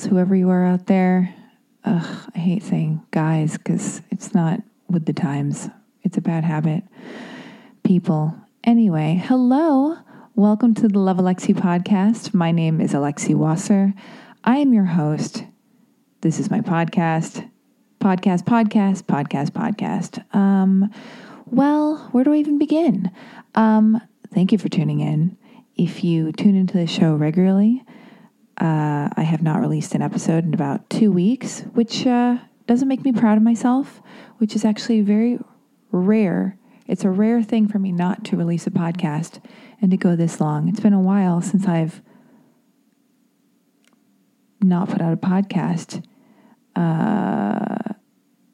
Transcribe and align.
girls, 0.00 0.10
whoever 0.10 0.34
you 0.34 0.48
are 0.50 0.64
out 0.64 0.86
there. 0.86 1.34
Ugh, 1.84 2.30
I 2.34 2.38
hate 2.38 2.62
saying 2.62 3.02
guys 3.10 3.56
because 3.56 4.02
it's 4.10 4.34
not 4.34 4.60
with 4.88 5.06
the 5.06 5.12
times. 5.12 5.68
It's 6.02 6.16
a 6.16 6.20
bad 6.20 6.44
habit. 6.44 6.84
People. 7.82 8.34
Anyway, 8.64 9.22
hello. 9.24 9.96
Welcome 10.34 10.74
to 10.74 10.88
the 10.88 10.98
Love 10.98 11.18
Alexi 11.18 11.54
podcast. 11.54 12.32
My 12.34 12.50
name 12.50 12.80
is 12.80 12.92
Alexi 12.92 13.34
Wasser. 13.34 13.92
I 14.44 14.58
am 14.58 14.72
your 14.72 14.84
host. 14.84 15.44
This 16.22 16.38
is 16.38 16.50
my 16.50 16.60
podcast. 16.60 17.48
Podcast, 18.00 18.44
podcast, 18.44 19.02
podcast, 19.02 19.50
podcast. 19.50 20.34
Um, 20.34 20.90
well, 21.46 22.08
where 22.12 22.24
do 22.24 22.32
I 22.32 22.36
even 22.36 22.58
begin? 22.58 23.10
Um, 23.54 24.00
thank 24.32 24.52
you 24.52 24.58
for 24.58 24.68
tuning 24.68 25.00
in. 25.00 25.36
If 25.76 26.04
you 26.04 26.32
tune 26.32 26.56
into 26.56 26.78
the 26.78 26.86
show 26.86 27.14
regularly, 27.14 27.84
uh, 28.60 29.08
I 29.16 29.22
have 29.22 29.42
not 29.42 29.60
released 29.60 29.94
an 29.94 30.02
episode 30.02 30.44
in 30.44 30.52
about 30.52 30.88
two 30.90 31.10
weeks, 31.10 31.60
which 31.72 32.06
uh, 32.06 32.36
doesn't 32.66 32.88
make 32.88 33.04
me 33.04 33.12
proud 33.12 33.38
of 33.38 33.42
myself, 33.42 34.02
which 34.36 34.54
is 34.54 34.66
actually 34.66 35.00
very 35.00 35.38
rare. 35.90 36.58
It's 36.86 37.04
a 37.04 37.10
rare 37.10 37.42
thing 37.42 37.68
for 37.68 37.78
me 37.78 37.90
not 37.90 38.24
to 38.26 38.36
release 38.36 38.66
a 38.66 38.70
podcast 38.70 39.42
and 39.80 39.90
to 39.90 39.96
go 39.96 40.14
this 40.14 40.40
long. 40.40 40.68
It's 40.68 40.80
been 40.80 40.92
a 40.92 41.00
while 41.00 41.40
since 41.40 41.66
I've 41.66 42.02
not 44.62 44.90
put 44.90 45.00
out 45.00 45.14
a 45.14 45.16
podcast. 45.16 46.04
Uh, 46.76 47.94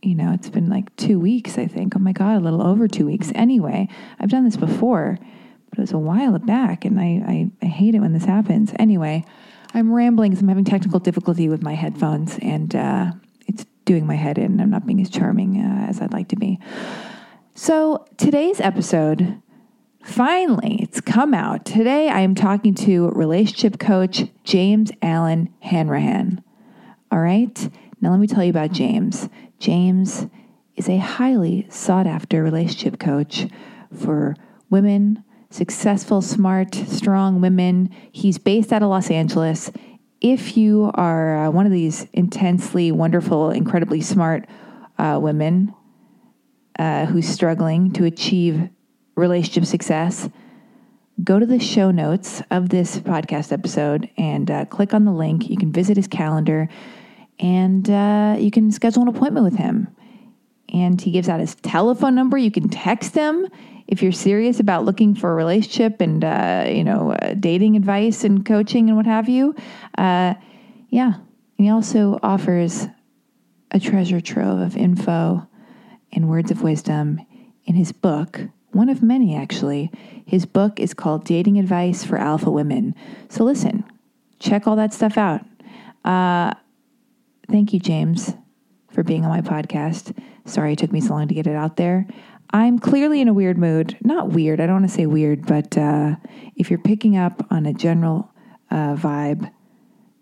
you 0.03 0.15
know, 0.15 0.33
it's 0.33 0.51
been 0.51 0.69
like 0.69 0.95
two 0.95 1.19
weeks, 1.19 1.59
I 1.59 1.67
think. 1.67 1.95
Oh 1.97 1.99
my 1.99 2.13
God, 2.13 2.37
a 2.37 2.45
little 2.45 2.63
over 2.63 2.87
two 2.87 3.07
weeks. 3.07 3.33
Anyway, 3.35 3.89
I've 4.21 4.31
done 4.31 4.45
this 4.45 4.57
before, 4.57 5.19
but 5.71 5.79
it 5.79 5.83
was 5.83 5.93
a 5.93 5.99
while 5.99 6.39
back, 6.39 6.85
and 6.85 7.01
I, 7.01 7.23
I, 7.27 7.51
I 7.61 7.67
hate 7.67 7.97
it 7.97 8.01
when 8.01 8.13
this 8.13 8.25
happens. 8.25 8.73
Anyway, 8.79 9.25
I'm 9.75 9.93
rambling 9.93 10.31
because 10.31 10.43
I'm 10.43 10.49
having 10.49 10.65
technical 10.65 10.99
difficulty 10.99 11.49
with 11.49 11.63
my 11.63 11.75
headphones, 11.75 12.39
and 12.41 12.75
uh, 12.75 13.13
it's 13.47 13.65
doing 13.85 14.07
my 14.07 14.15
head 14.15 14.39
in. 14.39 14.61
I'm 14.61 14.71
not 14.71 14.87
being 14.87 15.01
as 15.01 15.11
charming 15.11 15.61
uh, 15.61 15.87
as 15.89 16.01
I'd 16.01 16.13
like 16.13 16.29
to 16.29 16.37
be. 16.37 16.59
So, 17.55 18.07
today's 18.17 18.61
episode, 18.61 19.41
finally, 20.05 20.79
it's 20.83 21.01
come 21.01 21.35
out. 21.35 21.65
Today, 21.65 22.09
I 22.09 22.21
am 22.21 22.35
talking 22.35 22.75
to 22.75 23.09
relationship 23.11 23.79
coach 23.79 24.25
James 24.45 24.91
Allen 25.03 25.53
Hanrahan. 25.61 26.43
All 27.11 27.21
right, 27.21 27.71
now 28.01 28.11
let 28.11 28.21
me 28.21 28.27
tell 28.27 28.45
you 28.45 28.51
about 28.51 28.73
James. 28.73 29.29
James 29.59 30.27
is 30.77 30.89
a 30.89 30.99
highly 30.99 31.67
sought 31.71 32.07
after 32.07 32.43
relationship 32.43 32.99
coach 32.99 33.47
for 33.95 34.37
women, 34.69 35.25
successful, 35.51 36.23
smart, 36.23 36.75
strong 36.75 37.41
women. 37.41 37.91
He's 38.13 38.39
based 38.39 38.73
out 38.73 38.83
of 38.83 38.89
Los 38.89 39.11
Angeles. 39.11 39.71
If 40.21 40.57
you 40.57 40.91
are 40.95 41.47
uh, 41.47 41.51
one 41.51 41.67
of 41.67 41.73
these 41.73 42.07
intensely 42.13 42.91
wonderful, 42.93 43.51
incredibly 43.51 44.01
smart 44.01 44.47
uh, 44.99 45.19
women 45.21 45.75
uh, 46.79 47.07
who's 47.07 47.29
struggling 47.29 47.93
to 47.93 48.05
achieve 48.05 48.69
relationship 49.15 49.65
success, 49.65 50.29
go 51.23 51.39
to 51.39 51.47
the 51.47 51.59
show 51.59 51.91
notes 51.91 52.43
of 52.51 52.69
this 52.69 52.99
podcast 52.99 53.53
episode 53.53 54.11
and 54.19 54.51
uh, 54.51 54.65
click 54.67 54.93
on 54.93 55.05
the 55.05 55.13
link. 55.13 55.49
You 55.49 55.57
can 55.57 55.73
visit 55.73 55.97
his 55.97 56.09
calendar 56.09 56.69
and 57.39 57.89
uh, 57.89 58.37
you 58.39 58.51
can 58.51 58.71
schedule 58.71 59.03
an 59.03 59.09
appointment 59.09 59.45
with 59.45 59.57
him. 59.57 59.89
And 60.73 61.01
he 61.01 61.11
gives 61.11 61.29
out 61.29 61.41
his 61.41 61.55
telephone 61.55 62.15
number. 62.15 62.37
You 62.37 62.51
can 62.51 62.69
text 62.69 63.15
him 63.15 63.49
if 63.89 64.03
you're 64.03 64.13
serious 64.13 64.61
about 64.61 64.85
looking 64.85 65.15
for 65.15 65.31
a 65.31 65.35
relationship 65.35 66.01
and 66.01 66.25
uh, 66.25 66.65
you 66.69 66.85
know 66.85 67.13
uh, 67.13 67.35
dating 67.35 67.77
advice 67.77 68.25
and 68.25 68.45
coaching 68.45 68.89
and 68.89 68.97
what 68.97 69.07
have 69.07 69.29
you. 69.29 69.55
Uh, 69.97 70.35
yeah, 70.91 71.15
and 71.15 71.67
he 71.67 71.71
also 71.71 72.19
offers 72.23 72.87
a 73.71 73.81
treasure 73.81 74.21
trove 74.21 74.61
of 74.61 74.77
info 74.77 75.47
and 76.13 76.29
words 76.29 76.51
of 76.51 76.63
wisdom 76.63 77.21
in 77.65 77.75
his 77.75 77.93
book. 77.93 78.41
One 78.73 78.89
of 78.89 79.03
many, 79.03 79.35
actually. 79.35 79.91
His 80.27 80.45
book 80.45 80.79
is 80.79 80.93
called 80.93 81.25
Dating 81.25 81.59
Advice 81.59 82.05
for 82.05 82.19
Alpha 82.19 82.51
Women. 82.51 82.95
So 83.29 83.45
listen, 83.45 83.85
check 84.39 84.67
all 84.67 84.77
that 84.77 84.93
stuff 84.93 85.17
out. 85.17 85.43
Uh, 86.05 86.55
Thank 87.49 87.73
you, 87.73 87.79
James, 87.79 88.35
for 88.91 89.03
being 89.05 89.25
on 89.25 89.31
my 89.31 89.41
podcast. 89.41 90.17
Sorry 90.47 90.73
it 90.73 90.79
took 90.79 90.93
me 90.93 91.01
so 91.01 91.15
long 91.15 91.29
to 91.29 91.35
get 91.35 91.47
it 91.47 91.55
out 91.55 91.77
there. 91.77 92.07
I'm 92.51 92.79
clearly 92.79 93.21
in 93.21 93.29
a 93.29 93.35
weird 93.35 93.59
mood. 93.59 93.97
Not 94.03 94.31
weird, 94.31 94.61
I 94.61 94.67
don't 94.67 94.77
want 94.77 94.89
to 94.89 94.95
say 94.95 95.07
weird, 95.07 95.47
but 95.47 95.77
uh, 95.77 96.17
if 96.55 96.71
you're 96.71 96.79
picking 96.79 97.17
up 97.17 97.47
on 97.51 97.67
a 97.67 97.73
general 97.73 98.31
uh, 98.71 98.95
vibe 98.95 99.51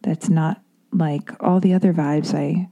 that's 0.03 0.29
not 0.29 0.61
like 0.93 1.31
all 1.41 1.61
the 1.61 1.75
other 1.75 1.93
vibes 1.93 2.35
I, 2.35 2.69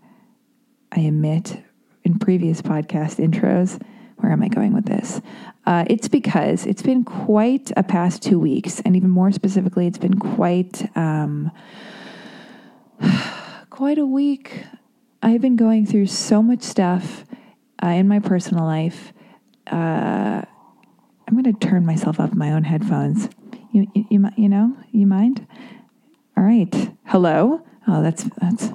I 0.93 1.01
emit 1.01 1.63
in 2.05 2.19
previous 2.19 2.63
podcast 2.63 3.17
intros, 3.19 3.81
where 4.17 4.33
am 4.33 4.43
I 4.43 4.49
going 4.49 4.73
with 4.73 4.87
this? 4.87 5.21
Uh, 5.67 5.85
it's 5.89 6.09
because 6.09 6.67
it's 6.67 6.83
been 6.83 7.05
quite 7.05 7.71
a 7.77 7.83
past 7.83 8.23
two 8.23 8.39
weeks, 8.39 8.81
and 8.81 8.97
even 8.97 9.11
more 9.11 9.33
specifically, 9.33 9.87
it's 9.87 9.99
been 9.99 10.19
quite. 10.19 10.97
Um, 10.97 11.51
quite 13.71 13.99
a 13.99 14.07
week. 14.07 14.65
I've 15.23 15.41
been 15.41 15.57
going 15.57 15.87
through 15.87 16.07
so 16.07 16.43
much 16.43 16.63
stuff 16.63 17.25
uh, 17.83 17.89
in 17.89 18.09
my 18.09 18.19
personal 18.19 18.65
life. 18.65 19.13
Uh, 19.71 20.43
I'm 21.29 21.41
going 21.41 21.45
to 21.45 21.67
turn 21.67 21.87
myself 21.87 22.21
up 22.21 22.35
my 22.35 22.53
own 22.53 22.65
headphones. 22.65 23.29
You, 23.73 23.87
you, 23.95 24.07
you, 24.11 24.29
you 24.37 24.49
know, 24.49 24.77
you 24.91 25.07
mind? 25.07 25.47
All 26.37 26.45
right. 26.45 26.93
Hello. 27.05 27.65
Oh, 27.87 28.03
that's 28.03 28.25
that's 28.41 28.71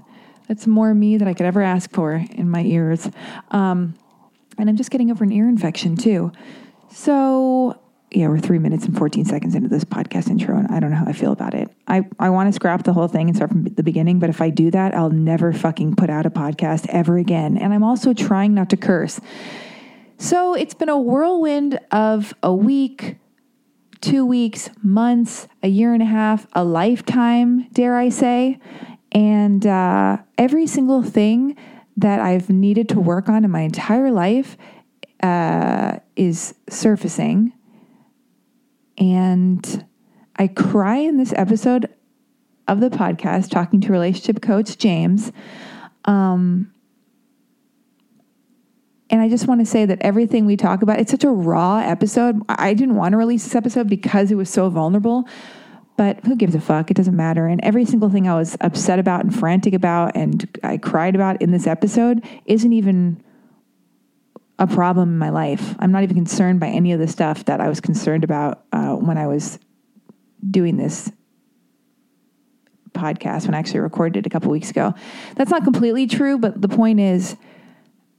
that's 0.48 0.68
more 0.68 0.94
me 0.94 1.18
than 1.18 1.28
I 1.28 1.34
could 1.34 1.46
ever 1.46 1.62
ask 1.62 1.92
for 1.92 2.14
in 2.14 2.50
my 2.50 2.64
ears. 2.64 3.10
Um, 3.52 3.96
and 4.58 4.70
I'm 4.70 4.78
just 4.78 4.92
getting 4.92 5.12
over 5.12 5.24
an 5.24 5.32
ear 5.32 5.48
infection 5.48 5.96
too. 5.96 6.32
So 6.90 7.80
yeah, 8.12 8.30
we're 8.30 8.40
three 8.40 8.60
minutes 8.60 8.86
and 8.86 8.98
14 8.98 9.26
seconds 9.26 9.54
into 9.54 9.68
this 9.68 9.84
podcast 9.84 10.30
intro, 10.30 10.58
and 10.58 10.68
I 10.68 10.80
don't 10.80 10.92
know 10.92 10.98
how 10.98 11.08
I 11.08 11.12
feel 11.12 11.34
about 11.34 11.54
it. 11.54 11.70
I, 11.88 12.08
I 12.20 12.30
want 12.30 12.48
to 12.48 12.54
scrap 12.54 12.84
the 12.84 12.94
whole 12.94 13.10
thing 13.10 13.28
and 13.28 13.36
start 13.36 13.52
from 13.52 13.66
the 13.66 13.84
beginning, 13.84 14.20
but 14.20 14.30
if 14.30 14.40
I 14.40 14.50
do 14.50 14.72
that, 14.72 14.96
I'll 14.96 15.10
never 15.10 15.52
fucking 15.52 15.98
put 15.98 16.10
out 16.10 16.26
a 16.26 16.30
podcast 16.30 16.88
ever 16.88 17.18
again. 17.18 17.58
And 17.58 17.74
I'm 17.74 17.84
also 17.84 18.14
trying 18.14 18.54
not 18.54 18.70
to 18.70 18.78
curse. 18.78 19.20
So 20.18 20.54
it's 20.54 20.74
been 20.74 20.90
a 20.90 20.98
whirlwind 21.00 21.80
of 21.92 22.34
a 22.42 22.54
week, 22.54 23.18
two 24.02 24.26
weeks, 24.26 24.70
months, 24.82 25.48
a 25.62 25.68
year 25.68 25.94
and 25.94 26.02
a 26.02 26.08
half, 26.08 26.48
a 26.54 26.64
lifetime, 26.64 27.68
dare 27.72 27.96
I 27.96 28.10
say. 28.10 28.60
And 29.12 29.66
uh, 29.66 30.18
every 30.38 30.68
single 30.68 31.04
thing 31.04 31.56
that 31.98 32.20
I've 32.20 32.50
needed 32.50 32.90
to 32.90 33.00
work 33.00 33.30
on 33.30 33.46
in 33.46 33.52
my 33.52 33.62
entire 33.62 34.12
life 34.12 34.58
uh, 35.24 36.00
is 36.16 36.54
surfacing 36.70 37.54
and 38.98 39.86
I 40.36 40.48
cry 40.48 40.98
in 40.98 41.18
this 41.18 41.34
episode 41.36 41.90
of 42.68 42.80
the 42.80 42.90
podcast 42.90 43.50
talking 43.50 43.80
to 43.82 43.92
relationship 43.92 44.42
coach 44.42 44.78
James. 44.78 45.32
Um, 46.06 46.74
and 49.10 49.22
I 49.22 49.30
just 49.30 49.48
want 49.48 49.62
to 49.62 49.66
say 49.66 49.86
that 49.86 50.02
everything 50.02 50.46
we 50.46 50.58
talk 50.58 50.82
about, 50.82 51.00
it's 51.00 51.12
such 51.12 51.24
a 51.24 51.30
raw 51.30 51.80
episode. 51.80 52.42
I 52.50 52.74
didn't 52.74 52.96
want 52.96 53.14
to 53.14 53.18
release 53.18 53.44
this 53.44 53.56
episode 53.56 53.90
because 53.90 54.32
it 54.32 54.36
was 54.36 54.50
so 54.50 54.70
vulnerable, 54.70 55.28
but 55.96 56.24
who 56.26 56.36
gives 56.36 56.56
a 56.56 56.60
fuck? 56.60 56.92
It 56.92 56.96
doesn't 56.96 57.16
matter. 57.16 57.48
And 57.48 57.64
every 57.64 57.86
single 57.86 58.10
thing 58.10 58.28
I 58.28 58.36
was 58.36 58.58
upset 58.60 59.00
about 59.00 59.24
and 59.24 59.34
frantic 59.34 59.74
about 59.74 60.16
and 60.16 60.48
I 60.64 60.78
cried 60.78 61.16
about 61.16 61.42
in 61.42 61.52
this 61.52 61.68
episode 61.68 62.24
isn't 62.46 62.74
even 62.74 63.24
a 64.60 64.68
problem 64.68 65.10
in 65.10 65.18
my 65.18 65.30
life. 65.30 65.76
I'm 65.80 65.92
not 65.92 66.04
even 66.04 66.16
concerned 66.16 66.60
by 66.60 66.68
any 66.68 66.92
of 66.92 67.00
the 67.00 67.08
stuff 67.08 67.46
that 67.46 67.62
I 67.62 67.70
was 67.70 67.80
concerned 67.80 68.24
about 68.24 68.64
uh, 68.74 68.96
when 68.96 69.18
I 69.18 69.28
was 69.28 69.60
doing 70.50 70.78
this 70.78 71.12
podcast 72.94 73.46
when 73.46 73.54
I 73.54 73.60
actually 73.60 73.80
recorded 73.80 74.20
it 74.20 74.26
a 74.26 74.30
couple 74.30 74.52
weeks 74.52 74.72
ago. 74.72 74.94
That's 75.36 75.52
not 75.52 75.64
completely 75.64 76.08
true, 76.08 76.38
but 76.38 76.62
the 76.62 76.68
point 76.68 77.00
is 77.00 77.38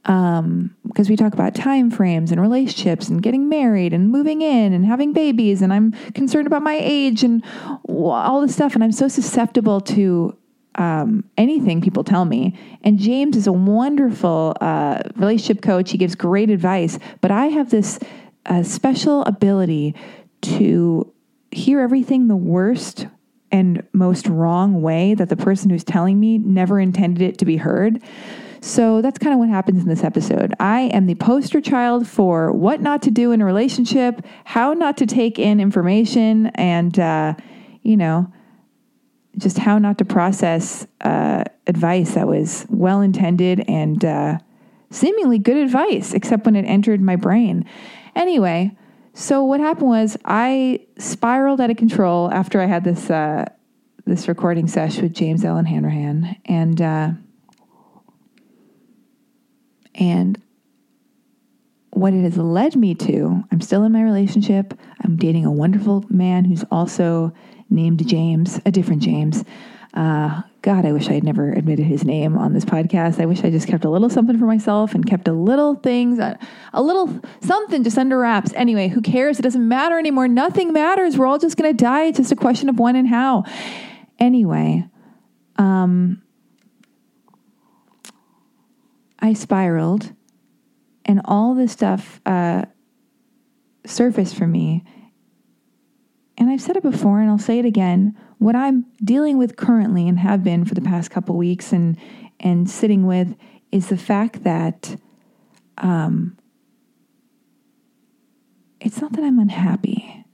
um 0.05 0.75
because 0.87 1.09
we 1.09 1.17
talk 1.17 1.35
about 1.35 1.55
time 1.55 1.91
frames 1.91 2.31
and 2.33 2.41
relationships 2.41 3.09
and 3.09 3.23
getting 3.23 3.49
married 3.49 3.93
and 3.93 4.11
moving 4.11 4.43
in 4.43 4.73
and 4.73 4.87
having 4.87 5.12
babies 5.12 5.61
and 5.61 5.73
I'm 5.73 5.93
concerned 6.15 6.47
about 6.47 6.62
my 6.62 6.79
age 6.81 7.25
and 7.25 7.45
all 7.89 8.41
this 8.41 8.55
stuff 8.55 8.75
and 8.75 8.83
I'm 8.83 8.93
so 8.93 9.09
susceptible 9.09 9.81
to 9.83 10.37
um, 10.79 11.25
anything 11.37 11.81
people 11.81 12.05
tell 12.05 12.25
me. 12.25 12.56
And 12.83 12.99
James 12.99 13.37
is 13.37 13.47
a 13.47 13.53
wonderful 13.53 14.56
uh, 14.61 15.03
relationship 15.17 15.61
coach. 15.61 15.91
He 15.91 15.99
gives 15.99 16.15
great 16.15 16.50
advice, 16.50 16.99
but 17.21 17.31
I 17.31 17.47
have 17.47 17.71
this 17.71 17.99
uh, 18.47 18.62
special 18.62 19.25
ability 19.25 19.95
to 20.43 21.12
hear 21.50 21.81
everything 21.81 22.29
the 22.29 22.37
worst 22.37 23.06
and 23.50 23.87
most 23.93 24.29
wrong 24.29 24.81
way 24.81 25.15
that 25.15 25.29
the 25.29 25.37
person 25.37 25.71
who's 25.71 25.85
telling 25.85 26.21
me 26.21 26.39
never 26.39 26.79
intended 26.79 27.23
it 27.23 27.39
to 27.39 27.45
be 27.45 27.56
heard. 27.56 28.03
So 28.61 29.01
that's 29.03 29.19
kind 29.19 29.33
of 29.33 29.39
what 29.39 29.49
happens 29.49 29.83
in 29.83 29.89
this 29.89 30.05
episode. 30.05 30.55
I 30.59 30.83
am 30.93 31.07
the 31.07 31.15
poster 31.15 31.61
child 31.61 32.07
for 32.07 32.53
what 32.53 32.81
not 32.81 33.03
to 33.03 33.11
do 33.11 33.33
in 33.33 33.41
a 33.41 33.45
relationship, 33.45 34.25
how 34.45 34.73
not 34.73 34.97
to 34.99 35.07
take 35.07 35.39
in 35.39 35.61
information, 35.61 36.47
and, 36.55 36.99
uh, 36.99 37.35
you 37.83 37.97
know, 37.97 38.33
just 39.37 39.59
how 39.59 39.79
not 39.79 39.99
to 39.99 40.05
process 40.05 40.87
uh, 41.03 41.45
advice 41.67 42.15
that 42.15 42.27
was 42.27 42.67
well 42.69 43.01
intended 43.01 43.65
and 43.69 44.05
uh, 44.05 44.39
seemingly 44.91 45.39
good 45.39 45.57
advice, 45.57 46.13
except 46.13 46.45
when 46.45 46.57
it 46.57 46.65
entered 46.65 47.01
my 47.01 47.15
brain. 47.15 47.65
Anyway, 48.17 48.77
so 49.15 49.45
what 49.45 49.61
happened 49.61 49.89
was 49.89 50.17
I 50.25 50.81
spiraled 50.99 51.61
out 51.61 51.71
of 51.71 51.77
control 51.77 52.31
after 52.33 52.61
I 52.61 52.67
had 52.67 52.85
this 52.85 53.11
uh, 53.11 53.45
this 54.07 54.27
recording 54.27 54.67
session 54.67 55.03
with 55.03 55.13
James 55.13 55.45
Allen 55.45 55.67
Hanrahan, 55.67 56.37
and 56.47 56.81
uh, 56.81 57.11
and 59.99 60.41
what 61.91 62.15
it 62.15 62.23
has 62.23 62.37
led 62.37 62.77
me 62.77 62.95
to. 62.95 63.45
I'm 63.50 63.61
still 63.61 63.83
in 63.85 63.93
my 63.93 64.03
relationship. 64.03 64.79
I'm 65.03 65.17
dating 65.17 65.45
a 65.45 65.53
wonderful 65.53 66.05
man 66.09 66.45
who's 66.45 66.65
also 66.71 67.33
named 67.71 68.06
James, 68.06 68.61
a 68.65 68.71
different 68.71 69.03
James. 69.03 69.45
Uh, 69.95 70.43
God, 70.62 70.85
I 70.85 70.93
wish 70.93 71.09
I 71.09 71.15
had 71.15 71.25
never 71.25 71.50
admitted 71.53 71.87
his 71.87 72.05
name 72.05 72.37
on 72.37 72.53
this 72.53 72.65
podcast. 72.65 73.21
I 73.21 73.27
wish 73.27 73.43
I 73.43 73.50
just 73.50 73.67
kept 73.67 73.85
a 73.85 73.91
little 73.91 74.11
something 74.11 74.39
for 74.39 74.45
myself 74.45 74.95
and 74.95 75.06
kept 75.06 75.27
a 75.29 75.33
little 75.33 75.77
things, 75.77 76.19
a, 76.19 76.39
little 76.75 77.21
something 77.41 77.83
just 77.83 77.97
under 77.97 78.19
wraps. 78.19 78.53
Anyway, 78.55 78.89
who 78.89 79.00
cares? 79.00 79.39
It 79.39 79.43
doesn't 79.43 79.67
matter 79.67 79.99
anymore. 79.99 80.29
Nothing 80.29 80.73
matters. 80.73 81.17
We're 81.17 81.27
all 81.27 81.39
just 81.39 81.56
going 81.56 81.75
to 81.75 81.85
die. 81.85 82.05
It's 82.05 82.19
just 82.19 82.33
a 82.33 82.37
question 82.37 82.69
of 82.69 82.79
when 82.79 82.97
and 82.97 83.09
how. 83.09 83.45
Anyway, 84.19 84.85
um, 85.56 86.23
I 89.19 89.32
spiraled 89.32 90.12
and 91.05 91.20
all 91.25 91.55
this 91.55 91.73
stuff 91.73 92.20
uh, 92.26 92.65
surfaced 93.85 94.37
for 94.37 94.47
me 94.47 94.85
and 96.38 96.49
I've 96.49 96.62
said 96.62 96.76
it 96.76 96.82
before 96.82 97.20
and 97.20 97.29
I'll 97.29 97.38
say 97.38 97.59
it 97.59 97.65
again, 97.65 98.17
what 98.38 98.55
I'm 98.55 98.87
dealing 99.03 99.38
with 99.38 99.56
currently 99.56 100.09
and 100.09 100.20
have 100.20 100.44
been 100.44 100.65
for 100.65 100.75
the 100.75 100.81
past 100.81 101.11
couple 101.11 101.37
weeks 101.37 101.73
and 101.73 101.99
and 102.41 102.70
sitting 102.70 103.05
with 103.05 103.35
is 103.73 103.88
the 103.88 103.97
fact 103.97 104.44
that 104.44 104.97
um, 105.79 106.38
it's 108.81 109.00
not 109.00 109.12
that 109.14 109.25
I'm 109.25 109.41
unhappy. 109.41 110.25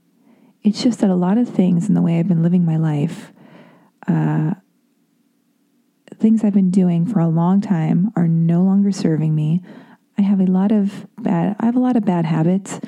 It's 0.62 0.82
just 0.82 1.00
that 1.00 1.08
a 1.08 1.14
lot 1.14 1.38
of 1.38 1.48
things 1.48 1.88
in 1.88 1.94
the 1.94 2.02
way 2.02 2.19
I've 2.19 2.28
been 2.28 2.42
living 2.42 2.66
my 2.66 2.76
life, 2.76 3.32
uh, 4.06 4.52
things 6.25 6.43
I've 6.43 6.55
been 6.55 6.71
doing 6.71 7.05
for 7.05 7.21
a 7.21 7.29
long 7.29 7.61
time, 7.61 8.11
are 8.17 8.26
no 8.26 8.62
longer 8.62 8.91
serving 8.91 9.35
me. 9.35 9.61
I 10.17 10.23
have 10.23 10.41
a 10.41 10.47
lot 10.47 10.73
of 10.73 11.06
bad. 11.19 11.55
I 11.61 11.67
have 11.67 11.76
a 11.76 11.81
lot 11.81 11.97
of 11.97 12.06
bad 12.06 12.25
habits 12.25 12.81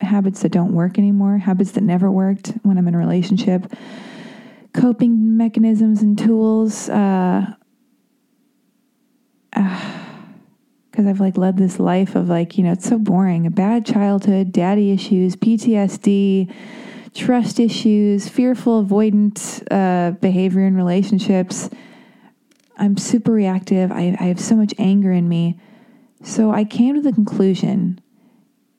habits 0.00 0.42
that 0.42 0.52
don't 0.52 0.72
work 0.72 0.98
anymore, 0.98 1.38
habits 1.38 1.72
that 1.72 1.82
never 1.82 2.08
worked 2.08 2.52
when 2.62 2.78
I'm 2.78 2.86
in 2.86 2.94
a 2.94 2.98
relationship, 2.98 3.72
coping 4.72 5.36
mechanisms 5.36 6.00
and 6.00 6.16
tools. 6.16 6.88
Uh, 6.88 7.54
because 10.90 11.06
I've 11.06 11.18
like 11.18 11.36
led 11.36 11.56
this 11.56 11.80
life 11.80 12.14
of 12.14 12.28
like, 12.28 12.56
you 12.56 12.62
know, 12.62 12.70
it's 12.72 12.88
so 12.88 13.00
boring. 13.00 13.48
A 13.48 13.50
bad 13.50 13.84
childhood, 13.84 14.52
daddy 14.52 14.92
issues, 14.92 15.34
PTSD, 15.34 16.54
trust 17.14 17.58
issues, 17.58 18.28
fearful, 18.28 18.84
avoidant 18.84 19.66
uh, 19.72 20.12
behavior 20.12 20.64
in 20.64 20.76
relationships. 20.76 21.68
I'm 22.76 22.96
super 22.96 23.32
reactive. 23.32 23.90
I, 23.90 24.16
I 24.20 24.24
have 24.24 24.40
so 24.40 24.54
much 24.54 24.74
anger 24.78 25.12
in 25.12 25.28
me. 25.28 25.58
So 26.22 26.50
I 26.50 26.64
came 26.64 26.94
to 26.94 27.00
the 27.00 27.12
conclusion 27.12 28.00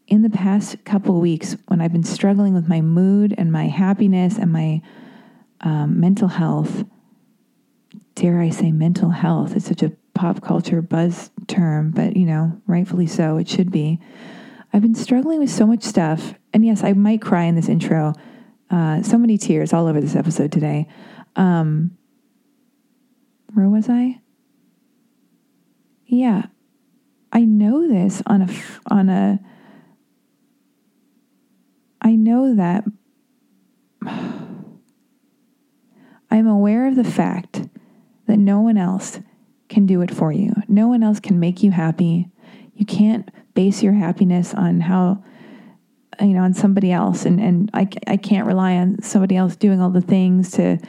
in 0.08 0.22
the 0.22 0.30
past 0.30 0.84
couple 0.86 1.20
weeks 1.20 1.56
when 1.68 1.82
I've 1.82 1.92
been 1.92 2.04
struggling 2.04 2.54
with 2.54 2.68
my 2.68 2.82
mood 2.82 3.36
and 3.38 3.52
my 3.52 3.68
happiness 3.68 4.38
and 4.38 4.52
my 4.52 4.82
um, 5.62 6.00
mental 6.00 6.28
health, 6.28 6.86
dare 8.16 8.40
I 8.40 8.50
say 8.50 8.72
mental 8.72 9.10
health? 9.10 9.56
It's 9.56 9.66
such 9.66 9.84
a 9.84 9.92
pop 10.14 10.42
culture 10.42 10.82
buzz 10.82 11.30
term, 11.48 11.92
but 11.92 12.16
you 12.16 12.26
know, 12.26 12.60
rightfully 12.68 13.08
so, 13.08 13.38
it 13.38 13.50
should 13.50 13.72
be. 13.72 14.00
I've 14.74 14.82
been 14.82 14.96
struggling 14.96 15.40
with 15.40 15.50
so 15.50 15.66
much 15.66 15.84
stuff. 15.84 16.34
And 16.54 16.66
yes, 16.66 16.84
I 16.84 16.94
might 16.94 17.22
cry 17.22 17.44
in 17.44 17.56
this 17.56 17.70
intro. 17.70 18.14
Uh, 18.70 19.02
so 19.02 19.18
many 19.18 19.38
tears 19.38 19.74
all 19.74 19.88
over 19.88 20.02
this 20.02 20.16
episode 20.16 20.52
today. 20.52 20.88
Um, 21.36 21.98
where 23.54 23.70
was 23.70 23.90
I? 23.90 24.22
Yeah, 26.06 26.48
I 27.32 27.42
know 27.42 27.88
this 27.88 28.22
on 28.26 28.44
a 28.44 28.48
on 28.90 29.10
a 29.10 29.40
I 32.02 32.16
know 32.16 32.56
that 32.56 32.86
I'm 36.30 36.48
aware 36.48 36.88
of 36.88 36.96
the 36.96 37.04
fact 37.04 37.68
that 38.28 38.38
no 38.38 38.62
one 38.62 38.78
else 38.78 39.20
can 39.70 39.86
do 39.86 40.02
it 40.02 40.14
for 40.14 40.32
you. 40.32 40.54
No 40.68 40.88
one 40.88 41.04
else 41.04 41.20
can 41.20 41.40
make 41.40 41.64
you 41.64 41.72
happy. 41.72 42.30
You 42.74 42.86
can't 42.86 43.30
base 43.54 43.84
your 43.84 43.94
happiness 43.94 44.54
on 44.54 44.82
how 44.82 45.24
you 46.22 46.28
know 46.28 46.42
on 46.42 46.54
somebody 46.54 46.92
else 46.92 47.26
and 47.26 47.40
and 47.40 47.70
I, 47.74 47.88
I 48.08 48.18
can't 48.18 48.48
rely 48.48 48.76
on 48.76 49.02
somebody 49.02 49.36
else 49.36 49.56
doing 49.56 49.82
all 49.82 49.90
the 49.90 50.02
things 50.02 50.52
to 50.52 50.80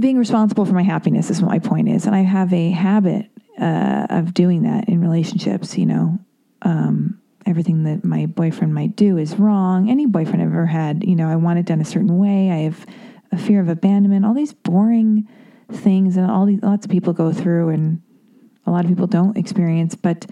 being 0.00 0.18
responsible 0.18 0.64
for 0.64 0.72
my 0.72 0.82
happiness 0.82 1.30
is 1.30 1.42
what 1.42 1.50
my 1.50 1.58
point 1.58 1.88
is 1.88 2.06
and 2.06 2.14
i 2.14 2.20
have 2.20 2.52
a 2.52 2.70
habit 2.70 3.30
uh, 3.60 4.06
of 4.10 4.32
doing 4.34 4.62
that 4.62 4.88
in 4.88 5.00
relationships 5.00 5.76
you 5.76 5.86
know 5.86 6.18
um, 6.62 7.20
everything 7.48 7.84
that 7.84 8.04
my 8.04 8.26
boyfriend 8.26 8.74
might 8.74 8.94
do 8.94 9.16
is 9.16 9.36
wrong. 9.36 9.88
Any 9.88 10.06
boyfriend 10.06 10.42
I've 10.42 10.48
ever 10.48 10.66
had, 10.66 11.02
you 11.04 11.16
know, 11.16 11.28
I 11.28 11.36
want 11.36 11.58
it 11.58 11.64
done 11.64 11.80
a 11.80 11.84
certain 11.84 12.18
way. 12.18 12.50
I 12.50 12.58
have 12.58 12.84
a 13.32 13.38
fear 13.38 13.60
of 13.60 13.68
abandonment, 13.68 14.24
all 14.24 14.34
these 14.34 14.52
boring 14.52 15.26
things 15.72 16.16
and 16.16 16.30
all 16.30 16.46
these 16.46 16.62
lots 16.62 16.84
of 16.84 16.90
people 16.90 17.12
go 17.12 17.32
through 17.32 17.70
and 17.70 18.02
a 18.66 18.70
lot 18.70 18.84
of 18.84 18.90
people 18.90 19.06
don't 19.06 19.36
experience. 19.36 19.94
But 19.94 20.26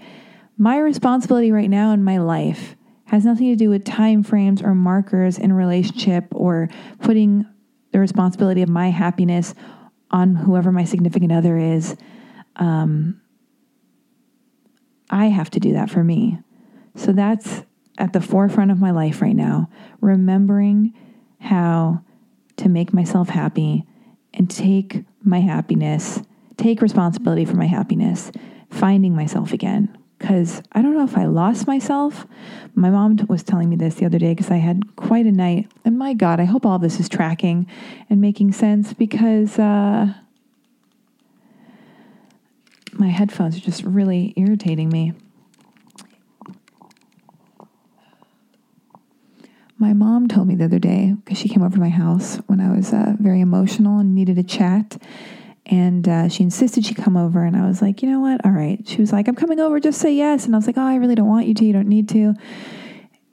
my 0.57 0.77
responsibility 0.77 1.51
right 1.51 1.69
now 1.69 1.91
in 1.91 2.03
my 2.03 2.17
life 2.17 2.75
has 3.05 3.25
nothing 3.25 3.47
to 3.47 3.55
do 3.55 3.69
with 3.69 3.83
time 3.83 4.21
frames 4.21 4.61
or 4.61 4.75
markers 4.75 5.37
in 5.37 5.51
a 5.51 5.55
relationship 5.55 6.25
or 6.31 6.69
putting 7.01 7.45
the 7.97 8.01
responsibility 8.01 8.61
of 8.61 8.69
my 8.69 8.91
happiness 8.91 9.55
on 10.11 10.35
whoever 10.35 10.71
my 10.71 10.83
significant 10.83 11.31
other 11.31 11.57
is. 11.57 11.97
Um, 12.57 13.19
I 15.09 15.25
have 15.25 15.49
to 15.49 15.59
do 15.59 15.73
that 15.73 15.89
for 15.89 16.03
me. 16.03 16.37
So 16.93 17.11
that's 17.11 17.63
at 17.97 18.13
the 18.13 18.21
forefront 18.21 18.69
of 18.69 18.79
my 18.79 18.91
life 18.91 19.19
right 19.19 19.35
now, 19.35 19.71
remembering 19.99 20.93
how 21.39 22.03
to 22.57 22.69
make 22.69 22.93
myself 22.93 23.29
happy 23.29 23.83
and 24.31 24.47
take 24.47 25.03
my 25.23 25.39
happiness, 25.39 26.21
take 26.55 26.83
responsibility 26.83 27.45
for 27.45 27.55
my 27.55 27.65
happiness, 27.65 28.31
finding 28.69 29.15
myself 29.15 29.53
again. 29.53 29.97
Because 30.17 30.63
I 30.71 30.81
don't 30.81 30.95
know 30.95 31.03
if 31.03 31.17
I 31.17 31.25
lost 31.25 31.67
myself. 31.67 32.25
My 32.73 32.89
mom 32.89 33.17
was 33.29 33.43
telling 33.43 33.69
me 33.69 33.75
this 33.75 33.95
the 33.95 34.05
other 34.05 34.17
day 34.17 34.33
because 34.33 34.49
I 34.49 34.57
had 34.57 34.95
quite 34.95 35.25
a 35.25 35.31
night. 35.31 35.71
And 35.85 35.97
my 35.97 36.13
God, 36.13 36.39
I 36.39 36.45
hope 36.45 36.65
all 36.65 36.79
this 36.79 36.99
is 36.99 37.07
tracking 37.07 37.67
and 38.09 38.19
making 38.19 38.53
sense 38.53 38.93
because 38.93 39.59
uh, 39.59 40.13
my 42.93 43.09
headphones 43.09 43.57
are 43.57 43.61
just 43.61 43.83
really 43.83 44.33
irritating 44.35 44.89
me. 44.89 45.13
My 49.79 49.93
mom 49.93 50.27
told 50.27 50.47
me 50.47 50.55
the 50.55 50.65
other 50.65 50.79
day, 50.79 51.13
because 51.23 51.37
she 51.37 51.49
came 51.49 51.61
over 51.61 51.75
to 51.75 51.79
my 51.79 51.89
house 51.89 52.37
when 52.47 52.59
I 52.59 52.75
was 52.75 52.91
uh, 52.91 53.13
very 53.19 53.41
emotional 53.41 53.99
and 53.99 54.15
needed 54.15 54.39
a 54.39 54.43
chat. 54.43 54.99
And 55.67 56.07
uh, 56.07 56.29
she 56.29 56.43
insisted 56.43 56.85
she 56.85 56.93
come 56.93 57.17
over. 57.17 57.43
And 57.43 57.55
I 57.55 57.67
was 57.67 57.81
like, 57.81 58.01
you 58.01 58.09
know 58.09 58.21
what? 58.21 58.43
All 58.45 58.51
right. 58.51 58.81
She 58.87 59.01
was 59.01 59.11
like, 59.11 59.27
I'm 59.27 59.35
coming 59.35 59.59
over. 59.59 59.79
Just 59.79 59.99
say 59.99 60.13
yes. 60.13 60.45
And 60.45 60.55
I 60.55 60.57
was 60.57 60.65
like, 60.65 60.77
oh, 60.77 60.85
I 60.85 60.95
really 60.95 61.15
don't 61.15 61.27
want 61.27 61.45
you 61.45 61.53
to. 61.53 61.65
You 61.65 61.73
don't 61.73 61.89
need 61.89 62.09
to. 62.09 62.33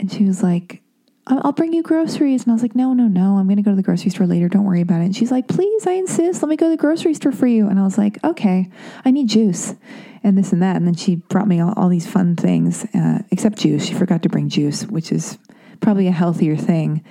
And 0.00 0.12
she 0.12 0.24
was 0.24 0.42
like, 0.42 0.82
I'll 1.26 1.52
bring 1.52 1.72
you 1.72 1.82
groceries. 1.82 2.42
And 2.42 2.50
I 2.50 2.54
was 2.54 2.62
like, 2.62 2.74
no, 2.74 2.92
no, 2.92 3.08
no. 3.08 3.38
I'm 3.38 3.46
going 3.46 3.56
to 3.56 3.62
go 3.62 3.70
to 3.70 3.76
the 3.76 3.82
grocery 3.82 4.10
store 4.10 4.26
later. 4.26 4.48
Don't 4.48 4.64
worry 4.64 4.82
about 4.82 5.00
it. 5.00 5.06
And 5.06 5.16
she's 5.16 5.30
like, 5.30 5.48
please, 5.48 5.86
I 5.86 5.92
insist. 5.92 6.42
Let 6.42 6.50
me 6.50 6.56
go 6.56 6.66
to 6.66 6.70
the 6.70 6.76
grocery 6.76 7.14
store 7.14 7.32
for 7.32 7.46
you. 7.46 7.68
And 7.68 7.80
I 7.80 7.82
was 7.84 7.96
like, 7.96 8.22
okay, 8.22 8.70
I 9.04 9.10
need 9.10 9.28
juice 9.28 9.74
and 10.22 10.36
this 10.36 10.52
and 10.52 10.62
that. 10.62 10.76
And 10.76 10.86
then 10.86 10.94
she 10.94 11.16
brought 11.16 11.48
me 11.48 11.60
all, 11.60 11.72
all 11.76 11.88
these 11.88 12.06
fun 12.06 12.36
things, 12.36 12.84
uh, 12.94 13.20
except 13.30 13.58
juice. 13.58 13.86
She 13.86 13.94
forgot 13.94 14.22
to 14.24 14.28
bring 14.28 14.50
juice, 14.50 14.84
which 14.84 15.12
is 15.12 15.38
probably 15.80 16.08
a 16.08 16.12
healthier 16.12 16.56
thing. 16.56 17.02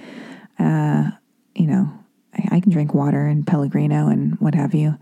Uh, 0.59 1.09
you 1.55 1.65
know, 1.65 1.91
I, 2.51 2.59
can 2.59 2.71
drink 2.71 2.93
water 2.93 3.25
and 3.25 3.45
Pellegrino 3.45 4.07
and 4.07 4.39
what 4.39 4.55
have 4.55 4.73
you. 4.73 4.97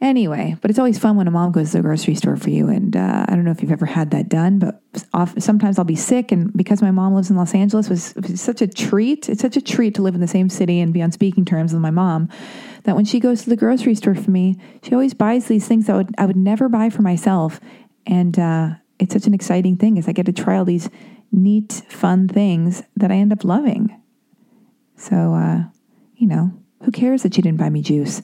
Anyway, 0.00 0.56
but 0.60 0.68
it's 0.68 0.80
always 0.80 0.98
fun 0.98 1.16
when 1.16 1.28
a 1.28 1.30
mom 1.30 1.52
goes 1.52 1.70
to 1.70 1.76
the 1.76 1.82
grocery 1.82 2.16
store 2.16 2.36
for 2.36 2.50
you. 2.50 2.68
And 2.68 2.96
uh, 2.96 3.24
I 3.28 3.36
don't 3.36 3.44
know 3.44 3.52
if 3.52 3.62
you've 3.62 3.70
ever 3.70 3.86
had 3.86 4.10
that 4.10 4.28
done, 4.28 4.58
but 4.58 4.82
sometimes 5.40 5.78
I'll 5.78 5.84
be 5.84 5.94
sick. 5.94 6.32
And 6.32 6.52
because 6.54 6.82
my 6.82 6.90
mom 6.90 7.14
lives 7.14 7.30
in 7.30 7.36
Los 7.36 7.54
Angeles, 7.54 7.88
was, 7.88 8.12
was 8.16 8.40
such 8.40 8.60
a 8.62 8.66
treat. 8.66 9.28
It's 9.28 9.40
such 9.40 9.56
a 9.56 9.60
treat 9.60 9.94
to 9.94 10.02
live 10.02 10.16
in 10.16 10.20
the 10.20 10.26
same 10.26 10.48
city 10.48 10.80
and 10.80 10.92
be 10.92 11.02
on 11.02 11.12
speaking 11.12 11.44
terms 11.44 11.72
with 11.72 11.80
my 11.80 11.92
mom 11.92 12.28
that 12.82 12.96
when 12.96 13.04
she 13.04 13.20
goes 13.20 13.44
to 13.44 13.50
the 13.50 13.56
grocery 13.56 13.94
store 13.94 14.16
for 14.16 14.30
me, 14.32 14.56
she 14.82 14.92
always 14.92 15.14
buys 15.14 15.46
these 15.46 15.68
things 15.68 15.86
that 15.86 15.92
I 15.92 15.96
would, 15.96 16.14
I 16.18 16.26
would 16.26 16.36
never 16.36 16.68
buy 16.68 16.90
for 16.90 17.02
myself. 17.02 17.60
And 18.04 18.36
uh, 18.40 18.70
it's 18.98 19.12
such 19.12 19.26
an 19.26 19.34
exciting 19.34 19.76
thing 19.76 19.98
as 19.98 20.08
I 20.08 20.12
get 20.12 20.26
to 20.26 20.32
try 20.32 20.58
all 20.58 20.64
these 20.64 20.90
neat, 21.30 21.82
fun 21.88 22.26
things 22.26 22.82
that 22.96 23.12
I 23.12 23.14
end 23.14 23.32
up 23.32 23.44
loving. 23.44 23.96
So, 24.96 25.34
uh, 25.34 25.64
you 26.22 26.28
know, 26.28 26.52
who 26.84 26.92
cares 26.92 27.24
that 27.24 27.34
she 27.34 27.42
didn't 27.42 27.58
buy 27.58 27.68
me 27.68 27.82
juice? 27.82 28.22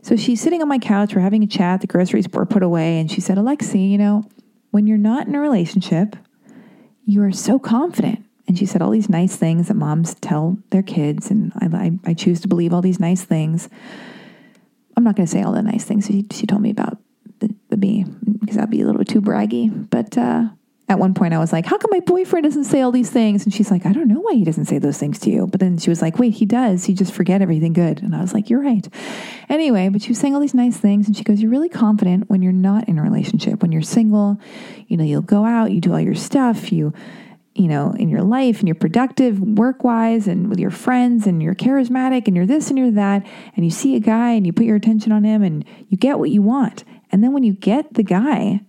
So 0.00 0.16
she's 0.16 0.40
sitting 0.40 0.62
on 0.62 0.68
my 0.68 0.78
couch, 0.78 1.14
we're 1.14 1.20
having 1.20 1.42
a 1.42 1.46
chat, 1.46 1.82
the 1.82 1.86
groceries 1.86 2.26
were 2.32 2.46
put 2.46 2.62
away, 2.62 2.98
and 2.98 3.10
she 3.10 3.20
said, 3.20 3.36
Alexi, 3.36 3.90
you 3.90 3.98
know, 3.98 4.24
when 4.70 4.86
you're 4.86 4.96
not 4.96 5.26
in 5.26 5.34
a 5.34 5.40
relationship, 5.40 6.16
you 7.04 7.22
are 7.22 7.32
so 7.32 7.58
confident. 7.58 8.24
And 8.48 8.56
she 8.56 8.64
said 8.64 8.80
all 8.80 8.90
these 8.90 9.10
nice 9.10 9.36
things 9.36 9.68
that 9.68 9.74
moms 9.74 10.14
tell 10.14 10.56
their 10.70 10.82
kids, 10.82 11.30
and 11.30 11.52
I, 11.60 11.66
I, 11.66 12.10
I 12.10 12.14
choose 12.14 12.40
to 12.40 12.48
believe 12.48 12.72
all 12.72 12.80
these 12.82 13.00
nice 13.00 13.24
things. 13.24 13.68
I'm 14.96 15.04
not 15.04 15.16
going 15.16 15.26
to 15.26 15.30
say 15.30 15.42
all 15.42 15.52
the 15.52 15.62
nice 15.62 15.84
things 15.84 16.06
she, 16.06 16.24
she 16.30 16.46
told 16.46 16.62
me 16.62 16.70
about 16.70 16.98
the, 17.40 17.54
the 17.68 17.76
me 17.76 18.06
because 18.40 18.56
that'd 18.56 18.70
be 18.70 18.80
a 18.80 18.86
little 18.86 19.04
too 19.04 19.20
braggy. 19.20 19.90
But 19.90 20.16
uh, 20.16 20.48
at 20.88 21.00
one 21.00 21.14
point 21.14 21.34
I 21.34 21.38
was 21.38 21.52
like, 21.52 21.66
how 21.66 21.78
come 21.78 21.90
my 21.90 22.00
boyfriend 22.00 22.44
doesn't 22.44 22.64
say 22.64 22.80
all 22.80 22.92
these 22.92 23.10
things? 23.10 23.44
And 23.44 23.52
she's 23.52 23.72
like, 23.72 23.84
I 23.86 23.92
don't 23.92 24.06
know 24.06 24.20
why 24.20 24.34
he 24.34 24.44
doesn't 24.44 24.66
say 24.66 24.78
those 24.78 24.98
things 24.98 25.18
to 25.20 25.30
you. 25.30 25.48
But 25.48 25.58
then 25.58 25.78
she 25.78 25.90
was 25.90 26.00
like, 26.00 26.18
wait, 26.18 26.34
he 26.34 26.46
does. 26.46 26.84
He 26.84 26.94
just 26.94 27.12
forget 27.12 27.42
everything 27.42 27.72
good. 27.72 28.02
And 28.02 28.14
I 28.14 28.20
was 28.20 28.32
like, 28.32 28.48
you're 28.48 28.62
right. 28.62 28.88
Anyway, 29.48 29.88
but 29.88 30.02
she 30.02 30.10
was 30.10 30.18
saying 30.18 30.34
all 30.34 30.40
these 30.40 30.54
nice 30.54 30.76
things. 30.76 31.08
And 31.08 31.16
she 31.16 31.24
goes, 31.24 31.40
you're 31.40 31.50
really 31.50 31.68
confident 31.68 32.30
when 32.30 32.40
you're 32.40 32.52
not 32.52 32.88
in 32.88 32.98
a 32.98 33.02
relationship. 33.02 33.62
When 33.62 33.72
you're 33.72 33.82
single, 33.82 34.40
you 34.86 34.96
know, 34.96 35.02
you'll 35.02 35.22
go 35.22 35.44
out, 35.44 35.72
you 35.72 35.80
do 35.80 35.92
all 35.92 36.00
your 36.00 36.14
stuff, 36.14 36.70
you, 36.70 36.92
you 37.56 37.66
know, 37.66 37.90
in 37.98 38.08
your 38.08 38.22
life 38.22 38.60
and 38.60 38.68
you're 38.68 38.76
productive 38.76 39.40
work 39.40 39.82
wise 39.82 40.28
and 40.28 40.48
with 40.48 40.60
your 40.60 40.70
friends 40.70 41.26
and 41.26 41.42
you're 41.42 41.56
charismatic 41.56 42.28
and 42.28 42.36
you're 42.36 42.46
this 42.46 42.68
and 42.68 42.78
you're 42.78 42.92
that. 42.92 43.26
And 43.56 43.64
you 43.64 43.72
see 43.72 43.96
a 43.96 44.00
guy 44.00 44.30
and 44.32 44.46
you 44.46 44.52
put 44.52 44.66
your 44.66 44.76
attention 44.76 45.10
on 45.10 45.24
him 45.24 45.42
and 45.42 45.64
you 45.88 45.96
get 45.96 46.20
what 46.20 46.30
you 46.30 46.42
want. 46.42 46.84
And 47.10 47.24
then 47.24 47.32
when 47.32 47.42
you 47.42 47.54
get 47.54 47.94
the 47.94 48.04
guy, 48.04 48.60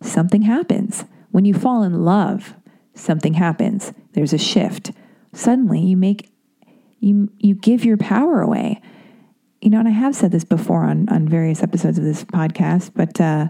something 0.00 0.42
happens 0.42 1.04
when 1.38 1.44
you 1.44 1.54
fall 1.54 1.84
in 1.84 2.04
love, 2.04 2.56
something 2.94 3.34
happens. 3.34 3.92
There's 4.12 4.32
a 4.32 4.38
shift. 4.38 4.90
Suddenly 5.32 5.78
you 5.78 5.96
make 5.96 6.32
you 6.98 7.30
you 7.38 7.54
give 7.54 7.84
your 7.84 7.96
power 7.96 8.40
away. 8.40 8.82
You 9.60 9.70
know, 9.70 9.78
and 9.78 9.86
I 9.86 9.92
have 9.92 10.16
said 10.16 10.32
this 10.32 10.42
before 10.42 10.82
on 10.82 11.08
on 11.08 11.28
various 11.28 11.62
episodes 11.62 11.96
of 11.96 12.02
this 12.02 12.24
podcast, 12.24 12.90
but 12.92 13.20
uh 13.20 13.46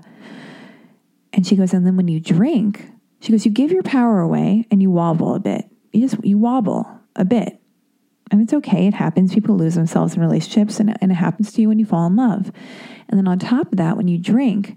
and 1.33 1.47
she 1.47 1.57
goes, 1.57 1.73
and 1.73 1.87
then 1.87 1.97
when 1.97 2.09
you 2.09 2.21
drink, 2.21 2.91
she 3.23 3.33
goes, 3.33 3.47
you 3.47 3.51
give 3.51 3.73
your 3.73 3.83
power 3.83 4.21
away 4.21 4.67
and 4.71 4.83
you 4.83 4.91
wobble 4.91 5.35
a 5.35 5.41
bit. 5.41 5.65
You 5.91 6.07
just 6.07 6.23
you 6.23 6.37
wobble 6.37 6.87
a 7.17 7.25
bit. 7.25 7.59
And 8.31 8.43
it's 8.43 8.53
okay. 8.53 8.87
It 8.87 8.93
happens. 8.93 9.33
People 9.33 9.57
lose 9.57 9.77
themselves 9.77 10.15
in 10.15 10.21
relationships 10.21 10.79
and, 10.79 10.95
and 11.01 11.11
it 11.11 11.15
happens 11.15 11.53
to 11.53 11.63
you 11.63 11.69
when 11.69 11.79
you 11.79 11.87
fall 11.87 12.07
in 12.07 12.17
love. 12.17 12.53
And 13.09 13.19
then 13.19 13.27
on 13.27 13.39
top 13.39 13.73
of 13.73 13.79
that, 13.79 13.97
when 13.97 14.09
you 14.09 14.19
drink, 14.19 14.77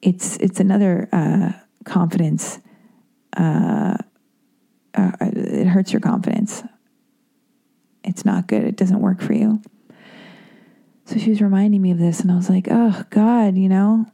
it's 0.00 0.36
it's 0.38 0.60
another 0.60 1.08
uh, 1.12 1.52
confidence. 1.86 2.60
Uh, 3.36 3.96
uh, 4.94 5.12
it 5.20 5.66
hurts 5.66 5.92
your 5.92 6.00
confidence. 6.00 6.62
It's 8.04 8.24
not 8.24 8.46
good. 8.46 8.64
It 8.64 8.76
doesn't 8.76 9.00
work 9.00 9.20
for 9.20 9.32
you. 9.32 9.62
So 11.06 11.18
she 11.18 11.30
was 11.30 11.40
reminding 11.40 11.80
me 11.80 11.92
of 11.92 11.98
this, 11.98 12.20
and 12.20 12.30
I 12.30 12.36
was 12.36 12.50
like, 12.50 12.68
"Oh 12.70 13.04
God, 13.10 13.56
you 13.56 13.68
know, 13.68 14.06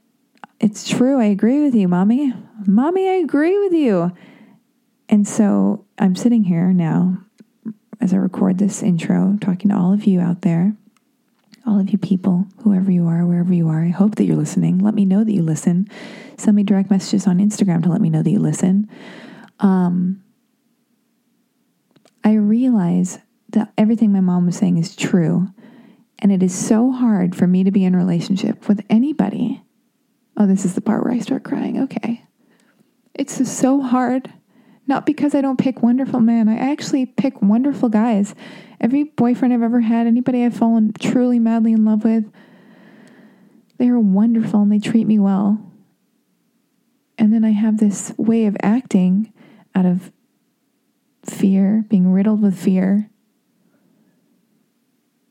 it's 0.61 0.89
true. 0.89 1.19
I 1.19 1.25
agree 1.25 1.63
with 1.63 1.75
you, 1.75 1.89
mommy. 1.89 2.33
Mommy, 2.67 3.09
I 3.09 3.15
agree 3.15 3.59
with 3.59 3.73
you." 3.73 4.13
And 5.09 5.27
so 5.27 5.85
I'm 5.99 6.15
sitting 6.15 6.45
here 6.45 6.73
now 6.73 7.19
as 8.01 8.13
I 8.13 8.17
record 8.17 8.59
this 8.59 8.83
intro, 8.83 9.37
talking 9.41 9.71
to 9.71 9.77
all 9.77 9.93
of 9.93 10.05
you 10.05 10.21
out 10.21 10.43
there 10.43 10.75
all 11.67 11.79
of 11.79 11.91
you 11.91 11.99
people, 11.99 12.47
whoever 12.63 12.91
you 12.91 13.07
are, 13.07 13.25
wherever 13.25 13.53
you 13.55 13.69
are. 13.69 13.83
I 13.83 13.89
hope 13.89 14.17
that 14.17 14.25
you're 14.25 14.37
listening. 14.37 14.79
Let 14.79 14.95
me 14.95 15.05
know 15.05 15.25
that 15.25 15.33
you 15.33 15.43
listen. 15.43 15.89
Send 16.37 16.57
me 16.57 16.63
direct 16.63 16.91
messages 16.91 17.27
on 17.27 17.39
Instagram 17.39 17.83
to 17.85 17.89
let 17.89 18.01
me 18.01 18.11
know 18.11 18.23
that 18.23 18.31
you 18.31 18.41
listen. 18.41 18.89
Um, 19.61 20.23
I 22.25 22.35
realize 22.35 23.19
that 23.51 23.73
everything 23.77 24.13
my 24.13 24.21
mom 24.21 24.47
was 24.47 24.57
saying 24.57 24.79
is 24.79 24.97
true. 24.97 25.49
And 26.19 26.31
it 26.31 26.43
is 26.43 26.55
so 26.55 26.93
hard 26.93 27.35
for 27.35 27.47
me 27.47 27.65
to 27.65 27.71
be 27.71 27.85
in 27.85 27.95
a 27.95 27.99
relationship 27.99 28.69
with 28.69 28.85
anybody. 28.89 29.63
Oh, 30.37 30.47
this 30.47 30.65
is 30.65 30.75
the 30.75 30.81
part 30.81 31.05
where 31.05 31.13
I 31.13 31.19
start 31.19 31.43
crying. 31.43 31.83
Okay. 31.83 32.25
It's 33.15 33.51
so 33.51 33.81
hard. 33.81 34.33
Not 34.87 35.07
because 35.07 35.35
I 35.35 35.41
don't 35.41 35.59
pick 35.59 35.83
wonderful 35.83 36.21
men. 36.21 36.49
I 36.49 36.57
actually 36.57 37.07
pick 37.07 37.41
wonderful 37.41 37.89
guys. 37.89 38.35
Every 38.81 39.05
boyfriend 39.05 39.55
I've 39.55 39.63
ever 39.63 39.81
had, 39.81 40.07
anybody 40.07 40.45
I've 40.45 40.57
fallen 40.57 40.93
truly 40.99 41.39
madly 41.39 41.73
in 41.73 41.85
love 41.85 42.05
with, 42.05 42.25
they 43.79 43.89
are 43.89 43.99
wonderful 43.99 44.63
and 44.63 44.73
they 44.73 44.79
treat 44.79 45.07
me 45.07 45.19
well. 45.19 45.65
And 47.17 47.33
then 47.33 47.45
I 47.45 47.51
have 47.51 47.79
this 47.79 48.13
way 48.17 48.47
of 48.47 48.57
acting 48.63 49.33
out 49.75 49.87
of 49.87 50.11
fear, 51.25 51.85
being 51.89 52.13
riddled 52.13 52.43
with 52.43 52.59
fear. 52.59 53.09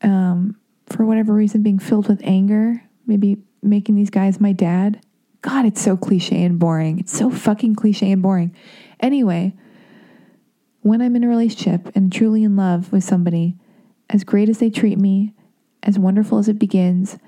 Um, 0.00 0.56
for 0.86 1.04
whatever 1.04 1.32
reason, 1.32 1.62
being 1.62 1.78
filled 1.78 2.08
with 2.08 2.20
anger, 2.24 2.82
maybe 3.06 3.38
making 3.62 3.94
these 3.94 4.10
guys 4.10 4.40
my 4.40 4.52
dad. 4.52 5.04
God, 5.42 5.64
it's 5.66 5.80
so 5.80 5.96
cliche 5.96 6.42
and 6.42 6.58
boring. 6.58 6.98
It's 6.98 7.16
so 7.16 7.30
fucking 7.30 7.74
cliche 7.74 8.10
and 8.10 8.22
boring. 8.22 8.54
Anyway, 9.02 9.52
when 10.80 11.02
I'm 11.02 11.16
in 11.16 11.24
a 11.24 11.28
relationship 11.28 11.90
and 11.94 12.12
truly 12.12 12.44
in 12.44 12.56
love 12.56 12.92
with 12.92 13.02
somebody, 13.02 13.56
as 14.08 14.24
great 14.24 14.48
as 14.48 14.58
they 14.58 14.70
treat 14.70 14.98
me, 14.98 15.34
as 15.82 15.98
wonderful 15.98 16.38
as 16.38 16.48
it 16.48 16.58
begins, 16.58 17.18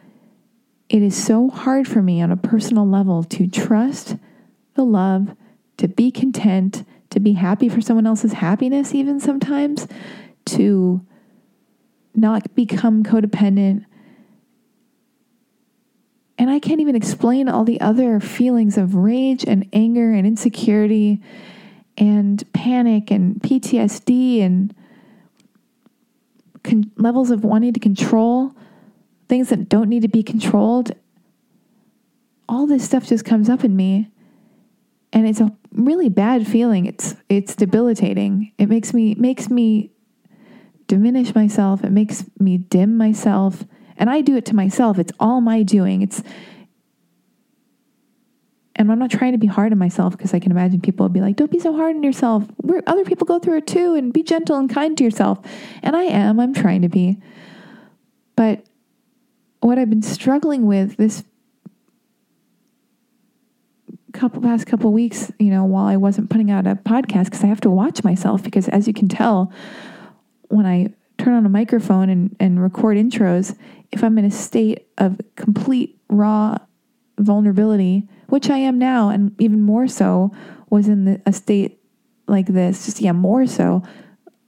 it 0.89 1.03
is 1.03 1.17
so 1.17 1.51
hard 1.51 1.89
for 1.89 2.01
me 2.01 2.23
on 2.23 2.31
a 2.31 2.37
personal 2.37 2.87
level 2.87 3.25
to 3.25 3.49
trust 3.49 4.17
the 4.75 4.85
love, 4.85 5.35
to 5.79 5.89
be 5.89 6.11
content, 6.11 6.85
to 7.11 7.19
be 7.19 7.33
happy 7.33 7.69
for 7.69 7.81
someone 7.81 8.07
else's 8.07 8.35
happiness, 8.35 8.95
even 8.95 9.19
sometimes, 9.19 9.89
to 10.45 11.05
not 12.15 12.55
become 12.55 13.03
codependent. 13.03 13.85
And 16.39 16.51
I 16.51 16.59
can't 16.59 16.81
even 16.81 16.97
explain 16.97 17.49
all 17.49 17.65
the 17.65 17.81
other 17.81 18.21
feelings 18.21 18.77
of 18.77 18.95
rage 18.95 19.45
and 19.45 19.69
anger 19.73 20.13
and 20.13 20.27
insecurity 20.27 21.21
and 21.97 22.53
panic 22.53 23.11
and 23.11 23.37
PTSD 23.37 24.41
and 24.41 24.75
con- 26.63 26.91
levels 26.97 27.31
of 27.31 27.45
wanting 27.45 27.73
to 27.73 27.81
control 27.81 28.55
things 29.29 29.49
that 29.49 29.69
don't 29.69 29.89
need 29.89 30.03
to 30.03 30.09
be 30.09 30.23
controlled. 30.23 30.93
All 32.49 32.67
this 32.67 32.85
stuff 32.85 33.07
just 33.07 33.25
comes 33.25 33.49
up 33.49 33.65
in 33.65 33.75
me 33.77 34.11
and 35.13 35.29
it's 35.29 35.41
a 35.41 35.53
really 35.73 36.09
bad 36.09 36.47
feeling. 36.47 36.87
It's 36.87 37.15
it's 37.29 37.55
debilitating. 37.55 38.53
It 38.59 38.69
makes 38.69 38.93
me 38.93 39.15
makes 39.15 39.49
me 39.49 39.91
diminish 40.89 41.35
myself. 41.35 41.85
It 41.85 41.93
makes 41.93 42.25
me 42.39 42.59
dim 42.59 42.97
myself. 42.97 43.65
And 43.97 44.11
I 44.11 44.21
do 44.21 44.37
it 44.37 44.45
to 44.47 44.57
myself. 44.57 44.99
It's 44.99 45.13
all 45.21 45.41
my 45.41 45.63
doing. 45.63 46.03
It's 46.03 46.23
and 48.77 48.91
I'm 48.91 48.99
not 48.99 49.11
trying 49.11 49.33
to 49.33 49.39
be 49.39 49.47
hard 49.47 49.73
on 49.73 49.79
myself 49.79 50.17
because 50.17 50.35
I 50.35 50.41
can 50.41 50.51
imagine 50.51 50.81
people 50.81 51.05
will 51.05 51.13
be 51.13 51.21
like, 51.21 51.37
don't 51.37 51.51
be 51.51 51.61
so 51.61 51.75
hard 51.75 51.95
on 51.95 52.03
yourself. 52.03 52.45
We're, 52.63 52.83
other 52.87 53.05
people 53.05 53.27
go 53.27 53.39
through 53.39 53.59
it 53.59 53.67
too, 53.67 53.95
and 53.95 54.13
be 54.13 54.23
gentle 54.23 54.57
and 54.57 54.69
kind 54.69 54.97
to 54.99 55.05
yourself. 55.05 55.39
And 55.83 55.95
I 55.95 56.05
am, 56.05 56.41
I'm 56.41 56.55
trying 56.55 56.83
to 56.83 56.89
be. 56.89 57.19
But 58.37 58.65
what 59.61 59.79
I've 59.79 59.91
been 59.91 60.03
struggling 60.03 60.67
with 60.67 60.97
this 60.97 61.25
couple 64.13 64.43
past 64.43 64.67
couple 64.67 64.93
weeks, 64.93 65.33
you 65.39 65.51
know, 65.51 65.65
while 65.65 65.87
I 65.87 65.97
wasn't 65.97 66.31
putting 66.31 66.51
out 66.51 66.67
a 66.67 66.77
podcast, 66.77 67.27
because 67.27 67.45
I 67.45 67.49
have 67.49 67.61
to 67.63 67.71
watch 67.71 68.03
myself, 68.05 68.43
because 68.43 68.69
as 68.69 68.87
you 68.87 68.95
can 68.95 69.09
tell, 69.09 69.53
when 70.49 70.67
I 70.67 70.93
turn 71.19 71.35
on 71.35 71.47
a 71.47 71.49
microphone 71.49 72.09
and, 72.09 72.37
and 72.41 72.63
record 72.63 72.97
intros, 72.97 73.57
if 73.93 74.03
I'm 74.03 74.19
in 74.19 74.25
a 74.25 74.31
state 74.31 74.87
of 74.99 75.21
complete 75.37 75.99
raw 76.09 76.59
vulnerability, 77.19 78.09
which 78.29 78.51
I 78.51 78.59
am 78.59 78.79
now, 78.79 79.09
and 79.11 79.35
even 79.41 79.61
more 79.61 79.87
so 79.87 80.33
was 80.71 80.89
in 80.89 81.05
the, 81.05 81.23
a 81.27 81.33
state 81.33 81.81
like 82.27 82.47
this, 82.47 82.87
just 82.87 83.01
yeah, 83.01 83.13
more 83.13 83.47
so 83.47 83.83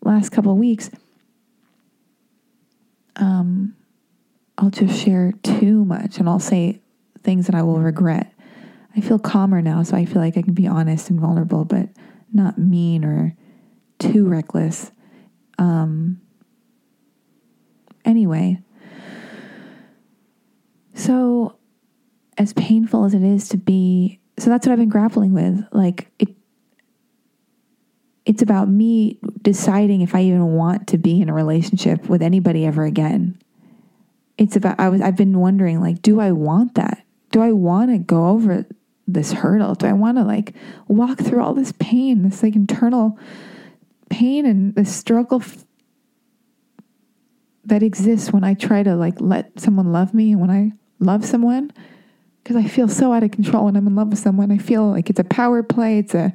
last 0.02 0.30
couple 0.30 0.52
of 0.52 0.58
weeks. 0.58 0.90
Um, 3.16 3.74
I'll 4.58 4.70
just 4.70 5.02
share 5.02 5.32
too 5.42 5.84
much 5.84 6.18
and 6.18 6.28
I'll 6.28 6.38
say 6.38 6.80
things 7.22 7.46
that 7.46 7.54
I 7.54 7.62
will 7.62 7.80
regret. 7.80 8.32
I 8.94 9.00
feel 9.00 9.18
calmer 9.18 9.60
now, 9.60 9.82
so 9.82 9.96
I 9.96 10.04
feel 10.04 10.22
like 10.22 10.36
I 10.36 10.42
can 10.42 10.54
be 10.54 10.66
honest 10.66 11.10
and 11.10 11.20
vulnerable, 11.20 11.64
but 11.64 11.88
not 12.32 12.58
mean 12.58 13.04
or 13.04 13.36
too 13.98 14.26
reckless. 14.26 14.90
Um, 15.58 16.20
anyway, 18.04 18.62
So, 20.96 21.55
as 22.38 22.52
painful 22.52 23.04
as 23.04 23.14
it 23.14 23.22
is 23.22 23.48
to 23.50 23.56
be, 23.56 24.20
so 24.38 24.50
that's 24.50 24.66
what 24.66 24.72
I've 24.72 24.78
been 24.78 24.88
grappling 24.88 25.32
with. 25.32 25.64
Like, 25.72 26.10
it, 26.18 26.36
it's 28.26 28.42
about 28.42 28.68
me 28.68 29.18
deciding 29.40 30.00
if 30.00 30.14
I 30.14 30.22
even 30.22 30.52
want 30.54 30.88
to 30.88 30.98
be 30.98 31.22
in 31.22 31.28
a 31.28 31.34
relationship 31.34 32.08
with 32.08 32.22
anybody 32.22 32.66
ever 32.66 32.84
again. 32.84 33.38
It's 34.36 34.56
about 34.56 34.78
I 34.78 34.88
was 34.88 35.00
I've 35.00 35.16
been 35.16 35.38
wondering 35.38 35.80
like 35.80 36.02
do 36.02 36.20
I 36.20 36.32
want 36.32 36.74
that? 36.74 37.02
Do 37.30 37.40
I 37.40 37.52
want 37.52 37.90
to 37.92 37.98
go 37.98 38.28
over 38.28 38.66
this 39.06 39.32
hurdle? 39.32 39.74
Do 39.74 39.86
I 39.86 39.92
want 39.92 40.18
to 40.18 40.24
like 40.24 40.54
walk 40.88 41.18
through 41.18 41.42
all 41.42 41.54
this 41.54 41.72
pain, 41.78 42.22
this 42.24 42.42
like 42.42 42.56
internal 42.56 43.18
pain 44.10 44.44
and 44.44 44.74
the 44.74 44.84
struggle 44.84 45.40
f- 45.40 45.64
that 47.64 47.82
exists 47.82 48.32
when 48.32 48.44
I 48.44 48.54
try 48.54 48.82
to 48.82 48.96
like 48.96 49.20
let 49.20 49.58
someone 49.60 49.92
love 49.92 50.12
me 50.12 50.32
and 50.32 50.40
when 50.40 50.50
I 50.50 50.72
love 50.98 51.24
someone? 51.24 51.72
Because 52.46 52.64
I 52.64 52.68
feel 52.68 52.86
so 52.86 53.12
out 53.12 53.24
of 53.24 53.32
control 53.32 53.64
when 53.64 53.74
I'm 53.74 53.88
in 53.88 53.96
love 53.96 54.10
with 54.10 54.20
someone. 54.20 54.52
I 54.52 54.58
feel 54.58 54.88
like 54.88 55.10
it's 55.10 55.18
a 55.18 55.24
power 55.24 55.64
play. 55.64 55.98
It's 55.98 56.14
a 56.14 56.32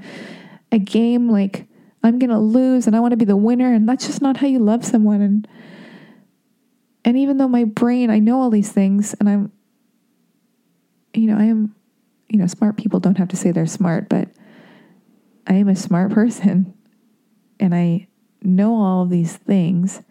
a 0.70 0.77
game 0.77 1.30
like 1.30 1.65
I'm 2.03 2.20
going 2.20 2.32
to 2.32 2.38
lose 2.38 2.86
and 2.86 2.98
I 2.98 3.00
want 3.00 3.12
to 3.13 3.18
be 3.18 3.24
the 3.24 3.38
winner 3.38 3.74
and 3.74 3.88
that's 3.88 4.08
just 4.08 4.22
not 4.22 4.36
how 4.36 4.48
you 4.48 4.60
love 4.60 4.84
someone 4.84 5.22
and 5.22 5.48
and 7.06 7.18
even 7.18 7.38
though 7.38 7.48
my 7.48 7.63
brain 7.63 8.10
I 8.10 8.20
know 8.20 8.41
all 8.41 8.50
these 8.50 8.74
things 8.74 9.15
and 9.22 9.30
I'm 9.30 9.53
you 11.13 11.27
know, 11.27 11.38
I 11.38 11.46
am 11.46 11.75
you 12.27 12.39
know, 12.39 12.48
smart 12.48 12.75
people 12.75 13.00
don't 13.00 13.18
have 13.18 13.30
to 13.30 13.38
say 13.38 13.51
they're 13.51 13.65
smart, 13.65 14.10
but 14.10 14.27
I 15.48 15.53
am 15.53 15.70
a 15.70 15.77
smart 15.77 16.12
person 16.12 16.74
and 17.58 17.74
I 17.74 18.10
know 18.41 18.75
all 18.75 19.03
of 19.03 19.10
these 19.10 19.38
things. 19.38 20.01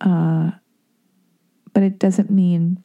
Uh 0.00 0.52
but 1.74 1.82
it 1.82 1.98
doesn't 1.98 2.30
mean 2.30 2.82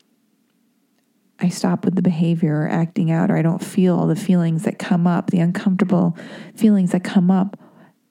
I 1.39 1.49
stop 1.49 1.85
with 1.85 1.95
the 1.95 2.01
behavior 2.01 2.63
or 2.63 2.67
acting 2.67 3.11
out, 3.11 3.29
or 3.29 3.37
I 3.37 3.41
don't 3.41 3.63
feel 3.63 3.97
all 3.97 4.07
the 4.07 4.15
feelings 4.15 4.63
that 4.63 4.79
come 4.79 5.05
up, 5.05 5.29
the 5.29 5.39
uncomfortable 5.39 6.17
feelings 6.55 6.91
that 6.91 7.03
come 7.03 7.29
up 7.29 7.59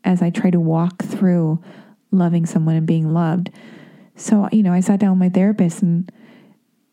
as 0.04 0.23
I 0.23 0.30
try 0.30 0.50
to 0.50 0.61
walk 0.61 1.02
through 1.02 1.62
loving 2.12 2.47
someone 2.47 2.76
and 2.76 2.87
being 2.87 3.12
loved. 3.12 3.50
So, 4.14 4.49
you 4.52 4.62
know, 4.62 4.73
I 4.73 4.80
sat 4.80 5.00
down 5.00 5.11
with 5.11 5.18
my 5.18 5.28
therapist 5.28 5.83
and 5.83 6.11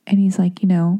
and 0.06 0.20
he's 0.20 0.38
like, 0.38 0.62
you 0.62 0.68
know, 0.68 1.00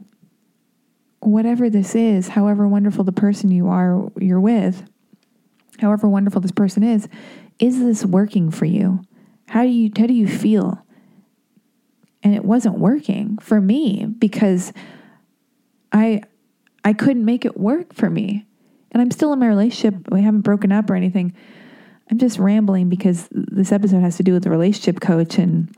whatever 1.20 1.70
this 1.70 1.94
is, 1.96 2.30
however 2.30 2.68
wonderful 2.68 3.04
the 3.04 3.12
person 3.12 3.52
you 3.52 3.68
are 3.68 4.12
you're 4.20 4.40
with, 4.40 4.84
however 5.80 6.08
wonderful 6.08 6.42
this 6.42 6.52
person 6.52 6.84
is, 6.84 7.10
is 7.60 7.80
this 7.80 8.06
working 8.06 8.52
for 8.52 8.66
you? 8.66 9.02
How 9.50 9.64
do 9.64 9.70
you 9.70 9.92
how 9.98 10.06
do 10.06 10.14
you 10.14 10.28
feel? 10.28 10.80
And 12.22 12.34
it 12.36 12.46
wasn't 12.46 12.78
working 12.78 13.38
for 13.40 13.60
me 13.60 14.06
because 14.06 14.72
I 15.94 16.24
I 16.84 16.94
couldn't 16.94 17.24
make 17.24 17.46
it 17.46 17.58
work 17.58 17.94
for 17.94 18.10
me. 18.10 18.46
And 18.92 19.02
I'm 19.02 19.12
still 19.12 19.32
in 19.34 19.40
my 19.40 19.48
relationship. 19.48 20.12
We 20.12 20.22
haven't 20.22 20.42
broken 20.42 20.72
up 20.72 20.90
or 20.90 20.96
anything. 20.96 21.34
I'm 22.12 22.18
just 22.18 22.38
rambling 22.38 22.90
because 22.90 23.28
this 23.32 23.72
episode 23.72 24.02
has 24.02 24.18
to 24.18 24.24
do 24.24 24.34
with 24.34 24.44
the 24.44 24.50
relationship 24.50 25.00
coach 25.00 25.38
and 25.38 25.74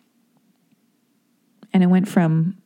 and 1.73 1.83
it 1.83 1.87
went 1.87 2.07
from 2.07 2.57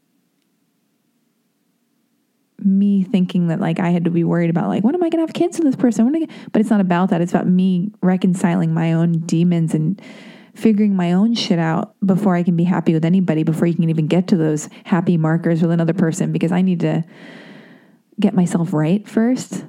me 2.59 3.03
thinking 3.03 3.47
that 3.47 3.59
like 3.59 3.79
I 3.79 3.89
had 3.89 4.05
to 4.05 4.11
be 4.11 4.23
worried 4.23 4.49
about 4.49 4.69
like 4.69 4.83
when 4.83 4.95
am 4.95 5.03
I 5.03 5.09
going 5.09 5.25
to 5.25 5.27
have 5.27 5.33
kids 5.33 5.57
with 5.57 5.65
this 5.65 5.75
person? 5.75 6.27
But 6.51 6.61
it's 6.61 6.69
not 6.69 6.81
about 6.81 7.09
that. 7.09 7.21
It's 7.21 7.31
about 7.31 7.47
me 7.47 7.91
reconciling 8.01 8.73
my 8.73 8.93
own 8.93 9.19
demons 9.19 9.73
and 9.73 10.01
figuring 10.55 10.95
my 10.95 11.13
own 11.13 11.35
shit 11.35 11.59
out 11.59 11.95
before 12.05 12.35
I 12.35 12.43
can 12.43 12.55
be 12.55 12.63
happy 12.63 12.93
with 12.93 13.05
anybody, 13.05 13.43
before 13.43 13.67
you 13.67 13.73
can 13.73 13.89
even 13.89 14.07
get 14.07 14.27
to 14.27 14.37
those 14.37 14.69
happy 14.83 15.17
markers 15.17 15.61
with 15.61 15.71
another 15.71 15.93
person 15.93 16.31
because 16.31 16.51
I 16.51 16.61
need 16.61 16.79
to 16.81 17.03
get 18.19 18.33
myself 18.33 18.73
right 18.73 19.07
first. 19.07 19.65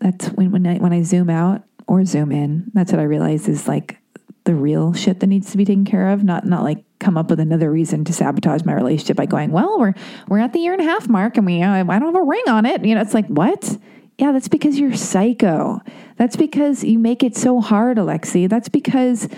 That's 0.00 0.28
when 0.28 0.50
when 0.50 0.66
I 0.66 0.76
when 0.76 0.92
I 0.92 1.02
zoom 1.02 1.30
out 1.30 1.62
or 1.86 2.04
zoom 2.04 2.32
in. 2.32 2.70
That's 2.74 2.92
what 2.92 3.00
I 3.00 3.04
realize 3.04 3.48
is 3.48 3.68
like 3.68 3.98
the 4.44 4.54
real 4.54 4.92
shit 4.92 5.20
that 5.20 5.26
needs 5.26 5.50
to 5.52 5.56
be 5.56 5.64
taken 5.64 5.84
care 5.84 6.10
of, 6.10 6.22
not 6.22 6.44
not 6.44 6.62
like 6.62 6.84
come 6.98 7.16
up 7.16 7.30
with 7.30 7.40
another 7.40 7.70
reason 7.70 8.04
to 8.04 8.12
sabotage 8.12 8.64
my 8.64 8.74
relationship 8.74 9.16
by 9.16 9.26
going, 9.26 9.50
well, 9.50 9.78
we're 9.78 9.94
we're 10.28 10.38
at 10.38 10.52
the 10.52 10.60
year 10.60 10.72
and 10.72 10.82
a 10.82 10.84
half 10.84 11.08
mark 11.08 11.36
and 11.36 11.46
we 11.46 11.62
uh, 11.62 11.84
I 11.88 11.98
don't 11.98 12.14
have 12.14 12.22
a 12.22 12.22
ring 12.22 12.44
on 12.48 12.66
it. 12.66 12.84
You 12.84 12.94
know, 12.94 13.00
it's 13.00 13.14
like 13.14 13.26
what? 13.26 13.78
Yeah, 14.18 14.30
that's 14.30 14.48
because 14.48 14.78
you're 14.78 14.94
psycho. 14.94 15.80
That's 16.16 16.36
because 16.36 16.84
you 16.84 16.98
make 16.98 17.24
it 17.24 17.36
so 17.36 17.60
hard, 17.60 17.96
Alexi. 17.98 18.48
That's 18.48 18.68
because 18.68 19.28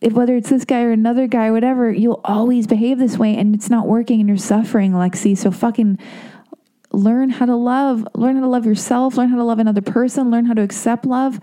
if 0.00 0.12
whether 0.12 0.36
it's 0.36 0.50
this 0.50 0.64
guy 0.64 0.82
or 0.82 0.92
another 0.92 1.26
guy, 1.26 1.48
or 1.48 1.52
whatever, 1.52 1.92
you'll 1.92 2.20
always 2.24 2.66
behave 2.66 2.98
this 2.98 3.18
way 3.18 3.36
and 3.36 3.54
it's 3.54 3.70
not 3.70 3.86
working 3.86 4.20
and 4.20 4.28
you're 4.28 4.38
suffering, 4.38 4.92
Alexi. 4.92 5.36
So 5.36 5.50
fucking 5.50 5.98
learn 6.92 7.30
how 7.30 7.46
to 7.46 7.56
love, 7.56 8.06
learn 8.14 8.36
how 8.36 8.42
to 8.42 8.48
love 8.48 8.66
yourself, 8.66 9.16
learn 9.16 9.28
how 9.28 9.36
to 9.36 9.44
love 9.44 9.58
another 9.58 9.82
person, 9.82 10.30
learn 10.30 10.46
how 10.46 10.54
to 10.54 10.62
accept 10.62 11.04
love, 11.04 11.40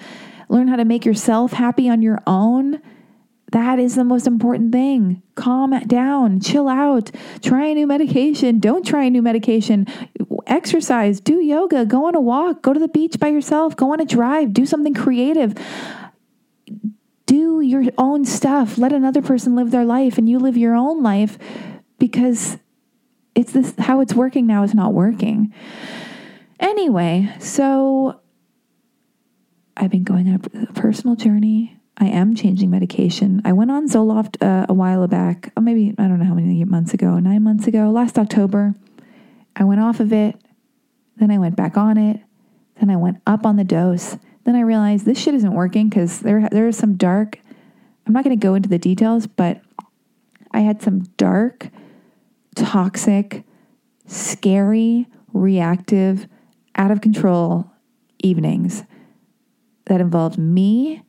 learn 0.49 0.67
how 0.67 0.75
to 0.75 0.85
make 0.85 1.05
yourself 1.05 1.53
happy 1.53 1.89
on 1.89 2.01
your 2.01 2.21
own. 2.27 2.81
That 3.51 3.79
is 3.79 3.95
the 3.95 4.03
most 4.03 4.27
important 4.27 4.71
thing. 4.71 5.21
Calm 5.35 5.79
down, 5.87 6.39
chill 6.39 6.67
out, 6.67 7.11
try 7.41 7.67
a 7.67 7.75
new 7.75 7.87
medication, 7.87 8.59
don't 8.59 8.85
try 8.85 9.05
a 9.05 9.09
new 9.09 9.21
medication, 9.21 9.87
exercise, 10.47 11.19
do 11.19 11.41
yoga, 11.41 11.85
go 11.85 12.07
on 12.07 12.15
a 12.15 12.21
walk, 12.21 12.61
go 12.61 12.73
to 12.73 12.79
the 12.79 12.87
beach 12.87 13.19
by 13.19 13.27
yourself, 13.27 13.75
go 13.75 13.93
on 13.93 13.99
a 13.99 14.05
drive, 14.05 14.51
do 14.51 14.65
something 14.65 14.93
creative. 14.93 15.55
Do 17.27 17.61
your 17.61 17.85
own 17.97 18.25
stuff. 18.25 18.77
Let 18.77 18.93
another 18.93 19.21
person 19.21 19.55
live 19.55 19.71
their 19.71 19.85
life 19.85 20.17
and 20.17 20.29
you 20.29 20.37
live 20.37 20.57
your 20.57 20.75
own 20.75 21.01
life 21.01 21.39
because 21.97 22.57
it's 23.35 23.51
this 23.51 23.73
how 23.77 23.99
it's 23.99 24.13
working 24.13 24.47
now 24.47 24.63
is 24.63 24.73
not 24.73 24.93
working. 24.93 25.53
Anyway, 26.59 27.33
so 27.39 28.21
I've 29.75 29.91
been 29.91 30.05
going 30.05 30.29
on 30.29 30.67
a 30.69 30.73
personal 30.73 31.15
journey. 31.15 31.77
I 31.97 32.07
am 32.07 32.35
changing 32.35 32.69
medication. 32.69 33.41
I 33.45 33.53
went 33.53 33.71
on 33.71 33.87
Zoloft 33.87 34.41
uh, 34.41 34.65
a 34.67 34.73
while 34.73 35.07
back, 35.07 35.51
or 35.55 35.61
maybe 35.61 35.93
I 35.97 36.07
don't 36.07 36.19
know 36.19 36.25
how 36.25 36.33
many 36.33 36.63
months 36.63 36.93
ago, 36.93 37.19
nine 37.19 37.43
months 37.43 37.67
ago, 37.67 37.89
last 37.89 38.17
October. 38.17 38.73
I 39.55 39.63
went 39.63 39.81
off 39.81 39.99
of 39.99 40.11
it, 40.11 40.35
then 41.17 41.31
I 41.31 41.37
went 41.37 41.55
back 41.55 41.77
on 41.77 41.97
it, 41.97 42.21
then 42.79 42.89
I 42.89 42.97
went 42.97 43.21
up 43.25 43.45
on 43.45 43.55
the 43.55 43.63
dose. 43.63 44.17
Then 44.43 44.55
I 44.55 44.61
realized 44.61 45.05
this 45.05 45.17
shit 45.17 45.33
isn't 45.33 45.53
working 45.53 45.89
because 45.89 46.19
there 46.19 46.47
there 46.51 46.67
is 46.67 46.77
some 46.77 46.95
dark. 46.95 47.39
I'm 48.05 48.13
not 48.13 48.23
going 48.23 48.37
to 48.37 48.43
go 48.43 48.55
into 48.55 48.69
the 48.69 48.77
details, 48.77 49.25
but 49.27 49.61
I 50.51 50.59
had 50.59 50.81
some 50.81 51.03
dark 51.17 51.69
toxic, 52.55 53.43
scary, 54.07 55.07
reactive, 55.33 56.27
out 56.75 56.91
of 56.91 57.01
control 57.01 57.71
evenings 58.19 58.83
that 59.85 60.01
involved 60.01 60.37
me, 60.37 61.01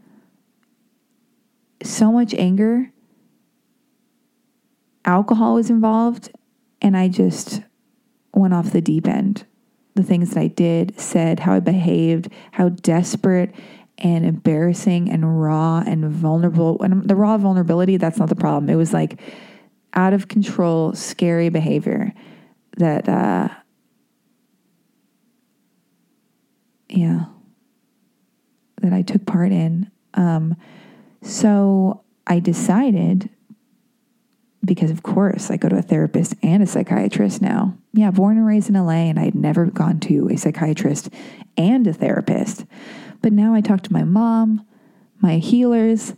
so 1.83 2.13
much 2.13 2.35
anger, 2.35 2.93
alcohol 5.05 5.55
was 5.55 5.71
involved, 5.71 6.31
and 6.83 6.97
I 6.97 7.09
just 7.09 7.63
went 8.35 8.55
off 8.55 8.73
the 8.73 8.81
deep 8.81 9.07
end. 9.09 9.47
The 9.95 10.03
things 10.03 10.31
that 10.31 10.41
I 10.41 10.49
did, 10.49 11.01
said, 11.01 11.41
how 11.41 11.55
I 11.55 11.61
behaved, 11.61 12.29
how 12.53 12.69
desperate 12.69 13.55
and 13.99 14.27
embarrassing 14.27 15.11
and 15.11 15.41
raw 15.41 15.83
and 15.87 16.05
vulnerable. 16.11 16.83
And 16.83 17.09
the 17.09 17.17
raw 17.17 17.39
vulnerability, 17.39 17.97
that's 17.97 18.19
not 18.19 18.29
the 18.29 18.37
problem. 18.37 18.69
It 18.69 18.77
was 18.77 18.93
like, 18.93 19.19
out 19.97 20.13
of 20.13 20.29
control, 20.29 20.93
scary 20.93 21.49
behavior 21.49 22.13
that, 22.77 23.09
uh, 23.09 23.49
yeah, 26.89 27.25
that 28.83 28.93
I 28.93 29.03
took 29.03 29.25
part 29.27 29.51
in. 29.51 29.91
Um, 30.15 30.55
so 31.23 32.05
I 32.27 32.39
decided, 32.39 33.31
because 34.65 34.91
of 34.91 35.03
course 35.03 35.51
I 35.51 35.57
go 35.57 35.69
to 35.69 35.79
a 35.79 35.83
therapist 35.83 36.35
and 36.43 36.63
a 36.63 36.67
psychiatrist 36.67 37.41
now. 37.41 37.77
Yeah, 37.93 38.11
born 38.11 38.37
and 38.37 38.47
raised 38.47 38.69
in 38.69 38.75
LA, 38.75 39.09
and 39.09 39.19
I'd 39.19 39.35
never 39.35 39.67
gone 39.67 39.99
to 40.01 40.29
a 40.29 40.37
psychiatrist 40.37 41.09
and 41.57 41.87
a 41.87 41.93
therapist. 41.93 42.67
But 43.23 43.33
now 43.33 43.55
I 43.55 43.63
talk 43.63 43.83
to 43.83 43.93
my 43.93 44.05
mom, 44.05 44.67
my 45.21 45.39
healers, 45.39 46.15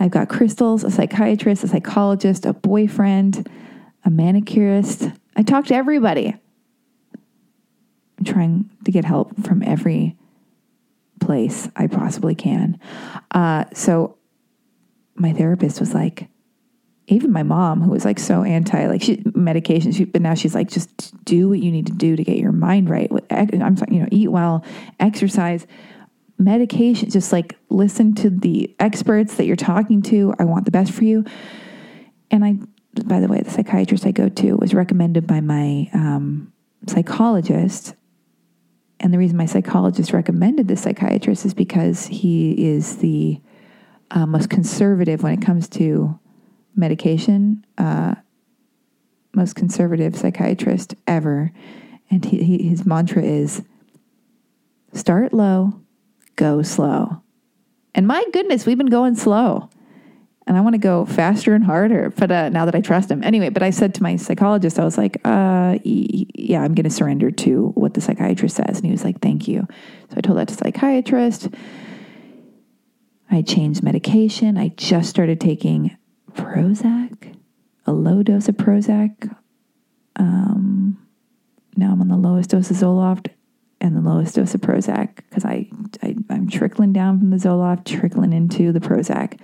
I've 0.00 0.10
got 0.10 0.28
crystals, 0.28 0.84
a 0.84 0.90
psychiatrist, 0.90 1.64
a 1.64 1.68
psychologist, 1.68 2.46
a 2.46 2.52
boyfriend, 2.52 3.48
a 4.04 4.10
manicurist. 4.10 5.10
I 5.36 5.42
talk 5.42 5.66
to 5.66 5.74
everybody. 5.74 6.36
I'm 8.18 8.24
trying 8.24 8.70
to 8.84 8.92
get 8.92 9.04
help 9.04 9.44
from 9.44 9.62
every 9.62 10.16
place 11.20 11.68
I 11.76 11.86
possibly 11.86 12.34
can. 12.34 12.78
Uh, 13.30 13.64
so 13.74 14.16
my 15.14 15.32
therapist 15.32 15.80
was 15.80 15.94
like, 15.94 16.28
even 17.08 17.32
my 17.32 17.42
mom, 17.42 17.80
who 17.80 17.90
was 17.90 18.04
like 18.04 18.18
so 18.18 18.42
anti 18.42 18.86
like 18.86 19.02
she 19.02 19.22
medication, 19.34 19.92
she, 19.92 20.04
but 20.04 20.20
now 20.20 20.34
she's 20.34 20.54
like, 20.54 20.68
just 20.68 21.24
do 21.24 21.48
what 21.48 21.58
you 21.58 21.72
need 21.72 21.86
to 21.86 21.92
do 21.92 22.16
to 22.16 22.22
get 22.22 22.36
your 22.36 22.52
mind 22.52 22.90
right. 22.90 23.10
I'm 23.30 23.76
sorry, 23.76 23.94
you 23.94 24.00
know, 24.00 24.08
eat 24.10 24.28
well, 24.28 24.64
exercise 25.00 25.66
medication, 26.38 27.10
just 27.10 27.32
like 27.32 27.58
listen 27.68 28.14
to 28.14 28.30
the 28.30 28.74
experts 28.78 29.36
that 29.36 29.46
you're 29.46 29.56
talking 29.56 30.02
to. 30.02 30.34
I 30.38 30.44
want 30.44 30.64
the 30.64 30.70
best 30.70 30.92
for 30.92 31.04
you. 31.04 31.24
And 32.30 32.44
I 32.44 32.58
by 33.06 33.20
the 33.20 33.28
way, 33.28 33.40
the 33.40 33.50
psychiatrist 33.50 34.06
I 34.06 34.10
go 34.10 34.28
to 34.28 34.56
was 34.56 34.74
recommended 34.74 35.26
by 35.26 35.40
my 35.40 35.88
um, 35.92 36.52
psychologist. 36.86 37.94
And 39.00 39.12
the 39.12 39.18
reason 39.18 39.36
my 39.36 39.46
psychologist 39.46 40.12
recommended 40.12 40.68
this 40.68 40.82
psychiatrist 40.82 41.44
is 41.44 41.54
because 41.54 42.06
he 42.06 42.52
is 42.52 42.98
the 42.98 43.40
uh, 44.10 44.26
most 44.26 44.50
conservative 44.50 45.22
when 45.22 45.34
it 45.34 45.42
comes 45.44 45.68
to 45.68 46.18
medication, 46.74 47.64
uh, 47.76 48.14
most 49.34 49.54
conservative 49.54 50.16
psychiatrist 50.16 50.94
ever. 51.06 51.52
And 52.10 52.24
he, 52.24 52.42
he, 52.42 52.68
his 52.68 52.86
mantra 52.86 53.22
is 53.22 53.62
start 54.92 55.32
low, 55.32 55.80
go 56.38 56.62
slow. 56.62 57.20
And 57.94 58.06
my 58.06 58.24
goodness, 58.32 58.64
we've 58.64 58.78
been 58.78 58.86
going 58.86 59.16
slow. 59.16 59.68
And 60.46 60.56
I 60.56 60.62
want 60.62 60.72
to 60.72 60.78
go 60.78 61.04
faster 61.04 61.54
and 61.54 61.62
harder, 61.62 62.08
but 62.16 62.30
uh, 62.30 62.48
now 62.48 62.64
that 62.64 62.74
I 62.74 62.80
trust 62.80 63.10
him. 63.10 63.22
Anyway, 63.22 63.50
but 63.50 63.62
I 63.62 63.68
said 63.68 63.94
to 63.96 64.02
my 64.02 64.16
psychologist, 64.16 64.78
I 64.78 64.84
was 64.84 64.96
like, 64.96 65.20
uh, 65.22 65.76
yeah, 65.84 66.62
I'm 66.62 66.74
going 66.74 66.84
to 66.84 66.90
surrender 66.90 67.30
to 67.30 67.66
what 67.74 67.92
the 67.92 68.00
psychiatrist 68.00 68.56
says. 68.56 68.78
And 68.78 68.86
he 68.86 68.90
was 68.90 69.04
like, 69.04 69.20
thank 69.20 69.46
you. 69.46 69.66
So 70.08 70.14
I 70.16 70.20
told 70.22 70.38
that 70.38 70.48
to 70.48 70.54
psychiatrist. 70.54 71.48
I 73.30 73.42
changed 73.42 73.82
medication. 73.82 74.56
I 74.56 74.68
just 74.68 75.10
started 75.10 75.38
taking 75.38 75.98
Prozac, 76.32 77.36
a 77.86 77.92
low 77.92 78.22
dose 78.22 78.48
of 78.48 78.56
Prozac. 78.56 79.36
Um, 80.16 80.96
now 81.76 81.92
I'm 81.92 82.00
on 82.00 82.08
the 82.08 82.16
lowest 82.16 82.48
dose 82.48 82.70
of 82.70 82.78
Zoloft 82.78 83.28
and 83.80 83.96
the 83.96 84.00
lowest 84.00 84.34
dose 84.34 84.54
of 84.54 84.60
Prozac 84.60 85.16
because 85.16 85.44
I, 85.44 85.68
I 86.02 86.16
I'm 86.30 86.48
trickling 86.48 86.92
down 86.92 87.18
from 87.18 87.30
the 87.30 87.36
Zoloft, 87.36 87.84
trickling 87.84 88.32
into 88.32 88.72
the 88.72 88.80
Prozac. 88.80 89.38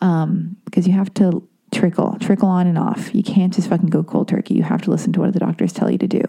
Um, 0.00 0.56
because 0.64 0.86
you 0.88 0.94
have 0.94 1.14
to 1.14 1.48
trickle, 1.72 2.16
trickle 2.20 2.48
on 2.48 2.66
and 2.66 2.78
off. 2.78 3.14
You 3.14 3.22
can't 3.22 3.52
just 3.52 3.68
fucking 3.68 3.88
go 3.88 4.02
cold 4.02 4.28
turkey. 4.28 4.54
You 4.54 4.62
have 4.62 4.82
to 4.82 4.90
listen 4.90 5.12
to 5.14 5.20
what 5.20 5.32
the 5.32 5.40
doctors 5.40 5.72
tell 5.72 5.90
you 5.90 5.98
to 5.98 6.06
do. 6.06 6.22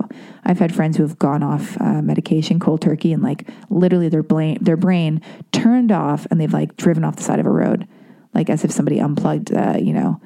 I've 0.44 0.60
had 0.60 0.74
friends 0.74 0.98
who 0.98 1.04
have 1.04 1.20
gone 1.20 1.44
off 1.44 1.80
uh, 1.82 2.02
medication 2.02 2.60
cold 2.60 2.82
turkey 2.82 3.14
and 3.14 3.22
like 3.22 3.48
literally 3.70 4.10
their 4.10 4.24
brain 4.24 4.58
their 4.62 4.78
brain 4.78 5.22
turned 5.52 5.92
off 5.92 6.26
and 6.32 6.40
they've 6.40 6.54
like 6.54 6.78
driven 6.78 7.04
off 7.04 7.18
the 7.18 7.24
side 7.24 7.40
of 7.40 7.46
a 7.46 7.52
road, 7.52 7.88
like 8.34 8.50
as 8.50 8.64
if 8.64 8.72
somebody 8.72 9.00
unplugged, 9.00 9.54
uh, 9.54 9.78
you 9.80 9.94
know, 9.94 10.22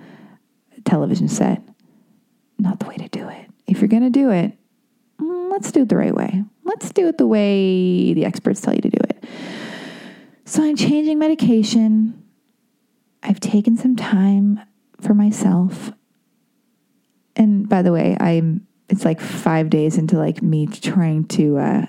television 0.85 1.27
set. 1.27 1.61
Not 2.59 2.79
the 2.79 2.87
way 2.87 2.97
to 2.97 3.07
do 3.09 3.27
it. 3.29 3.49
If 3.65 3.81
you're 3.81 3.87
gonna 3.87 4.09
do 4.09 4.31
it, 4.31 4.56
let's 5.19 5.71
do 5.71 5.81
it 5.81 5.89
the 5.89 5.97
right 5.97 6.15
way. 6.15 6.43
Let's 6.63 6.91
do 6.91 7.07
it 7.07 7.17
the 7.17 7.27
way 7.27 8.13
the 8.13 8.25
experts 8.25 8.61
tell 8.61 8.73
you 8.73 8.81
to 8.81 8.89
do 8.89 8.99
it. 9.09 9.23
So 10.45 10.63
I'm 10.63 10.75
changing 10.75 11.19
medication. 11.19 12.23
I've 13.23 13.39
taken 13.39 13.77
some 13.77 13.95
time 13.95 14.61
for 15.01 15.13
myself. 15.13 15.91
And 17.35 17.67
by 17.67 17.81
the 17.81 17.91
way, 17.91 18.15
I'm 18.19 18.67
it's 18.89 19.03
like 19.03 19.19
5 19.19 19.69
days 19.69 19.97
into 19.97 20.17
like 20.17 20.41
me 20.41 20.65
trying 20.65 21.25
to 21.25 21.57
uh 21.57 21.85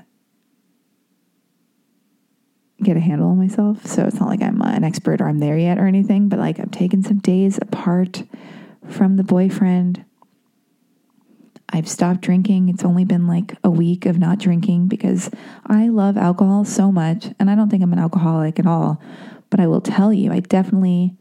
get 2.83 2.97
a 2.97 3.01
handle 3.01 3.29
on 3.29 3.39
myself. 3.39 3.87
So 3.87 4.05
it's 4.05 4.21
not 4.21 4.29
like 4.29 4.43
I'm 4.43 4.61
an 4.63 4.85
expert 4.85 5.21
or 5.21 5.29
I'm 5.29 5.39
there 5.39 5.59
yet 5.59 5.79
or 5.79 5.87
anything, 5.87 6.29
but 6.29 6.39
like 6.39 6.61
I've 6.61 6.71
taken 6.71 7.03
some 7.03 7.19
days 7.19 7.59
apart 7.61 8.23
from 8.89 9.17
the 9.17 9.25
boyfriend. 9.25 10.05
I've 11.71 11.89
stopped 11.89 12.23
drinking. 12.23 12.69
It's 12.69 12.85
only 12.85 13.05
been 13.05 13.27
like 13.27 13.57
a 13.63 13.71
week 13.71 14.07
of 14.07 14.19
not 14.19 14.39
drinking 14.39 14.89
because 14.89 15.31
I 15.67 15.89
love 15.89 16.17
alcohol 16.17 16.65
so 16.65 16.91
much. 16.91 17.29
And 17.39 17.51
I 17.51 17.55
don't 17.55 17.69
think 17.69 17.83
I'm 17.83 17.93
an 17.93 17.99
alcoholic 17.99 18.59
at 18.59 18.67
all. 18.67 19.03
But 19.51 19.61
I 19.61 19.67
will 19.67 19.81
tell 19.81 20.13
you, 20.13 20.33
I 20.33 20.41
definitely 20.41 21.15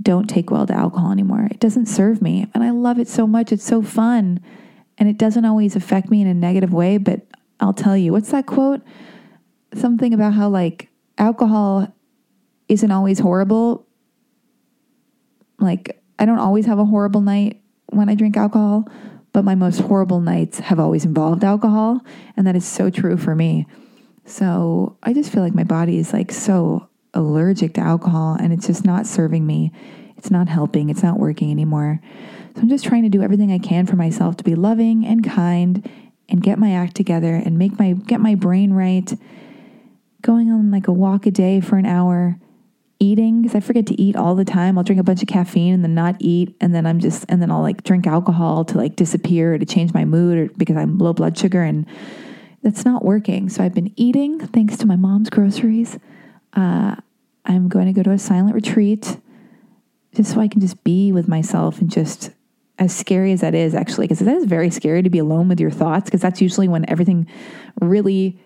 don't 0.00 0.28
take 0.28 0.50
well 0.50 0.66
to 0.66 0.74
alcohol 0.74 1.10
anymore. 1.10 1.48
It 1.50 1.60
doesn't 1.60 1.86
serve 1.86 2.22
me. 2.22 2.48
And 2.54 2.62
I 2.62 2.70
love 2.70 2.98
it 2.98 3.08
so 3.08 3.26
much. 3.26 3.52
It's 3.52 3.64
so 3.64 3.82
fun. 3.82 4.40
And 4.98 5.08
it 5.08 5.18
doesn't 5.18 5.44
always 5.44 5.74
affect 5.74 6.10
me 6.10 6.22
in 6.22 6.28
a 6.28 6.34
negative 6.34 6.72
way. 6.72 6.96
But 6.98 7.26
I'll 7.60 7.72
tell 7.72 7.96
you, 7.96 8.12
what's 8.12 8.30
that 8.30 8.46
quote? 8.46 8.82
Something 9.74 10.14
about 10.14 10.34
how 10.34 10.48
like 10.48 10.88
alcohol 11.18 11.92
isn't 12.68 12.90
always 12.90 13.18
horrible. 13.18 13.86
Like, 15.58 16.02
I 16.18 16.24
don't 16.24 16.38
always 16.38 16.66
have 16.66 16.78
a 16.78 16.84
horrible 16.84 17.20
night 17.20 17.62
when 17.92 18.08
I 18.08 18.14
drink 18.14 18.36
alcohol, 18.36 18.88
but 19.32 19.44
my 19.44 19.54
most 19.54 19.80
horrible 19.80 20.20
nights 20.20 20.58
have 20.58 20.78
always 20.78 21.04
involved 21.04 21.44
alcohol. 21.44 22.00
And 22.36 22.46
that 22.46 22.56
is 22.56 22.64
so 22.64 22.90
true 22.90 23.16
for 23.16 23.34
me. 23.34 23.66
So 24.24 24.96
I 25.02 25.12
just 25.12 25.32
feel 25.32 25.42
like 25.42 25.54
my 25.54 25.64
body 25.64 25.98
is 25.98 26.12
like 26.12 26.32
so 26.32 26.88
allergic 27.14 27.74
to 27.74 27.80
alcohol 27.80 28.36
and 28.40 28.52
it's 28.52 28.66
just 28.66 28.84
not 28.84 29.06
serving 29.06 29.46
me. 29.46 29.72
It's 30.16 30.30
not 30.30 30.48
helping. 30.48 30.88
It's 30.88 31.02
not 31.02 31.18
working 31.18 31.50
anymore. 31.50 32.00
So 32.54 32.62
I'm 32.62 32.68
just 32.68 32.84
trying 32.84 33.02
to 33.02 33.08
do 33.08 33.22
everything 33.22 33.50
I 33.50 33.58
can 33.58 33.86
for 33.86 33.96
myself 33.96 34.36
to 34.36 34.44
be 34.44 34.54
loving 34.54 35.06
and 35.06 35.24
kind 35.24 35.88
and 36.28 36.42
get 36.42 36.58
my 36.58 36.72
act 36.72 36.94
together 36.94 37.34
and 37.34 37.58
make 37.58 37.78
my 37.78 37.92
get 37.92 38.20
my 38.20 38.34
brain 38.34 38.72
right. 38.72 39.12
Going 40.20 40.50
on 40.52 40.70
like 40.70 40.86
a 40.86 40.92
walk 40.92 41.26
a 41.26 41.30
day 41.30 41.60
for 41.60 41.76
an 41.76 41.86
hour, 41.86 42.38
eating 43.02 43.42
because 43.42 43.56
I 43.56 43.60
forget 43.60 43.86
to 43.88 44.00
eat 44.00 44.16
all 44.16 44.34
the 44.34 44.44
time. 44.44 44.78
I'll 44.78 44.84
drink 44.84 45.00
a 45.00 45.04
bunch 45.04 45.22
of 45.22 45.28
caffeine 45.28 45.74
and 45.74 45.84
then 45.84 45.94
not 45.94 46.16
eat, 46.20 46.54
and 46.60 46.74
then 46.74 46.86
I'm 46.86 47.00
just 47.00 47.26
and 47.28 47.42
then 47.42 47.50
I'll 47.50 47.60
like 47.60 47.82
drink 47.82 48.06
alcohol 48.06 48.64
to 48.66 48.78
like 48.78 48.96
disappear 48.96 49.54
or 49.54 49.58
to 49.58 49.66
change 49.66 49.92
my 49.92 50.04
mood 50.04 50.38
or 50.38 50.54
because 50.56 50.76
I'm 50.76 50.98
low 50.98 51.12
blood 51.12 51.36
sugar 51.36 51.62
and 51.62 51.86
that's 52.62 52.84
not 52.84 53.04
working. 53.04 53.48
So 53.48 53.64
I've 53.64 53.74
been 53.74 53.92
eating 53.96 54.38
thanks 54.38 54.76
to 54.78 54.86
my 54.86 54.96
mom's 54.96 55.30
groceries. 55.30 55.98
Uh, 56.52 56.96
I'm 57.44 57.68
going 57.68 57.86
to 57.86 57.92
go 57.92 58.04
to 58.04 58.12
a 58.12 58.18
silent 58.18 58.54
retreat 58.54 59.18
just 60.14 60.32
so 60.32 60.40
I 60.40 60.48
can 60.48 60.60
just 60.60 60.84
be 60.84 61.10
with 61.10 61.26
myself 61.26 61.80
and 61.80 61.90
just 61.90 62.30
as 62.78 62.94
scary 62.94 63.32
as 63.32 63.40
that 63.40 63.54
is 63.54 63.74
actually 63.74 64.06
because 64.06 64.20
that 64.20 64.36
is 64.36 64.44
very 64.44 64.70
scary 64.70 65.02
to 65.02 65.10
be 65.10 65.18
alone 65.18 65.48
with 65.48 65.60
your 65.60 65.70
thoughts 65.70 66.04
because 66.04 66.20
that's 66.20 66.40
usually 66.40 66.68
when 66.68 66.88
everything 66.88 67.26
really 67.80 68.38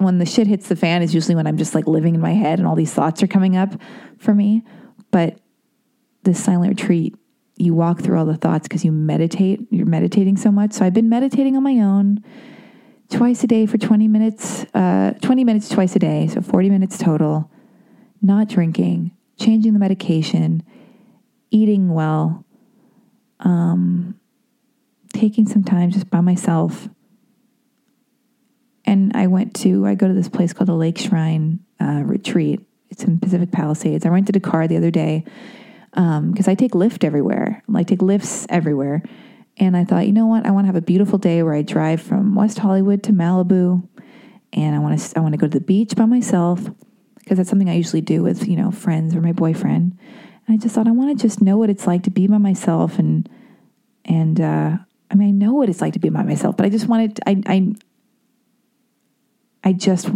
when 0.00 0.18
the 0.18 0.24
shit 0.24 0.46
hits 0.46 0.68
the 0.68 0.76
fan 0.76 1.02
is 1.02 1.14
usually 1.14 1.34
when 1.34 1.46
I'm 1.46 1.58
just 1.58 1.74
like 1.74 1.86
living 1.86 2.14
in 2.14 2.20
my 2.22 2.32
head 2.32 2.58
and 2.58 2.66
all 2.66 2.74
these 2.74 2.92
thoughts 2.92 3.22
are 3.22 3.26
coming 3.26 3.56
up 3.56 3.74
for 4.18 4.34
me. 4.34 4.64
But 5.10 5.38
this 6.22 6.42
silent 6.42 6.80
retreat, 6.80 7.14
you 7.56 7.74
walk 7.74 8.00
through 8.00 8.18
all 8.18 8.24
the 8.24 8.36
thoughts 8.36 8.66
because 8.66 8.82
you 8.82 8.92
meditate. 8.92 9.60
You're 9.70 9.84
meditating 9.84 10.38
so 10.38 10.50
much. 10.50 10.72
So 10.72 10.86
I've 10.86 10.94
been 10.94 11.10
meditating 11.10 11.54
on 11.54 11.62
my 11.62 11.80
own 11.80 12.24
twice 13.10 13.44
a 13.44 13.46
day 13.46 13.66
for 13.66 13.76
20 13.76 14.08
minutes, 14.08 14.64
uh, 14.72 15.12
20 15.20 15.44
minutes 15.44 15.68
twice 15.68 15.94
a 15.96 15.98
day. 15.98 16.28
So 16.28 16.40
40 16.40 16.70
minutes 16.70 16.96
total, 16.96 17.50
not 18.22 18.48
drinking, 18.48 19.10
changing 19.38 19.74
the 19.74 19.78
medication, 19.78 20.62
eating 21.50 21.92
well, 21.92 22.46
um, 23.40 24.18
taking 25.12 25.46
some 25.46 25.62
time 25.62 25.90
just 25.90 26.08
by 26.08 26.22
myself 26.22 26.88
and 28.84 29.12
I 29.14 29.26
went 29.26 29.54
to, 29.56 29.86
I 29.86 29.94
go 29.94 30.08
to 30.08 30.14
this 30.14 30.28
place 30.28 30.52
called 30.52 30.68
the 30.68 30.74
Lake 30.74 30.98
Shrine 30.98 31.60
uh, 31.80 32.02
Retreat. 32.04 32.60
It's 32.90 33.04
in 33.04 33.20
Pacific 33.20 33.52
Palisades. 33.52 34.04
I 34.04 34.08
rented 34.08 34.36
a 34.36 34.40
car 34.40 34.66
the 34.66 34.76
other 34.76 34.90
day 34.90 35.24
because 35.92 36.48
um, 36.48 36.50
I 36.50 36.54
take 36.54 36.72
Lyft 36.72 37.04
everywhere. 37.04 37.62
I 37.74 37.82
take 37.82 38.00
Lyfts 38.00 38.46
everywhere. 38.48 39.02
And 39.56 39.76
I 39.76 39.84
thought, 39.84 40.06
you 40.06 40.12
know 40.12 40.26
what? 40.26 40.46
I 40.46 40.50
want 40.50 40.64
to 40.64 40.68
have 40.68 40.76
a 40.76 40.80
beautiful 40.80 41.18
day 41.18 41.42
where 41.42 41.54
I 41.54 41.62
drive 41.62 42.00
from 42.00 42.34
West 42.34 42.58
Hollywood 42.58 43.02
to 43.04 43.12
Malibu, 43.12 43.86
and 44.52 44.74
I 44.74 44.78
want 44.78 44.98
to 44.98 45.18
I 45.18 45.20
want 45.20 45.34
to 45.34 45.38
go 45.38 45.46
to 45.46 45.58
the 45.58 45.64
beach 45.64 45.94
by 45.94 46.06
myself 46.06 46.60
because 47.18 47.36
that's 47.36 47.50
something 47.50 47.68
I 47.68 47.74
usually 47.74 48.00
do 48.00 48.22
with 48.22 48.48
you 48.48 48.56
know 48.56 48.70
friends 48.70 49.14
or 49.14 49.20
my 49.20 49.32
boyfriend. 49.32 49.98
And 50.46 50.54
I 50.54 50.56
just 50.56 50.74
thought 50.74 50.88
I 50.88 50.92
want 50.92 51.16
to 51.16 51.22
just 51.22 51.42
know 51.42 51.58
what 51.58 51.68
it's 51.68 51.86
like 51.86 52.04
to 52.04 52.10
be 52.10 52.26
by 52.26 52.38
myself 52.38 52.98
and 52.98 53.28
and 54.06 54.40
uh, 54.40 54.78
I 55.10 55.14
mean 55.14 55.28
I 55.28 55.32
know 55.32 55.52
what 55.52 55.68
it's 55.68 55.82
like 55.82 55.92
to 55.92 55.98
be 55.98 56.08
by 56.08 56.22
myself, 56.22 56.56
but 56.56 56.64
I 56.64 56.70
just 56.70 56.88
wanted 56.88 57.20
I 57.26 57.42
I 57.46 57.74
I 59.64 59.72
just 59.72 60.10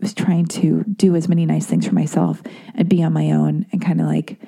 was 0.00 0.14
trying 0.14 0.46
to 0.46 0.84
do 0.84 1.14
as 1.14 1.28
many 1.28 1.46
nice 1.46 1.66
things 1.66 1.86
for 1.86 1.94
myself 1.94 2.42
and 2.74 2.88
be 2.88 3.02
on 3.02 3.12
my 3.12 3.30
own 3.32 3.66
and 3.70 3.82
kind 3.82 4.00
of 4.00 4.06
like, 4.06 4.40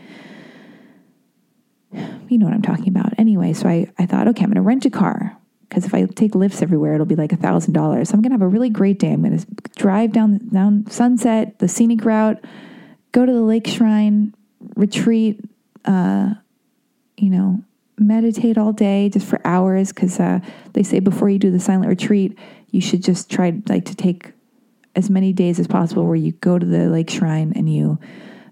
you 1.92 2.38
know 2.38 2.46
what 2.46 2.54
I'm 2.54 2.62
talking 2.62 2.88
about. 2.88 3.12
Anyway, 3.18 3.52
so 3.52 3.68
I, 3.68 3.92
I 3.98 4.06
thought, 4.06 4.28
okay, 4.28 4.42
I'm 4.42 4.48
going 4.48 4.56
to 4.56 4.62
rent 4.62 4.86
a 4.86 4.90
car 4.90 5.36
because 5.68 5.84
if 5.84 5.94
I 5.94 6.06
take 6.06 6.32
Lyfts 6.32 6.62
everywhere, 6.62 6.94
it'll 6.94 7.06
be 7.06 7.16
like 7.16 7.32
a 7.32 7.36
thousand 7.36 7.74
dollars. 7.74 8.08
So 8.08 8.14
I'm 8.14 8.22
going 8.22 8.30
to 8.30 8.34
have 8.34 8.42
a 8.42 8.48
really 8.48 8.70
great 8.70 8.98
day. 8.98 9.12
I'm 9.12 9.22
going 9.22 9.38
to 9.38 9.46
drive 9.76 10.12
down 10.12 10.38
down 10.48 10.86
Sunset, 10.88 11.58
the 11.58 11.68
scenic 11.68 12.04
route, 12.04 12.42
go 13.12 13.26
to 13.26 13.32
the 13.32 13.42
Lake 13.42 13.66
Shrine, 13.66 14.34
retreat, 14.76 15.40
uh, 15.84 16.30
you 17.16 17.30
know, 17.30 17.62
meditate 17.98 18.58
all 18.58 18.72
day 18.72 19.08
just 19.08 19.26
for 19.26 19.40
hours 19.46 19.92
because 19.92 20.18
uh, 20.18 20.40
they 20.72 20.82
say 20.82 21.00
before 21.00 21.28
you 21.28 21.38
do 21.38 21.50
the 21.50 21.60
silent 21.60 21.88
retreat, 21.88 22.38
you 22.72 22.80
should 22.80 23.04
just 23.04 23.30
try 23.30 23.54
like 23.68 23.84
to 23.84 23.94
take 23.94 24.32
as 24.96 25.08
many 25.08 25.32
days 25.32 25.60
as 25.60 25.66
possible 25.66 26.04
where 26.04 26.16
you 26.16 26.32
go 26.32 26.58
to 26.58 26.66
the 26.66 26.88
lake 26.90 27.08
shrine 27.08 27.52
and 27.54 27.72
you 27.72 27.98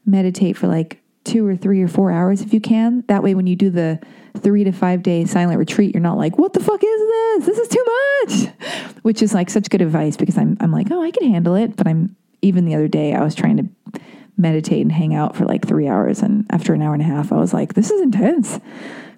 meditate 0.07 0.57
for 0.57 0.69
like 0.69 1.03
two 1.25 1.47
or 1.47 1.57
three 1.57 1.83
or 1.83 1.89
four 1.89 2.13
hours 2.13 2.41
if 2.41 2.55
you 2.55 2.61
can. 2.61 3.03
That 3.09 3.23
way, 3.23 3.35
when 3.35 3.47
you 3.47 3.57
do 3.57 3.71
the 3.71 4.01
three 4.39 4.65
to 4.65 4.73
five 4.73 5.03
day 5.03 5.25
silent 5.25 5.59
retreat, 5.59 5.95
you're 5.95 6.03
not 6.03 6.17
like, 6.17 6.39
what 6.39 6.53
the 6.53 6.61
fuck 6.61 6.83
is 6.83 7.01
this? 7.01 7.47
This 7.47 7.59
is 7.59 7.69
too 7.69 7.85
much, 8.23 8.95
which 9.03 9.23
is 9.23 9.35
like 9.35 9.51
such 9.51 9.69
good 9.69 9.83
advice 9.83 10.17
because 10.17 10.39
I'm, 10.39 10.57
I'm 10.61 10.73
like, 10.73 10.91
oh, 10.91 11.03
I 11.03 11.11
can 11.11 11.31
handle 11.31 11.55
it. 11.55 11.77
But 11.77 11.87
I'm 11.87 12.17
even 12.43 12.65
the 12.65 12.75
other 12.75 12.89
day, 12.89 13.15
I 13.15 13.23
was 13.23 13.35
trying 13.35 13.57
to 13.57 14.01
meditate 14.37 14.81
and 14.81 14.93
hang 14.93 15.15
out 15.15 15.37
for 15.37 15.45
like 15.45 15.67
three 15.67 15.89
hours. 15.89 16.23
And 16.23 16.47
after 16.51 16.73
an 16.73 16.83
hour 16.83 16.95
and 16.95 17.03
a 17.03 17.07
half, 17.07 17.33
I 17.33 17.37
was 17.37 17.53
like, 17.53 17.75
this 17.75 17.91
is 17.91 18.01
intense. 18.01 18.59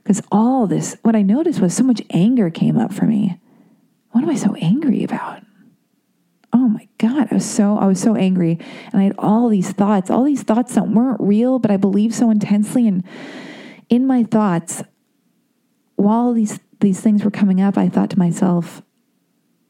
Because 0.02 0.20
all 0.32 0.66
this, 0.66 0.96
what 1.02 1.14
I 1.14 1.22
noticed 1.22 1.60
was 1.60 1.74
so 1.74 1.84
much 1.84 2.02
anger 2.10 2.50
came 2.50 2.76
up 2.76 2.92
for 2.92 3.04
me. 3.04 3.38
What 4.12 4.22
am 4.22 4.30
I 4.30 4.34
so 4.34 4.54
angry 4.54 5.04
about? 5.04 5.42
Oh 6.52 6.68
my 6.68 6.86
God, 6.98 7.28
I 7.30 7.34
was 7.34 7.46
so, 7.46 7.78
I 7.78 7.86
was 7.86 8.00
so 8.00 8.14
angry. 8.14 8.58
And 8.92 9.00
I 9.00 9.04
had 9.04 9.14
all 9.18 9.48
these 9.48 9.72
thoughts, 9.72 10.10
all 10.10 10.24
these 10.24 10.42
thoughts 10.42 10.74
that 10.74 10.88
weren't 10.88 11.20
real, 11.20 11.58
but 11.58 11.70
I 11.70 11.78
believed 11.78 12.14
so 12.14 12.30
intensely. 12.30 12.86
And 12.86 13.04
in 13.88 14.06
my 14.06 14.22
thoughts, 14.22 14.82
while 15.96 16.32
these, 16.34 16.60
these 16.80 17.00
things 17.00 17.24
were 17.24 17.30
coming 17.30 17.60
up, 17.60 17.78
I 17.78 17.88
thought 17.88 18.10
to 18.10 18.18
myself, 18.18 18.82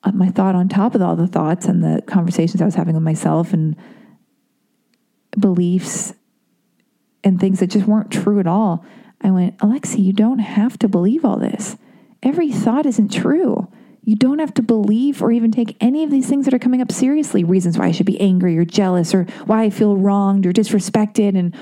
uh, 0.02 0.10
my 0.12 0.28
thought 0.28 0.56
on 0.56 0.68
top 0.68 0.96
of 0.96 1.02
all 1.02 1.14
the 1.14 1.28
thoughts 1.28 1.66
and 1.66 1.84
the 1.84 2.02
conversations 2.06 2.60
I 2.60 2.64
was 2.64 2.74
having 2.74 2.94
with 2.94 3.02
myself 3.04 3.52
and 3.52 3.76
beliefs 5.38 6.14
and 7.22 7.40
things 7.40 7.60
that 7.60 7.68
just 7.68 7.86
weren't 7.86 8.10
true 8.10 8.40
at 8.40 8.48
all. 8.48 8.84
I 9.20 9.30
went, 9.30 9.56
Alexi, 9.58 10.02
you 10.02 10.12
don't 10.12 10.40
have 10.40 10.78
to 10.80 10.88
believe 10.88 11.24
all 11.24 11.38
this. 11.38 11.76
Every 12.24 12.50
thought 12.50 12.86
isn't 12.86 13.12
true. 13.12 13.68
You 14.04 14.16
don't 14.16 14.40
have 14.40 14.54
to 14.54 14.62
believe 14.62 15.22
or 15.22 15.30
even 15.30 15.52
take 15.52 15.76
any 15.80 16.02
of 16.02 16.10
these 16.10 16.28
things 16.28 16.44
that 16.44 16.54
are 16.54 16.58
coming 16.58 16.82
up 16.82 16.90
seriously. 16.90 17.44
Reasons 17.44 17.78
why 17.78 17.86
I 17.86 17.92
should 17.92 18.06
be 18.06 18.20
angry 18.20 18.58
or 18.58 18.64
jealous 18.64 19.14
or 19.14 19.24
why 19.46 19.62
I 19.62 19.70
feel 19.70 19.96
wronged 19.96 20.44
or 20.44 20.52
disrespected 20.52 21.38
and 21.38 21.54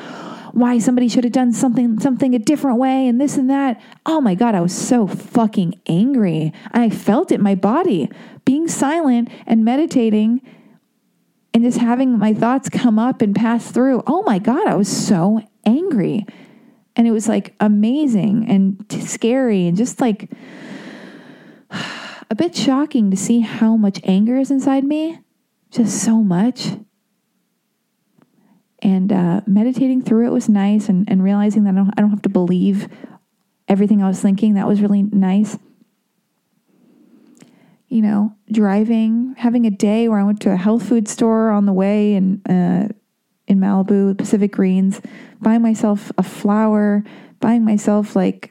why 0.53 0.79
somebody 0.79 1.09
should 1.09 1.25
have 1.25 1.33
done 1.33 1.53
something 1.53 2.01
something 2.01 2.35
a 2.35 2.39
different 2.39 2.79
way 2.79 3.07
and 3.07 3.21
this 3.21 3.37
and 3.37 3.51
that. 3.51 3.81
Oh 4.07 4.21
my 4.21 4.35
god, 4.35 4.55
I 4.55 4.61
was 4.61 4.75
so 4.75 5.07
fucking 5.07 5.81
angry. 5.87 6.53
I 6.73 6.89
felt 6.89 7.31
it 7.31 7.37
in 7.37 7.43
my 7.43 7.55
body. 7.55 8.09
Being 8.45 8.69
silent 8.69 9.29
and 9.47 9.65
meditating 9.65 10.41
and 11.53 11.63
just 11.63 11.79
having 11.79 12.19
my 12.19 12.33
thoughts 12.33 12.69
come 12.69 12.99
up 12.99 13.23
and 13.23 13.35
pass 13.35 13.71
through. 13.71 14.03
Oh 14.07 14.23
my 14.23 14.39
god, 14.39 14.67
I 14.67 14.77
was 14.77 14.89
so 14.89 15.41
angry. 15.67 16.25
And 16.97 17.07
it 17.07 17.13
was 17.13 17.29
like 17.29 17.55
amazing 17.61 18.49
and 18.49 18.85
scary 19.07 19.67
and 19.67 19.77
just 19.77 20.01
like 20.01 20.31
a 22.31 22.35
bit 22.35 22.55
shocking 22.55 23.11
to 23.11 23.17
see 23.17 23.41
how 23.41 23.77
much 23.77 24.01
anger 24.05 24.39
is 24.39 24.51
inside 24.51 24.85
me. 24.85 25.19
Just 25.71 26.03
so 26.03 26.23
much. 26.23 26.69
And 28.83 29.13
uh, 29.13 29.43
meditating 29.47 30.03
through 30.03 30.27
it 30.27 30.31
was 30.31 30.49
nice 30.49 30.89
and, 30.89 31.09
and 31.11 31.23
realizing 31.23 31.65
that 31.65 31.75
I 31.75 31.77
don't, 31.77 31.95
I 31.97 32.01
don't 32.01 32.11
have 32.11 32.23
to 32.23 32.29
believe 32.29 32.89
everything 33.69 34.03
I 34.03 34.09
was 34.09 34.21
thinking. 34.21 34.55
That 34.55 34.67
was 34.67 34.81
really 34.81 35.03
nice. 35.03 35.59
You 37.89 38.03
know, 38.03 38.37
driving, 38.51 39.35
having 39.37 39.67
a 39.67 39.71
day 39.71 40.09
where 40.09 40.19
I 40.19 40.25
went 40.25 40.41
to 40.43 40.53
a 40.53 40.57
health 40.57 40.89
food 40.89 41.09
store 41.09 41.51
on 41.51 41.67
the 41.67 41.73
way 41.73 42.15
and 42.15 42.41
uh, 42.49 42.89
in 43.49 43.59
Malibu, 43.59 44.17
Pacific 44.17 44.53
Greens, 44.53 45.01
buying 45.41 45.61
myself 45.61 46.13
a 46.17 46.23
flower, 46.23 47.03
buying 47.41 47.65
myself 47.65 48.15
like 48.15 48.50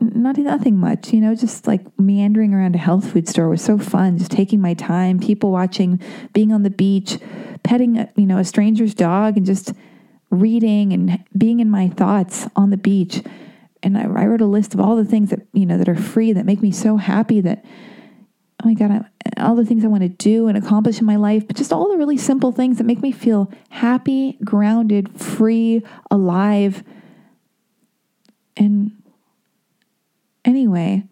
not 0.00 0.36
nothing 0.38 0.76
much, 0.76 1.12
you 1.12 1.20
know, 1.20 1.34
just 1.34 1.66
like 1.66 1.80
meandering 1.98 2.54
around 2.54 2.74
a 2.74 2.78
health 2.78 3.12
food 3.12 3.28
store 3.28 3.48
was 3.48 3.62
so 3.62 3.78
fun. 3.78 4.18
Just 4.18 4.30
taking 4.30 4.60
my 4.60 4.74
time, 4.74 5.18
people 5.18 5.50
watching, 5.50 6.00
being 6.32 6.52
on 6.52 6.62
the 6.62 6.70
beach, 6.70 7.18
petting, 7.62 7.98
a, 7.98 8.08
you 8.16 8.26
know, 8.26 8.38
a 8.38 8.44
stranger's 8.44 8.94
dog, 8.94 9.36
and 9.36 9.46
just 9.46 9.72
reading 10.30 10.92
and 10.92 11.24
being 11.36 11.60
in 11.60 11.70
my 11.70 11.88
thoughts 11.88 12.46
on 12.54 12.70
the 12.70 12.76
beach. 12.76 13.22
And 13.82 13.96
I, 13.96 14.02
I 14.02 14.26
wrote 14.26 14.40
a 14.40 14.46
list 14.46 14.74
of 14.74 14.80
all 14.80 14.96
the 14.96 15.04
things 15.04 15.30
that 15.30 15.46
you 15.52 15.66
know 15.66 15.78
that 15.78 15.88
are 15.88 15.96
free 15.96 16.32
that 16.32 16.46
make 16.46 16.62
me 16.62 16.70
so 16.70 16.96
happy 16.96 17.40
that 17.40 17.64
oh 18.62 18.66
my 18.66 18.74
God, 18.74 18.90
I, 18.90 19.42
all 19.42 19.54
the 19.54 19.64
things 19.64 19.84
I 19.84 19.88
want 19.88 20.02
to 20.02 20.08
do 20.08 20.48
and 20.48 20.58
accomplish 20.58 20.98
in 20.98 21.06
my 21.06 21.16
life, 21.16 21.46
but 21.46 21.56
just 21.56 21.72
all 21.72 21.88
the 21.88 21.96
really 21.96 22.16
simple 22.16 22.52
things 22.52 22.78
that 22.78 22.84
make 22.84 23.00
me 23.00 23.12
feel 23.12 23.52
happy, 23.70 24.38
grounded, 24.44 25.20
free, 25.20 25.82
alive. 26.10 26.82
And 28.56 28.97
anyway, 30.48 31.04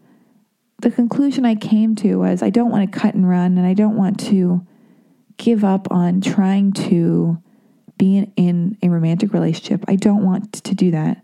the 0.81 0.90
conclusion 0.90 1.44
I 1.44 1.55
came 1.55 1.94
to 1.96 2.16
was 2.16 2.42
I 2.42 2.51
don't 2.51 2.70
want 2.70 2.90
to 2.90 2.99
cut 2.99 3.14
and 3.14 3.29
run 3.29 3.59
and 3.59 3.66
I 3.66 3.75
don't 3.75 3.96
want 3.96 4.18
to 4.31 4.66
give 5.37 5.62
up 5.62 5.90
on 5.90 6.20
trying 6.20 6.72
to 6.72 7.38
be 7.99 8.31
in, 8.37 8.77
a 8.83 8.88
romantic 8.88 9.33
relationship. 9.33 9.85
I 9.88 9.96
don't 9.96 10.25
want 10.25 10.53
to 10.53 10.75
do 10.75 10.90
that. 10.90 11.22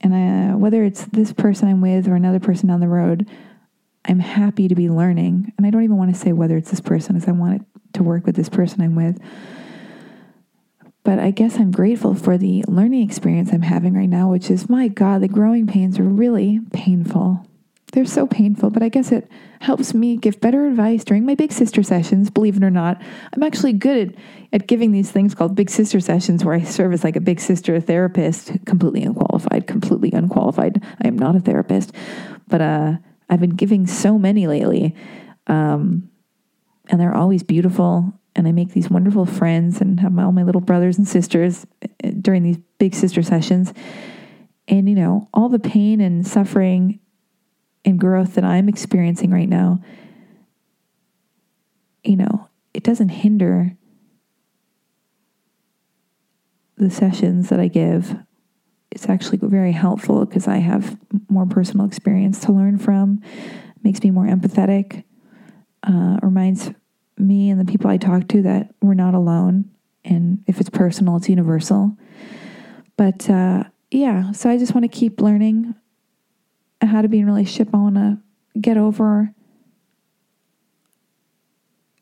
And 0.00 0.14
I, 0.14 0.54
whether 0.54 0.84
it's 0.84 1.04
this 1.06 1.32
person 1.32 1.68
I'm 1.68 1.80
with 1.80 2.06
or 2.06 2.14
another 2.14 2.38
person 2.38 2.68
down 2.68 2.80
the 2.80 2.88
road, 2.88 3.28
I'm 4.04 4.20
happy 4.20 4.68
to 4.68 4.74
be 4.74 4.88
learning. 4.88 5.52
And 5.56 5.66
I 5.66 5.70
don't 5.70 5.82
even 5.82 5.96
want 5.96 6.14
to 6.14 6.20
say 6.20 6.32
whether 6.32 6.56
it's 6.56 6.70
this 6.70 6.80
person, 6.80 7.16
as 7.16 7.26
I 7.26 7.32
want 7.32 7.66
to 7.94 8.02
work 8.02 8.24
with 8.24 8.36
this 8.36 8.48
person 8.48 8.80
I'm 8.80 8.94
with. 8.94 9.18
But 11.08 11.20
I 11.20 11.30
guess 11.30 11.56
I'm 11.56 11.70
grateful 11.70 12.12
for 12.14 12.36
the 12.36 12.62
learning 12.68 13.02
experience 13.02 13.50
I'm 13.50 13.62
having 13.62 13.94
right 13.94 14.10
now, 14.10 14.30
which 14.30 14.50
is 14.50 14.68
my 14.68 14.88
God, 14.88 15.22
the 15.22 15.28
growing 15.28 15.66
pains 15.66 15.98
are 15.98 16.04
really 16.04 16.60
painful. 16.74 17.46
They're 17.92 18.04
so 18.04 18.26
painful, 18.26 18.68
but 18.68 18.82
I 18.82 18.90
guess 18.90 19.10
it 19.10 19.26
helps 19.60 19.94
me 19.94 20.18
give 20.18 20.38
better 20.38 20.66
advice 20.66 21.04
during 21.04 21.24
my 21.24 21.34
big 21.34 21.50
sister 21.50 21.82
sessions. 21.82 22.28
Believe 22.28 22.58
it 22.58 22.62
or 22.62 22.68
not, 22.68 23.00
I'm 23.32 23.42
actually 23.42 23.72
good 23.72 24.10
at, 24.10 24.14
at 24.52 24.68
giving 24.68 24.92
these 24.92 25.10
things 25.10 25.34
called 25.34 25.54
big 25.54 25.70
sister 25.70 25.98
sessions 25.98 26.44
where 26.44 26.54
I 26.54 26.62
serve 26.62 26.92
as 26.92 27.04
like 27.04 27.16
a 27.16 27.20
big 27.20 27.40
sister 27.40 27.80
therapist, 27.80 28.52
completely 28.66 29.02
unqualified, 29.02 29.66
completely 29.66 30.12
unqualified. 30.12 30.84
I 31.02 31.08
am 31.08 31.16
not 31.16 31.34
a 31.34 31.40
therapist, 31.40 31.90
but 32.48 32.60
uh, 32.60 32.98
I've 33.30 33.40
been 33.40 33.56
giving 33.56 33.86
so 33.86 34.18
many 34.18 34.46
lately. 34.46 34.94
Um, 35.46 36.10
and 36.90 37.00
they're 37.00 37.16
always 37.16 37.42
beautiful. 37.42 38.12
And 38.34 38.46
I 38.46 38.52
make 38.52 38.72
these 38.72 38.90
wonderful 38.90 39.26
friends 39.26 39.80
and 39.80 39.98
have 40.00 40.12
my, 40.12 40.22
all 40.22 40.32
my 40.32 40.42
little 40.42 40.60
brothers 40.60 40.98
and 40.98 41.08
sisters 41.08 41.66
eh, 42.02 42.12
during 42.20 42.42
these 42.42 42.58
big 42.78 42.94
sister 42.94 43.22
sessions. 43.22 43.72
And, 44.68 44.88
you 44.88 44.94
know, 44.94 45.28
all 45.34 45.48
the 45.48 45.58
pain 45.58 46.00
and 46.00 46.26
suffering 46.26 47.00
and 47.84 47.98
growth 47.98 48.34
that 48.34 48.44
I'm 48.44 48.68
experiencing 48.68 49.30
right 49.30 49.48
now, 49.48 49.80
you 52.04 52.16
know, 52.16 52.48
it 52.74 52.84
doesn't 52.84 53.08
hinder 53.08 53.76
the 56.76 56.90
sessions 56.90 57.48
that 57.48 57.58
I 57.58 57.66
give 57.66 58.16
it's 58.90 59.08
actually 59.08 59.38
very 59.42 59.72
helpful 59.72 60.24
because 60.24 60.48
I 60.48 60.56
have 60.56 60.98
more 61.28 61.46
personal 61.46 61.86
experience 61.86 62.40
to 62.40 62.52
learn 62.52 62.78
from. 62.78 63.20
makes 63.82 64.02
me 64.02 64.10
more 64.10 64.26
empathetic. 64.26 65.04
Uh, 65.84 66.18
reminds 66.22 66.72
me 67.18 67.50
and 67.50 67.60
the 67.60 67.70
people 67.70 67.90
I 67.90 67.96
talk 67.96 68.28
to 68.28 68.42
that 68.42 68.74
we're 68.80 68.94
not 68.94 69.14
alone. 69.14 69.70
And 70.04 70.42
if 70.46 70.60
it's 70.60 70.70
personal, 70.70 71.16
it's 71.16 71.28
universal. 71.28 71.96
But 72.96 73.28
uh, 73.28 73.64
yeah, 73.90 74.32
so 74.32 74.50
I 74.50 74.58
just 74.58 74.74
want 74.74 74.84
to 74.84 74.88
keep 74.88 75.20
learning 75.20 75.74
how 76.80 77.02
to 77.02 77.08
be 77.08 77.18
in 77.18 77.28
a 77.28 77.32
relationship. 77.32 77.74
I 77.74 77.78
want 77.78 77.96
to 77.96 78.18
get 78.60 78.76
over 78.76 79.32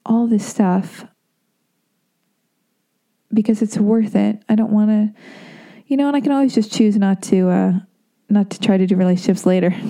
all 0.04 0.26
this 0.26 0.46
stuff 0.46 1.04
because 3.32 3.62
it's 3.62 3.76
worth 3.76 4.14
it. 4.14 4.42
I 4.48 4.54
don't 4.54 4.70
want 4.70 4.90
to 4.90 5.20
you 5.86 5.96
know, 5.96 6.08
and 6.08 6.16
I 6.16 6.20
can 6.20 6.32
always 6.32 6.54
just 6.54 6.72
choose 6.72 6.96
not 6.96 7.22
to 7.24 7.48
uh, 7.48 7.72
not 8.28 8.50
to 8.50 8.60
try 8.60 8.76
to 8.76 8.86
do 8.86 8.96
relationships 8.96 9.46
later. 9.46 9.74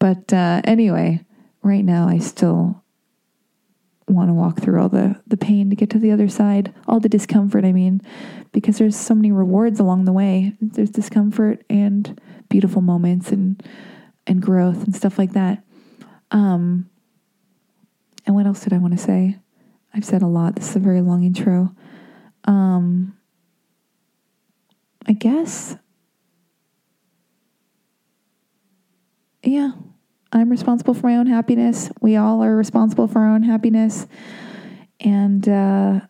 But 0.00 0.32
uh, 0.32 0.60
anyway, 0.62 1.24
right 1.64 1.84
now 1.84 2.06
I 2.06 2.18
still 2.18 2.84
want 4.14 4.30
to 4.30 4.34
walk 4.34 4.60
through 4.60 4.80
all 4.80 4.88
the 4.88 5.20
the 5.26 5.36
pain 5.36 5.70
to 5.70 5.76
get 5.76 5.90
to 5.90 5.98
the 5.98 6.10
other 6.10 6.28
side, 6.28 6.74
all 6.86 7.00
the 7.00 7.08
discomfort. 7.08 7.64
I 7.64 7.72
mean, 7.72 8.00
because 8.52 8.78
there's 8.78 8.96
so 8.96 9.14
many 9.14 9.32
rewards 9.32 9.80
along 9.80 10.04
the 10.04 10.12
way. 10.12 10.54
There's 10.60 10.90
discomfort 10.90 11.64
and 11.68 12.20
beautiful 12.48 12.82
moments 12.82 13.30
and 13.30 13.62
and 14.26 14.42
growth 14.42 14.84
and 14.84 14.94
stuff 14.94 15.18
like 15.18 15.32
that. 15.32 15.64
Um, 16.30 16.90
and 18.26 18.34
what 18.34 18.46
else 18.46 18.60
did 18.60 18.72
I 18.72 18.78
want 18.78 18.92
to 18.92 19.02
say? 19.02 19.38
I've 19.94 20.04
said 20.04 20.22
a 20.22 20.26
lot. 20.26 20.54
This 20.54 20.70
is 20.70 20.76
a 20.76 20.80
very 20.80 21.00
long 21.00 21.24
intro. 21.24 21.74
Um, 22.44 23.16
I 25.06 25.12
guess, 25.12 25.76
yeah, 29.42 29.72
I'm 30.32 30.50
responsible 30.50 30.94
for 30.94 31.06
my 31.06 31.16
own 31.16 31.26
happiness. 31.26 31.90
We 32.00 32.16
all 32.16 32.42
are 32.42 32.54
responsible 32.54 33.08
for 33.08 33.20
our 33.20 33.34
own 33.34 33.42
happiness. 33.42 34.06
And 35.00 35.48
uh, 35.48 36.00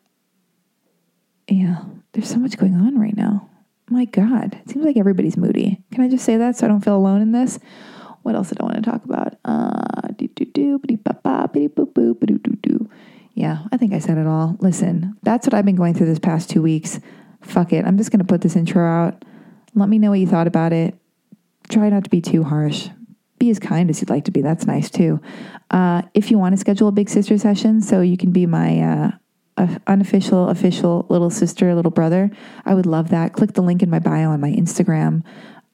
yeah, 1.49 1.85
there's 2.13 2.29
so 2.29 2.39
much 2.39 2.57
going 2.57 2.75
on 2.75 2.99
right 2.99 3.17
now. 3.17 3.49
My 3.91 4.05
God, 4.05 4.59
it 4.61 4.71
seems 4.71 4.85
like 4.85 4.97
everybody's 4.97 5.37
moody. 5.37 5.83
Can 5.93 6.03
I 6.03 6.09
just 6.09 6.25
say 6.25 6.37
that 6.37 6.57
so 6.57 6.67
I 6.67 6.69
don't 6.69 6.85
feel 6.85 6.97
alone 6.97 7.23
in 7.23 7.33
this? 7.33 7.59
What 8.23 8.35
else 8.35 8.49
did 8.49 8.61
I 8.61 8.65
want 8.65 8.77
to 8.77 8.83
talk 8.83 9.05
about? 9.05 9.35
Uh, 9.45 10.09
yeah, 13.35 13.65
I 13.71 13.77
think 13.77 13.93
I 13.93 13.99
said 14.01 14.19
it 14.19 14.27
all. 14.27 14.57
Listen, 14.61 15.17
that's 15.23 15.47
what 15.47 15.55
I've 15.55 15.65
been 15.65 15.77
going 15.77 15.95
through 15.95 16.07
this 16.07 16.19
past 16.19 16.51
two 16.51 16.61
weeks 16.61 17.01
fuck 17.41 17.73
it. 17.73 17.85
I'm 17.85 17.97
just 17.97 18.11
going 18.11 18.21
to 18.21 18.25
put 18.25 18.41
this 18.41 18.57
intro 18.57 18.87
out. 18.87 19.25
Let 19.75 19.89
me 19.89 19.99
know 19.99 20.11
what 20.11 20.21
you 20.21 20.27
thought 20.27 20.47
about 20.47 20.73
it. 20.73 20.95
Try 21.69 21.89
not 21.89 22.05
to 22.05 22.11
be 22.11 22.21
too 22.21 22.45
harsh. 22.45 22.89
Be 23.39 23.51
as 23.51 23.59
kind 23.59 23.89
as 23.91 24.01
you'd 24.01 24.11
like 24.11 24.25
to 24.25 24.31
be. 24.31 24.43
That's 24.43 24.67
nice 24.67 24.91
too. 24.91 25.21
Uh, 25.71 26.03
if 26.15 26.31
you 26.31 26.39
want 26.39 26.55
to 26.55 26.57
schedule 26.57 26.89
a 26.89 26.93
big 26.93 27.09
sister 27.09 27.39
session 27.39 27.81
so 27.81 28.01
you 28.01 28.17
can 28.17 28.33
be 28.33 28.47
my 28.47 28.81
uh, 28.81 29.11
unofficial, 29.87 30.49
official 30.49 31.07
little 31.09 31.31
sister, 31.31 31.75
little 31.75 31.91
brother, 31.91 32.31
I 32.65 32.75
would 32.75 32.87
love 32.87 33.11
that. 33.11 33.33
Click 33.33 33.53
the 33.53 33.63
link 33.63 33.83
in 33.83 33.91
my 33.91 33.99
bio 33.99 34.31
on 34.31 34.41
my 34.41 34.51
Instagram. 34.51 35.23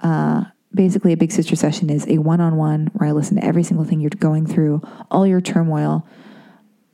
Uh, 0.00 0.44
basically, 0.74 1.12
a 1.12 1.16
big 1.16 1.32
sister 1.32 1.56
session 1.56 1.90
is 1.90 2.06
a 2.08 2.18
one 2.18 2.40
on 2.40 2.56
one 2.56 2.90
where 2.94 3.08
I 3.08 3.12
listen 3.12 3.36
to 3.36 3.44
every 3.44 3.62
single 3.62 3.84
thing 3.84 4.00
you're 4.00 4.10
going 4.10 4.46
through, 4.46 4.82
all 5.10 5.26
your 5.26 5.40
turmoil, 5.40 6.06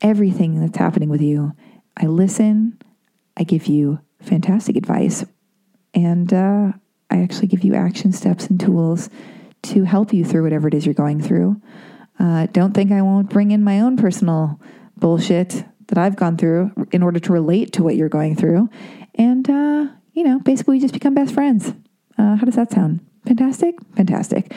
everything 0.02 0.60
that's 0.60 0.78
happening 0.78 1.08
with 1.08 1.22
you. 1.22 1.52
I 1.96 2.06
listen, 2.06 2.78
I 3.36 3.44
give 3.44 3.66
you 3.66 4.00
fantastic 4.20 4.76
advice, 4.76 5.24
and 5.94 6.32
uh, 6.32 6.72
I 7.10 7.22
actually 7.22 7.48
give 7.48 7.64
you 7.64 7.74
action 7.74 8.12
steps 8.12 8.46
and 8.46 8.60
tools 8.60 9.10
to 9.62 9.84
help 9.84 10.12
you 10.12 10.24
through 10.24 10.42
whatever 10.42 10.68
it 10.68 10.74
is 10.74 10.86
you're 10.86 10.94
going 10.94 11.20
through. 11.20 11.60
Uh, 12.18 12.46
don't 12.52 12.72
think 12.74 12.92
I 12.92 13.02
won't 13.02 13.30
bring 13.30 13.50
in 13.50 13.64
my 13.64 13.80
own 13.80 13.96
personal 13.96 14.60
bullshit 14.96 15.64
that 15.88 15.98
I've 15.98 16.16
gone 16.16 16.36
through 16.36 16.70
in 16.92 17.02
order 17.02 17.18
to 17.18 17.32
relate 17.32 17.72
to 17.74 17.82
what 17.82 17.96
you're 17.96 18.08
going 18.08 18.36
through. 18.36 18.68
And, 19.14 19.48
uh, 19.48 19.86
you 20.12 20.24
know, 20.24 20.38
basically, 20.40 20.76
we 20.76 20.80
just 20.80 20.94
become 20.94 21.14
best 21.14 21.34
friends. 21.34 21.72
Uh, 22.18 22.36
how 22.36 22.44
does 22.44 22.56
that 22.56 22.70
sound? 22.70 23.00
Fantastic? 23.26 23.74
Fantastic. 23.96 24.52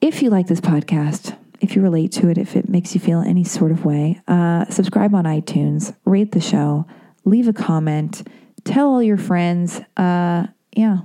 If 0.00 0.22
you 0.22 0.30
like 0.30 0.46
this 0.46 0.60
podcast, 0.60 1.36
if 1.60 1.76
you 1.76 1.82
relate 1.82 2.12
to 2.12 2.28
it, 2.28 2.38
if 2.38 2.56
it 2.56 2.68
makes 2.68 2.94
you 2.94 3.00
feel 3.00 3.20
any 3.20 3.44
sort 3.44 3.70
of 3.70 3.84
way, 3.84 4.20
uh, 4.26 4.64
subscribe 4.70 5.14
on 5.14 5.24
iTunes, 5.24 5.94
rate 6.04 6.32
the 6.32 6.40
show, 6.40 6.86
leave 7.24 7.48
a 7.48 7.52
comment, 7.52 8.26
tell 8.64 8.88
all 8.88 9.02
your 9.02 9.18
friends. 9.18 9.80
Uh, 9.96 10.46
yeah. 10.72 10.98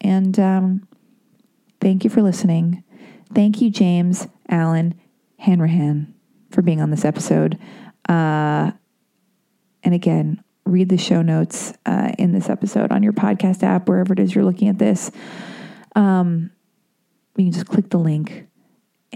And 0.00 0.38
um, 0.38 0.85
thank 1.80 2.04
you 2.04 2.10
for 2.10 2.22
listening. 2.22 2.82
Thank 3.34 3.60
you, 3.60 3.70
James, 3.70 4.26
Allen, 4.48 4.94
Hanrahan, 5.38 6.14
for 6.50 6.62
being 6.62 6.80
on 6.80 6.90
this 6.90 7.04
episode. 7.04 7.58
Uh, 8.08 8.70
and 9.82 9.94
again, 9.94 10.42
read 10.64 10.88
the 10.88 10.98
show 10.98 11.22
notes 11.22 11.72
uh, 11.86 12.12
in 12.18 12.32
this 12.32 12.48
episode 12.48 12.92
on 12.92 13.02
your 13.02 13.12
podcast 13.12 13.62
app, 13.62 13.88
wherever 13.88 14.12
it 14.12 14.18
is 14.18 14.34
you're 14.34 14.44
looking 14.44 14.68
at 14.68 14.78
this. 14.78 15.10
Um, 15.94 16.50
you 17.36 17.44
can 17.44 17.52
just 17.52 17.66
click 17.66 17.90
the 17.90 17.98
link 17.98 18.46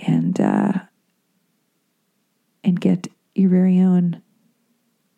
and 0.06 0.40
uh, 0.40 0.72
and 2.62 2.80
get 2.80 3.08
your 3.34 3.50
very 3.50 3.80
own 3.80 4.22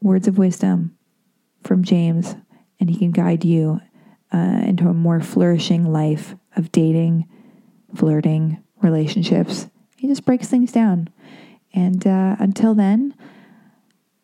words 0.01 0.29
of 0.29 0.39
wisdom 0.39 0.97
from 1.65 1.85
James, 1.85 2.35
and 2.81 2.91
he 2.91 2.99
can 2.99 3.11
guide 3.11 3.45
you 3.45 3.81
uh, 4.33 4.63
into 4.65 4.89
a 4.89 4.95
more 4.95 5.21
flourishing 5.21 5.93
life 5.93 6.35
of 6.57 6.73
dating, 6.73 7.29
flirting, 7.95 8.63
relationships. 8.83 9.69
He 9.97 10.09
just 10.09 10.25
breaks 10.25 10.49
things 10.49 10.73
down. 10.73 11.09
And 11.75 12.07
uh, 12.07 12.37
until 12.39 12.75
then, 12.75 13.15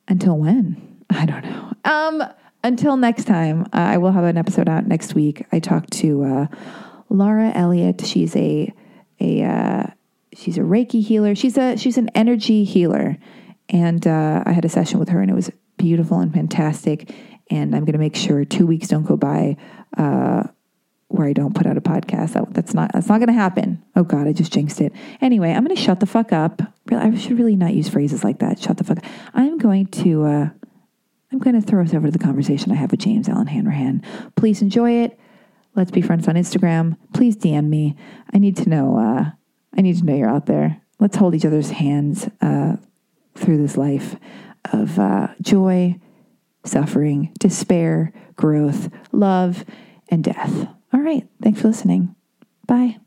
until 0.08 0.36
when? 0.36 1.04
I 1.10 1.26
don't 1.26 1.44
know. 1.44 1.72
Um, 1.84 2.22
until 2.64 2.96
next 2.96 3.24
time, 3.24 3.62
uh, 3.72 3.78
I 3.78 3.98
will 3.98 4.12
have 4.12 4.24
an 4.24 4.36
episode 4.36 4.68
out 4.68 4.86
next 4.86 5.14
week. 5.14 5.46
I 5.52 5.60
talked 5.60 5.92
to 5.94 6.24
uh, 6.24 6.46
Laura 7.08 7.52
Elliott. 7.54 8.04
She's 8.04 8.34
a 8.36 8.72
a 9.20 9.42
uh, 9.42 9.86
she's 10.34 10.58
a 10.58 10.62
Reiki 10.62 11.02
healer. 11.02 11.34
She's 11.34 11.56
a 11.56 11.76
she's 11.76 11.96
an 11.96 12.10
energy 12.14 12.64
healer, 12.64 13.16
and 13.68 14.06
uh, 14.06 14.42
I 14.44 14.52
had 14.52 14.64
a 14.64 14.68
session 14.68 14.98
with 14.98 15.08
her, 15.10 15.20
and 15.20 15.30
it 15.30 15.34
was 15.34 15.50
beautiful 15.76 16.20
and 16.20 16.32
fantastic. 16.32 17.14
And 17.50 17.74
I'm 17.74 17.84
going 17.84 17.94
to 17.94 17.98
make 17.98 18.16
sure 18.16 18.44
two 18.44 18.66
weeks 18.66 18.88
don't 18.88 19.06
go 19.06 19.16
by 19.16 19.56
uh, 19.96 20.44
where 21.08 21.26
I 21.26 21.32
don't 21.32 21.54
put 21.54 21.66
out 21.66 21.76
a 21.76 21.80
podcast. 21.80 22.34
That, 22.34 22.52
that's 22.54 22.74
not 22.74 22.92
that's 22.92 23.08
not 23.08 23.18
going 23.18 23.28
to 23.28 23.32
happen. 23.32 23.82
Oh 23.96 24.04
God, 24.04 24.26
I 24.26 24.32
just 24.32 24.52
jinxed 24.52 24.80
it. 24.80 24.92
Anyway, 25.20 25.52
I'm 25.52 25.64
going 25.64 25.74
to 25.74 25.82
shut 25.82 26.00
the 26.00 26.06
fuck 26.06 26.32
up. 26.32 26.62
I 26.90 27.14
should 27.16 27.38
really 27.38 27.56
not 27.56 27.74
use 27.74 27.88
phrases 27.88 28.24
like 28.24 28.38
that. 28.38 28.58
Shut 28.58 28.76
the 28.76 28.84
fuck. 28.84 28.98
up. 28.98 29.04
I'm 29.34 29.58
going 29.58 29.86
to 29.86 30.24
uh, 30.24 30.48
I'm 31.32 31.38
going 31.38 31.60
to 31.60 31.66
throw 31.66 31.82
us 31.82 31.94
over 31.94 32.06
to 32.06 32.12
the 32.12 32.18
conversation 32.18 32.72
I 32.72 32.76
have 32.76 32.90
with 32.90 33.00
James 33.00 33.28
Allen 33.28 33.48
Hanrahan. 33.48 34.02
Please 34.36 34.62
enjoy 34.62 34.92
it. 35.02 35.18
Let's 35.74 35.90
be 35.90 36.02
friends 36.02 36.26
on 36.28 36.34
Instagram. 36.34 36.96
Please 37.12 37.36
DM 37.36 37.68
me. 37.68 37.96
I 38.32 38.38
need 38.38 38.56
to 38.58 38.68
know. 38.68 38.98
Uh, 38.98 39.30
I 39.76 39.80
need 39.80 39.96
to 39.98 40.04
know 40.04 40.14
you're 40.14 40.28
out 40.28 40.46
there. 40.46 40.80
Let's 40.98 41.16
hold 41.16 41.34
each 41.34 41.44
other's 41.44 41.70
hands 41.70 42.28
uh, 42.40 42.76
through 43.34 43.58
this 43.58 43.76
life 43.76 44.16
of 44.72 44.98
uh, 44.98 45.28
joy, 45.40 46.00
suffering, 46.64 47.32
despair, 47.38 48.12
growth, 48.36 48.90
love, 49.12 49.64
and 50.08 50.24
death. 50.24 50.68
All 50.92 51.00
right. 51.00 51.26
Thanks 51.42 51.60
for 51.60 51.68
listening. 51.68 52.14
Bye. 52.66 52.98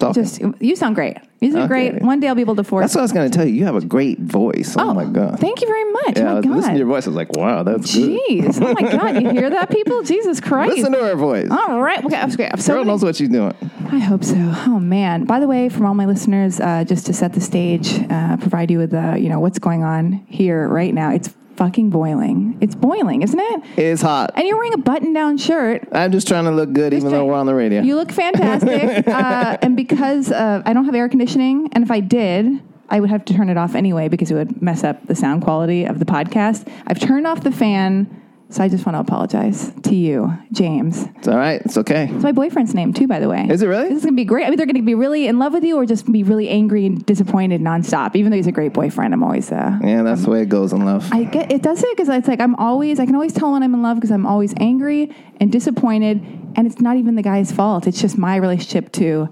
Talking. 0.00 0.22
Just 0.24 0.40
you 0.60 0.74
sound 0.74 0.96
great. 0.96 1.16
You 1.40 1.52
sound 1.52 1.70
Okay. 1.70 1.90
great. 1.90 2.02
One 2.02 2.18
day 2.18 2.26
I'll 2.26 2.34
be 2.34 2.40
able 2.40 2.56
to 2.56 2.64
force. 2.64 2.82
That's 2.82 2.94
what 2.96 3.02
I 3.02 3.04
was 3.04 3.12
going 3.12 3.30
to 3.30 3.36
tell 3.36 3.46
you. 3.46 3.54
You 3.54 3.64
have 3.66 3.76
a 3.76 3.80
great 3.84 4.18
voice. 4.18 4.74
Oh, 4.76 4.92
my 4.92 5.04
God. 5.04 5.38
Thank 5.38 5.60
you 5.60 5.68
very 5.68 5.84
much. 5.92 6.18
yeah, 6.18 6.30
I 6.30 6.32
oh 6.32 6.36
was 6.38 6.46
my 6.46 6.56
listening 6.56 6.74
to 6.74 6.78
your 6.78 6.88
voice. 6.88 7.06
I 7.06 7.10
was 7.10 7.16
like, 7.16 7.32
wow, 7.36 7.62
that's 7.62 7.94
good. 7.94 8.18
Jeez. 8.28 8.60
Oh 8.60 8.72
my 8.72 8.90
god. 8.90 9.22
You 9.22 9.30
hear 9.30 9.50
that, 9.50 9.70
people? 9.70 10.02
Jesus 10.14 10.40
Christ. 10.40 10.76
Listen 10.76 10.92
to 10.92 10.98
her 10.98 11.14
voice. 11.14 11.48
All 11.50 11.80
right. 11.80 12.04
Okay. 12.04 12.16
I'm 12.16 12.30
great. 12.30 12.50
I'm 12.52 12.58
so 12.58 12.72
Girl 12.72 12.82
many- 12.82 12.90
knows 12.90 13.04
what 13.04 13.14
she's 13.14 13.28
doing. 13.28 13.54
I 13.92 13.98
hope 13.98 14.24
so. 14.24 14.34
Oh 14.38 14.80
man! 14.80 15.26
By 15.26 15.38
the 15.38 15.46
way, 15.46 15.68
from 15.68 15.84
all 15.84 15.92
my 15.94 16.06
listeners, 16.06 16.58
uh, 16.60 16.82
just 16.84 17.04
to 17.06 17.12
set 17.12 17.34
the 17.34 17.42
stage, 17.42 17.92
uh, 18.10 18.38
provide 18.38 18.70
you 18.70 18.78
with 18.78 18.94
uh, 18.94 19.16
you 19.18 19.28
know 19.28 19.38
what's 19.38 19.58
going 19.58 19.84
on 19.84 20.12
here 20.28 20.66
right 20.66 20.94
now. 20.94 21.10
It's 21.10 21.28
fucking 21.62 21.90
boiling. 21.90 22.58
It's 22.60 22.74
boiling, 22.74 23.22
isn't 23.22 23.38
it? 23.38 23.62
It's 23.78 24.02
hot. 24.02 24.32
And 24.34 24.48
you're 24.48 24.56
wearing 24.56 24.74
a 24.74 24.78
button-down 24.78 25.38
shirt. 25.38 25.86
I'm 25.92 26.10
just 26.10 26.26
trying 26.26 26.44
to 26.46 26.50
look 26.50 26.72
good, 26.72 26.92
even 26.92 27.12
though 27.12 27.24
we're 27.24 27.34
on 27.34 27.46
the 27.46 27.54
radio. 27.54 27.82
You 27.82 27.94
look 27.94 28.10
fantastic. 28.10 29.06
uh, 29.08 29.58
and 29.62 29.76
because 29.76 30.32
uh, 30.32 30.62
I 30.66 30.72
don't 30.72 30.86
have 30.86 30.96
air 30.96 31.08
conditioning, 31.08 31.68
and 31.72 31.84
if 31.84 31.90
I 31.92 32.00
did, 32.00 32.60
I 32.90 32.98
would 32.98 33.10
have 33.10 33.24
to 33.26 33.34
turn 33.34 33.48
it 33.48 33.56
off 33.56 33.76
anyway 33.76 34.08
because 34.08 34.32
it 34.32 34.34
would 34.34 34.60
mess 34.60 34.82
up 34.82 35.06
the 35.06 35.14
sound 35.14 35.42
quality 35.42 35.84
of 35.84 36.00
the 36.00 36.04
podcast. 36.04 36.68
I've 36.88 36.98
turned 36.98 37.28
off 37.28 37.44
the 37.44 37.52
fan, 37.52 38.21
so 38.52 38.62
I 38.62 38.68
just 38.68 38.84
want 38.84 38.96
to 38.96 39.00
apologize 39.00 39.72
to 39.84 39.94
you, 39.94 40.32
James. 40.52 41.04
it's 41.16 41.26
all 41.26 41.36
right. 41.36 41.60
It's 41.64 41.76
okay. 41.78 42.08
It's 42.12 42.22
my 42.22 42.32
boyfriend's 42.32 42.74
name 42.74 42.92
too, 42.92 43.06
by 43.06 43.18
the 43.18 43.28
way. 43.28 43.46
Is 43.48 43.62
it 43.62 43.66
really? 43.66 43.88
This 43.88 43.98
is 43.98 44.04
gonna 44.04 44.14
be 44.16 44.24
great. 44.24 44.44
I 44.46 44.50
mean, 44.50 44.56
they're 44.58 44.66
gonna 44.66 44.82
be 44.82 44.94
really 44.94 45.26
in 45.26 45.38
love 45.38 45.52
with 45.54 45.64
you, 45.64 45.76
or 45.76 45.86
just 45.86 46.10
be 46.10 46.22
really 46.22 46.48
angry 46.48 46.86
and 46.86 47.04
disappointed 47.06 47.60
nonstop. 47.60 48.14
Even 48.14 48.30
though 48.30 48.36
he's 48.36 48.46
a 48.46 48.52
great 48.52 48.72
boyfriend, 48.72 49.14
I'm 49.14 49.22
always. 49.22 49.50
Uh, 49.50 49.78
Yeah, 49.82 50.02
that's 50.02 50.22
the 50.24 50.30
way 50.30 50.42
it 50.42 50.48
goes 50.48 50.72
in 50.72 50.84
love. 50.84 51.08
I 51.12 51.24
get 51.24 51.50
it 51.50 51.62
does 51.62 51.82
it 51.82 51.88
because 51.96 52.08
it's 52.08 52.28
like 52.28 52.40
I'm 52.40 52.54
always 52.56 53.00
I 53.00 53.06
can 53.06 53.14
always 53.14 53.32
tell 53.32 53.52
when 53.52 53.62
I'm 53.62 53.74
in 53.74 53.82
love 53.82 53.96
because 53.96 54.10
I'm 54.12 54.26
always 54.26 54.52
angry 54.58 55.14
and 55.40 55.50
disappointed, 55.50 56.20
and 56.54 56.66
it's 56.66 56.80
not 56.80 56.96
even 56.96 57.14
the 57.14 57.22
guy's 57.22 57.50
fault. 57.50 57.86
It's 57.86 58.00
just 58.00 58.18
my 58.18 58.36
relationship 58.36 58.92
to 58.92 59.28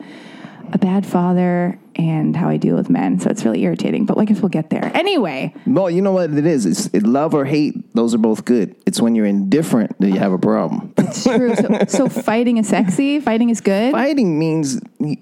a 0.72 0.78
bad 0.78 1.04
father 1.04 1.78
and 2.00 2.34
how 2.34 2.48
I 2.48 2.56
deal 2.56 2.76
with 2.76 2.88
men. 2.88 3.20
So 3.20 3.28
it's 3.28 3.44
really 3.44 3.62
irritating. 3.62 4.06
But 4.06 4.18
I 4.18 4.24
guess 4.24 4.40
we'll 4.40 4.48
get 4.48 4.70
there 4.70 4.90
anyway. 4.94 5.54
well, 5.66 5.90
you 5.90 6.00
know 6.00 6.12
what 6.12 6.30
it 6.30 6.46
is? 6.46 6.64
It's 6.64 6.86
it, 6.94 7.02
love 7.02 7.34
or 7.34 7.44
hate. 7.44 7.94
Those 7.94 8.14
are 8.14 8.18
both 8.18 8.44
good. 8.44 8.74
It's 8.86 9.00
when 9.00 9.14
you're 9.14 9.26
indifferent 9.26 9.98
that 10.00 10.08
you 10.08 10.18
have 10.18 10.32
a 10.32 10.38
problem. 10.38 10.94
It's 10.96 11.24
true. 11.24 11.54
so, 11.54 11.84
so 11.88 12.08
fighting 12.08 12.56
is 12.56 12.68
sexy. 12.68 13.20
Fighting 13.20 13.50
is 13.50 13.60
good. 13.60 13.92
Fighting 13.92 14.38
means, 14.38 14.80
you 14.98 15.16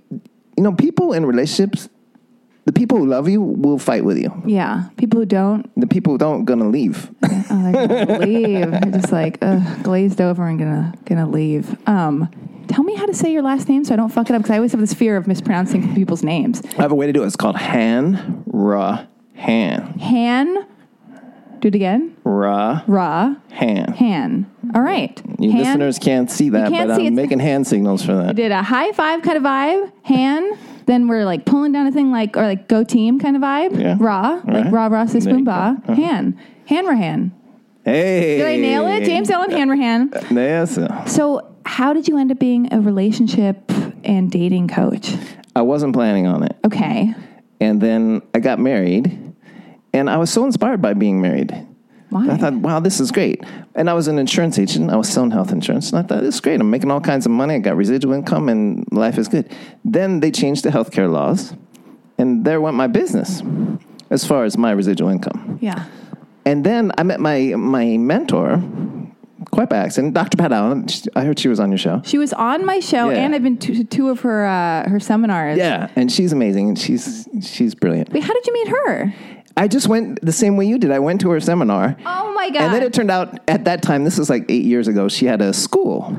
know, 0.57 0.73
people 0.73 1.12
in 1.12 1.27
relationships, 1.27 1.88
the 2.64 2.73
people 2.73 2.99
who 2.99 3.07
love 3.07 3.29
you 3.29 3.41
will 3.43 3.79
fight 3.79 4.05
with 4.05 4.19
you. 4.19 4.31
Yeah. 4.47 4.91
People 4.97 5.21
who 5.21 5.27
don't, 5.27 5.69
The 5.81 5.87
people 5.87 6.12
who 6.12 6.19
don't 6.19 6.45
gonna 6.45 6.69
leave. 6.69 7.11
oh, 7.23 7.73
they're 7.73 7.88
gonna 7.88 8.19
leave. 8.19 8.71
They're 8.71 8.93
just 8.93 9.11
like 9.12 9.38
ugh, 9.43 9.83
glazed 9.83 10.21
over 10.21 10.47
and 10.47 10.59
gonna 10.59 10.95
gonna 11.07 11.29
leave. 11.29 11.77
Um, 11.88 12.29
tell 12.68 12.85
me 12.85 12.94
how 12.94 13.07
to 13.07 13.14
say 13.14 13.33
your 13.33 13.42
last 13.42 13.68
name 13.68 13.85
so 13.85 13.94
I 13.94 13.96
don't 13.96 14.11
fuck 14.11 14.28
it 14.31 14.35
up 14.35 14.42
because 14.42 14.52
I 14.52 14.57
always 14.57 14.72
have 14.72 14.81
this 14.81 14.94
fear 14.94 15.16
of 15.16 15.26
mispronouncing 15.26 15.94
people's 15.94 16.22
names. 16.22 16.62
I 16.78 16.83
have 16.83 16.92
a 16.92 16.94
way 16.94 17.07
to 17.07 17.12
do 17.12 17.22
it. 17.22 17.26
It's 17.26 17.37
called 17.37 17.57
Han 17.57 18.44
Ra 18.46 19.07
Han 19.37 19.98
Han. 19.98 20.66
Do 21.61 21.68
it 21.68 21.74
again. 21.74 22.16
Ra 22.24 22.83
Ra. 22.87 23.35
Han. 23.52 23.92
Han. 23.94 24.50
All 24.74 24.83
right. 24.83 25.20
You 25.38 25.52
listeners 25.52 25.98
can't 25.98 26.31
see 26.31 26.50
that, 26.50 26.70
can't 26.70 26.88
but 26.88 26.96
see 26.96 27.07
I'm 27.07 27.14
making 27.14 27.40
hand 27.40 27.66
signals 27.66 28.05
for 28.05 28.14
that. 28.14 28.28
We 28.28 28.34
did 28.34 28.53
a 28.53 28.62
high 28.62 28.93
five 28.93 29.22
kind 29.22 29.36
of 29.36 29.43
vibe. 29.43 29.93
Han. 30.05 30.59
Then 30.86 31.09
we're 31.09 31.24
like 31.24 31.45
pulling 31.45 31.72
down 31.72 31.86
a 31.86 31.93
thing 31.93 32.11
like 32.11 32.36
or 32.36 32.45
like 32.45 32.68
go 32.68 32.84
team 32.84 33.18
kind 33.18 33.36
of 33.36 33.43
vibe. 33.43 33.78
Yeah. 33.78 33.97
Ra. 33.99 34.40
Like 34.47 34.72
rah 34.72 34.86
rah 34.86 35.07
sis 35.07 35.24
boom 35.26 35.45
ba. 35.45 35.76
Uh-huh. 35.82 35.95
Han. 35.95 36.38
Hanrahan. 36.66 37.32
Hey, 37.84 38.36
Did 38.36 38.47
I 38.47 38.57
nail 38.57 38.86
it? 38.88 39.05
James 39.05 39.30
Allen 39.30 39.51
Hanrahan. 39.51 40.11
Yes. 40.30 40.78
So, 41.11 41.47
how 41.69 41.93
did 41.93 42.09
you 42.09 42.19
end 42.19 42.33
up 42.33 42.39
being 42.39 42.73
a 42.73 42.81
relationship 42.81 43.71
and 44.03 44.31
dating 44.31 44.69
coach? 44.69 45.14
I 45.55 45.62
wasn't 45.62 45.93
planning 45.93 46.27
on 46.27 46.43
it, 46.43 46.57
Okay. 46.64 47.14
and 47.61 47.81
then 47.81 48.23
I 48.35 48.39
got 48.41 48.59
married, 48.59 49.35
and 49.93 50.09
I 50.09 50.16
was 50.16 50.31
so 50.31 50.45
inspired 50.45 50.81
by 50.81 50.95
being 50.95 51.21
married. 51.21 51.66
Why? 52.11 52.27
I 52.31 52.37
thought, 52.39 52.55
wow, 52.55 52.81
this 52.81 53.01
is 53.01 53.11
great. 53.12 53.45
And 53.75 53.91
I 53.91 53.93
was 53.93 54.09
an 54.09 54.19
insurance 54.19 54.59
agent. 54.59 54.91
I 54.91 54.97
was 54.97 55.11
selling 55.11 55.31
health 55.31 55.53
insurance. 55.53 55.91
And 55.93 55.99
I 55.99 56.03
thought, 56.03 56.23
this 56.23 56.37
is 56.37 56.41
great. 56.41 56.59
I'm 56.59 56.71
making 56.71 56.91
all 56.91 57.03
kinds 57.03 57.27
of 57.27 57.33
money. 57.33 57.55
I 57.57 57.59
got 57.59 57.77
residual 57.77 58.14
income 58.14 58.49
and 58.49 58.87
life 58.91 59.19
is 59.19 59.29
good. 59.29 59.53
Then 59.85 60.21
they 60.21 60.31
changed 60.31 60.64
the 60.64 60.71
healthcare 60.71 61.11
laws. 61.12 61.53
And 62.16 62.47
there 62.47 62.62
went 62.62 62.77
my 62.79 62.87
business 62.87 63.43
as 64.09 64.25
far 64.27 64.45
as 64.45 64.57
my 64.57 64.71
residual 64.71 65.11
income. 65.11 65.59
yeah. 65.61 65.85
And 66.47 66.64
then 66.64 66.93
I 66.97 67.03
met 67.03 67.21
my, 67.21 67.53
my 67.59 67.99
mentor, 67.99 68.57
quite 69.51 69.68
by 69.68 69.76
accident, 69.76 70.14
Dr. 70.14 70.36
Pat 70.36 70.53
Allen. 70.53 70.86
She- 70.88 71.09
I 71.16 71.24
heard 71.24 71.38
she 71.38 71.49
was 71.49 71.61
on 71.61 71.70
your 71.70 71.78
show. 71.78 72.01
She 72.05 72.18
was 72.18 72.32
on 72.32 72.64
my 72.66 72.80
show, 72.80 73.11
Yeah. 73.11 73.18
and 73.18 73.34
I've 73.34 73.42
been 73.42 73.59
to, 73.59 73.74
to 73.74 73.84
two 73.84 74.09
of 74.09 74.20
her 74.20 74.46
uh, 74.46 74.88
her 74.88 75.01
seminars. 75.01 75.59
Yeah, 75.59 75.90
and 75.96 76.11
she's 76.11 76.32
amazing 76.32 76.68
and 76.68 76.78
she's 76.78 77.28
she's 77.42 77.74
brilliant. 77.74 78.12
Wait, 78.12 78.22
how 78.22 78.32
did 78.32 78.46
you 78.46 78.53
meet 78.53 78.68
her? 78.68 79.14
I 79.57 79.66
just 79.66 79.88
went 79.88 80.20
the 80.24 80.30
same 80.32 80.57
way 80.57 80.66
you 80.66 80.78
did. 80.78 80.92
I 80.92 81.01
went 81.01 81.20
to 81.22 81.30
her 81.30 81.40
seminar. 81.40 81.96
Oh 82.07 82.32
my 82.34 82.51
god! 82.51 82.62
And 82.62 82.74
then 82.74 82.82
it 82.84 82.92
turned 82.92 83.11
out 83.11 83.40
at 83.49 83.64
that 83.64 83.82
time, 83.82 84.05
this 84.05 84.16
was 84.18 84.30
like 84.30 84.44
eight 84.49 84.64
years 84.64 84.86
ago, 84.88 85.09
she 85.09 85.26
had 85.26 85.40
a 85.42 85.53
school. 85.53 86.14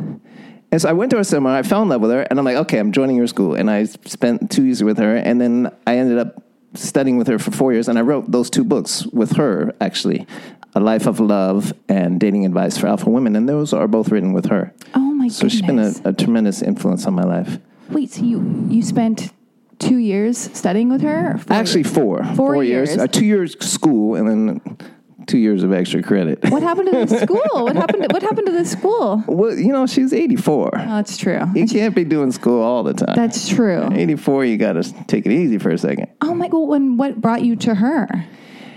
And 0.72 0.80
so 0.80 0.88
I 0.88 0.94
went 0.94 1.10
to 1.12 1.18
her 1.18 1.24
seminar, 1.24 1.58
I 1.58 1.64
fell 1.64 1.82
in 1.82 1.90
love 1.90 2.02
with 2.02 2.12
her, 2.12 2.22
and 2.30 2.38
I'm 2.38 2.46
like, 2.46 2.58
okay, 2.58 2.78
I'm 2.78 2.92
joining 2.92 3.16
your 3.16 3.26
school. 3.28 3.56
And 3.56 3.72
I 3.72 3.86
spent 3.86 4.52
two 4.52 4.66
years 4.66 4.84
with 4.84 4.98
her, 5.00 5.16
and 5.16 5.42
then 5.42 5.72
I 5.88 5.98
ended 5.98 6.20
up 6.20 6.44
studying 6.76 7.18
with 7.18 7.28
her 7.28 7.40
for 7.40 7.50
four 7.50 7.74
years, 7.74 7.88
and 7.88 7.98
I 7.98 8.02
wrote 8.04 8.30
those 8.32 8.52
two 8.52 8.64
books 8.64 9.04
with 9.08 9.32
her, 9.38 9.74
actually 9.82 10.28
A 10.76 10.80
Life 10.80 11.08
of 11.08 11.20
Love 11.20 11.74
and 11.88 12.20
Dating 12.20 12.46
Advice 12.46 12.78
for 12.78 12.88
Alpha 12.88 13.10
Women. 13.10 13.36
And 13.36 13.50
those 13.50 13.74
are 13.74 13.88
both 13.88 14.10
written 14.10 14.34
with 14.34 14.46
her. 14.48 14.74
oh 14.96 15.00
my 15.00 15.28
gosh. 15.28 15.36
So 15.36 15.48
goodness! 15.48 15.52
she's 15.54 16.02
been 16.02 16.06
a, 16.06 16.10
a 16.10 16.14
tremendous 16.14 16.62
influence 16.62 17.06
on 17.06 17.14
my 17.14 17.24
life. 17.24 17.58
Wait, 17.90 18.12
so 18.12 18.24
you 18.24 18.68
you 18.70 18.82
spent 18.84 19.34
two 19.80 19.98
years 19.98 20.38
studying 20.38 20.90
with 20.90 21.02
her? 21.02 21.38
Four 21.40 21.56
Actually, 21.56 21.82
years? 21.82 21.94
four. 21.94 22.24
Four 22.36 22.64
years. 22.64 22.90
years. 22.90 23.02
Uh, 23.02 23.08
two 23.08 23.26
years 23.26 23.58
school, 23.66 24.16
and 24.16 24.28
then 24.30 24.78
two 25.26 25.38
years 25.38 25.64
of 25.64 25.72
extra 25.72 26.02
credit. 26.04 26.40
what 26.50 26.62
happened 26.62 26.92
to 26.92 27.06
the 27.06 27.20
school? 27.26 27.64
What 27.64 27.76
happened? 27.76 28.04
To, 28.04 28.10
what 28.14 28.22
happened 28.22 28.46
to 28.48 28.52
the 28.54 28.66
school? 28.66 29.24
well, 29.28 29.56
you 29.58 29.72
know, 29.72 29.86
she's 29.88 30.12
84. 30.14 30.72
Oh, 30.74 30.86
that's 30.88 31.18
true. 31.18 31.42
You 31.56 31.68
can't 31.68 31.96
be 31.96 32.04
doing 32.04 32.32
school 32.32 32.62
all 32.62 32.84
the 32.84 32.94
time. 32.94 33.16
That's 33.16 33.48
true. 33.50 33.88
84, 33.92 34.46
you 34.46 34.58
got 34.58 34.74
to 34.74 34.84
take 35.06 35.26
it 35.26 35.32
easy 35.32 35.58
for 35.58 35.70
a 35.72 35.78
second. 35.78 36.08
Oh 36.22 36.34
my 36.36 36.48
god! 36.48 36.68
When 36.68 36.98
what 36.98 37.20
brought 37.22 37.44
you 37.44 37.56
to 37.58 37.76
her 37.76 38.08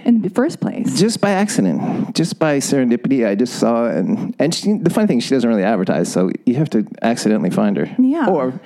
in 0.04 0.22
the 0.22 0.30
first 0.30 0.60
place? 0.60 0.98
Just 0.98 1.20
by 1.20 1.30
accident, 1.30 2.14
just 2.14 2.38
by 2.38 2.58
serendipity, 2.58 3.26
I 3.26 3.34
just 3.34 3.54
saw, 3.58 3.86
and 3.86 4.34
and 4.38 4.54
she, 4.54 4.78
the 4.78 4.90
funny 4.90 5.06
thing, 5.06 5.20
she 5.20 5.30
doesn't 5.30 5.48
really 5.48 5.62
advertise, 5.64 6.12
so 6.12 6.30
you 6.46 6.54
have 6.56 6.70
to 6.70 6.86
accidentally 7.02 7.50
find 7.50 7.76
her. 7.76 7.94
Yeah. 7.98 8.28
Or 8.28 8.60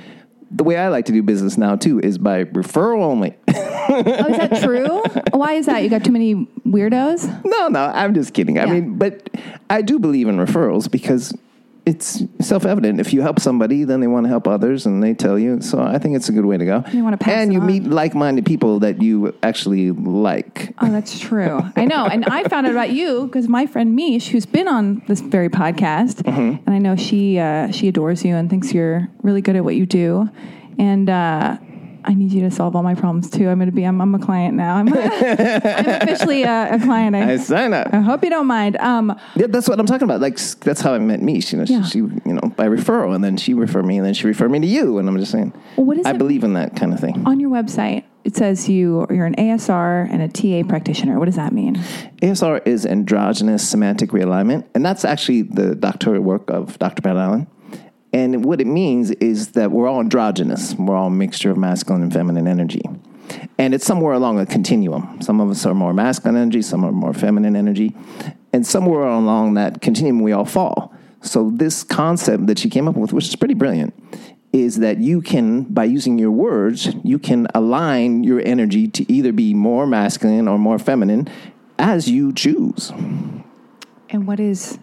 the 0.51 0.65
way 0.65 0.77
I 0.77 0.89
like 0.89 1.07
to 1.07 1.13
do 1.13 1.23
business 1.23 1.59
now 1.59 1.77
too 1.77 2.01
is 2.01 2.19
by 2.19 2.45
referral 2.45 3.03
only. 3.03 3.37
Oh, 3.89 4.01
is 4.01 4.37
that 4.37 4.63
true? 4.65 5.01
Why 5.31 5.53
is 5.53 5.67
that? 5.67 5.85
You 5.85 5.89
got 5.89 6.05
too 6.05 6.11
many 6.11 6.35
weirdos? 6.67 7.45
no, 7.45 7.69
no, 7.69 7.85
I'm 7.85 8.15
just 8.15 8.35
kidding. 8.35 8.59
I 8.59 8.67
mean, 8.67 8.99
but 8.99 9.31
I 9.71 9.81
do 9.81 10.01
believe 10.01 10.27
in 10.27 10.39
referrals 10.39 10.91
because 10.91 11.33
it's 11.87 12.23
self-evident. 12.41 12.99
If 13.01 13.13
you 13.15 13.23
help 13.23 13.39
somebody, 13.41 13.85
then 13.85 14.01
they 14.01 14.09
want 14.09 14.25
to 14.25 14.29
help 14.29 14.49
others, 14.49 14.87
and 14.87 15.01
they 15.03 15.15
tell 15.15 15.39
you. 15.39 15.61
So 15.61 15.81
I 15.81 15.99
think 15.99 16.17
it's 16.17 16.29
a 16.29 16.33
good 16.33 16.45
way 16.45 16.57
to 16.59 16.65
go. 16.65 16.85
You 16.93 17.05
wanna 17.05 17.17
pass 17.17 17.33
and 17.43 17.53
you 17.53 17.61
on. 17.61 17.67
meet 17.67 17.85
like-minded 17.85 18.45
people 18.45 18.81
that 18.81 19.01
you 19.01 19.35
actually 19.43 19.93
like. 19.93 20.75
Oh, 20.81 20.91
that's 20.91 21.19
true. 21.21 21.61
I 21.77 21.85
know. 21.85 22.07
And 22.07 22.25
I 22.25 22.43
found 22.49 22.67
out 22.67 22.73
about 22.73 22.91
you 22.91 23.27
because 23.27 23.49
my 23.49 23.67
friend 23.67 23.95
Mish, 23.95 24.29
who's 24.29 24.47
been 24.47 24.69
on 24.69 25.03
this 25.07 25.21
very 25.21 25.49
podcast, 25.49 26.23
Mm-hmm. 26.27 26.65
and 26.67 26.71
I 26.75 26.79
know 26.79 26.97
she 26.97 27.39
uh, 27.39 27.71
she 27.71 27.87
adores 27.89 28.25
you 28.25 28.35
and 28.35 28.51
thinks 28.51 28.73
you're 28.75 29.09
really 29.23 29.41
good 29.41 29.55
at 29.57 29.65
what 29.65 29.77
you 29.77 29.87
do. 29.87 30.29
And 30.79 31.09
uh, 31.09 31.57
I 32.09 32.15
need 32.15 32.33
you 32.33 32.41
to 32.43 32.51
solve 32.51 32.77
all 32.77 32.83
my 32.83 32.95
problems 32.95 33.29
too. 33.31 33.49
I'm 33.49 33.59
going 33.59 33.69
to 33.69 33.75
be. 33.75 33.83
I'm, 33.85 34.01
I'm 34.01 34.15
a 34.15 34.19
client 34.19 34.55
now. 34.55 34.77
I'm, 34.77 34.89
I'm 34.95 35.87
officially 36.03 36.45
a, 36.45 36.75
a 36.75 36.79
client. 36.81 37.17
I, 37.17 37.33
I 37.33 37.37
sign 37.37 37.75
up. 37.75 37.89
I 37.93 38.01
hope 38.01 38.23
you 38.23 38.31
don't 38.31 38.47
mind. 38.47 38.77
Um, 38.79 39.19
Yeah, 39.35 39.47
that's 39.49 39.69
what 39.69 39.81
I'm 39.81 39.87
talking 39.87 40.05
about. 40.05 40.21
Like 40.21 40.39
that's 40.61 40.81
how 40.81 40.95
I 40.95 40.99
met 40.99 41.21
Mish. 41.21 41.53
You 41.53 41.59
know, 41.59 41.65
Yeah. 41.67 41.83
she, 41.83 41.91
she, 41.91 41.99
you 41.99 42.21
know, 42.35 42.53
by 42.57 42.67
referral, 42.69 43.15
and 43.15 43.25
then 43.25 43.37
she 43.37 43.55
referred 43.55 43.85
me, 43.87 43.97
and 43.99 44.07
then 44.07 44.15
she 44.15 44.27
referred 44.27 44.51
me 44.51 44.61
to 44.61 44.67
you. 44.67 44.99
And 44.99 45.09
I'm 45.09 45.19
just 45.19 45.33
saying, 45.33 45.53
Well, 45.77 45.87
what 45.87 45.99
is 45.99 46.07
I 46.07 46.11
it- 46.11 46.19
believe 46.19 46.45
in 46.45 46.53
that 46.55 46.77
kind 46.77 46.93
of 46.95 47.01
thing. 47.01 47.25
on 47.27 47.41
your 47.41 47.51
website, 47.51 48.05
it 48.25 48.37
says 48.37 48.69
you 48.69 49.07
you're 49.11 49.27
an 49.27 49.35
ASR 49.37 50.09
and 50.11 50.23
a 50.23 50.29
TA 50.29 50.69
practitioner. 50.69 51.19
What 51.19 51.27
does 51.27 51.37
that 51.37 51.53
mean? 51.53 51.77
ASR 52.23 52.67
is 52.67 52.87
androgynous 52.87 53.69
semantic 53.69 54.11
realignment, 54.11 54.65
and 54.75 54.85
that's 54.85 55.05
actually 55.05 55.43
the 55.43 55.75
doctoral 55.75 56.23
work 56.23 56.51
of 56.51 56.79
Dr. 56.79 57.03
Pat 57.03 57.17
Allen. 57.17 57.47
And 58.17 58.47
what 58.47 58.63
it 58.63 58.67
means 58.67 59.11
is 59.11 59.49
that 59.49 59.71
we're 59.71 59.87
all 59.87 60.01
androgynous. 60.01 60.75
We're 60.75 60.97
all 60.97 61.09
a 61.09 61.11
mixture 61.11 61.51
of 61.51 61.59
masculine 61.59 62.01
and 62.03 62.11
feminine 62.11 62.49
energy. 62.49 62.81
And 63.59 63.75
it's 63.75 63.85
somewhere 63.85 64.15
along 64.15 64.41
a 64.41 64.47
continuum. 64.47 65.21
Some 65.21 65.39
of 65.39 65.51
us 65.51 65.67
are 65.67 65.75
more 65.75 65.93
masculine 65.93 66.41
energy, 66.41 66.63
some 66.63 66.83
are 66.83 66.93
more 66.93 67.13
feminine 67.13 67.55
energy. 67.55 67.95
And 68.55 68.67
somewhere 68.67 69.05
along 69.05 69.53
that 69.55 69.83
continuum, 69.83 70.23
we 70.23 70.33
all 70.33 70.47
fall. 70.47 70.95
So, 71.21 71.51
this 71.51 71.85
concept 71.85 72.47
that 72.47 72.59
she 72.59 72.71
came 72.71 72.89
up 72.89 72.97
with, 72.97 73.13
which 73.13 73.29
is 73.29 73.37
pretty 73.37 73.53
brilliant, 73.53 73.93
is 74.51 74.79
that 74.79 74.97
you 74.97 75.21
can, 75.21 75.65
by 75.65 75.85
using 75.85 76.19
your 76.19 76.31
words, 76.31 76.95
you 77.05 77.19
can 77.19 77.47
align 77.55 78.25
your 78.25 78.41
energy 78.47 78.89
to 78.89 79.13
either 79.13 79.31
be 79.31 79.53
more 79.53 79.87
masculine 79.87 80.49
or 80.49 80.57
more 80.57 80.79
feminine 80.79 81.29
as 81.79 82.09
you 82.09 82.33
choose. 82.33 82.93
And 84.09 84.27
what 84.27 84.41
is 84.41 84.79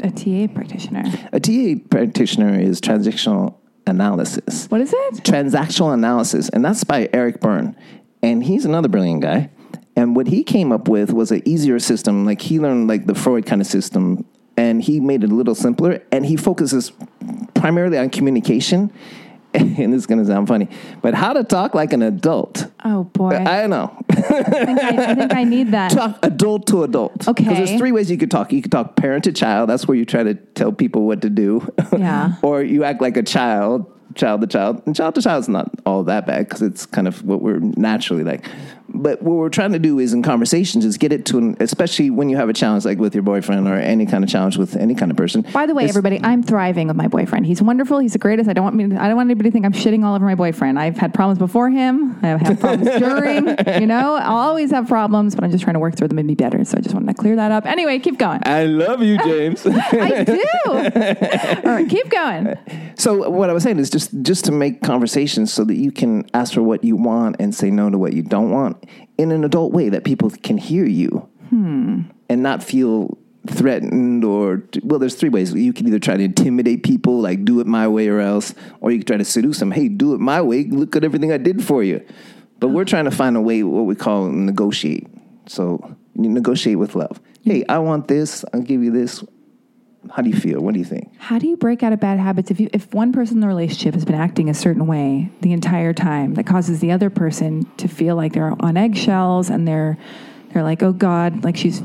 a 0.00 0.10
TA 0.10 0.52
practitioner? 0.52 1.04
A 1.32 1.40
TA 1.40 1.80
practitioner 1.90 2.58
is 2.58 2.80
transactional 2.80 3.54
analysis. 3.86 4.66
What 4.66 4.80
is 4.80 4.92
it? 4.92 5.14
Transactional 5.24 5.92
analysis, 5.94 6.48
and 6.48 6.64
that's 6.64 6.84
by 6.84 7.08
Eric 7.12 7.40
Berne. 7.40 7.76
And 8.22 8.42
he's 8.44 8.64
another 8.64 8.88
brilliant 8.88 9.22
guy. 9.22 9.50
And 9.96 10.14
what 10.14 10.28
he 10.28 10.44
came 10.44 10.70
up 10.70 10.88
with 10.88 11.12
was 11.12 11.32
an 11.32 11.42
easier 11.44 11.78
system. 11.78 12.24
Like 12.24 12.40
he 12.40 12.60
learned 12.60 12.88
like 12.88 13.06
the 13.06 13.14
Freud 13.14 13.46
kind 13.46 13.60
of 13.60 13.66
system, 13.66 14.24
and 14.56 14.82
he 14.82 15.00
made 15.00 15.24
it 15.24 15.30
a 15.30 15.34
little 15.34 15.54
simpler. 15.54 16.02
And 16.12 16.24
he 16.24 16.36
focuses 16.36 16.92
primarily 17.54 17.98
on 17.98 18.10
communication. 18.10 18.92
And 19.78 19.92
this 19.92 20.00
is 20.00 20.06
going 20.06 20.18
to 20.18 20.26
sound 20.26 20.48
funny, 20.48 20.68
but 21.02 21.14
how 21.14 21.32
to 21.32 21.44
talk 21.44 21.74
like 21.74 21.92
an 21.92 22.02
adult. 22.02 22.66
Oh 22.84 23.04
boy, 23.04 23.30
I, 23.30 23.64
I 23.64 23.66
know. 23.66 23.96
think 24.10 24.30
I, 24.30 25.10
I 25.10 25.14
think 25.14 25.34
I 25.34 25.44
need 25.44 25.72
that. 25.72 25.90
talk 25.92 26.18
adult 26.22 26.66
to 26.68 26.82
adult. 26.84 27.26
Okay. 27.28 27.44
Because 27.44 27.58
there's 27.58 27.78
three 27.78 27.92
ways 27.92 28.10
you 28.10 28.18
could 28.18 28.30
talk. 28.30 28.52
You 28.52 28.62
could 28.62 28.72
talk 28.72 28.96
parent 28.96 29.24
to 29.24 29.32
child. 29.32 29.68
That's 29.68 29.86
where 29.86 29.96
you 29.96 30.04
try 30.04 30.22
to 30.22 30.34
tell 30.34 30.72
people 30.72 31.06
what 31.06 31.22
to 31.22 31.30
do. 31.30 31.66
Yeah. 31.98 32.34
or 32.42 32.62
you 32.62 32.84
act 32.84 33.00
like 33.00 33.16
a 33.16 33.22
child, 33.22 33.86
child 34.14 34.40
to 34.42 34.46
child. 34.46 34.82
And 34.86 34.94
child 34.94 35.14
to 35.16 35.22
child 35.22 35.40
is 35.44 35.48
not 35.48 35.68
all 35.84 36.04
that 36.04 36.26
bad 36.26 36.46
because 36.46 36.62
it's 36.62 36.86
kind 36.86 37.08
of 37.08 37.24
what 37.24 37.42
we're 37.42 37.58
naturally 37.58 38.22
like. 38.24 38.46
But 38.88 39.22
what 39.22 39.36
we're 39.36 39.50
trying 39.50 39.72
to 39.72 39.78
do 39.78 39.98
is 39.98 40.14
in 40.14 40.22
conversations 40.22 40.84
is 40.84 40.96
get 40.96 41.12
it 41.12 41.26
to 41.26 41.38
an, 41.38 41.56
especially 41.60 42.08
when 42.08 42.30
you 42.30 42.36
have 42.36 42.48
a 42.48 42.54
challenge 42.54 42.86
like 42.86 42.98
with 42.98 43.14
your 43.14 43.22
boyfriend 43.22 43.68
or 43.68 43.74
any 43.74 44.06
kind 44.06 44.24
of 44.24 44.30
challenge 44.30 44.56
with 44.56 44.76
any 44.76 44.94
kind 44.94 45.10
of 45.10 45.16
person. 45.16 45.42
By 45.52 45.66
the 45.66 45.74
way, 45.74 45.84
everybody, 45.84 46.18
I'm 46.22 46.42
thriving 46.42 46.88
with 46.88 46.96
my 46.96 47.06
boyfriend. 47.06 47.46
He's 47.46 47.60
wonderful. 47.60 47.98
He's 47.98 48.14
the 48.14 48.18
greatest. 48.18 48.48
I 48.48 48.54
don't 48.54 48.64
want 48.64 48.76
me. 48.76 48.88
To, 48.88 49.00
I 49.00 49.08
don't 49.08 49.16
want 49.16 49.26
anybody 49.26 49.50
to 49.50 49.52
think 49.52 49.66
I'm 49.66 49.72
shitting 49.72 50.04
all 50.04 50.14
over 50.14 50.24
my 50.24 50.34
boyfriend. 50.34 50.78
I've 50.78 50.96
had 50.96 51.12
problems 51.12 51.38
before 51.38 51.68
him. 51.68 52.18
I've 52.24 52.40
had 52.40 52.60
problems 52.60 52.90
during. 52.98 53.46
You 53.80 53.86
know, 53.86 54.14
I'll 54.14 54.36
always 54.36 54.70
have 54.70 54.88
problems, 54.88 55.34
but 55.34 55.44
I'm 55.44 55.50
just 55.50 55.64
trying 55.64 55.74
to 55.74 55.80
work 55.80 55.96
through 55.96 56.08
them 56.08 56.18
and 56.18 56.26
be 56.26 56.34
better. 56.34 56.64
So 56.64 56.78
I 56.78 56.80
just 56.80 56.94
wanted 56.94 57.08
to 57.08 57.14
clear 57.14 57.36
that 57.36 57.52
up. 57.52 57.66
Anyway, 57.66 57.98
keep 57.98 58.18
going. 58.18 58.40
I 58.46 58.64
love 58.64 59.02
you, 59.02 59.18
James. 59.18 59.66
I 59.66 60.24
do. 60.24 60.42
all 60.66 61.74
right, 61.74 61.88
keep 61.88 62.08
going. 62.08 62.56
So 62.96 63.28
what 63.28 63.50
I 63.50 63.52
was 63.52 63.62
saying 63.62 63.78
is 63.78 63.90
just 63.90 64.10
just 64.22 64.46
to 64.46 64.52
make 64.52 64.82
conversations 64.82 65.52
so 65.52 65.64
that 65.64 65.76
you 65.76 65.92
can 65.92 66.26
ask 66.32 66.54
for 66.54 66.62
what 66.62 66.82
you 66.84 66.96
want 66.96 67.36
and 67.38 67.54
say 67.54 67.70
no 67.70 67.90
to 67.90 67.98
what 67.98 68.14
you 68.14 68.22
don't 68.22 68.50
want 68.50 68.78
in 69.16 69.32
an 69.32 69.44
adult 69.44 69.72
way 69.72 69.88
that 69.88 70.04
people 70.04 70.30
can 70.30 70.58
hear 70.58 70.84
you 70.84 71.28
and 72.28 72.42
not 72.42 72.62
feel 72.62 73.16
threatened 73.46 74.24
or 74.24 74.62
well 74.82 74.98
there's 74.98 75.14
three 75.14 75.28
ways. 75.28 75.54
You 75.54 75.72
can 75.72 75.86
either 75.86 75.98
try 75.98 76.16
to 76.16 76.22
intimidate 76.22 76.82
people 76.82 77.20
like 77.20 77.44
do 77.44 77.60
it 77.60 77.66
my 77.66 77.88
way 77.88 78.08
or 78.08 78.20
else 78.20 78.54
or 78.80 78.90
you 78.90 78.98
can 78.98 79.06
try 79.06 79.16
to 79.16 79.24
seduce 79.24 79.58
them. 79.58 79.70
Hey 79.70 79.88
do 79.88 80.14
it 80.14 80.20
my 80.20 80.40
way. 80.42 80.64
Look 80.64 80.96
at 80.96 81.04
everything 81.04 81.32
i 81.32 81.38
did 81.38 81.64
for 81.64 81.82
you. 81.82 82.04
But 82.60 82.68
we're 82.68 82.84
trying 82.84 83.04
to 83.04 83.10
find 83.10 83.36
a 83.36 83.40
way 83.40 83.62
what 83.62 83.84
we 83.84 83.94
call 83.94 84.26
negotiate. 84.26 85.06
So 85.46 85.96
you 86.14 86.28
negotiate 86.28 86.78
with 86.78 86.94
love. 86.94 87.20
Hey 87.42 87.64
i 87.68 87.78
want 87.78 88.08
this. 88.08 88.44
I'll 88.52 88.60
give 88.60 88.82
you 88.82 88.90
this 88.90 89.24
how 90.14 90.22
do 90.22 90.30
you 90.30 90.36
feel 90.36 90.60
what 90.60 90.74
do 90.74 90.80
you 90.80 90.84
think 90.84 91.10
How 91.18 91.38
do 91.38 91.46
you 91.46 91.56
break 91.56 91.82
out 91.82 91.92
of 91.92 92.00
bad 92.00 92.18
habits 92.18 92.50
if 92.50 92.60
you 92.60 92.68
if 92.72 92.92
one 92.94 93.12
person 93.12 93.36
in 93.36 93.40
the 93.40 93.48
relationship 93.48 93.94
has 93.94 94.04
been 94.04 94.14
acting 94.14 94.48
a 94.48 94.54
certain 94.54 94.86
way 94.86 95.30
the 95.40 95.52
entire 95.52 95.92
time 95.92 96.34
that 96.34 96.46
causes 96.46 96.80
the 96.80 96.92
other 96.92 97.10
person 97.10 97.66
to 97.76 97.88
feel 97.88 98.16
like 98.16 98.32
they're 98.32 98.54
on 98.60 98.76
eggshells 98.76 99.50
and 99.50 99.66
they're 99.66 99.98
they're 100.52 100.62
like, 100.62 100.82
"Oh 100.82 100.92
god, 100.92 101.44
like 101.44 101.56
she's 101.56 101.82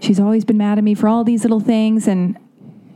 she's 0.00 0.20
always 0.20 0.44
been 0.44 0.58
mad 0.58 0.78
at 0.78 0.84
me 0.84 0.94
for 0.94 1.08
all 1.08 1.24
these 1.24 1.42
little 1.42 1.60
things." 1.60 2.06
And 2.06 2.36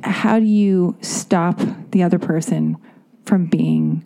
how 0.03 0.39
do 0.39 0.45
you 0.45 0.97
stop 1.01 1.61
the 1.91 2.03
other 2.03 2.18
person 2.18 2.77
from 3.24 3.47
being 3.47 4.05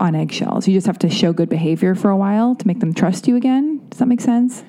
on 0.00 0.14
eggshells? 0.14 0.66
You 0.66 0.74
just 0.74 0.86
have 0.86 0.98
to 1.00 1.10
show 1.10 1.32
good 1.32 1.48
behavior 1.48 1.94
for 1.94 2.10
a 2.10 2.16
while 2.16 2.54
to 2.54 2.66
make 2.66 2.80
them 2.80 2.94
trust 2.94 3.28
you 3.28 3.36
again. 3.36 3.86
Does 3.90 3.98
that 3.98 4.06
make 4.06 4.20
sense? 4.20 4.64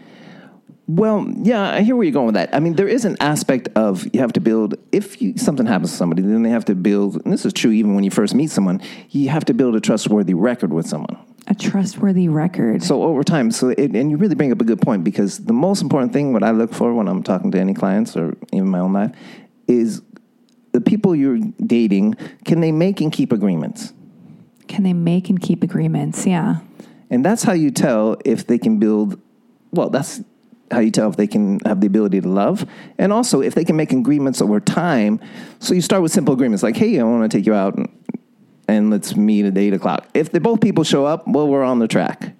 Well, 0.88 1.28
yeah, 1.42 1.74
I 1.74 1.82
hear 1.82 1.98
where 1.98 2.06
you're 2.06 2.14
going 2.14 2.28
with 2.28 2.36
that. 2.36 2.56
I 2.56 2.62
mean, 2.62 2.76
there 2.76 2.88
is 2.88 3.04
an 3.04 3.18
aspect 3.20 3.68
of 3.76 4.06
you 4.14 4.22
have 4.22 4.32
to 4.34 4.40
build. 4.40 4.76
If 4.94 5.22
you, 5.22 5.38
something 5.38 5.66
happens 5.66 5.92
to 5.92 5.98
somebody, 5.98 6.22
then 6.22 6.44
they 6.44 6.50
have 6.50 6.64
to 6.66 6.76
build. 6.76 7.22
And 7.26 7.34
this 7.34 7.46
is 7.46 7.52
true 7.52 7.72
even 7.72 7.94
when 7.94 8.06
you 8.06 8.12
first 8.12 8.34
meet 8.34 8.52
someone. 8.52 8.82
You 9.10 9.28
have 9.28 9.44
to 9.46 9.54
build 9.54 9.76
a 9.76 9.82
trustworthy 9.82 10.34
record 10.34 10.72
with 10.72 10.88
someone. 10.88 11.18
A 11.48 11.56
trustworthy 11.56 12.30
record. 12.30 12.84
So 12.84 13.04
over 13.04 13.22
time, 13.24 13.52
so 13.52 13.70
it, 13.70 13.96
and 13.96 14.10
you 14.10 14.16
really 14.16 14.36
bring 14.36 14.52
up 14.54 14.62
a 14.62 14.64
good 14.64 14.82
point 14.82 15.04
because 15.04 15.40
the 15.40 15.54
most 15.54 15.82
important 15.82 16.14
thing, 16.14 16.32
what 16.32 16.44
I 16.44 16.52
look 16.52 16.74
for 16.74 16.94
when 16.94 17.10
I'm 17.10 17.22
talking 17.22 17.52
to 17.52 17.60
any 17.60 17.74
clients 17.74 18.16
or 18.16 18.38
even 18.54 18.70
my 18.70 18.80
own 18.80 18.94
life, 18.94 19.12
is 19.68 20.02
the 20.72 20.80
people 20.80 21.14
you're 21.14 21.40
dating. 21.66 22.16
Can 22.46 22.62
they 22.62 22.72
make 22.72 23.02
and 23.02 23.12
keep 23.12 23.34
agreements? 23.34 23.92
Can 24.70 24.84
they 24.84 24.94
make 24.94 25.30
and 25.30 25.42
keep 25.42 25.64
agreements? 25.64 26.26
Yeah. 26.26 26.60
And 27.10 27.26
that's 27.26 27.44
how 27.44 27.54
you 27.54 27.72
tell 27.72 28.18
if 28.24 28.48
they 28.48 28.58
can 28.58 28.80
build, 28.80 29.20
well, 29.72 29.90
that's 29.90 30.22
how 30.72 30.80
you 30.80 30.92
tell 30.92 31.10
if 31.10 31.16
they 31.16 31.28
can 31.28 31.60
have 31.66 31.82
the 31.82 31.88
ability 31.88 32.22
to 32.22 32.28
love. 32.28 32.66
And 32.98 33.14
also 33.14 33.42
if 33.42 33.56
they 33.56 33.64
can 33.64 33.76
make 33.76 33.92
agreements 33.92 34.42
over 34.42 34.60
time. 34.60 35.20
So 35.60 35.74
you 35.74 35.82
start 35.82 36.02
with 36.02 36.12
simple 36.12 36.34
agreements 36.34 36.64
like, 36.64 36.78
hey, 36.78 37.00
I 37.00 37.04
want 37.04 37.30
to 37.30 37.38
take 37.38 37.46
you 37.46 37.54
out 37.54 37.76
and, 37.76 37.90
and 38.68 38.90
let's 38.90 39.16
meet 39.16 39.46
at 39.46 39.58
eight 39.58 39.74
o'clock. 39.74 40.08
If 40.14 40.32
the 40.32 40.40
both 40.40 40.62
people 40.62 40.84
show 40.84 41.06
up, 41.06 41.28
well, 41.28 41.48
we're 41.48 41.64
on 41.64 41.80
the 41.80 41.88
track. 41.88 42.34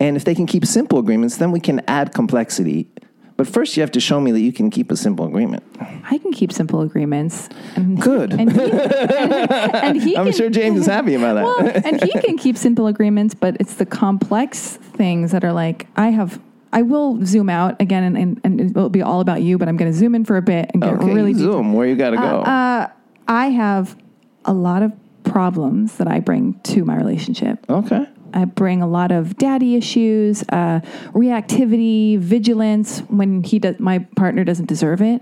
And 0.00 0.16
if 0.16 0.24
they 0.24 0.34
can 0.34 0.46
keep 0.46 0.66
simple 0.66 0.98
agreements, 0.98 1.36
then 1.36 1.52
we 1.52 1.60
can 1.60 1.80
add 1.86 2.12
complexity. 2.12 2.88
But 3.36 3.46
first, 3.46 3.76
you 3.76 3.80
have 3.80 3.92
to 3.92 4.00
show 4.00 4.20
me 4.20 4.30
that 4.32 4.40
you 4.40 4.52
can 4.52 4.70
keep 4.70 4.90
a 4.90 4.96
simple 4.96 5.26
agreement. 5.26 5.64
I 5.80 6.18
can 6.18 6.32
keep 6.32 6.52
simple 6.52 6.82
agreements. 6.82 7.48
And 7.76 8.00
Good. 8.00 8.32
And 8.32 8.52
he, 8.52 8.60
and, 8.60 9.74
and 9.74 10.02
he 10.02 10.16
I'm 10.16 10.26
can, 10.26 10.34
sure 10.34 10.50
James 10.50 10.78
is 10.78 10.86
happy 10.86 11.14
about 11.14 11.34
that. 11.34 11.44
Well, 11.44 11.82
and 11.84 12.02
he 12.02 12.12
can 12.20 12.36
keep 12.36 12.56
simple 12.56 12.86
agreements, 12.86 13.34
but 13.34 13.56
it's 13.58 13.74
the 13.74 13.86
complex 13.86 14.76
things 14.76 15.32
that 15.32 15.44
are 15.44 15.52
like 15.52 15.86
I 15.96 16.10
have. 16.10 16.40
I 16.72 16.82
will 16.82 17.24
zoom 17.24 17.50
out 17.50 17.80
again, 17.80 18.02
and, 18.04 18.16
and, 18.16 18.40
and 18.44 18.60
it 18.60 18.74
will 18.74 18.88
be 18.88 19.02
all 19.02 19.20
about 19.20 19.42
you. 19.42 19.58
But 19.58 19.68
I'm 19.68 19.76
going 19.76 19.90
to 19.90 19.96
zoom 19.96 20.14
in 20.14 20.24
for 20.24 20.36
a 20.36 20.42
bit 20.42 20.70
and 20.72 20.82
get 20.82 20.94
okay, 20.94 21.12
really 21.12 21.32
deep. 21.32 21.42
zoom. 21.42 21.72
Where 21.74 21.86
you 21.86 21.96
got 21.96 22.10
to 22.10 22.16
go? 22.16 22.22
Uh, 22.22 22.88
I 23.28 23.46
have 23.50 23.96
a 24.44 24.52
lot 24.52 24.82
of 24.82 24.92
problems 25.24 25.96
that 25.96 26.08
I 26.08 26.20
bring 26.20 26.58
to 26.64 26.84
my 26.84 26.96
relationship. 26.96 27.64
okay. 27.68 28.06
I 28.34 28.46
bring 28.46 28.80
a 28.80 28.86
lot 28.86 29.12
of 29.12 29.36
daddy 29.36 29.76
issues, 29.76 30.42
uh, 30.48 30.80
reactivity, 31.12 32.18
vigilance 32.18 33.00
when 33.00 33.42
he 33.42 33.58
does, 33.58 33.78
my 33.78 33.98
partner 34.16 34.42
doesn't 34.42 34.66
deserve 34.66 35.02
it, 35.02 35.20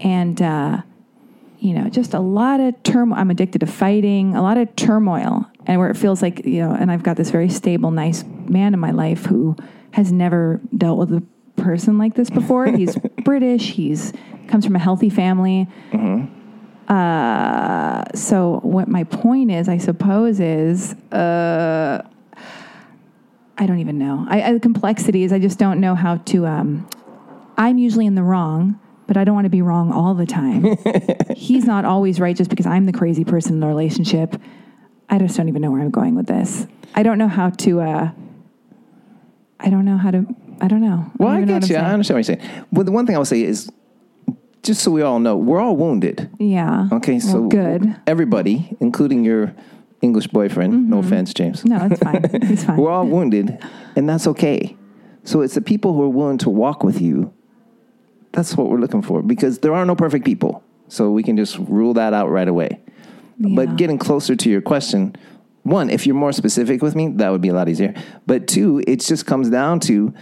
and 0.00 0.42
uh, 0.42 0.82
you 1.58 1.72
know, 1.72 1.88
just 1.88 2.12
a 2.12 2.20
lot 2.20 2.60
of 2.60 2.82
turmoil. 2.82 3.18
I'm 3.18 3.30
addicted 3.30 3.60
to 3.60 3.66
fighting, 3.66 4.34
a 4.34 4.42
lot 4.42 4.58
of 4.58 4.76
turmoil, 4.76 5.46
and 5.64 5.80
where 5.80 5.88
it 5.88 5.96
feels 5.96 6.20
like 6.20 6.44
you 6.44 6.60
know, 6.60 6.72
and 6.72 6.90
I've 6.90 7.02
got 7.02 7.16
this 7.16 7.30
very 7.30 7.48
stable, 7.48 7.90
nice 7.90 8.24
man 8.46 8.74
in 8.74 8.80
my 8.80 8.90
life 8.90 9.24
who 9.24 9.56
has 9.94 10.10
never 10.10 10.60
dealt 10.76 10.98
with 10.98 11.12
a 11.12 11.22
person 11.56 11.98
like 11.98 12.14
this 12.14 12.28
before. 12.28 12.66
He's 12.76 12.96
British. 13.24 13.70
He's 13.70 14.12
comes 14.48 14.66
from 14.66 14.74
a 14.74 14.80
healthy 14.80 15.08
family. 15.08 15.68
Uh, 16.88 18.02
so 18.14 18.58
what 18.62 18.88
my 18.88 19.04
point 19.04 19.52
is, 19.52 19.68
I 19.68 19.78
suppose, 19.78 20.40
is 20.40 20.94
uh, 21.12 22.02
I 23.56 23.66
don't 23.66 23.78
even 23.78 23.98
know. 23.98 24.26
I, 24.28 24.42
I, 24.42 24.52
the 24.52 24.60
complexity 24.60 25.22
is 25.22 25.32
I 25.32 25.38
just 25.38 25.60
don't 25.60 25.80
know 25.80 25.94
how 25.94 26.16
to. 26.16 26.46
Um, 26.46 26.88
I'm 27.56 27.78
usually 27.78 28.06
in 28.06 28.16
the 28.16 28.24
wrong, 28.24 28.80
but 29.06 29.16
I 29.16 29.22
don't 29.22 29.36
want 29.36 29.44
to 29.44 29.50
be 29.50 29.62
wrong 29.62 29.92
all 29.92 30.14
the 30.14 30.26
time. 30.26 30.76
He's 31.36 31.64
not 31.64 31.84
always 31.84 32.18
right 32.18 32.36
just 32.36 32.50
because 32.50 32.66
I'm 32.66 32.84
the 32.84 32.92
crazy 32.92 33.24
person 33.24 33.54
in 33.54 33.60
the 33.60 33.68
relationship. 33.68 34.34
I 35.08 35.18
just 35.18 35.36
don't 35.36 35.48
even 35.48 35.62
know 35.62 35.70
where 35.70 35.80
I'm 35.80 35.90
going 35.90 36.16
with 36.16 36.26
this. 36.26 36.66
I 36.96 37.04
don't 37.04 37.16
know 37.16 37.28
how 37.28 37.50
to. 37.50 37.80
Uh, 37.80 38.10
I 39.60 39.70
don't 39.70 39.84
know 39.84 39.96
how 39.96 40.10
to. 40.10 40.26
I 40.60 40.68
don't 40.68 40.80
know. 40.80 41.10
Well, 41.18 41.30
I 41.30 41.40
know 41.40 41.58
get 41.58 41.68
you. 41.68 41.76
I 41.76 41.92
understand 41.92 42.18
what 42.18 42.28
you're 42.28 42.36
saying. 42.36 42.66
But 42.72 42.86
the 42.86 42.92
one 42.92 43.06
thing 43.06 43.16
I 43.16 43.18
would 43.18 43.28
say 43.28 43.42
is, 43.42 43.70
just 44.62 44.82
so 44.82 44.90
we 44.90 45.02
all 45.02 45.18
know, 45.18 45.36
we're 45.36 45.60
all 45.60 45.76
wounded. 45.76 46.30
Yeah. 46.38 46.88
Okay, 46.92 47.18
so 47.18 47.40
Well, 47.40 47.48
good. 47.48 47.96
Everybody, 48.06 48.76
including 48.80 49.24
your 49.24 49.54
English 50.00 50.28
boyfriend. 50.28 50.90
No 50.90 50.98
mm-hmm. 50.98 51.06
offense, 51.06 51.34
James. 51.34 51.64
No, 51.64 51.88
it's 51.90 52.00
fine. 52.00 52.20
It's 52.32 52.64
fine. 52.68 52.76
We're 52.76 52.90
all 52.90 53.06
wounded, 53.06 53.58
and 53.96 54.08
that's 54.08 54.26
okay. 54.28 54.76
So 55.24 55.40
it's 55.40 55.54
the 55.54 55.62
people 55.62 55.94
who 55.94 56.02
are 56.02 56.08
willing 56.08 56.38
to 56.38 56.50
walk 56.50 56.84
with 56.84 57.00
you. 57.00 57.32
That's 58.32 58.56
what 58.56 58.68
we're 58.68 58.78
looking 58.78 59.02
for 59.02 59.22
because 59.22 59.60
there 59.60 59.74
are 59.74 59.86
no 59.86 59.94
perfect 59.94 60.24
people. 60.24 60.62
So 60.88 61.10
we 61.10 61.22
can 61.22 61.36
just 61.36 61.56
rule 61.58 61.94
that 61.94 62.12
out 62.12 62.30
right 62.30 62.48
away. 62.48 62.80
Yeah. 63.38 63.54
But 63.56 63.76
getting 63.76 63.98
closer 63.98 64.36
to 64.36 64.50
your 64.50 64.60
question, 64.60 65.16
one, 65.64 65.90
if 65.90 66.06
you're 66.06 66.14
more 66.14 66.32
specific 66.32 66.82
with 66.82 66.94
me, 66.94 67.08
that 67.08 67.30
would 67.30 67.40
be 67.40 67.48
a 67.48 67.54
lot 67.54 67.68
easier. 67.68 67.94
But 68.26 68.46
two, 68.46 68.82
it 68.86 69.00
just 69.00 69.26
comes 69.26 69.50
down 69.50 69.80
to 69.80 70.14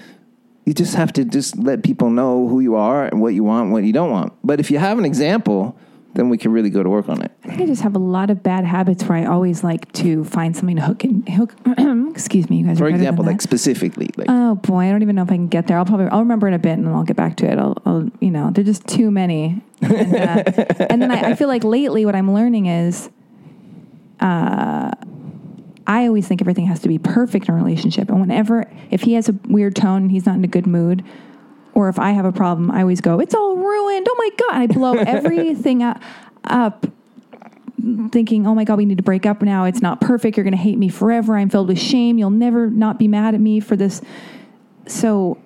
you 0.64 0.74
just 0.74 0.95
have 0.95 1.12
to 1.14 1.24
just 1.24 1.59
let 1.59 1.82
people 1.82 2.11
know 2.11 2.47
who 2.47 2.61
you 2.61 2.76
are 2.76 3.05
and 3.05 3.20
what 3.20 3.34
you 3.34 3.45
want, 3.45 3.64
and 3.64 3.72
what 3.72 3.84
you 3.84 3.93
don't 3.93 4.11
want. 4.11 4.32
But 4.45 4.61
if 4.61 4.70
you 4.70 4.78
have 4.78 4.99
an 4.99 5.05
example, 5.05 5.76
then 6.14 6.28
we 6.28 6.38
can 6.38 6.53
really 6.53 6.70
go 6.70 6.82
to 6.82 6.88
work 6.88 7.09
on 7.09 7.22
it. 7.22 7.32
I 7.45 7.49
think 7.49 7.62
I 7.62 7.66
just 7.66 7.82
have 7.82 7.97
a 7.97 7.99
lot 7.99 8.30
of 8.30 8.43
bad 8.43 8.64
habits 8.64 9.03
where 9.05 9.18
I 9.18 9.24
always 9.24 9.64
like 9.64 9.90
to 9.93 10.24
find 10.24 10.55
something 10.55 10.76
to 10.76 10.82
hook 10.82 11.05
and 11.05 11.28
hook. 11.28 11.55
excuse 12.11 12.49
me, 12.49 12.59
you 12.59 12.66
guys. 12.66 12.78
For 12.78 12.86
example, 12.86 13.24
like 13.24 13.40
specifically, 13.40 14.11
like 14.16 14.26
Oh 14.30 14.55
boy, 14.57 14.84
I 14.84 14.90
don't 14.90 15.03
even 15.03 15.16
know 15.16 15.22
if 15.22 15.30
I 15.30 15.34
can 15.34 15.49
get 15.49 15.66
there. 15.66 15.78
I'll 15.78 15.84
probably 15.84 16.07
I'll 16.07 16.20
remember 16.20 16.47
in 16.47 16.55
a 16.55 16.59
bit 16.59 16.72
and 16.72 16.86
then 16.86 16.95
I'll 16.95 17.03
get 17.03 17.16
back 17.16 17.36
to 17.38 17.51
it. 17.51 17.59
I'll, 17.59 17.76
I'll 17.84 18.09
you 18.20 18.30
know, 18.30 18.51
there's 18.53 18.66
just 18.66 18.86
too 18.86 19.11
many. 19.11 19.62
And, 19.80 20.14
uh, 20.14 20.64
and 20.90 21.03
then 21.03 21.11
I, 21.11 21.30
I 21.30 21.34
feel 21.34 21.49
like 21.49 21.64
lately 21.64 22.05
what 22.05 22.14
I'm 22.14 22.32
learning 22.32 22.66
is, 22.66 23.11
uh, 24.20 24.93
I 25.93 26.07
always 26.07 26.26
think 26.26 26.40
everything 26.40 26.66
has 26.68 26.80
to 26.80 26.88
be 26.88 26.99
perfect 26.99 27.49
in 27.49 27.55
a 27.55 27.57
relationship, 27.57 28.09
and 28.09 28.18
whenever 28.18 28.64
if 28.90 29.03
he 29.03 29.12
has 29.12 29.28
a 29.28 29.32
weird 29.47 29.76
tone, 29.76 30.09
he's 30.09 30.24
not 30.24 30.36
in 30.36 30.45
a 30.45 30.49
good 30.49 30.66
mood, 30.66 31.05
or 31.74 31.90
if 31.90 31.99
I 31.99 32.12
have 32.12 32.24
a 32.24 32.32
problem, 32.32 32.70
I 32.70 32.80
always 32.80 33.03
go, 33.03 33.20
"It's 33.20 33.34
all 33.34 33.57
ruined." 33.57 34.07
Oh 34.09 34.14
my 34.16 34.30
god! 34.38 34.62
I 34.62 34.66
blow 34.68 34.93
everything 35.16 35.82
up, 35.82 36.01
up 36.45 36.86
thinking, 38.11 38.47
oh 38.47 38.55
my 38.55 38.64
God, 38.64 38.78
we 38.78 38.86
need 38.86 38.97
to 38.99 39.03
break 39.03 39.26
up 39.26 39.43
now. 39.43 39.64
It's 39.64 39.82
not 39.82 40.01
perfect. 40.01 40.36
You're 40.36 40.45
going 40.45 40.53
to 40.53 40.62
hate 40.62 40.78
me 40.78 40.88
forever. 40.88 41.36
I'm 41.36 41.51
filled 41.51 41.68
with 41.68 41.80
shame. 41.80 42.16
You'll 42.16 42.30
never 42.30 42.70
not 42.70 42.99
be 42.99 43.09
mad 43.09 43.34
at 43.34 43.40
me 43.40 43.61
for 43.61 43.76
this. 43.76 44.01
So, 44.86 45.36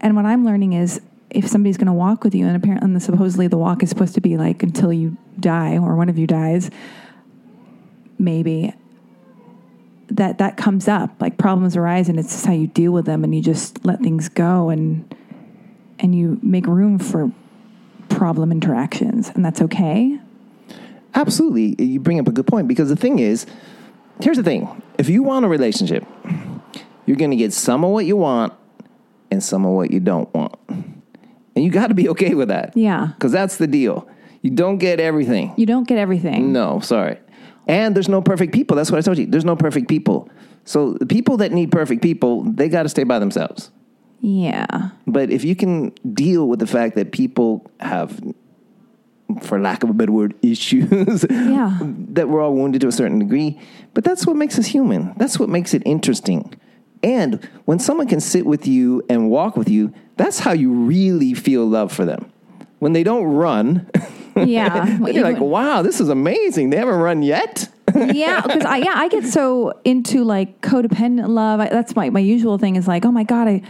and 0.00 0.16
what 0.16 0.26
I'm 0.26 0.44
learning 0.44 0.74
is 0.74 1.00
if 1.30 1.46
somebody's 1.48 1.78
going 1.78 1.86
to 1.86 1.94
walk 1.94 2.24
with 2.24 2.34
you, 2.34 2.46
and 2.46 2.56
apparently, 2.56 2.90
and 2.90 3.02
supposedly 3.02 3.46
the 3.46 3.56
walk 3.56 3.82
is 3.82 3.88
supposed 3.88 4.14
to 4.16 4.20
be 4.20 4.36
like 4.36 4.62
until 4.62 4.92
you 4.92 5.16
die 5.40 5.78
or 5.78 5.94
one 5.94 6.10
of 6.10 6.18
you 6.18 6.26
dies, 6.26 6.70
maybe 8.18 8.74
that 10.08 10.38
that 10.38 10.56
comes 10.56 10.86
up 10.88 11.10
like 11.20 11.36
problems 11.36 11.76
arise 11.76 12.08
and 12.08 12.18
it's 12.18 12.30
just 12.30 12.46
how 12.46 12.52
you 12.52 12.66
deal 12.68 12.92
with 12.92 13.06
them 13.06 13.24
and 13.24 13.34
you 13.34 13.42
just 13.42 13.84
let 13.84 14.00
things 14.00 14.28
go 14.28 14.68
and 14.68 15.14
and 15.98 16.14
you 16.14 16.38
make 16.42 16.66
room 16.66 16.98
for 16.98 17.30
problem 18.08 18.52
interactions 18.52 19.30
and 19.30 19.44
that's 19.44 19.60
okay 19.60 20.18
Absolutely. 21.16 21.82
You 21.82 21.98
bring 21.98 22.20
up 22.20 22.28
a 22.28 22.30
good 22.30 22.46
point 22.46 22.68
because 22.68 22.90
the 22.90 22.96
thing 22.96 23.18
is, 23.18 23.46
here's 24.20 24.36
the 24.36 24.42
thing. 24.42 24.82
If 24.98 25.08
you 25.08 25.22
want 25.22 25.46
a 25.46 25.48
relationship, 25.48 26.04
you're 27.06 27.16
going 27.16 27.30
to 27.30 27.36
get 27.36 27.54
some 27.54 27.84
of 27.84 27.90
what 27.90 28.04
you 28.04 28.16
want 28.16 28.52
and 29.30 29.42
some 29.42 29.64
of 29.64 29.72
what 29.72 29.90
you 29.90 29.98
don't 29.98 30.32
want. 30.34 30.54
And 30.68 31.64
you 31.64 31.70
got 31.70 31.86
to 31.86 31.94
be 31.94 32.08
okay 32.10 32.34
with 32.34 32.48
that. 32.48 32.76
yeah 32.76 33.12
Because 33.16 33.32
that's 33.32 33.56
the 33.56 33.66
deal. 33.66 34.06
You 34.42 34.50
don't 34.50 34.76
get 34.76 35.00
everything. 35.00 35.54
You 35.56 35.64
don't 35.64 35.88
get 35.88 35.98
everything. 35.98 36.52
No, 36.52 36.80
sorry. 36.80 37.18
And 37.66 37.94
there's 37.94 38.08
no 38.08 38.22
perfect 38.22 38.52
people. 38.54 38.76
That's 38.76 38.90
what 38.90 38.98
I 38.98 39.00
told 39.02 39.18
you. 39.18 39.26
There's 39.26 39.44
no 39.44 39.56
perfect 39.56 39.88
people. 39.88 40.28
So 40.64 40.92
the 40.94 41.06
people 41.06 41.36
that 41.38 41.52
need 41.52 41.70
perfect 41.72 42.02
people, 42.02 42.42
they 42.44 42.68
got 42.68 42.84
to 42.84 42.88
stay 42.88 43.04
by 43.04 43.18
themselves. 43.18 43.70
Yeah. 44.20 44.90
But 45.06 45.30
if 45.30 45.44
you 45.44 45.54
can 45.56 45.90
deal 46.14 46.48
with 46.48 46.58
the 46.60 46.66
fact 46.66 46.94
that 46.96 47.12
people 47.12 47.70
have, 47.80 48.20
for 49.42 49.60
lack 49.60 49.82
of 49.82 49.90
a 49.90 49.92
better 49.94 50.12
word, 50.12 50.34
issues, 50.42 51.24
Yeah. 51.28 51.78
that 51.82 52.28
we're 52.28 52.42
all 52.42 52.54
wounded 52.54 52.80
to 52.82 52.88
a 52.88 52.92
certain 52.92 53.18
degree, 53.18 53.60
but 53.94 54.04
that's 54.04 54.26
what 54.26 54.36
makes 54.36 54.58
us 54.58 54.66
human. 54.66 55.14
That's 55.16 55.38
what 55.38 55.48
makes 55.48 55.74
it 55.74 55.82
interesting. 55.84 56.54
And 57.02 57.46
when 57.66 57.78
someone 57.78 58.06
can 58.08 58.20
sit 58.20 58.46
with 58.46 58.66
you 58.66 59.02
and 59.08 59.30
walk 59.30 59.56
with 59.56 59.68
you, 59.68 59.92
that's 60.16 60.38
how 60.40 60.52
you 60.52 60.72
really 60.72 61.34
feel 61.34 61.66
love 61.66 61.92
for 61.92 62.04
them. 62.04 62.32
When 62.78 62.92
they 62.94 63.02
don't 63.04 63.24
run, 63.24 63.88
Yeah. 64.36 64.98
you're 65.06 65.24
like, 65.24 65.40
wow, 65.40 65.82
this 65.82 66.00
is 66.00 66.08
amazing. 66.08 66.70
They 66.70 66.76
haven't 66.76 66.98
run 66.98 67.22
yet. 67.22 67.68
yeah, 67.94 68.40
because 68.40 68.64
I 68.64 68.78
yeah 68.78 68.94
I 68.94 69.08
get 69.08 69.24
so 69.24 69.80
into 69.84 70.24
like 70.24 70.60
codependent 70.60 71.28
love. 71.28 71.60
I, 71.60 71.68
that's 71.68 71.94
my 71.94 72.10
my 72.10 72.20
usual 72.20 72.58
thing 72.58 72.76
is 72.76 72.88
like, 72.88 73.04
oh 73.04 73.12
my 73.12 73.24
god, 73.24 73.48
I. 73.48 73.62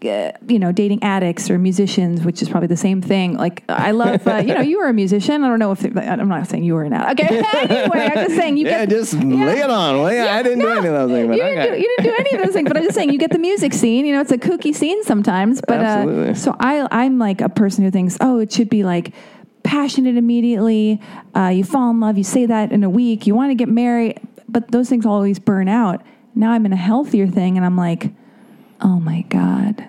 Uh, 0.00 0.30
you 0.46 0.60
know, 0.60 0.70
dating 0.70 1.02
addicts 1.02 1.50
or 1.50 1.58
musicians, 1.58 2.24
which 2.24 2.40
is 2.40 2.48
probably 2.48 2.68
the 2.68 2.76
same 2.76 3.02
thing. 3.02 3.36
Like, 3.36 3.64
I 3.68 3.90
love, 3.90 4.24
uh, 4.28 4.36
you 4.36 4.54
know, 4.54 4.60
you 4.60 4.78
were 4.78 4.86
a 4.86 4.92
musician. 4.92 5.42
I 5.42 5.48
don't 5.48 5.58
know 5.58 5.72
if 5.72 5.84
I'm 5.84 6.28
not 6.28 6.46
saying 6.46 6.62
you 6.62 6.74
were 6.74 6.84
an 6.84 6.92
addict. 6.92 7.28
Okay, 7.28 7.44
anyway, 7.68 8.06
I'm 8.06 8.26
just 8.28 8.36
saying 8.36 8.58
you 8.58 8.66
yeah, 8.66 8.86
get 8.86 8.90
just 8.90 9.14
lay 9.14 9.58
it 9.58 9.68
on. 9.68 9.98
Well, 10.00 10.12
yeah, 10.12 10.36
I 10.36 10.44
didn't 10.44 10.60
do 10.60 10.68
any 10.68 10.86
of 10.86 10.94
those 10.94 11.10
things. 11.10 11.26
But 11.26 11.38
you, 11.38 11.42
didn't 11.42 11.72
do, 11.72 11.78
you 11.80 11.96
didn't 11.96 12.04
do 12.04 12.16
any 12.16 12.38
of 12.38 12.44
those 12.44 12.54
things, 12.54 12.68
but 12.68 12.76
I'm 12.76 12.84
just 12.84 12.94
saying 12.94 13.10
you 13.10 13.18
get 13.18 13.32
the 13.32 13.40
music 13.40 13.72
scene. 13.72 14.06
You 14.06 14.14
know, 14.14 14.20
it's 14.20 14.30
a 14.30 14.38
kooky 14.38 14.72
scene 14.72 15.02
sometimes. 15.02 15.60
But 15.66 15.80
Absolutely. 15.80 16.30
uh, 16.30 16.34
so 16.34 16.54
I, 16.60 16.86
I'm 16.92 17.18
like 17.18 17.40
a 17.40 17.48
person 17.48 17.82
who 17.82 17.90
thinks, 17.90 18.16
oh, 18.20 18.38
it 18.38 18.52
should 18.52 18.70
be 18.70 18.84
like 18.84 19.12
passionate 19.68 20.16
immediately. 20.16 20.98
Uh, 21.36 21.48
you 21.48 21.62
fall 21.62 21.90
in 21.90 22.00
love, 22.00 22.16
you 22.16 22.24
say 22.24 22.46
that 22.46 22.72
in 22.72 22.82
a 22.82 22.88
week. 22.88 23.26
You 23.26 23.34
want 23.34 23.50
to 23.50 23.54
get 23.54 23.68
married, 23.68 24.18
but 24.48 24.70
those 24.72 24.88
things 24.88 25.04
always 25.04 25.38
burn 25.38 25.68
out. 25.68 26.00
Now 26.34 26.52
I'm 26.52 26.64
in 26.64 26.72
a 26.72 26.76
healthier 26.76 27.26
thing, 27.26 27.58
and 27.58 27.66
I'm 27.66 27.76
like, 27.76 28.10
oh 28.80 28.98
my 28.98 29.22
god. 29.28 29.84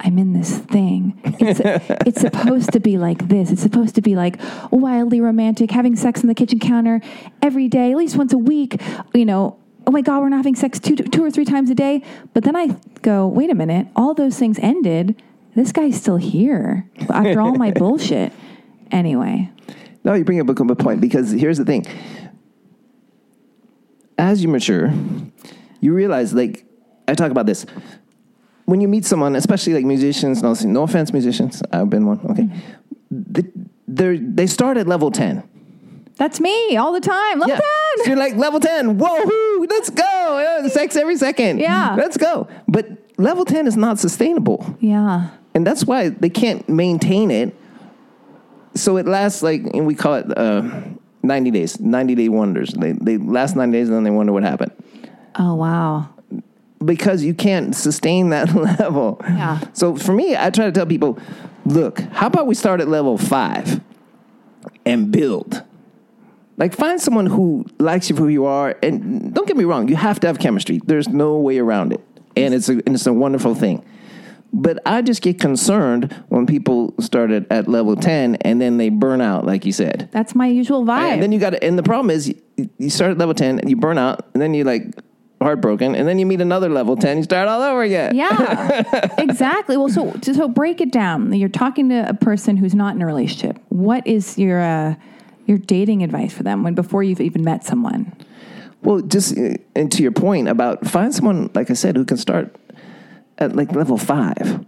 I'm 0.00 0.18
in 0.18 0.34
this 0.34 0.58
thing. 0.58 1.18
It's, 1.40 1.60
it's 2.06 2.20
supposed 2.20 2.72
to 2.72 2.80
be 2.80 2.98
like 2.98 3.28
this. 3.28 3.50
It's 3.50 3.62
supposed 3.62 3.94
to 3.94 4.02
be 4.02 4.16
like 4.16 4.38
wildly 4.70 5.20
romantic, 5.20 5.70
having 5.70 5.96
sex 5.96 6.20
on 6.20 6.26
the 6.26 6.34
kitchen 6.34 6.58
counter 6.58 7.00
every 7.40 7.68
day, 7.68 7.90
at 7.90 7.96
least 7.96 8.16
once 8.16 8.32
a 8.32 8.38
week. 8.38 8.82
You 9.14 9.24
know, 9.24 9.56
oh 9.86 9.90
my 9.90 10.02
God, 10.02 10.20
we're 10.20 10.28
not 10.28 10.36
having 10.36 10.56
sex 10.56 10.78
two, 10.78 10.94
two 10.94 11.24
or 11.24 11.30
three 11.30 11.46
times 11.46 11.70
a 11.70 11.74
day. 11.74 12.02
But 12.34 12.44
then 12.44 12.54
I 12.54 12.76
go, 13.00 13.26
wait 13.26 13.50
a 13.50 13.54
minute, 13.54 13.86
all 13.96 14.12
those 14.12 14.38
things 14.38 14.58
ended. 14.58 15.20
This 15.56 15.72
guy's 15.72 15.96
still 15.96 16.18
here 16.18 16.86
after 17.08 17.40
all 17.40 17.54
my 17.54 17.70
bullshit. 17.74 18.32
Anyway, 18.94 19.50
No, 20.04 20.14
you 20.14 20.24
bring 20.24 20.40
up 20.40 20.48
a 20.48 20.54
good 20.54 20.78
point 20.78 21.00
because 21.00 21.32
here's 21.32 21.58
the 21.58 21.64
thing. 21.64 21.84
As 24.16 24.40
you 24.42 24.48
mature, 24.48 24.92
you 25.80 25.92
realize, 25.92 26.32
like, 26.32 26.64
I 27.08 27.14
talk 27.14 27.32
about 27.32 27.46
this. 27.46 27.66
When 28.66 28.80
you 28.80 28.86
meet 28.86 29.04
someone, 29.04 29.34
especially 29.34 29.74
like 29.74 29.84
musicians, 29.84 30.42
no, 30.42 30.54
no 30.64 30.84
offense, 30.84 31.12
musicians, 31.12 31.60
I've 31.72 31.90
been 31.90 32.06
one, 32.06 32.20
okay. 32.30 32.42
Mm-hmm. 32.44 32.58
They, 33.10 33.42
they're, 33.88 34.16
they 34.16 34.46
start 34.46 34.76
at 34.76 34.86
level 34.86 35.10
10. 35.10 35.42
that's 36.16 36.38
me 36.40 36.76
all 36.76 36.92
the 36.92 37.00
time. 37.00 37.40
Level 37.40 37.56
Yeah. 37.56 38.04
So 38.04 38.10
you're 38.10 38.16
like, 38.16 38.36
level 38.36 38.60
10, 38.60 38.98
whoa! 38.98 39.66
Let's 39.68 39.90
go. 39.90 40.60
Yeah, 40.62 40.68
Sex 40.68 40.94
every 40.94 41.16
second. 41.16 41.58
Yeah. 41.58 41.96
Let's 41.96 42.16
go. 42.16 42.46
But 42.68 42.86
level 43.18 43.44
10 43.44 43.66
is 43.66 43.76
not 43.76 43.98
sustainable. 43.98 44.76
Yeah. 44.78 45.30
And 45.54 45.66
that's 45.66 45.84
why 45.84 46.10
they 46.10 46.30
can't 46.30 46.66
maintain 46.68 47.32
it. 47.32 47.56
So 48.74 48.96
it 48.96 49.06
lasts 49.06 49.42
like, 49.42 49.62
and 49.74 49.86
we 49.86 49.94
call 49.94 50.14
it 50.14 50.36
uh, 50.36 50.62
90 51.22 51.50
days, 51.50 51.80
90 51.80 52.14
day 52.14 52.28
wonders. 52.28 52.72
They, 52.72 52.92
they 52.92 53.18
last 53.18 53.56
90 53.56 53.76
days 53.76 53.88
and 53.88 53.96
then 53.96 54.04
they 54.04 54.10
wonder 54.10 54.32
what 54.32 54.42
happened. 54.42 54.72
Oh 55.38 55.54
wow. 55.54 56.08
Because 56.84 57.22
you 57.22 57.34
can't 57.34 57.74
sustain 57.74 58.30
that 58.30 58.54
level. 58.80 59.20
Yeah. 59.22 59.60
So 59.72 59.96
for 59.96 60.12
me, 60.12 60.36
I 60.36 60.50
try 60.50 60.66
to 60.66 60.72
tell 60.72 60.86
people 60.86 61.18
look, 61.64 62.00
how 62.00 62.26
about 62.26 62.46
we 62.46 62.54
start 62.54 62.80
at 62.80 62.88
level 62.88 63.16
five 63.16 63.80
and 64.84 65.10
build? 65.10 65.62
Like, 66.56 66.74
find 66.74 67.00
someone 67.00 67.26
who 67.26 67.66
likes 67.78 68.08
you 68.08 68.16
for 68.16 68.22
who 68.22 68.28
you 68.28 68.44
are. 68.44 68.76
And 68.82 69.34
don't 69.34 69.46
get 69.46 69.56
me 69.56 69.64
wrong, 69.64 69.88
you 69.88 69.96
have 69.96 70.20
to 70.20 70.26
have 70.26 70.38
chemistry. 70.38 70.80
There's 70.84 71.08
no 71.08 71.38
way 71.38 71.58
around 71.58 71.92
it. 71.92 72.00
And 72.36 72.54
it's 72.54 72.68
a, 72.68 72.72
and 72.72 72.94
it's 72.94 73.06
a 73.06 73.12
wonderful 73.12 73.54
thing. 73.54 73.84
But 74.56 74.78
I 74.86 75.02
just 75.02 75.20
get 75.20 75.40
concerned 75.40 76.12
when 76.28 76.46
people 76.46 76.94
start 77.00 77.32
at, 77.32 77.50
at 77.50 77.66
level 77.66 77.96
10 77.96 78.36
and 78.36 78.60
then 78.60 78.76
they 78.76 78.88
burn 78.88 79.20
out, 79.20 79.44
like 79.44 79.66
you 79.66 79.72
said. 79.72 80.08
That's 80.12 80.36
my 80.36 80.46
usual 80.46 80.84
vibe. 80.84 81.14
And 81.14 81.22
then 81.22 81.32
you 81.32 81.40
got 81.40 81.50
to, 81.50 81.64
and 81.64 81.76
the 81.76 81.82
problem 81.82 82.08
is 82.10 82.28
you, 82.28 82.70
you 82.78 82.88
start 82.88 83.10
at 83.10 83.18
level 83.18 83.34
10 83.34 83.58
and 83.58 83.68
you 83.68 83.74
burn 83.74 83.98
out 83.98 84.28
and 84.32 84.40
then 84.40 84.54
you 84.54 84.62
like 84.62 84.94
heartbroken 85.42 85.96
and 85.96 86.06
then 86.06 86.20
you 86.20 86.24
meet 86.24 86.40
another 86.40 86.68
level 86.68 86.96
10, 86.96 87.16
you 87.16 87.22
start 87.24 87.48
all 87.48 87.62
over 87.62 87.82
again. 87.82 88.14
yeah, 88.14 89.10
exactly. 89.18 89.76
Well, 89.76 89.88
so 89.88 90.14
so 90.22 90.46
break 90.46 90.80
it 90.80 90.92
down. 90.92 91.32
You're 91.32 91.48
talking 91.48 91.88
to 91.88 92.08
a 92.08 92.14
person 92.14 92.56
who's 92.56 92.76
not 92.76 92.94
in 92.94 93.02
a 93.02 93.06
relationship. 93.06 93.60
What 93.70 94.06
is 94.06 94.38
your 94.38 94.60
uh, 94.60 94.94
your 95.46 95.58
dating 95.58 96.04
advice 96.04 96.32
for 96.32 96.44
them 96.44 96.62
when 96.62 96.74
before 96.74 97.02
you've 97.02 97.20
even 97.20 97.42
met 97.42 97.64
someone? 97.64 98.12
Well, 98.82 99.00
just 99.00 99.36
uh, 99.36 99.56
and 99.74 99.90
to 99.90 100.02
your 100.02 100.12
point 100.12 100.46
about 100.46 100.86
find 100.86 101.12
someone, 101.12 101.50
like 101.54 101.70
I 101.70 101.74
said, 101.74 101.96
who 101.96 102.04
can 102.04 102.18
start 102.18 102.56
at 103.38 103.54
like 103.54 103.72
level 103.72 103.98
five. 103.98 104.64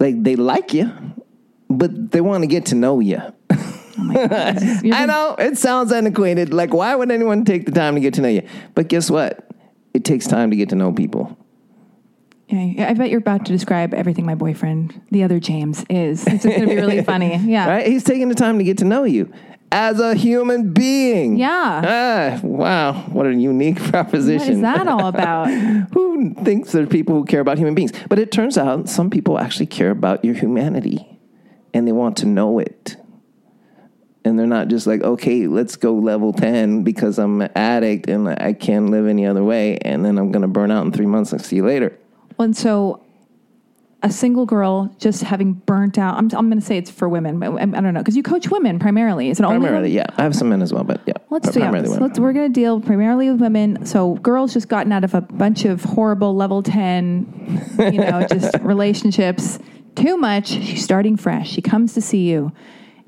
Like 0.00 0.22
they 0.22 0.36
like 0.36 0.74
you, 0.74 0.92
but 1.68 2.10
they 2.10 2.20
want 2.20 2.42
to 2.42 2.46
get 2.46 2.66
to 2.66 2.74
know 2.74 3.00
you. 3.00 3.20
Oh 3.96 4.10
you're 4.82 4.94
I 4.94 5.06
know 5.06 5.36
it 5.38 5.56
sounds 5.56 5.92
antiquated. 5.92 6.52
Like, 6.52 6.74
why 6.74 6.94
would 6.94 7.10
anyone 7.10 7.44
take 7.44 7.66
the 7.66 7.72
time 7.72 7.94
to 7.94 8.00
get 8.00 8.14
to 8.14 8.20
know 8.20 8.28
you? 8.28 8.46
But 8.74 8.88
guess 8.88 9.10
what? 9.10 9.48
It 9.92 10.04
takes 10.04 10.26
time 10.26 10.50
to 10.50 10.56
get 10.56 10.70
to 10.70 10.74
know 10.74 10.92
people. 10.92 11.38
Yeah, 12.48 12.88
I 12.90 12.94
bet 12.94 13.10
you're 13.10 13.20
about 13.20 13.46
to 13.46 13.52
describe 13.52 13.94
everything 13.94 14.26
my 14.26 14.34
boyfriend, 14.34 15.00
the 15.10 15.22
other 15.22 15.40
James, 15.40 15.84
is. 15.88 16.26
It's 16.26 16.44
going 16.44 16.60
to 16.60 16.66
be 16.66 16.74
really 16.76 17.02
funny. 17.04 17.36
Yeah. 17.36 17.68
Right? 17.68 17.86
He's 17.86 18.04
taking 18.04 18.28
the 18.28 18.34
time 18.34 18.58
to 18.58 18.64
get 18.64 18.78
to 18.78 18.84
know 18.84 19.04
you 19.04 19.32
as 19.74 19.98
a 19.98 20.14
human 20.14 20.72
being. 20.72 21.36
Yeah. 21.36 21.82
Ah, 21.84 22.40
wow. 22.46 22.92
What 23.08 23.26
a 23.26 23.34
unique 23.34 23.82
proposition. 23.90 24.62
What 24.62 24.76
is 24.76 24.78
that 24.78 24.86
all 24.86 25.08
about? 25.08 25.50
who 25.92 26.32
thinks 26.34 26.70
there 26.70 26.84
are 26.84 26.86
people 26.86 27.16
who 27.16 27.24
care 27.24 27.40
about 27.40 27.58
human 27.58 27.74
beings? 27.74 27.90
But 28.08 28.20
it 28.20 28.30
turns 28.30 28.56
out 28.56 28.88
some 28.88 29.10
people 29.10 29.36
actually 29.36 29.66
care 29.66 29.90
about 29.90 30.24
your 30.24 30.34
humanity 30.34 31.18
and 31.74 31.88
they 31.88 31.92
want 31.92 32.16
to 32.18 32.26
know 32.26 32.60
it. 32.60 32.96
And 34.24 34.38
they're 34.38 34.46
not 34.46 34.68
just 34.68 34.86
like, 34.86 35.02
okay, 35.02 35.48
let's 35.48 35.74
go 35.74 35.92
level 35.92 36.32
10 36.32 36.84
because 36.84 37.18
I'm 37.18 37.42
an 37.42 37.50
addict 37.56 38.08
and 38.08 38.28
I 38.28 38.52
can't 38.52 38.90
live 38.90 39.08
any 39.08 39.26
other 39.26 39.42
way. 39.42 39.78
And 39.78 40.04
then 40.04 40.18
I'm 40.18 40.30
going 40.30 40.42
to 40.42 40.48
burn 40.48 40.70
out 40.70 40.86
in 40.86 40.92
three 40.92 41.04
months 41.04 41.32
and 41.32 41.44
see 41.44 41.56
you 41.56 41.66
later. 41.66 41.98
And 42.38 42.56
so 42.56 43.04
a 44.04 44.10
single 44.10 44.44
girl 44.44 44.94
just 44.98 45.22
having 45.22 45.54
burnt 45.54 45.96
out. 45.96 46.18
I'm, 46.18 46.26
I'm 46.34 46.48
going 46.50 46.60
to 46.60 46.64
say 46.64 46.76
it's 46.76 46.90
for 46.90 47.08
women, 47.08 47.38
but 47.40 47.52
I, 47.52 47.62
I 47.62 47.64
don't 47.64 47.94
know 47.94 48.00
because 48.00 48.16
you 48.16 48.22
coach 48.22 48.50
women 48.50 48.78
primarily. 48.78 49.30
Is 49.30 49.40
it 49.40 49.44
only 49.44 49.58
Primarily, 49.58 49.90
women? 49.90 50.06
yeah. 50.10 50.16
I 50.18 50.22
have 50.24 50.36
some 50.36 50.50
men 50.50 50.60
as 50.60 50.74
well, 50.74 50.84
but 50.84 51.00
yeah. 51.06 51.14
Let's 51.30 51.50
do 51.50 51.58
yeah, 51.58 51.70
so 51.84 51.92
let's, 51.94 52.18
we're 52.18 52.34
going 52.34 52.52
to 52.52 52.52
deal 52.52 52.80
primarily 52.82 53.30
with 53.30 53.40
women. 53.40 53.86
So 53.86 54.16
girls 54.16 54.52
just 54.52 54.68
gotten 54.68 54.92
out 54.92 55.04
of 55.04 55.14
a 55.14 55.22
bunch 55.22 55.64
of 55.64 55.82
horrible 55.82 56.36
level 56.36 56.62
ten, 56.62 57.26
you 57.78 57.92
know, 57.92 58.26
just 58.30 58.54
relationships. 58.60 59.58
Too 59.96 60.18
much. 60.18 60.48
She's 60.48 60.84
starting 60.84 61.16
fresh. 61.16 61.50
She 61.50 61.62
comes 61.62 61.94
to 61.94 62.02
see 62.02 62.28
you, 62.28 62.52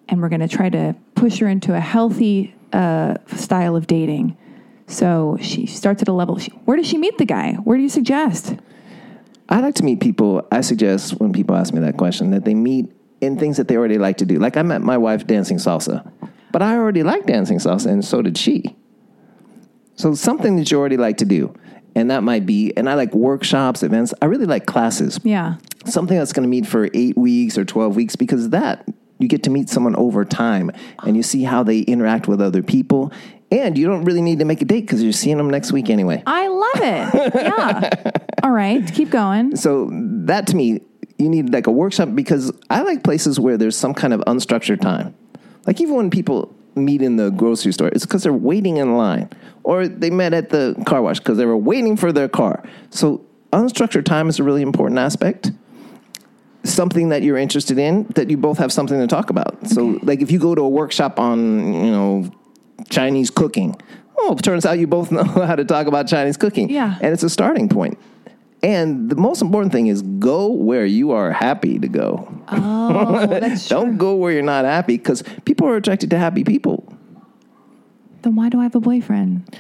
and 0.09 0.23
we're 0.23 0.31
going 0.31 0.41
to 0.41 0.49
try 0.49 0.71
to 0.71 0.97
push 1.15 1.39
her 1.41 1.49
into 1.49 1.75
a 1.75 1.81
healthy 1.81 2.55
uh, 2.73 3.17
style 3.35 3.77
of 3.77 3.87
dating. 3.87 4.35
So 4.87 5.37
she 5.43 5.67
starts 5.67 6.01
at 6.01 6.09
a 6.09 6.13
level. 6.13 6.39
She, 6.39 6.53
where 6.65 6.77
does 6.77 6.87
she 6.87 6.97
meet 6.97 7.19
the 7.19 7.27
guy? 7.27 7.53
Where 7.55 7.77
do 7.77 7.83
you 7.83 7.89
suggest? 7.91 8.55
I 9.49 9.61
like 9.61 9.75
to 9.77 9.85
meet 9.85 10.01
people. 10.01 10.47
I 10.51 10.61
suggest 10.61 11.21
when 11.21 11.33
people 11.33 11.57
ask 11.57 11.73
me 11.73 11.81
that 11.81 11.97
question 11.97 12.31
that 12.33 12.45
they 12.45 12.55
meet 12.55 12.91
in 13.21 13.39
things 13.39 13.57
that 13.57 13.69
they 13.69 13.77
already 13.77 13.99
like 13.99 14.19
to 14.19 14.27
do. 14.27 14.39
Like 14.39 14.57
I 14.57 14.63
met 14.63 14.83
my 14.83 14.99
wife 14.99 15.27
dancing 15.27 15.59
salsa, 15.59 16.11
but 16.53 16.63
I 16.63 16.77
already 16.77 17.03
like 17.03 17.27
dancing 17.27 17.59
salsa, 17.59 17.87
and 17.87 18.05
so 18.05 18.23
did 18.23 18.37
she. 18.37 18.77
So 19.95 20.15
something 20.15 20.57
that 20.57 20.71
you 20.71 20.79
already 20.79 20.97
like 20.97 21.19
to 21.19 21.25
do, 21.25 21.55
and 21.95 22.11
that 22.11 22.23
might 22.23 22.45
be. 22.45 22.77
And 22.77 22.89
I 22.89 22.95
like 22.95 23.15
workshops, 23.15 23.83
events. 23.83 24.13
I 24.21 24.27
really 24.27 24.47
like 24.47 24.67
classes. 24.67 25.19
Yeah. 25.23 25.57
Something 25.87 26.19
that's 26.19 26.33
going 26.33 26.43
to 26.43 26.49
meet 26.49 26.67
for 26.67 26.89
eight 26.93 27.17
weeks 27.17 27.57
or 27.57 27.65
twelve 27.65 27.97
weeks 27.97 28.17
because 28.17 28.51
that 28.51 28.87
you 29.19 29.29
get 29.29 29.45
to 29.45 29.51
meet 29.51 29.69
someone 29.69 29.97
over 29.97 30.25
time, 30.25 30.71
and 31.05 31.17
you 31.17 31.23
see 31.23 31.45
how 31.45 31.63
they 31.63 31.81
interact 31.81 32.29
with 32.29 32.41
other 32.41 32.63
people. 32.63 33.13
And 33.49 33.79
you 33.79 33.87
don't 33.87 34.05
really 34.05 34.23
need 34.23 34.41
to 34.41 34.45
make 34.45 34.61
a 34.61 34.65
date 34.65 34.81
because 34.81 35.05
you're 35.05 35.13
seeing 35.13 35.37
them 35.37 35.49
next 35.49 35.71
week 35.71 35.89
anyway. 35.89 36.21
I 36.27 36.49
love 36.49 36.83
it. 36.83 37.35
Yeah. 37.37 38.13
All 38.47 38.53
right. 38.53 38.95
Keep 38.95 39.11
going. 39.11 39.57
So 39.57 39.91
that 39.91 40.47
to 40.47 40.57
me, 40.57 40.81
you 41.19 41.29
need 41.29 41.53
like 41.53 41.67
a 41.67 41.73
workshop 41.73 42.11
because 42.15 42.53
I 42.71 42.83
like 42.83 43.03
places 43.03 43.41
where 43.41 43.57
there's 43.57 43.77
some 43.77 43.93
kind 43.93 44.13
of 44.13 44.21
unstructured 44.21 44.81
time. 44.81 45.17
Like 45.67 45.81
even 45.81 45.97
when 45.97 46.11
people 46.11 46.55
meet 46.77 47.03
in 47.03 47.17
the 47.17 47.31
grocery 47.31 47.73
store, 47.73 47.89
it's 47.89 48.07
because 48.07 48.23
they're 48.23 48.33
waiting 48.33 48.77
in 48.77 48.97
line, 48.97 49.31
or 49.65 49.89
they 49.89 50.11
met 50.11 50.33
at 50.33 50.51
the 50.51 50.81
car 50.87 51.03
wash 51.03 51.19
because 51.19 51.39
they 51.39 51.45
were 51.45 51.57
waiting 51.57 51.97
for 51.97 52.13
their 52.13 52.29
car. 52.29 52.63
So 52.91 53.27
unstructured 53.53 54.05
time 54.05 54.29
is 54.29 54.39
a 54.39 54.45
really 54.45 54.63
important 54.63 55.01
aspect. 55.01 55.51
Something 56.63 57.09
that 57.09 57.25
you're 57.25 57.39
interested 57.39 57.79
in 57.79 58.05
that 58.15 58.31
you 58.31 58.37
both 58.37 58.59
have 58.59 58.71
something 58.73 59.01
to 59.01 59.09
talk 59.09 59.29
about. 59.29 59.67
So 59.67 59.99
like 60.05 60.21
if 60.21 60.31
you 60.31 60.39
go 60.39 60.55
to 60.55 60.63
a 60.63 60.69
workshop 60.69 61.19
on 61.19 61.75
you 61.75 61.91
know 61.91 62.31
Chinese 62.91 63.29
cooking. 63.29 63.75
Well, 64.17 64.35
it 64.39 64.43
turns 64.45 64.65
out 64.65 64.79
you 64.79 64.87
both 64.87 65.11
know 65.19 65.25
how 65.25 65.57
to 65.57 65.65
talk 65.65 65.89
about 65.89 66.07
Chinese 66.07 66.37
cooking. 66.37 66.71
Yeah. 66.71 66.97
And 67.01 67.13
it's 67.13 67.25
a 67.25 67.29
starting 67.29 67.69
point. 67.69 67.99
And 68.63 69.11
the 69.11 69.17
most 69.17 69.43
important 69.43 69.73
thing 69.73 69.87
is 69.87 70.03
go 70.03 70.51
where 70.51 70.87
you 70.87 71.13
are 71.13 71.31
happy 71.31 71.79
to 71.79 71.89
go. 71.89 72.27
Oh, 72.49 73.27
that's 73.31 73.69
true. 73.69 73.77
Don't 73.77 73.97
go 73.99 74.15
where 74.15 74.33
you're 74.33 74.43
not 74.43 74.65
happy 74.65 74.97
because 74.97 75.23
people 75.45 75.69
are 75.69 75.77
attracted 75.77 76.11
to 76.11 76.19
happy 76.19 76.43
people. 76.43 76.93
Then 78.23 78.35
why 78.35 78.49
do 78.49 78.59
I 78.59 78.65
have 78.65 78.75
a 78.75 78.81
boyfriend? 78.81 79.57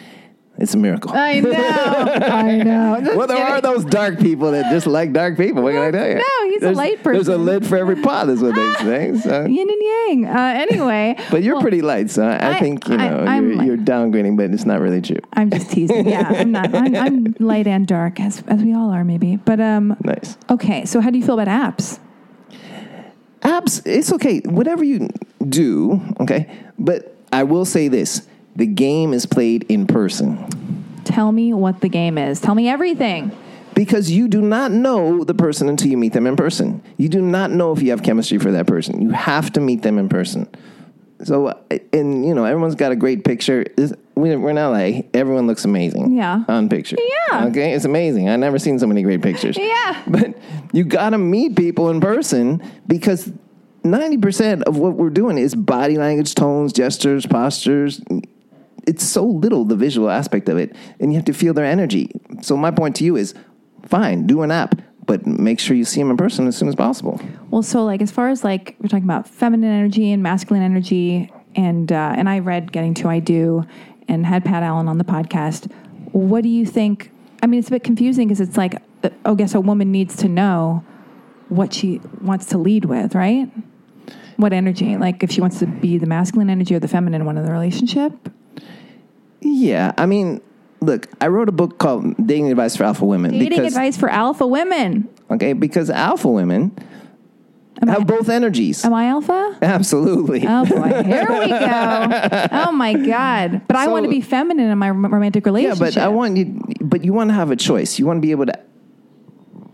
It's 0.59 0.73
a 0.73 0.79
miracle. 0.79 1.11
I 1.15 1.41
know. 1.41 1.51
I 1.53 2.57
know. 2.63 3.17
well, 3.17 3.27
there 3.27 3.45
are 3.45 3.61
those 3.61 3.85
dark 3.85 4.19
people 4.19 4.53
that 4.53 4.71
just 4.73 4.87
like 4.87 5.13
dark 5.13 5.37
people. 5.37 5.63
What 5.63 5.73
can 5.73 5.83
I 5.83 5.91
tell 5.91 6.09
you? 6.09 6.15
No, 6.15 6.51
he's 6.51 6.63
a 6.63 6.73
light 6.73 7.03
person. 7.03 7.13
There's 7.13 7.29
a 7.29 7.37
lid 7.37 7.67
for 7.67 7.77
every 7.77 7.97
pot, 7.97 8.31
is 8.31 8.41
what 8.41 8.55
they 8.55 8.73
say. 8.79 9.19
So. 9.19 9.45
Yin 9.45 9.69
and 9.69 9.83
yang. 9.83 10.27
Uh, 10.27 10.67
anyway. 10.71 11.17
But 11.31 11.43
you're 11.43 11.57
well, 11.57 11.63
pretty 11.63 11.83
light, 11.83 12.11
so 12.11 12.27
I, 12.27 12.53
I- 12.53 12.59
think 12.61 12.89
you 12.89 12.97
know 12.97 13.25
I'm 13.27 13.53
you're, 13.53 13.65
you're 13.65 13.77
downgrading, 13.77 14.37
but 14.39 14.51
it's 14.51 14.65
not 14.65 14.81
really 14.81 15.03
true. 15.03 15.19
I'm 15.35 15.51
just 15.51 15.71
teasing. 15.71 16.09
Yeah, 16.09 16.27
I'm 16.27 16.53
not. 16.53 16.75
I'm, 16.75 16.97
I'm 16.97 17.37
light 17.39 17.67
and 17.67 17.87
dark, 17.87 18.19
as 18.21 18.43
as 18.47 18.63
we 18.63 18.73
all 18.75 18.91
are, 18.91 19.05
maybe. 19.05 19.37
But 19.37 19.61
um, 19.61 19.97
Nice. 20.03 20.39
okay. 20.49 20.87
So 20.87 21.01
how 21.01 21.11
do 21.11 21.19
you 21.19 21.25
feel 21.25 21.39
about 21.39 21.49
apps? 21.77 21.99
apps 23.43 23.83
it's 23.87 24.11
okay 24.13 24.41
whatever 24.41 24.83
you 24.83 25.09
do 25.49 26.01
okay 26.19 26.51
but 26.79 27.15
i 27.33 27.43
will 27.45 27.65
say 27.65 27.87
this 27.87 28.27
the 28.57 28.67
game 28.67 29.13
is 29.13 29.27
played 29.27 29.65
in 29.69 29.87
person 29.87 30.45
Tell 31.05 31.31
me 31.31 31.53
what 31.55 31.81
the 31.83 31.89
game 31.89 32.19
is. 32.19 32.41
Tell 32.41 32.57
me 32.57 32.69
everything. 32.69 33.31
because 33.77 34.11
you 34.11 34.27
do 34.27 34.41
not 34.43 34.73
know 34.73 35.23
the 35.23 35.35
person 35.35 35.69
until 35.69 35.89
you 35.89 35.97
meet 35.97 36.13
them 36.15 36.27
in 36.27 36.35
person 36.37 36.83
you 36.97 37.09
do 37.09 37.21
not 37.23 37.51
know 37.51 37.73
if 37.73 37.81
you 37.83 37.91
have 37.91 38.03
chemistry 38.03 38.39
for 38.39 38.51
that 38.53 38.67
person 38.67 39.01
you 39.03 39.11
have 39.11 39.53
to 39.53 39.61
meet 39.61 39.83
them 39.83 39.99
in 39.99 40.09
person 40.09 40.49
so 41.25 41.49
and 41.93 42.27
you 42.27 42.35
know 42.35 42.45
everyone's 42.45 42.75
got 42.75 42.93
a 42.93 42.97
great 42.97 43.25
picture 43.25 43.65
we're 44.17 44.33
in 44.51 44.57
la 44.57 45.01
everyone 45.15 45.47
looks 45.47 45.65
amazing 45.65 46.15
Yeah. 46.17 46.45
on 46.49 46.69
picture 46.69 46.97
Yeah. 47.31 47.47
okay 47.47 47.73
it's 47.75 47.85
amazing 47.85 48.29
i've 48.29 48.41
never 48.41 48.59
seen 48.59 48.79
so 48.79 48.87
many 48.87 49.03
great 49.03 49.23
pictures 49.23 49.57
Yeah. 49.75 50.03
but 50.07 50.35
you 50.73 50.85
got 50.85 51.11
to 51.11 51.19
meet 51.19 51.55
people 51.57 51.89
in 51.91 52.01
person 52.01 52.63
because 52.87 53.31
90% 53.85 54.63
of 54.65 54.77
what 54.79 54.95
we're 54.95 55.11
doing 55.11 55.39
is 55.39 55.55
body 55.55 55.97
language, 55.97 56.35
tones, 56.35 56.73
gestures, 56.73 57.25
postures. 57.25 58.01
It's 58.87 59.05
so 59.05 59.25
little 59.25 59.65
the 59.65 59.77
visual 59.77 60.11
aspect 60.11 60.49
of 60.49 60.57
it, 60.57 60.75
and 61.01 61.13
you 61.13 61.17
have 61.17 61.25
to 61.27 61.33
feel 61.33 61.55
their 61.55 61.65
energy. 61.65 62.11
So, 62.41 62.57
my 62.57 62.71
point 62.71 62.97
to 62.97 63.05
you 63.05 63.17
is 63.17 63.35
fine, 63.87 64.27
do 64.27 64.43
an 64.43 64.51
app, 64.51 64.81
but 65.07 65.27
make 65.27 65.61
sure 65.61 65.77
you 65.77 65.85
see 65.85 66.01
them 66.01 66.11
in 66.11 66.17
person 66.17 66.47
as 66.47 66.57
soon 66.57 66.69
as 66.69 66.75
possible. 66.75 67.21
Well, 67.51 67.63
so 67.63 67.85
like 67.85 68.03
as 68.03 68.11
far 68.11 68.29
as 68.29 68.45
like 68.45 68.77
we're 68.81 68.89
talking 68.89 69.05
about 69.05 69.29
feminine 69.29 69.71
energy 69.71 70.13
and 70.13 70.23
masculine 70.23 70.63
energy, 70.63 71.31
and 71.55 71.91
uh, 71.91 72.15
and 72.17 72.29
I 72.29 72.41
read 72.41 72.73
Getting 72.73 72.95
to 72.95 73.09
I 73.09 73.21
Do, 73.21 73.65
and 74.09 74.27
had 74.27 74.45
Pat 74.45 74.63
Allen 74.63 74.89
on 74.89 74.99
the 74.99 75.05
podcast. 75.05 75.71
What 76.13 76.43
do 76.43 76.49
you 76.49 76.67
think? 76.67 77.11
I 77.43 77.47
mean, 77.47 77.59
it's 77.61 77.69
a 77.69 77.73
bit 77.73 77.85
confusing 77.85 78.29
because 78.29 78.41
it's 78.41 78.57
like, 78.57 78.77
uh, 79.03 79.11
oh, 79.25 79.35
guess 79.35 79.55
a 79.55 79.61
woman 79.61 79.93
needs 79.93 80.17
to 80.17 80.29
know 80.29 80.85
what 81.49 81.73
she 81.73 82.01
wants 82.21 82.47
to 82.47 82.59
lead 82.59 82.85
with, 82.87 83.15
right? 83.15 83.49
What 84.37 84.53
energy? 84.53 84.97
Like 84.97 85.23
if 85.23 85.31
she 85.31 85.41
wants 85.41 85.59
to 85.61 85.67
be 85.67 85.99
the 85.99 86.07
masculine 86.07 86.51
energy 86.51 86.75
or 86.75 86.81
the 86.81 86.89
feminine 86.89 87.25
one 87.25 87.39
in 87.39 87.45
the 87.45 87.53
relationship. 87.53 88.13
Yeah, 89.41 89.93
I 89.99 90.07
mean, 90.07 90.41
look, 90.81 91.09
I 91.21 91.29
wrote 91.29 91.49
a 91.49 91.53
book 91.53 91.79
called 91.79 92.15
Dating 92.27 92.51
Advice 92.51 92.77
for 92.77 92.85
Alpha 92.85 93.05
Women. 93.05 93.33
Dating 93.33 93.49
because, 93.51 93.75
advice 93.75 93.97
for 93.97 94.09
alpha 94.09 94.47
women. 94.47 95.09
Okay, 95.31 95.53
because 95.53 95.91
alpha 95.91 96.29
women 96.29 96.73
Am 97.83 97.89
have 97.89 98.01
I, 98.03 98.05
both 98.05 98.29
energies. 98.29 98.85
am 98.85 98.95
I 98.95 99.07
alpha? 99.07 99.59
Absolutely. 99.61 100.45
Oh 100.47 100.65
boy, 100.65 101.03
here 101.03 101.27
we 101.29 101.49
go. 101.49 102.49
Oh 102.53 102.73
my 102.73 102.95
god! 102.95 103.63
But 103.69 103.77
I 103.77 103.85
So- 103.87 103.93
want 103.93 104.05
to 104.05 104.11
be 104.11 104.21
feminine 104.21 104.71
in 104.71 104.79
my 104.79 104.91
rom- 104.91 105.13
romantic 105.13 105.45
yeah, 105.45 105.51
relationship. 105.51 105.79
but 105.95 105.97
I 105.99 106.09
want 106.09 106.37
you, 106.37 106.61
but 106.81 107.05
you 107.05 107.13
want 107.13 107.31
to 107.31 107.35
have 107.35 107.51
a 107.51 107.57
choice. 107.57 107.99
You 107.99 108.07
want 108.07 108.19
to 108.19 108.23
be 108.23 108.31
able 108.31 108.47
to 108.47 108.59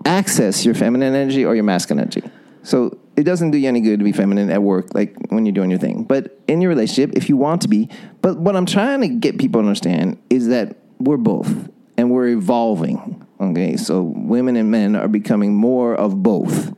access 0.04 0.64
your 0.64 0.74
feminine 0.74 1.14
energy 1.14 1.44
or 1.44 1.54
your 1.54 1.64
masculine 1.64 2.02
energy. 2.02 2.22
So 2.64 2.98
it 3.16 3.24
doesn't 3.24 3.50
do 3.50 3.58
you 3.58 3.68
any 3.68 3.80
good 3.80 3.98
to 3.98 4.04
be 4.04 4.12
feminine 4.12 4.50
at 4.50 4.62
work, 4.62 4.94
like 4.94 5.14
when 5.28 5.44
you're 5.44 5.52
doing 5.52 5.70
your 5.70 5.78
thing. 5.78 6.04
But 6.04 6.38
in 6.48 6.60
your 6.60 6.70
relationship, 6.70 7.14
if 7.14 7.28
you 7.28 7.36
want 7.36 7.62
to 7.62 7.68
be, 7.68 7.88
but 8.22 8.38
what 8.38 8.56
I'm 8.56 8.66
trying 8.66 9.00
to 9.02 9.08
get 9.08 9.38
people 9.38 9.60
to 9.60 9.66
understand 9.66 10.20
is 10.30 10.48
that 10.48 10.76
we're 10.98 11.16
both 11.16 11.70
and 11.96 12.10
we're 12.10 12.28
evolving. 12.28 13.26
Okay, 13.40 13.76
so 13.76 14.02
women 14.02 14.56
and 14.56 14.70
men 14.70 14.96
are 14.96 15.08
becoming 15.08 15.54
more 15.54 15.94
of 15.94 16.22
both. 16.22 16.74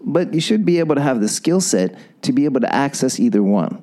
But 0.00 0.34
you 0.34 0.40
should 0.40 0.64
be 0.64 0.80
able 0.80 0.96
to 0.96 1.00
have 1.00 1.20
the 1.20 1.28
skill 1.28 1.60
set 1.60 1.96
to 2.22 2.32
be 2.32 2.44
able 2.44 2.60
to 2.60 2.74
access 2.74 3.20
either 3.20 3.42
one. 3.42 3.82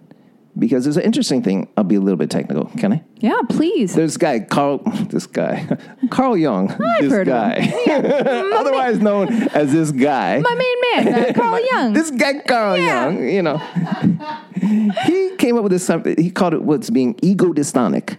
Because 0.59 0.83
there's 0.83 0.97
an 0.97 1.03
interesting 1.03 1.41
thing. 1.41 1.67
I'll 1.77 1.83
be 1.83 1.95
a 1.95 1.99
little 2.01 2.17
bit 2.17 2.29
technical. 2.29 2.65
Can 2.77 2.93
I? 2.93 3.03
yeah, 3.17 3.39
please. 3.49 3.95
There's 3.95 4.11
this 4.11 4.17
guy, 4.17 4.39
Carl, 4.41 4.79
this 5.09 5.25
guy, 5.25 5.77
Carl 6.09 6.37
Jung, 6.37 6.67
this 6.99 7.11
heard 7.11 7.27
of 7.27 7.33
guy, 7.33 7.73
otherwise 8.55 8.99
known 8.99 9.31
as 9.49 9.71
this 9.71 9.91
guy. 9.91 10.39
my 10.39 10.55
main 10.55 11.05
man, 11.13 11.29
uh, 11.29 11.33
Carl 11.33 11.59
Jung. 11.71 11.93
This 11.93 12.11
guy, 12.11 12.39
Carl 12.39 12.77
Yeah. 12.77 13.09
Jung, 13.09 13.29
you 13.29 13.41
know, 13.41 13.57
he 15.05 15.35
came 15.37 15.57
up 15.57 15.63
with 15.63 15.71
this 15.71 15.85
something. 15.85 16.15
He 16.21 16.29
called 16.31 16.53
it 16.53 16.61
what's 16.61 16.89
being 16.89 17.17
ego 17.21 17.53
dystonic. 17.53 18.17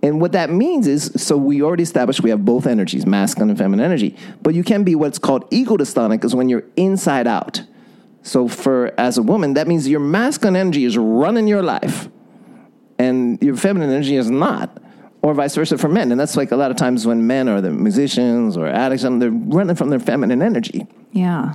And 0.00 0.20
what 0.20 0.30
that 0.32 0.50
means 0.50 0.86
is, 0.86 1.10
so 1.16 1.36
we 1.36 1.60
already 1.60 1.82
established 1.82 2.22
we 2.22 2.30
have 2.30 2.44
both 2.44 2.66
energies, 2.68 3.04
masculine 3.04 3.50
and 3.50 3.58
feminine 3.58 3.84
energy. 3.84 4.16
But 4.42 4.54
you 4.54 4.62
can 4.62 4.84
be 4.84 4.94
what's 4.94 5.18
called 5.18 5.44
ego 5.50 5.76
dystonic, 5.76 6.24
is 6.24 6.34
when 6.36 6.48
you're 6.48 6.64
inside 6.76 7.26
out. 7.26 7.62
So 8.28 8.46
for 8.46 8.92
as 8.98 9.16
a 9.16 9.22
woman, 9.22 9.54
that 9.54 9.66
means 9.66 9.88
your 9.88 10.00
masculine 10.00 10.54
energy 10.54 10.84
is 10.84 10.98
running 10.98 11.48
your 11.48 11.62
life, 11.62 12.10
and 12.98 13.42
your 13.42 13.56
feminine 13.56 13.88
energy 13.90 14.16
is 14.16 14.30
not, 14.30 14.82
or 15.22 15.32
vice 15.32 15.54
versa 15.54 15.78
for 15.78 15.88
men. 15.88 16.12
And 16.12 16.20
that's 16.20 16.36
like 16.36 16.52
a 16.52 16.56
lot 16.56 16.70
of 16.70 16.76
times 16.76 17.06
when 17.06 17.26
men 17.26 17.48
are 17.48 17.62
the 17.62 17.70
musicians 17.70 18.54
or 18.58 18.66
addicts, 18.66 19.04
and 19.04 19.22
they're 19.22 19.30
running 19.30 19.76
from 19.76 19.88
their 19.88 19.98
feminine 19.98 20.42
energy. 20.42 20.86
yeah. 21.12 21.54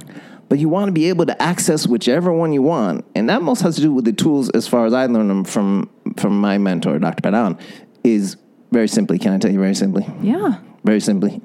But 0.50 0.60
you 0.60 0.68
want 0.70 0.90
to 0.90 0.92
be 0.92 1.10
able 1.10 1.26
to 1.26 1.42
access 1.42 1.88
whichever 1.88 2.32
one 2.32 2.54
you 2.54 2.62
want, 2.62 3.06
and 3.16 3.30
that 3.30 3.42
most 3.42 3.62
has 3.62 3.76
to 3.76 3.82
do 3.82 3.92
with 3.92 4.06
the 4.06 4.14
tools, 4.14 4.50
as 4.52 4.68
far 4.68 4.86
as 4.86 4.94
I 4.94 5.06
learned 5.06 5.30
them 5.30 5.44
from 5.44 5.90
from 6.18 6.40
my 6.40 6.58
mentor, 6.58 7.00
Dr. 7.00 7.22
Pat 7.22 7.34
Allen. 7.34 7.58
Is 8.04 8.36
very 8.72 8.88
simply. 8.88 9.18
Can 9.20 9.34
I 9.34 9.38
tell 9.38 9.52
you 9.52 9.60
very 9.60 9.74
simply? 9.74 10.06
Yeah. 10.22 10.60
Very 10.84 11.00
simply, 11.00 11.42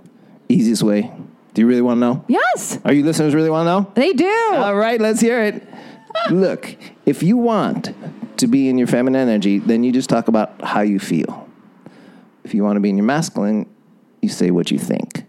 easiest 0.49 0.83
way. 0.83 1.11
Do 1.59 1.63
you 1.63 1.67
really 1.67 1.83
want 1.83 1.97
to 1.97 2.01
know? 2.01 2.25
Yes, 2.29 2.79
Are 2.85 2.93
you 2.93 3.05
listeners 3.05 3.35
really 3.35 3.51
want 3.51 3.67
to 3.67 3.81
know? 3.81 3.93
they 3.97 4.13
do. 4.13 4.51
All 4.53 4.77
right, 4.77 5.01
let's 5.01 5.21
hear 5.21 5.43
it. 5.43 5.67
Look, 6.31 6.77
if 7.05 7.21
you 7.21 7.37
want 7.37 7.93
to 8.39 8.47
be 8.47 8.69
in 8.69 8.79
your 8.79 8.87
feminine 8.87 9.29
energy, 9.29 9.59
then 9.59 9.83
you 9.83 9.91
just 9.91 10.09
talk 10.09 10.29
about 10.29 10.63
how 10.63 10.83
you 10.83 11.01
feel. 11.01 11.49
If 12.45 12.55
you 12.55 12.63
want 12.63 12.77
to 12.77 12.81
be 12.81 12.91
in 12.91 12.97
your 12.97 13.07
masculine, 13.07 13.69
you 14.23 14.29
say 14.29 14.53
what 14.53 14.71
you 14.71 14.79
think. 14.79 15.25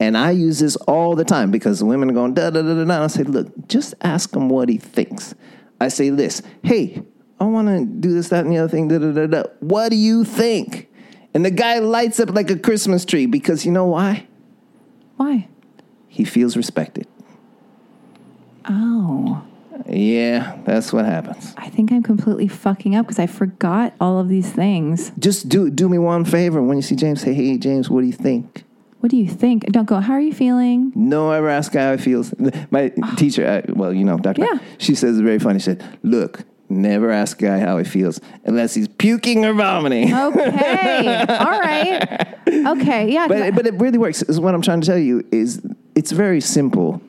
And 0.00 0.16
I 0.16 0.30
use 0.30 0.58
this 0.58 0.76
all 0.76 1.14
the 1.14 1.26
time 1.26 1.50
because 1.50 1.80
the 1.80 1.84
women 1.84 2.08
are 2.08 2.14
going 2.14 2.32
da 2.32 2.48
da 2.48 2.62
da 2.62 2.74
da 2.74 2.84
da. 2.86 3.04
I 3.04 3.06
say, 3.08 3.24
look, 3.24 3.68
just 3.68 3.92
ask 4.00 4.34
him 4.34 4.48
what 4.48 4.70
he 4.70 4.78
thinks. 4.78 5.34
I 5.82 5.88
say 5.88 6.08
this, 6.08 6.40
hey, 6.62 7.02
I 7.38 7.44
want 7.44 7.68
to 7.68 7.84
do 7.84 8.14
this, 8.14 8.30
that, 8.30 8.46
and 8.46 8.54
the 8.54 8.56
other 8.56 8.70
thing. 8.70 8.88
Da 8.88 8.96
da 8.96 9.12
da 9.12 9.26
da. 9.26 9.42
What 9.60 9.90
do 9.90 9.96
you 9.96 10.24
think? 10.24 10.88
And 11.34 11.44
the 11.44 11.50
guy 11.50 11.78
lights 11.80 12.20
up 12.20 12.30
like 12.30 12.50
a 12.50 12.58
Christmas 12.58 13.04
tree 13.04 13.26
because 13.26 13.66
you 13.66 13.70
know 13.72 13.84
why? 13.84 14.26
Why? 15.18 15.46
He 16.18 16.24
feels 16.24 16.56
respected. 16.56 17.06
Oh, 18.68 19.40
Yeah, 19.86 20.58
that's 20.64 20.92
what 20.92 21.04
happens. 21.04 21.54
I 21.56 21.68
think 21.68 21.92
I'm 21.92 22.02
completely 22.02 22.48
fucking 22.48 22.96
up 22.96 23.06
because 23.06 23.20
I 23.20 23.28
forgot 23.28 23.94
all 24.00 24.18
of 24.18 24.28
these 24.28 24.50
things. 24.50 25.12
Just 25.16 25.48
do 25.48 25.70
do 25.70 25.88
me 25.88 25.96
one 25.98 26.24
favor. 26.24 26.60
When 26.60 26.76
you 26.76 26.82
see 26.82 26.96
James, 26.96 27.20
say, 27.20 27.32
"Hey, 27.34 27.56
James, 27.56 27.88
what 27.88 28.00
do 28.00 28.06
you 28.08 28.12
think?" 28.12 28.64
What 28.98 29.10
do 29.12 29.16
you 29.16 29.28
think? 29.28 29.64
Don't 29.66 29.84
go. 29.86 30.00
How 30.00 30.14
are 30.14 30.20
you 30.20 30.32
feeling? 30.34 30.90
No 30.96 31.30
I 31.30 31.36
ever 31.38 31.48
ask 31.48 31.70
guy 31.70 31.84
how 31.86 31.96
he 31.96 32.02
feels. 32.02 32.34
My 32.72 32.88
teacher, 33.16 33.46
uh, 33.46 33.72
well, 33.74 33.92
you 33.94 34.02
know, 34.04 34.18
Doctor, 34.18 34.42
Yeah. 34.42 34.58
she 34.78 34.96
says 34.96 35.10
it's 35.16 35.22
very 35.24 35.38
funny. 35.38 35.60
She 35.60 35.66
said, 35.66 35.84
"Look, 36.02 36.42
never 36.68 37.12
ask 37.12 37.40
a 37.40 37.46
guy 37.46 37.58
how 37.60 37.78
he 37.78 37.84
feels 37.84 38.20
unless 38.44 38.74
he's 38.74 38.88
puking 38.88 39.44
or 39.46 39.54
vomiting." 39.54 40.12
Okay. 40.12 41.06
all 41.28 41.60
right. 41.60 42.26
Okay. 42.48 43.12
Yeah. 43.12 43.28
But 43.28 43.54
but 43.54 43.66
it 43.68 43.74
really 43.74 43.98
works. 43.98 44.22
Is 44.24 44.40
what 44.40 44.52
I'm 44.56 44.62
trying 44.62 44.80
to 44.80 44.86
tell 44.86 44.98
you 44.98 45.24
is 45.30 45.62
it's 45.98 46.12
very 46.12 46.40
simple. 46.40 47.02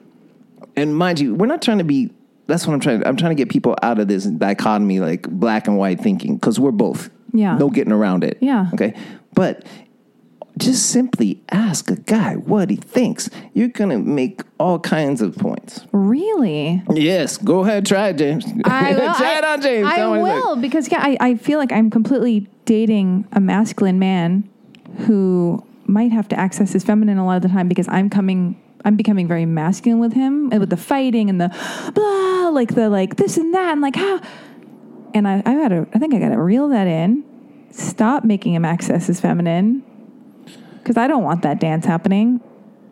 And 0.76 0.96
mind 0.96 1.20
you, 1.20 1.36
we're 1.36 1.46
not 1.46 1.62
trying 1.62 1.78
to 1.78 1.84
be. 1.84 2.12
That's 2.48 2.66
what 2.66 2.74
I'm 2.74 2.80
trying. 2.80 3.06
I'm 3.06 3.16
trying 3.16 3.30
to 3.30 3.36
get 3.36 3.50
people 3.50 3.76
out 3.84 4.00
of 4.00 4.08
this 4.08 4.26
dichotomy, 4.26 5.00
like 5.00 5.30
black 5.30 5.68
and 5.68 5.78
white 5.78 6.00
thinking, 6.00 6.36
because 6.36 6.60
we're 6.60 6.72
both. 6.72 7.12
Yeah. 7.32 7.56
No 7.58 7.70
getting 7.70 7.94
around 7.94 8.24
it. 8.24 8.40
Yeah. 8.42 8.72
Okay. 8.74 8.96
But 9.36 9.64
just 10.58 10.90
simply 10.90 11.44
ask 11.52 11.92
a 11.92 11.98
guy 11.98 12.34
what 12.34 12.72
he 12.72 12.78
thinks. 12.78 13.30
You're 13.54 13.68
gonna 13.68 14.00
make 14.00 14.42
all 14.60 14.80
kinds 14.80 15.22
of 15.22 15.38
points. 15.38 15.86
really? 15.92 16.82
Yes. 16.92 17.38
Go 17.38 17.60
ahead. 17.60 17.86
Try 17.86 18.10
it, 18.10 18.18
James. 18.18 18.44
I 18.66 18.94
will. 18.94 19.14
try 19.14 19.38
it 19.38 19.44
on, 19.44 19.62
James. 19.62 19.88
I 19.88 19.98
Tell 19.98 20.14
me 20.16 20.22
what 20.22 20.36
will 20.36 20.56
because 20.56 20.92
yeah, 20.92 21.02
I, 21.04 21.16
I 21.20 21.36
feel 21.36 21.60
like 21.60 21.72
I'm 21.72 21.92
completely 21.92 22.48
dating 22.66 23.28
a 23.34 23.40
masculine 23.40 24.00
man 24.00 24.50
who 25.06 25.64
might 25.86 26.12
have 26.12 26.28
to 26.30 26.40
access 26.40 26.74
his 26.74 26.84
feminine 26.84 27.20
a 27.20 27.26
lot 27.26 27.36
of 27.36 27.44
the 27.44 27.50
time 27.50 27.68
because 27.68 27.88
I'm 27.88 28.10
coming. 28.10 28.60
I'm 28.86 28.96
becoming 28.96 29.28
very 29.28 29.46
masculine 29.46 30.00
with 30.00 30.14
him 30.14 30.50
and 30.52 30.60
with 30.60 30.70
the 30.70 30.78
fighting 30.78 31.30
and 31.30 31.40
the 31.40 31.50
blah, 31.94 32.50
like 32.50 32.76
the 32.76 32.90
like 32.90 33.18
this 33.18 33.38
and 33.38 33.54
that 33.54 33.74
and 33.74 33.82
like 33.82 33.96
how. 33.96 34.22
And 35.14 35.28
I, 35.28 35.40
I 35.46 35.56
gotta. 35.56 35.88
I 35.94 36.00
think 36.00 36.14
I 36.14 36.20
gotta 36.20 36.40
reel 36.40 36.70
that 36.70 36.88
in. 36.88 37.24
Stop 37.72 38.24
making 38.24 38.54
him 38.54 38.66
access 38.66 39.08
his 39.08 39.20
feminine 39.20 39.84
because 40.80 40.98
I 40.98 41.08
don't 41.08 41.24
want 41.24 41.42
that 41.44 41.60
dance 41.60 41.86
happening. 41.86 42.42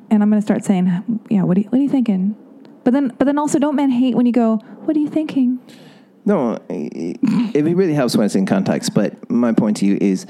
And 0.09 0.23
I'm 0.23 0.29
gonna 0.29 0.41
start 0.41 0.63
saying, 0.63 1.21
yeah, 1.29 1.43
what 1.43 1.57
are 1.57 1.61
you, 1.61 1.69
what 1.69 1.79
are 1.79 1.83
you 1.83 1.89
thinking? 1.89 2.35
But 2.83 2.93
then, 2.93 3.09
but 3.17 3.25
then 3.25 3.37
also, 3.37 3.59
don't 3.59 3.75
men 3.75 3.89
hate 3.89 4.15
when 4.15 4.25
you 4.25 4.31
go, 4.31 4.57
what 4.85 4.95
are 4.95 4.99
you 4.99 5.09
thinking? 5.09 5.59
No, 6.25 6.57
it 6.69 7.17
it 7.53 7.63
really 7.63 7.93
helps 7.93 8.15
when 8.15 8.25
it's 8.25 8.35
in 8.35 8.45
context. 8.45 8.93
But 8.93 9.29
my 9.29 9.51
point 9.53 9.77
to 9.77 9.85
you 9.85 9.97
is 9.99 10.25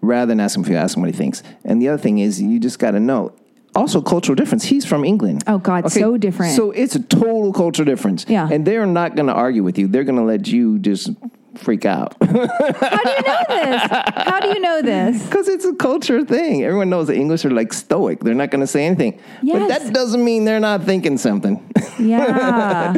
rather 0.00 0.26
than 0.26 0.40
ask 0.40 0.56
him 0.56 0.62
if 0.64 0.68
you 0.68 0.76
ask 0.76 0.96
him 0.96 1.02
what 1.02 1.10
he 1.10 1.16
thinks. 1.16 1.42
And 1.64 1.80
the 1.80 1.88
other 1.88 2.02
thing 2.02 2.18
is, 2.18 2.40
you 2.40 2.58
just 2.60 2.78
got 2.78 2.92
to 2.92 3.00
know. 3.00 3.32
Also, 3.74 4.00
cultural 4.00 4.36
difference. 4.36 4.64
He's 4.64 4.84
from 4.84 5.04
England. 5.04 5.42
Oh, 5.46 5.58
God, 5.58 5.90
so 5.90 6.16
different. 6.16 6.54
So 6.54 6.70
it's 6.70 6.94
a 6.94 7.02
total 7.02 7.52
cultural 7.52 7.84
difference. 7.86 8.24
Yeah. 8.28 8.48
And 8.50 8.64
they're 8.66 8.86
not 8.86 9.16
going 9.16 9.26
to 9.26 9.32
argue 9.32 9.62
with 9.64 9.78
you. 9.78 9.88
They're 9.88 10.04
going 10.04 10.18
to 10.18 10.24
let 10.24 10.46
you 10.46 10.78
just 10.78 11.10
freak 11.56 11.84
out 11.84 12.16
How 12.20 12.26
do 12.28 12.38
you 12.38 13.20
know 13.22 13.44
this? 13.48 13.82
How 13.90 14.40
do 14.40 14.48
you 14.48 14.60
know 14.60 14.82
this? 14.82 15.22
because 15.26 15.48
it's 15.48 15.64
a 15.64 15.74
culture 15.74 16.24
thing. 16.24 16.64
Everyone 16.64 16.90
knows 16.90 17.06
the 17.06 17.14
English 17.14 17.44
are 17.44 17.50
like 17.50 17.72
stoic. 17.72 18.20
They're 18.20 18.34
not 18.34 18.50
going 18.50 18.60
to 18.60 18.66
say 18.66 18.84
anything. 18.86 19.20
But 19.42 19.68
that 19.68 19.92
doesn't 19.92 20.24
mean 20.24 20.44
they're 20.44 20.60
not 20.60 20.82
thinking 20.82 21.18
something. 21.18 21.70
Yeah. 21.96 22.92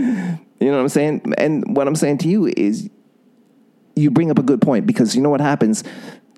You 0.59 0.71
know 0.71 0.77
what 0.77 0.81
I'm 0.81 0.89
saying? 0.89 1.35
And 1.37 1.77
what 1.77 1.87
I'm 1.87 1.97
saying 1.97 2.17
to 2.19 2.29
you 2.29 2.47
is 2.47 2.89
you 3.95 4.11
bring 4.11 4.31
up 4.31 4.39
a 4.39 4.43
good 4.43 4.63
point 4.63 4.87
because 4.87 5.15
you 5.15 5.21
know 5.21 5.29
what 5.29 5.43
happens? 5.43 5.85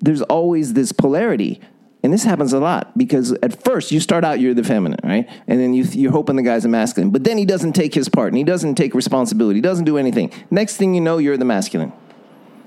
There's 0.01 0.21
always 0.23 0.73
this 0.73 0.91
polarity. 0.91 1.61
And 2.01 2.13
this 2.13 2.23
happens 2.23 2.53
a 2.53 2.59
lot 2.59 2.97
because 2.97 3.33
at 3.43 3.61
first 3.63 3.91
you 3.91 3.99
start 3.99 4.23
out, 4.23 4.39
you're 4.39 4.53
the 4.53 4.63
feminine, 4.63 4.99
right? 5.03 5.29
And 5.47 5.59
then 5.59 5.73
you, 5.73 5.83
you're 5.83 6.13
hoping 6.13 6.37
the 6.37 6.43
guy's 6.43 6.63
a 6.63 6.69
masculine. 6.69 7.09
But 7.09 7.25
then 7.25 7.37
he 7.37 7.45
doesn't 7.45 7.73
take 7.73 7.93
his 7.93 8.07
part 8.07 8.29
and 8.29 8.37
he 8.37 8.43
doesn't 8.43 8.75
take 8.75 8.93
responsibility. 8.93 9.57
He 9.57 9.61
doesn't 9.61 9.85
do 9.85 9.97
anything. 9.97 10.31
Next 10.49 10.77
thing 10.77 10.95
you 10.95 11.01
know, 11.01 11.17
you're 11.17 11.35
the 11.35 11.45
masculine. 11.45 11.91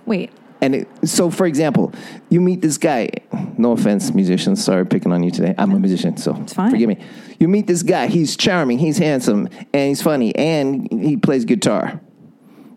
Wait. 0.04 0.30
And 0.60 0.76
it, 0.76 0.88
so, 1.04 1.28
for 1.28 1.46
example, 1.46 1.92
you 2.28 2.40
meet 2.40 2.60
this 2.60 2.78
guy. 2.78 3.08
No 3.58 3.72
offense, 3.72 4.14
musicians. 4.14 4.62
Sorry, 4.62 4.86
picking 4.86 5.12
on 5.12 5.24
you 5.24 5.32
today. 5.32 5.54
I'm 5.58 5.72
a 5.72 5.78
musician, 5.78 6.16
so 6.16 6.34
fine. 6.34 6.70
forgive 6.70 6.88
me. 6.88 6.98
You 7.40 7.48
meet 7.48 7.66
this 7.66 7.82
guy. 7.82 8.06
He's 8.06 8.36
charming. 8.36 8.78
He's 8.78 8.96
handsome, 8.96 9.48
and 9.72 9.88
he's 9.88 10.00
funny, 10.00 10.32
and 10.36 10.88
he 10.92 11.16
plays 11.16 11.44
guitar. 11.44 12.00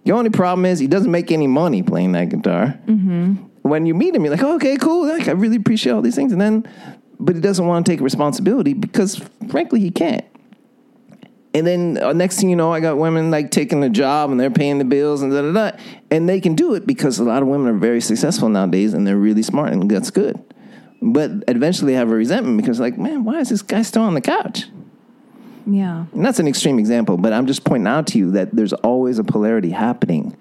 The 0.04 0.14
only 0.14 0.32
problem 0.32 0.66
is 0.66 0.80
he 0.80 0.88
doesn't 0.88 1.12
make 1.12 1.32
any 1.32 1.46
money 1.46 1.84
playing 1.84 2.14
that 2.14 2.30
guitar. 2.30 2.80
Mm-hmm. 2.88 3.36
When 3.66 3.88
you 3.88 3.96
meet 3.96 4.14
him, 4.14 4.24
you're 4.24 4.36
like, 4.36 4.44
oh, 4.44 4.58
okay, 4.58 4.78
cool. 4.78 5.08
Like, 5.08 5.28
I 5.28 5.32
really 5.32 5.56
appreciate 5.56 5.92
all 5.92 6.04
these 6.04 6.14
things, 6.14 6.32
and 6.32 6.40
then, 6.40 6.70
but 7.20 7.34
he 7.34 7.42
doesn't 7.42 7.66
want 7.66 7.84
to 7.84 7.92
take 7.92 8.00
responsibility 8.00 8.76
because, 8.76 9.20
frankly, 9.50 9.80
he 9.80 9.90
can't. 9.90 10.24
And 11.56 11.66
then 11.66 11.98
uh, 11.98 12.14
next 12.14 12.40
thing 12.40 12.52
you 12.52 12.56
know, 12.56 12.72
I 12.72 12.80
got 12.80 13.00
women 13.00 13.32
like 13.32 13.50
taking 13.50 13.84
a 13.84 13.90
job 13.90 14.30
and 14.30 14.40
they're 14.40 14.52
paying 14.52 14.78
the 14.78 14.86
bills 14.86 15.24
and 15.24 15.32
da 15.32 15.42
da 15.42 15.72
da. 15.72 15.78
And 16.12 16.30
they 16.30 16.40
can 16.42 16.54
do 16.54 16.76
it 16.76 16.86
because 16.86 17.18
a 17.18 17.24
lot 17.24 17.42
of 17.42 17.48
women 17.48 17.68
are 17.68 17.78
very 17.80 18.02
successful 18.02 18.50
nowadays 18.50 18.94
and 18.94 19.08
they're 19.08 19.18
really 19.18 19.42
smart 19.42 19.72
and 19.72 19.90
that's 19.90 20.12
good. 20.12 20.38
But 21.02 21.32
eventually 21.48 21.94
they 21.94 21.98
have 21.98 22.12
a 22.12 22.16
resentment 22.16 22.58
because, 22.58 22.80
like, 22.80 23.00
man, 23.00 23.24
why 23.24 23.40
is 23.40 23.50
this 23.50 23.64
guy 23.64 23.82
still 23.82 24.04
on 24.04 24.14
the 24.14 24.22
couch? 24.22 24.66
Yeah. 25.66 26.06
And 26.14 26.24
that's 26.24 26.40
an 26.40 26.48
extreme 26.48 26.78
example, 26.78 27.18
but 27.18 27.34
I'm 27.34 27.48
just 27.48 27.64
pointing 27.64 27.88
out 27.88 28.06
to 28.08 28.20
you 28.20 28.32
that 28.32 28.52
there's 28.52 28.74
always 28.74 29.18
a 29.18 29.24
polarity 29.24 29.72
happening 29.72 30.38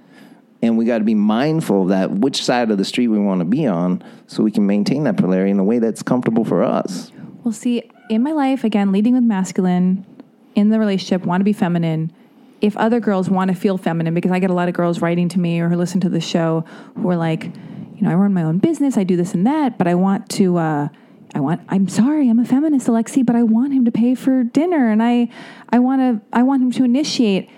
And 0.62 0.78
we 0.78 0.84
got 0.86 0.98
to 0.98 1.04
be 1.04 1.14
mindful 1.14 1.82
of 1.82 1.88
that, 1.88 2.10
which 2.10 2.42
side 2.42 2.70
of 2.70 2.78
the 2.78 2.84
street 2.84 3.08
we 3.08 3.18
want 3.18 3.40
to 3.40 3.44
be 3.44 3.66
on, 3.66 4.02
so 4.26 4.42
we 4.42 4.50
can 4.50 4.66
maintain 4.66 5.04
that 5.04 5.16
polarity 5.16 5.50
in 5.50 5.58
a 5.58 5.64
way 5.64 5.78
that's 5.78 6.02
comfortable 6.02 6.44
for 6.44 6.62
us. 6.62 7.12
Well, 7.42 7.52
see, 7.52 7.90
in 8.08 8.22
my 8.22 8.32
life, 8.32 8.64
again, 8.64 8.90
leading 8.90 9.14
with 9.14 9.24
masculine, 9.24 10.06
in 10.54 10.70
the 10.70 10.78
relationship, 10.78 11.26
want 11.26 11.40
to 11.40 11.44
be 11.44 11.52
feminine. 11.52 12.12
If 12.60 12.76
other 12.78 13.00
girls 13.00 13.28
want 13.28 13.50
to 13.50 13.54
feel 13.54 13.76
feminine, 13.76 14.14
because 14.14 14.30
I 14.30 14.38
get 14.38 14.50
a 14.50 14.54
lot 14.54 14.68
of 14.68 14.74
girls 14.74 15.02
writing 15.02 15.28
to 15.30 15.38
me 15.38 15.60
or 15.60 15.68
who 15.68 15.76
listen 15.76 16.00
to 16.00 16.08
the 16.08 16.20
show 16.20 16.64
who 16.96 17.10
are 17.10 17.16
like, 17.16 17.44
you 17.44 18.00
know, 18.00 18.10
I 18.10 18.14
run 18.14 18.32
my 18.32 18.42
own 18.42 18.58
business, 18.58 18.96
I 18.96 19.04
do 19.04 19.16
this 19.16 19.34
and 19.34 19.46
that, 19.46 19.76
but 19.76 19.86
I 19.86 19.94
want 19.94 20.30
to, 20.30 20.56
uh, 20.56 20.88
I 21.34 21.40
want, 21.40 21.60
I'm 21.68 21.88
sorry, 21.88 22.30
I'm 22.30 22.38
a 22.38 22.44
feminist, 22.44 22.86
Alexi, 22.86 23.26
but 23.26 23.36
I 23.36 23.42
want 23.42 23.74
him 23.74 23.84
to 23.84 23.90
pay 23.90 24.14
for 24.14 24.44
dinner 24.44 24.90
and 24.90 25.02
I, 25.02 25.28
I 25.68 25.80
want 25.80 26.00
to, 26.00 26.26
I 26.32 26.42
want 26.42 26.62
him 26.62 26.70
to 26.72 26.84
initiate. 26.84 27.50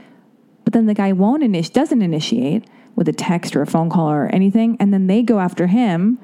But 0.65 0.73
then 0.73 0.87
the 0.87 0.95
guy 0.95 1.13
won't 1.13 1.45
initiate, 1.45 1.75
doesn't 1.75 2.03
initiate 2.03 2.65
with 2.97 3.09
a 3.09 3.13
text 3.13 3.55
or 3.55 3.63
a 3.63 3.67
phone 3.67 3.91
call 3.91 4.11
or 4.11 4.27
anything. 4.27 4.77
And 4.81 4.93
then 4.93 5.07
they 5.07 5.23
go 5.23 5.39
after 5.39 5.69
him 5.69 6.19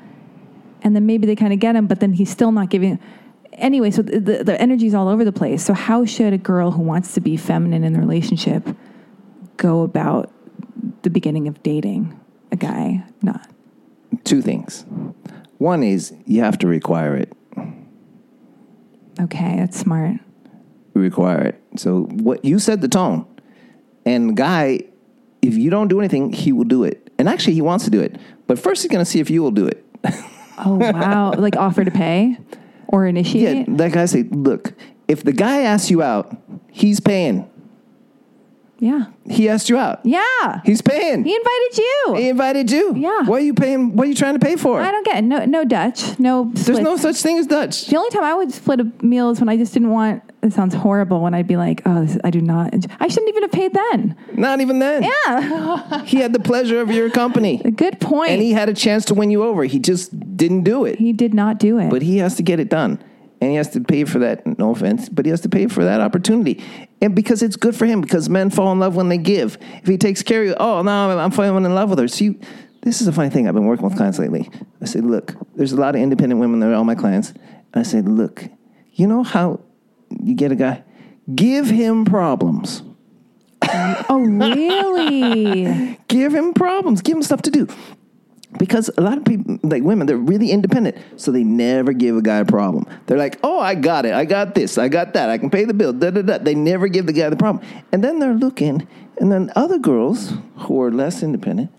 and 0.83 0.97
then 0.97 1.07
maybe 1.07 1.27
they 1.27 1.37
kind 1.37 1.53
of 1.53 1.59
get 1.59 1.77
him, 1.77 1.87
but 1.87 2.01
then 2.01 2.15
he's 2.15 2.31
still 2.31 2.53
not 2.53 2.71
giving. 2.71 2.99
Anyway, 3.53 3.91
so 3.91 4.03
the, 4.03 4.19
the, 4.19 4.45
the 4.45 4.61
energy's 4.61 4.95
all 4.95 5.09
over 5.09 5.25
the 5.25 5.33
place. 5.33 5.65
So, 5.65 5.75
how 5.75 6.05
should 6.05 6.33
a 6.33 6.39
girl 6.39 6.73
who 6.73 6.83
wants 6.83 7.15
to 7.15 7.21
be 7.21 7.37
feminine 7.37 7.85
in 7.85 7.93
the 7.93 8.01
relationship 8.01 8.67
go 9.57 9.83
about 9.83 10.33
the 11.03 11.11
beginning 11.11 11.47
of 11.47 11.63
dating 11.63 12.19
a 12.51 12.57
guy? 12.57 13.05
Not. 13.21 13.49
Two 14.25 14.43
things. 14.43 14.85
One 15.59 15.83
is 15.83 16.13
you 16.27 16.43
have 16.43 16.59
to 16.59 16.67
require 16.67 17.15
it. 17.17 17.33
Okay, 19.21 19.57
that's 19.57 19.79
smart. 19.79 20.17
require 20.95 21.43
it. 21.43 21.63
So 21.77 22.05
what 22.05 22.45
you 22.45 22.59
set 22.59 22.81
the 22.81 22.89
tone, 22.89 23.27
and 24.05 24.37
guy, 24.37 24.81
if 25.43 25.55
you 25.55 25.71
don't 25.71 25.89
do 25.89 25.99
anything, 25.99 26.33
he 26.33 26.53
will 26.53 26.65
do 26.65 26.85
it. 26.85 27.11
And 27.19 27.29
actually, 27.29 27.55
he 27.55 27.61
wants 27.61 27.85
to 27.85 27.91
do 27.91 28.01
it. 28.01 28.17
But 28.47 28.59
first, 28.59 28.83
he's 28.83 28.91
going 28.91 29.05
to 29.05 29.11
see 29.11 29.21
if 29.21 29.29
you 29.31 29.43
will 29.43 29.51
do 29.51 29.67
it. 29.67 29.85
Oh, 30.59 30.77
wow. 30.77 31.33
like 31.37 31.57
offer 31.57 31.85
to 31.85 31.91
pay 31.91 32.39
or 32.89 33.05
Yeah, 33.05 33.11
initiate? 33.11 33.77
that 33.77 33.93
guy 33.93 34.05
say, 34.07 34.23
look, 34.25 34.73
if 35.09 35.23
the 35.25 35.33
guy 35.33 35.63
asks 35.63 35.91
you 35.91 36.03
out, 36.03 36.37
he's 36.71 37.01
paying. 37.01 37.49
Yeah. 38.83 39.05
He 39.31 39.49
asked 39.49 39.69
you 39.69 39.79
out. 39.79 40.01
Yeah. 40.03 40.61
He's 40.65 40.83
paying. 40.83 41.23
He 41.23 41.37
invited 41.37 41.79
you. 41.79 42.15
He 42.17 42.29
invited 42.29 42.69
you. 42.73 42.97
Yeah. 42.97 43.23
What 43.27 43.41
are 43.41 43.45
you 43.45 43.55
paying? 43.55 43.95
What 43.95 44.07
are 44.07 44.11
you 44.11 44.15
trying 44.17 44.35
to 44.37 44.45
pay 44.45 44.57
for? 44.57 44.81
I 44.81 44.91
don't 44.91 45.07
get 45.07 45.19
it. 45.19 45.23
No, 45.23 45.45
no 45.45 45.65
Dutch. 45.65 46.19
No 46.19 46.51
There's 46.53 46.81
no 46.81 46.97
such 46.97 47.23
thing 47.23 47.39
as 47.39 47.47
Dutch. 47.47 47.87
The 47.87 47.97
only 47.97 48.11
time 48.11 48.25
I 48.25 48.35
would 48.35 48.53
split 48.53 48.81
a 48.81 48.93
meal 49.01 49.31
is 49.31 49.39
when 49.39 49.49
I 49.49 49.57
just 49.57 49.73
didn't 49.73 49.91
want. 49.91 50.25
It 50.43 50.53
sounds 50.53 50.75
horrible 50.75 51.21
when 51.23 51.33
I'd 51.33 51.47
be 51.47 51.57
like, 51.57 51.83
"Oh, 51.87 52.05
this, 52.05 52.19
I 52.25 52.31
do 52.31 52.41
not." 52.41 52.75
enjoy- 52.75 52.91
I 52.99 53.07
shouldn't 53.07 53.29
even 53.29 53.43
have 53.45 53.53
paid 53.53 53.73
then. 53.73 54.17
Not 54.33 54.61
even 54.61 54.81
then. 54.81 55.05
Yeah, 55.05 56.03
He 56.05 56.17
had 56.17 56.33
the 56.33 56.41
pleasure 56.41 56.81
of 56.81 56.91
your 56.91 57.09
company. 57.09 57.59
good 57.77 58.01
point. 58.01 58.33
And 58.33 58.43
he 58.43 58.51
had 58.51 58.69
a 58.69 58.75
chance 58.75 59.05
to 59.05 59.15
win 59.15 59.31
you 59.31 59.45
over. 59.45 59.63
He 59.63 59.79
just 59.79 60.37
didn't 60.37 60.65
do 60.65 60.85
it. 60.85 60.99
he 60.99 61.13
did 61.13 61.33
not 61.35 61.61
do 61.61 61.79
it. 61.79 61.89
but 61.89 62.03
he 62.03 62.19
has 62.19 62.35
to 62.35 62.43
get 62.43 62.59
it 62.59 62.69
done 62.69 62.99
and 63.43 63.51
he 63.51 63.57
has 63.57 63.71
to 63.71 63.81
pay 63.81 64.05
for 64.05 64.21
that 64.21 64.47
no 64.57 64.71
offense 64.71 65.09
but 65.09 65.27
he 65.27 65.31
has 65.31 65.41
to 65.41 65.49
pay 65.49 65.67
for 65.67 65.83
that 65.83 66.01
opportunity. 66.01 66.63
And 67.01 67.13
because 67.13 67.43
it's 67.43 67.57
good 67.57 67.75
for 67.75 67.87
him 67.87 68.01
because 68.01 68.29
men 68.29 68.51
fall 68.51 68.71
in 68.71 68.79
love 68.79 68.95
when 68.95 69.09
they 69.09 69.19
give. 69.19 69.59
If 69.83 69.89
he 69.89 69.99
takes 69.99 70.23
care 70.23 70.43
of 70.43 70.49
you 70.49 70.55
oh 70.61 70.83
no 70.83 71.19
i'm 71.19 71.33
falling 71.33 71.65
in 71.65 71.75
love 71.75 71.91
with 71.91 71.99
her. 71.99 72.07
See 72.07 72.39
this 72.83 73.01
is 73.01 73.09
a 73.09 73.13
funny 73.13 73.31
thing 73.31 73.49
i've 73.49 73.55
been 73.55 73.67
working 73.67 73.85
with 73.85 73.97
clients 73.97 74.21
lately. 74.21 74.49
I 74.81 74.85
said 74.85 75.05
look 75.05 75.35
there's 75.57 75.73
a 75.73 75.77
lot 75.77 75.97
of 75.97 76.01
independent 76.01 76.41
women 76.41 76.61
that 76.61 76.71
are 76.71 76.75
all 76.75 76.85
my 76.85 76.95
clients. 76.95 77.31
And 77.31 77.75
i 77.75 77.83
said 77.83 78.09
look 78.09 78.45
you 78.93 79.09
know 79.09 79.25
how 79.25 79.59
you 80.23 80.35
get 80.35 80.53
a 80.53 80.57
guy? 80.57 80.85
Give 81.35 81.69
him 81.69 82.05
problems. 82.05 82.83
Oh, 84.09 84.21
really? 84.21 85.99
give 86.09 86.35
him 86.35 86.53
problems. 86.53 87.01
Give 87.01 87.17
him 87.17 87.23
stuff 87.23 87.43
to 87.43 87.51
do 87.51 87.67
because 88.59 88.91
a 88.99 89.01
lot 89.01 89.17
of 89.19 89.25
people 89.25 89.59
like 89.63 89.83
women 89.83 90.07
they're 90.07 90.17
really 90.17 90.51
independent 90.51 90.97
so 91.17 91.31
they 91.33 91.45
never 91.45 91.93
give 91.93 92.17
a 92.17 92.23
guy 92.23 92.37
a 92.39 92.45
problem 92.45 92.85
they're 93.07 93.19
like 93.19 93.39
oh 93.43 93.59
i 93.59 93.75
got 93.75 94.05
it 94.05 94.13
i 94.15 94.25
got 94.25 94.55
this 94.55 94.79
i 94.79 94.89
got 94.89 95.15
that 95.15 95.31
i 95.31 95.39
can 95.39 95.51
pay 95.51 95.65
the 95.65 95.75
bill 95.75 95.93
da, 95.93 96.11
da, 96.11 96.23
da. 96.23 96.39
they 96.39 96.55
never 96.55 96.87
give 96.89 97.07
the 97.07 97.13
guy 97.13 97.29
the 97.31 97.37
problem 97.37 97.65
and 97.93 98.03
then 98.05 98.19
they're 98.19 98.35
looking 98.35 98.87
and 99.19 99.31
then 99.33 99.51
other 99.57 99.79
girls 99.79 100.33
who 100.59 100.81
are 100.83 100.91
less 100.91 101.23
independent 101.23 101.71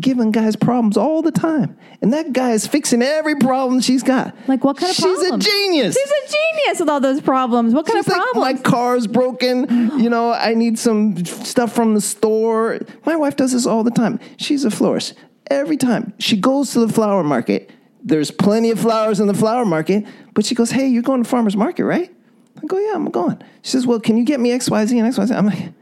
giving 0.00 0.30
guys 0.30 0.54
problems 0.54 0.98
all 0.98 1.22
the 1.22 1.30
time 1.30 1.74
and 2.02 2.12
that 2.12 2.32
guy 2.34 2.50
is 2.52 2.66
fixing 2.66 3.00
every 3.02 3.34
problem 3.36 3.80
she's 3.80 4.02
got 4.02 4.34
Like 4.46 4.62
what 4.62 4.76
kind 4.76 4.90
of 4.90 4.96
problem? 4.98 5.16
she's 5.20 5.28
problems? 5.28 5.46
a 5.46 5.50
genius 5.50 5.96
She's 5.96 6.10
a 6.10 6.36
genius 6.36 6.80
with 6.80 6.88
all 6.90 7.00
those 7.00 7.20
problems. 7.22 7.72
What 7.72 7.86
kind 7.86 7.96
She's 8.04 8.06
of 8.06 8.12
like, 8.12 8.22
problems? 8.32 8.62
my 8.64 8.70
car's 8.70 9.06
broken. 9.06 9.98
You 9.98 10.10
know, 10.10 10.32
I 10.32 10.52
need 10.54 10.78
some 10.78 11.24
stuff 11.24 11.72
from 11.72 11.94
the 11.94 12.00
store. 12.02 12.80
My 13.06 13.16
wife 13.16 13.36
does 13.36 13.52
this 13.52 13.64
all 13.66 13.82
the 13.84 13.90
time. 13.90 14.20
She's 14.36 14.64
a 14.66 14.70
florist. 14.70 15.14
Every 15.50 15.76
time 15.76 16.12
she 16.18 16.36
goes 16.36 16.72
to 16.72 16.80
the 16.86 16.92
flower 16.92 17.22
market, 17.24 17.70
there's 18.02 18.30
plenty 18.30 18.70
of 18.70 18.78
flowers 18.78 19.20
in 19.20 19.26
the 19.26 19.34
flower 19.34 19.64
market, 19.64 20.04
but 20.34 20.44
she 20.44 20.54
goes, 20.54 20.70
Hey, 20.70 20.86
you're 20.88 21.02
going 21.02 21.22
to 21.22 21.28
farmer's 21.28 21.56
market, 21.56 21.84
right? 21.84 22.14
I 22.62 22.66
go, 22.66 22.78
Yeah, 22.78 22.94
I'm 22.94 23.10
going. 23.10 23.40
She 23.62 23.70
says, 23.72 23.86
Well, 23.86 24.00
can 24.00 24.16
you 24.16 24.24
get 24.24 24.40
me 24.40 24.50
XYZ 24.50 24.98
and 25.02 25.12
XYZ? 25.14 25.36
I'm 25.36 25.46
like, 25.46 25.72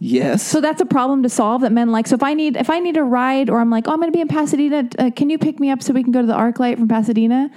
Yes. 0.00 0.42
so 0.42 0.60
that's 0.60 0.80
a 0.82 0.86
problem 0.86 1.22
to 1.22 1.28
solve 1.28 1.62
that 1.62 1.72
men 1.72 1.90
like. 1.90 2.06
So 2.06 2.14
if 2.14 2.22
I 2.22 2.34
need 2.34 2.56
if 2.56 2.68
I 2.68 2.78
need 2.80 2.96
a 2.96 3.02
ride 3.02 3.48
or 3.48 3.60
I'm 3.60 3.70
like, 3.70 3.88
oh, 3.88 3.92
I'm 3.92 3.98
going 4.00 4.10
to 4.10 4.16
be 4.16 4.20
in 4.20 4.28
Pasadena, 4.28 4.88
uh, 4.98 5.10
can 5.14 5.30
you 5.30 5.38
pick 5.38 5.58
me 5.60 5.70
up 5.70 5.82
so 5.82 5.92
we 5.94 6.02
can 6.02 6.12
go 6.12 6.20
to 6.20 6.26
the 6.26 6.34
ArcLight 6.34 6.76
from 6.76 6.88
Pasadena? 6.88 7.50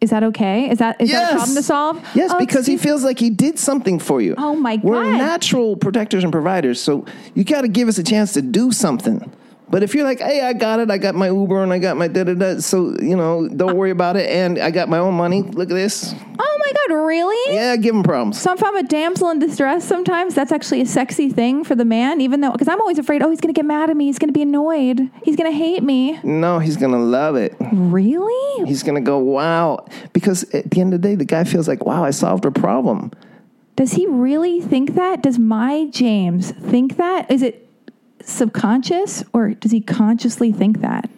Is 0.00 0.10
that 0.10 0.22
okay? 0.24 0.70
Is 0.70 0.78
that 0.78 1.00
is 1.00 1.10
that 1.10 1.32
a 1.32 1.36
problem 1.36 1.56
to 1.56 1.62
solve? 1.62 2.02
Yes, 2.14 2.30
Oh, 2.34 2.38
because 2.38 2.66
he 2.66 2.76
feels 2.78 3.04
like 3.04 3.18
he 3.18 3.28
did 3.30 3.58
something 3.58 3.98
for 3.98 4.20
you. 4.20 4.34
Oh, 4.38 4.54
my 4.56 4.76
god. 4.76 4.84
We're 4.84 5.04
natural 5.12 5.76
protectors 5.76 6.24
and 6.24 6.32
providers, 6.32 6.80
so 6.80 7.04
you 7.34 7.44
got 7.44 7.62
to 7.62 7.68
give 7.68 7.86
us 7.86 7.98
a 7.98 8.02
chance 8.02 8.32
to 8.32 8.42
do 8.42 8.72
something. 8.72 9.30
But 9.70 9.84
if 9.84 9.94
you're 9.94 10.04
like, 10.04 10.18
hey, 10.18 10.40
I 10.40 10.52
got 10.52 10.80
it, 10.80 10.90
I 10.90 10.98
got 10.98 11.14
my 11.14 11.28
Uber 11.28 11.62
and 11.62 11.72
I 11.72 11.78
got 11.78 11.96
my 11.96 12.08
da 12.08 12.24
da 12.24 12.34
da, 12.34 12.58
so 12.58 12.96
you 13.00 13.16
know, 13.16 13.48
don't 13.48 13.76
worry 13.76 13.92
about 13.92 14.16
it, 14.16 14.28
and 14.28 14.58
I 14.58 14.70
got 14.70 14.88
my 14.88 14.98
own 14.98 15.14
money. 15.14 15.42
Look 15.42 15.70
at 15.70 15.74
this. 15.74 16.12
Oh 16.12 16.58
my 16.58 16.72
God, 16.72 16.94
really? 17.04 17.54
Yeah, 17.54 17.76
give 17.76 17.94
him 17.94 18.02
problems. 18.02 18.40
So 18.40 18.52
if 18.52 18.64
I'm 18.64 18.76
a 18.76 18.82
damsel 18.82 19.30
in 19.30 19.38
distress, 19.38 19.84
sometimes 19.84 20.34
that's 20.34 20.50
actually 20.50 20.80
a 20.80 20.86
sexy 20.86 21.30
thing 21.30 21.62
for 21.62 21.76
the 21.76 21.84
man, 21.84 22.20
even 22.20 22.40
though 22.40 22.50
because 22.50 22.68
I'm 22.68 22.80
always 22.80 22.98
afraid, 22.98 23.22
oh, 23.22 23.30
he's 23.30 23.40
going 23.40 23.54
to 23.54 23.58
get 23.58 23.64
mad 23.64 23.90
at 23.90 23.96
me, 23.96 24.06
he's 24.06 24.18
going 24.18 24.28
to 24.28 24.36
be 24.36 24.42
annoyed, 24.42 25.08
he's 25.22 25.36
going 25.36 25.50
to 25.50 25.56
hate 25.56 25.82
me. 25.82 26.18
No, 26.24 26.58
he's 26.58 26.76
gonna 26.76 26.98
love 26.98 27.36
it. 27.36 27.54
Really? 27.72 28.66
He's 28.66 28.82
gonna 28.82 29.00
go, 29.00 29.18
wow, 29.18 29.86
because 30.12 30.42
at 30.54 30.70
the 30.70 30.80
end 30.80 30.94
of 30.94 31.02
the 31.02 31.08
day, 31.08 31.14
the 31.14 31.24
guy 31.24 31.44
feels 31.44 31.68
like, 31.68 31.84
wow, 31.84 32.04
I 32.04 32.10
solved 32.10 32.44
a 32.44 32.50
problem. 32.50 33.12
Does 33.76 33.92
he 33.92 34.06
really 34.06 34.60
think 34.60 34.94
that? 34.94 35.22
Does 35.22 35.38
my 35.38 35.86
James 35.90 36.50
think 36.50 36.96
that? 36.96 37.30
Is 37.30 37.42
it 37.42 37.69
subconscious 38.30 39.24
or 39.32 39.50
does 39.50 39.72
he 39.72 39.80
consciously 39.80 40.52
think 40.52 40.80
that? 40.80 41.08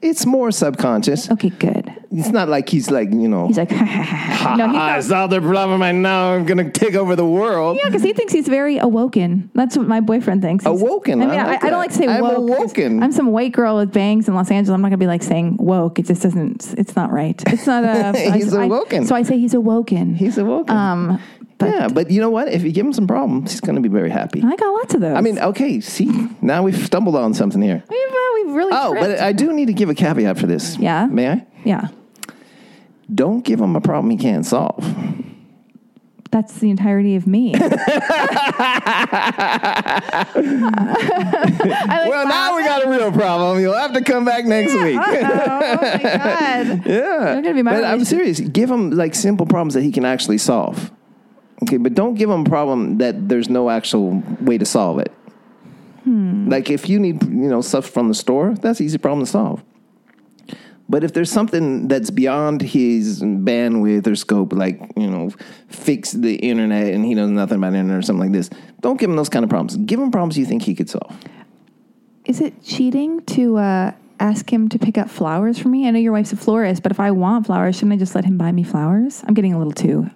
It's 0.00 0.24
more 0.24 0.52
subconscious. 0.52 1.28
Okay, 1.28 1.48
good. 1.48 1.92
It's 2.12 2.28
not 2.28 2.48
like 2.48 2.68
he's 2.68 2.88
like, 2.88 3.10
you 3.10 3.26
know, 3.26 3.48
He's 3.48 3.58
like, 3.58 3.70
no, 3.72 3.78
he's 3.78 4.76
I 4.76 5.00
solved 5.00 5.32
the 5.32 5.40
problem, 5.40 5.82
and 5.82 6.02
now 6.02 6.34
I'm 6.34 6.46
gonna 6.46 6.70
take 6.70 6.94
over 6.94 7.16
the 7.16 7.26
world. 7.26 7.76
Yeah, 7.76 7.86
because 7.88 8.04
he 8.04 8.12
thinks 8.12 8.32
he's 8.32 8.46
very 8.46 8.78
awoken. 8.78 9.50
That's 9.54 9.76
what 9.76 9.88
my 9.88 9.98
boyfriend 9.98 10.40
thinks. 10.40 10.64
He's- 10.64 10.80
Awoken, 10.80 11.20
I 11.20 11.26
mean, 11.26 11.34
I 11.40 11.42
I, 11.42 11.46
like 11.46 11.64
I 11.64 11.70
don't 11.70 11.80
like 11.80 11.90
to 11.90 11.96
say 11.96 12.06
I'm 12.06 12.22
woke. 12.22 12.36
awoken. 12.38 13.02
I'm 13.02 13.10
some 13.10 13.32
white 13.32 13.50
girl 13.50 13.76
with 13.76 13.92
bangs 13.92 14.28
in 14.28 14.34
Los 14.36 14.52
Angeles. 14.52 14.72
I'm 14.72 14.80
not 14.82 14.88
gonna 14.88 14.98
be 14.98 15.08
like 15.08 15.24
saying 15.24 15.56
woke. 15.58 15.98
It 15.98 16.06
just 16.06 16.22
doesn't. 16.22 16.74
It's 16.78 16.94
not 16.94 17.10
right. 17.10 17.42
It's 17.48 17.66
not 17.66 17.82
a. 17.82 18.16
He's 18.32 18.54
I- 18.54 18.66
awoken. 18.66 19.04
so 19.04 19.16
I 19.16 19.24
say 19.24 19.36
he's 19.36 19.54
awoken. 19.54 20.14
He's 20.14 20.38
awoken. 20.38 20.76
um, 20.76 21.20
but 21.58 21.68
yeah, 21.70 21.88
but 21.88 22.10
you 22.10 22.20
know 22.20 22.30
what? 22.30 22.48
If 22.48 22.62
you 22.62 22.70
give 22.72 22.86
him 22.86 22.92
some 22.92 23.06
problems, 23.06 23.50
he's 23.50 23.60
going 23.60 23.74
to 23.76 23.80
be 23.82 23.88
very 23.88 24.10
happy. 24.10 24.42
I 24.44 24.56
got 24.56 24.70
lots 24.70 24.94
of 24.94 25.00
those. 25.00 25.16
I 25.16 25.20
mean, 25.20 25.38
okay, 25.38 25.80
see, 25.80 26.08
now 26.40 26.62
we've 26.62 26.76
stumbled 26.86 27.16
on 27.16 27.34
something 27.34 27.60
here. 27.60 27.82
we've, 27.88 28.10
uh, 28.10 28.16
we've 28.34 28.54
really. 28.54 28.70
Oh, 28.72 28.94
but. 28.94 29.18
I 29.20 29.32
do 29.32 29.52
need 29.52 29.66
to 29.66 29.72
give 29.72 29.90
a 29.90 29.94
caveat 29.94 30.38
for 30.38 30.46
this. 30.46 30.78
Yeah? 30.78 31.06
May 31.06 31.28
I? 31.30 31.46
yeah, 31.64 31.88
Don't 33.12 33.44
give 33.44 33.60
him 33.60 33.74
a 33.76 33.80
problem 33.80 34.10
he 34.10 34.16
can't 34.16 34.46
solve. 34.46 34.84
that's 36.30 36.58
the 36.60 36.70
entirety 36.70 37.16
of 37.16 37.26
me. 37.26 37.54
Like 40.38 42.08
Well, 42.08 42.28
now 42.28 42.56
we 42.56 42.64
got 42.64 42.84
a 42.84 42.90
real 42.90 43.10
problem. 43.12 43.60
You'll 43.60 43.74
have 43.74 43.92
to 43.94 44.02
come 44.02 44.24
back 44.24 44.44
next 44.44 44.72
week. 44.74 44.96
Oh 44.96 45.10
my 45.10 45.20
god. 46.00 46.82
yeah. 46.86 47.32
You're 47.32 47.42
gonna 47.42 47.54
be 47.54 47.62
my 47.62 47.72
But 47.74 47.84
I'm 47.84 48.04
serious. 48.04 48.40
Give 48.40 48.70
him 48.70 48.90
like 48.90 49.14
simple 49.14 49.46
problems 49.46 49.74
that 49.74 49.82
he 49.82 49.90
can 49.90 50.04
actually 50.04 50.38
solve. 50.38 50.90
Okay, 51.62 51.76
but 51.76 51.94
don't 51.94 52.14
give 52.14 52.30
him 52.30 52.42
a 52.42 52.48
problem 52.48 52.98
that 52.98 53.28
there's 53.28 53.48
no 53.48 53.68
actual 53.68 54.22
way 54.40 54.58
to 54.58 54.64
solve 54.64 55.00
it. 55.00 55.12
Hmm. 56.04 56.48
Like 56.48 56.70
if 56.70 56.88
you 56.88 56.98
need, 57.00 57.22
you 57.24 57.48
know, 57.48 57.60
stuff 57.60 57.86
from 57.86 58.08
the 58.08 58.14
store, 58.14 58.54
that's 58.54 58.80
an 58.80 58.86
easy 58.86 58.98
problem 58.98 59.26
to 59.26 59.30
solve. 59.30 59.62
But 60.90 61.04
if 61.04 61.12
there's 61.12 61.30
something 61.30 61.86
that's 61.88 62.10
beyond 62.10 62.62
his 62.62 63.22
bandwidth 63.22 64.06
or 64.06 64.16
scope, 64.16 64.54
like, 64.54 64.80
you 64.96 65.10
know, 65.10 65.30
fix 65.68 66.12
the 66.12 66.36
internet 66.36 66.94
and 66.94 67.04
he 67.04 67.14
knows 67.14 67.28
nothing 67.28 67.58
about 67.58 67.74
internet 67.74 67.98
or 67.98 68.02
something 68.02 68.22
like 68.22 68.32
this, 68.32 68.48
don't 68.80 68.98
give 68.98 69.10
him 69.10 69.16
those 69.16 69.28
kind 69.28 69.44
of 69.44 69.50
problems. 69.50 69.76
Give 69.76 70.00
him 70.00 70.10
problems 70.10 70.38
you 70.38 70.46
think 70.46 70.62
he 70.62 70.74
could 70.74 70.88
solve. 70.88 71.14
Is 72.24 72.40
it 72.40 72.62
cheating 72.62 73.20
to 73.26 73.58
uh, 73.58 73.92
ask 74.18 74.50
him 74.50 74.70
to 74.70 74.78
pick 74.78 74.96
up 74.96 75.10
flowers 75.10 75.58
for 75.58 75.68
me? 75.68 75.86
I 75.86 75.90
know 75.90 75.98
your 75.98 76.12
wife's 76.12 76.32
a 76.32 76.36
florist, 76.36 76.82
but 76.82 76.90
if 76.90 77.00
I 77.00 77.10
want 77.10 77.46
flowers, 77.46 77.76
shouldn't 77.76 77.92
I 77.92 77.96
just 77.96 78.14
let 78.14 78.24
him 78.24 78.38
buy 78.38 78.52
me 78.52 78.62
flowers? 78.62 79.22
I'm 79.26 79.34
getting 79.34 79.52
a 79.52 79.58
little 79.58 79.72
too. 79.72 80.10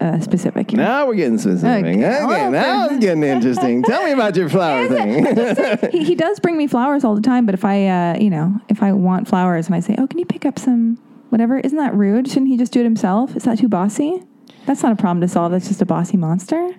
Uh, 0.00 0.20
specific. 0.20 0.70
here. 0.70 0.78
Now 0.78 1.06
we're 1.06 1.14
getting 1.14 1.38
specific. 1.38 1.84
Okay. 1.96 2.22
Okay, 2.22 2.50
now 2.50 2.86
it's 2.86 2.98
getting 2.98 3.22
interesting. 3.34 3.82
Tell 3.82 4.04
me 4.04 4.12
about 4.12 4.36
your 4.36 4.48
flower 4.48 4.88
thing. 4.88 5.90
he, 5.92 6.04
he 6.04 6.14
does 6.14 6.38
bring 6.40 6.56
me 6.56 6.66
flowers 6.66 7.04
all 7.04 7.14
the 7.14 7.22
time, 7.22 7.46
but 7.46 7.54
if 7.54 7.64
I, 7.64 7.86
uh, 7.86 8.18
you 8.18 8.30
know, 8.30 8.60
if 8.68 8.82
I 8.82 8.92
want 8.92 9.28
flowers 9.28 9.66
and 9.66 9.74
I 9.74 9.80
say, 9.80 9.94
"Oh, 9.98 10.06
can 10.06 10.18
you 10.18 10.26
pick 10.26 10.46
up 10.46 10.58
some 10.58 10.96
whatever?" 11.30 11.58
Isn't 11.58 11.78
that 11.78 11.94
rude? 11.94 12.28
Shouldn't 12.28 12.48
he 12.48 12.56
just 12.56 12.72
do 12.72 12.80
it 12.80 12.84
himself? 12.84 13.36
Is 13.36 13.44
that 13.44 13.58
too 13.58 13.68
bossy? 13.68 14.22
That's 14.66 14.82
not 14.82 14.92
a 14.92 14.96
problem 14.96 15.20
to 15.22 15.28
solve. 15.28 15.50
That's 15.52 15.68
just 15.68 15.80
a 15.82 15.86
bossy 15.86 16.16
monster. 16.18 16.74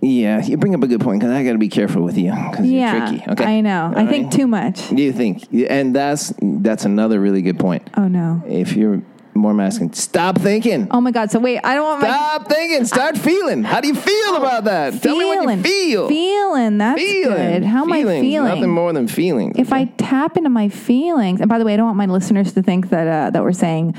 yeah, 0.00 0.44
you 0.44 0.56
bring 0.56 0.74
up 0.74 0.82
a 0.82 0.86
good 0.86 1.00
point 1.00 1.20
because 1.20 1.34
I 1.34 1.42
got 1.42 1.52
to 1.52 1.58
be 1.58 1.68
careful 1.68 2.02
with 2.02 2.16
you 2.16 2.30
because 2.30 2.66
yeah, 2.66 2.96
you're 3.10 3.18
tricky. 3.18 3.30
Okay, 3.32 3.58
I 3.58 3.60
know. 3.60 3.92
I 3.94 4.02
All 4.02 4.08
think 4.08 4.30
too 4.30 4.46
much. 4.46 4.92
You 4.92 5.12
think, 5.12 5.48
and 5.68 5.94
that's 5.94 6.32
that's 6.40 6.84
another 6.84 7.20
really 7.20 7.42
good 7.42 7.58
point. 7.58 7.88
Oh 7.96 8.06
no. 8.06 8.40
If 8.46 8.76
you're 8.76 9.02
more 9.38 9.54
masking. 9.54 9.92
stop 9.92 10.38
thinking. 10.38 10.88
Oh 10.90 11.00
my 11.00 11.10
God. 11.10 11.30
So 11.30 11.38
wait, 11.38 11.60
I 11.64 11.74
don't 11.74 11.84
want 11.84 12.02
my 12.02 12.08
Stop 12.08 12.48
thinking. 12.48 12.84
Start 12.86 13.18
feeling. 13.18 13.64
How 13.64 13.80
do 13.80 13.88
you 13.88 13.94
feel 13.94 14.36
about 14.36 14.64
that? 14.64 15.02
Tell 15.02 15.16
me 15.16 15.24
what 15.24 15.42
you 15.42 15.62
feel. 15.62 16.08
Feeling. 16.08 16.78
That's 16.78 17.00
feeling. 17.00 17.52
good. 17.52 17.64
How 17.64 17.82
am 17.82 17.92
I 17.92 18.02
feeling? 18.02 18.48
Nothing 18.48 18.70
more 18.70 18.92
than 18.92 19.08
feelings. 19.08 19.56
if 19.58 19.72
I 19.72 19.86
tap 19.96 20.36
into 20.36 20.50
my 20.50 20.68
feelings, 20.68 21.40
and 21.40 21.48
by 21.48 21.58
the 21.58 21.64
way, 21.64 21.74
I 21.74 21.76
don't 21.76 21.86
want 21.86 21.98
my 21.98 22.06
listeners 22.06 22.52
to 22.54 22.62
think 22.62 22.90
that 22.90 23.06
uh, 23.06 23.30
that 23.30 23.42
we're 23.42 23.52
saying, 23.52 23.94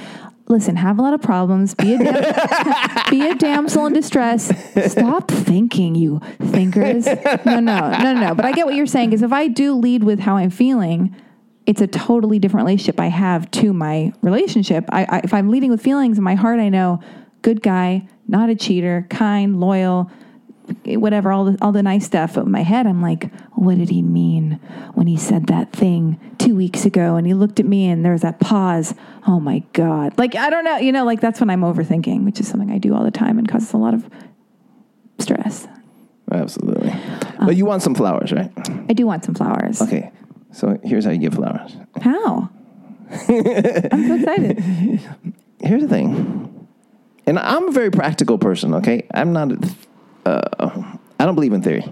listen, 0.48 0.76
have 0.76 0.98
a 1.00 1.02
lot 1.02 1.14
of 1.14 1.22
problems, 1.22 1.76
be 1.76 1.94
a 1.94 1.98
dam- 1.98 3.06
be 3.10 3.28
a 3.28 3.36
damsel 3.36 3.86
in 3.86 3.94
distress. 3.94 4.52
Stop 4.92 5.30
thinking, 5.30 5.96
you 5.96 6.20
thinkers. 6.40 7.06
No, 7.46 7.60
no, 7.60 7.60
no, 7.60 7.98
no, 8.00 8.14
no. 8.14 8.36
But 8.36 8.46
I 8.46 8.52
get 8.52 8.66
what 8.66 8.76
you're 8.76 8.88
saying. 8.88 9.10
Because 9.12 9.22
if 9.22 9.32
I 9.32 9.48
do 9.48 9.74
lead 9.76 10.04
with 10.04 10.20
how 10.20 10.38
I'm 10.38 10.50
feeling, 10.50 11.16
it's 11.70 11.82
a 11.82 11.88
totally 11.88 12.40
different 12.40 12.66
relationship 12.66 13.00
I 13.00 13.10
have 13.10 13.50
to 13.52 13.74
my 13.74 14.12
relationship. 14.24 14.86
I, 14.90 15.06
I, 15.06 15.22
if 15.24 15.36
I'm 15.36 15.50
leading 15.50 15.70
with 15.70 15.84
feelings 15.84 16.18
in 16.18 16.24
my 16.24 16.34
heart, 16.34 16.60
I 16.60 16.68
know 16.68 17.00
good 17.44 17.62
guy, 17.62 18.08
not 18.28 18.50
a 18.50 18.56
cheater, 18.56 19.06
kind, 19.12 19.60
loyal 19.60 20.10
whatever, 20.86 21.32
all 21.32 21.46
the 21.46 21.58
all 21.62 21.72
the 21.72 21.84
nice 21.84 22.06
stuff. 22.06 22.34
But 22.34 22.46
in 22.46 22.52
my 22.52 22.64
head, 22.64 22.88
I'm 22.88 23.04
like, 23.04 23.32
what 23.54 23.78
did 23.78 23.90
he 23.90 24.02
mean 24.02 24.60
when 24.96 25.06
he 25.06 25.16
said 25.16 25.46
that 25.48 25.72
thing 25.72 26.20
two 26.40 26.56
weeks 26.56 26.86
ago? 26.86 27.18
And 27.18 27.28
he 27.28 27.36
looked 27.36 27.60
at 27.60 27.68
me, 27.68 27.88
and 27.88 28.04
there 28.04 28.14
was 28.14 28.22
that 28.22 28.40
pause. 28.40 28.96
Oh 29.28 29.40
my 29.40 29.60
god! 29.74 30.18
Like 30.18 30.36
I 30.36 30.50
don't 30.50 30.64
know, 30.64 30.78
you 30.78 30.92
know, 30.92 31.06
like 31.06 31.22
that's 31.22 31.40
when 31.40 31.52
I'm 31.52 31.62
overthinking, 31.62 32.26
which 32.26 32.40
is 32.40 32.48
something 32.48 32.72
I 32.72 32.80
do 32.80 32.96
all 32.96 33.04
the 33.04 33.12
time 33.12 33.38
and 33.38 33.48
causes 33.48 33.74
a 33.74 33.78
lot 33.78 33.94
of 33.94 34.10
stress. 35.20 35.68
Absolutely. 36.32 36.92
Um, 36.92 37.46
but 37.46 37.56
you 37.56 37.66
want 37.66 37.82
some 37.84 37.96
flowers, 37.96 38.32
right? 38.32 38.52
I 38.90 38.94
do 38.94 39.06
want 39.06 39.24
some 39.24 39.36
flowers. 39.36 39.82
Okay. 39.82 40.12
So 40.52 40.80
here's 40.84 41.06
how 41.06 41.12
you 41.12 41.20
get 41.20 41.34
flowers. 41.34 41.76
How? 42.02 42.50
I'm 43.12 44.08
so 44.08 44.16
excited. 44.16 44.60
Here's 45.62 45.82
the 45.82 45.88
thing, 45.90 46.68
and 47.26 47.40
I'm 47.40 47.68
a 47.68 47.72
very 47.72 47.92
practical 47.92 48.38
person. 48.38 48.76
Okay, 48.76 49.08
I'm 49.14 49.34
not. 49.34 49.52
Uh, 50.26 50.84
I 51.20 51.26
don't 51.26 51.36
believe 51.36 51.54
in 51.54 51.62
theory. 51.62 51.84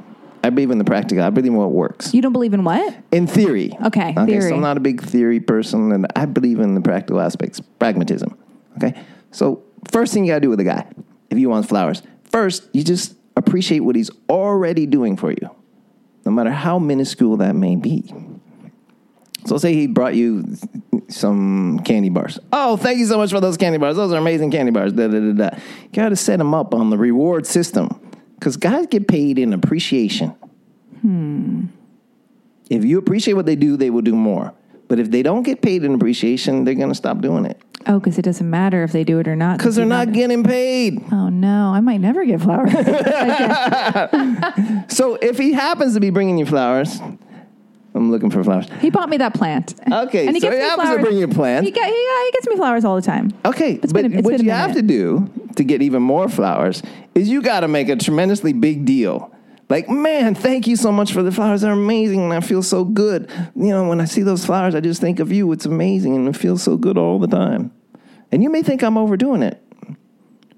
I 0.43 0.49
believe 0.51 0.70
in 0.72 0.78
the 0.78 0.84
practical. 0.86 1.24
I 1.24 1.30
believe 1.32 1.51
in 1.51 1.58
what 1.58 1.72
works. 1.72 2.14
You 2.14 2.22
don't 2.22 2.32
believe 2.34 2.53
in 2.53 2.64
what? 2.64 2.95
In 3.12 3.28
theory. 3.28 3.76
Okay, 3.86 4.12
Okay. 4.12 4.26
theory. 4.26 4.49
So 4.49 4.55
I'm 4.55 4.62
not 4.62 4.78
a 4.78 4.80
big 4.80 5.01
theory 5.01 5.39
person, 5.39 5.91
and 5.91 6.08
I 6.16 6.26
believe 6.26 6.60
in 6.60 6.76
the 6.76 6.82
practical 6.82 7.20
aspects, 7.20 7.60
pragmatism. 7.60 8.38
Okay. 8.78 8.93
So 9.32 9.64
first 9.91 10.14
thing 10.14 10.24
you 10.26 10.32
gotta 10.32 10.41
do 10.41 10.49
with 10.49 10.60
a 10.60 10.64
guy, 10.64 10.86
if 11.30 11.38
you 11.38 11.49
want 11.49 11.68
flowers, 11.68 12.01
first 12.32 12.68
you 12.74 12.84
just 12.84 13.16
appreciate 13.36 13.80
what 13.82 13.95
he's 13.95 14.12
already 14.30 14.86
doing 14.86 15.18
for 15.18 15.32
you, 15.32 15.49
no 16.26 16.32
matter 16.32 16.51
how 16.51 16.78
minuscule 16.80 17.38
that 17.38 17.55
may 17.55 17.76
be. 17.76 18.14
So 19.48 19.58
say 19.58 19.74
he 19.74 19.88
brought 19.88 20.16
you 20.16 20.43
some 21.10 21.80
candy 21.86 22.10
bars. 22.10 22.39
Oh, 22.52 22.78
thank 22.78 23.00
you 23.00 23.06
so 23.06 23.18
much 23.18 23.32
for 23.32 23.39
those 23.39 23.58
candy 23.58 23.78
bars. 23.78 23.95
Those 23.95 24.12
are 24.12 24.18
amazing 24.18 24.52
candy 24.52 24.72
bars. 24.72 24.93
Da, 24.93 25.08
da, 25.08 25.20
da, 25.20 25.32
da. 25.50 25.58
You 25.84 25.89
got 25.93 26.10
to 26.10 26.16
set 26.16 26.38
them 26.38 26.54
up 26.54 26.74
on 26.74 26.89
the 26.89 26.98
reward 26.98 27.48
system 27.48 27.89
because 28.36 28.58
guys 28.58 28.88
get 28.88 29.08
paid 29.08 29.39
in 29.39 29.54
appreciation. 29.54 30.30
Hmm. 31.02 31.66
If 32.70 32.84
you 32.84 32.98
appreciate 32.98 33.36
what 33.36 33.45
they 33.45 33.56
do, 33.56 33.78
they 33.78 33.89
will 33.89 34.02
do 34.02 34.16
more. 34.16 34.54
But 34.89 35.00
if 35.00 35.10
they 35.12 35.24
don't 35.24 35.43
get 35.43 35.62
paid 35.62 35.84
in 35.86 35.93
appreciation, 35.93 36.66
they're 36.66 36.74
going 36.76 36.89
to 36.89 36.95
stop 36.95 37.20
doing 37.22 37.45
it 37.45 37.62
Oh, 37.88 38.00
because 38.00 38.18
it 38.18 38.24
doesn't 38.24 38.50
matter 38.50 38.84
if 38.84 38.91
they 38.91 39.04
do 39.06 39.20
it 39.20 39.28
or 39.28 39.36
not. 39.36 39.58
because 39.58 39.76
they're 39.78 39.86
not 39.86 40.12
getting 40.12 40.43
paid. 40.43 41.02
Oh 41.12 41.30
no, 41.30 41.72
I 41.74 41.80
might 41.80 42.02
never 42.02 42.26
get 42.26 42.41
flowers. 42.41 42.74
So 44.89 45.16
if 45.16 45.38
he 45.38 45.54
happens 45.54 45.93
to 45.93 46.00
be 46.00 46.10
bringing 46.10 46.38
you 46.38 46.45
flowers, 46.45 47.00
I'm 47.98 48.12
looking 48.12 48.30
for 48.30 48.43
flowers. 48.43 48.68
He 48.80 48.89
bought 48.89 49.10
me 49.10 49.18
that 49.18 49.34
plant. 49.34 49.74
Okay, 49.91 50.28
and 50.28 50.36
he 50.36 50.39
so 50.39 50.50
gets 50.50 50.56
he 50.56 50.62
me 50.62 50.68
happens 50.70 50.88
to 50.89 50.93
flowers. 50.95 51.02
bring 51.06 51.18
you 51.18 51.26
a 51.26 51.28
plant. 51.28 51.66
He, 51.66 51.72
get, 51.72 51.86
he, 51.86 51.91
he 52.26 52.32
gets 52.32 52.48
me 52.48 52.56
flowers 52.56 52.86
all 52.86 52.95
the 52.95 53.02
time. 53.02 53.32
Okay, 53.45 53.74
It's 53.84 53.91
but 53.91 54.04
been 54.10 54.24
what 54.24 54.41
you 54.41 54.52
have 54.52 54.74
to 54.74 54.82
do 54.82 55.30
to 55.56 55.64
get 55.64 55.82
even 55.82 56.02
more 56.04 56.30
flowers 56.30 56.82
is 57.16 57.30
you 57.30 57.41
got 57.41 57.62
to 57.62 57.68
make 57.68 57.89
a 57.89 57.95
tremendously 57.95 58.54
big 58.54 58.86
deal. 58.86 59.34
Like, 59.70 59.89
man, 59.89 60.34
thank 60.34 60.66
you 60.66 60.78
so 60.78 60.93
much 60.93 61.12
for 61.12 61.22
the 61.24 61.32
flowers. 61.32 61.62
They're 61.62 61.74
amazing, 61.74 62.22
and 62.22 62.34
I 62.34 62.39
feel 62.39 62.64
so 62.64 62.86
good. 62.86 63.30
You 63.56 63.70
know, 63.72 63.89
when 63.89 64.00
I 64.00 64.06
see 64.06 64.22
those 64.22 64.45
flowers, 64.45 64.76
I 64.76 64.80
just 64.80 65.02
think 65.02 65.20
of 65.20 65.30
you. 65.32 65.52
It's 65.52 65.66
amazing, 65.66 66.16
and 66.16 66.28
it 66.30 66.38
feels 66.38 66.64
so 66.64 66.78
good 66.78 66.98
all 66.98 67.20
the 67.20 67.28
time. 67.28 67.72
And 68.32 68.41
you 68.43 68.50
may 68.50 68.62
think 68.64 68.82
I'm 68.82 68.98
overdoing 68.98 69.41
it, 69.43 69.62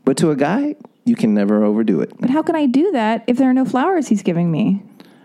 but 0.05 0.17
to 0.17 0.29
a 0.31 0.35
guy, 0.35 0.75
you 1.05 1.15
can 1.15 1.33
never 1.33 1.63
overdo 1.63 2.01
it. 2.01 2.11
But 2.19 2.29
how 2.29 2.43
can 2.43 2.55
I 2.55 2.67
do 2.67 2.91
that 2.91 3.23
if 3.25 3.37
there 3.37 3.49
are 3.49 3.53
no 3.53 3.65
flowers 3.65 4.07
he's 4.07 4.21
giving 4.21 4.51
me? 4.51 4.83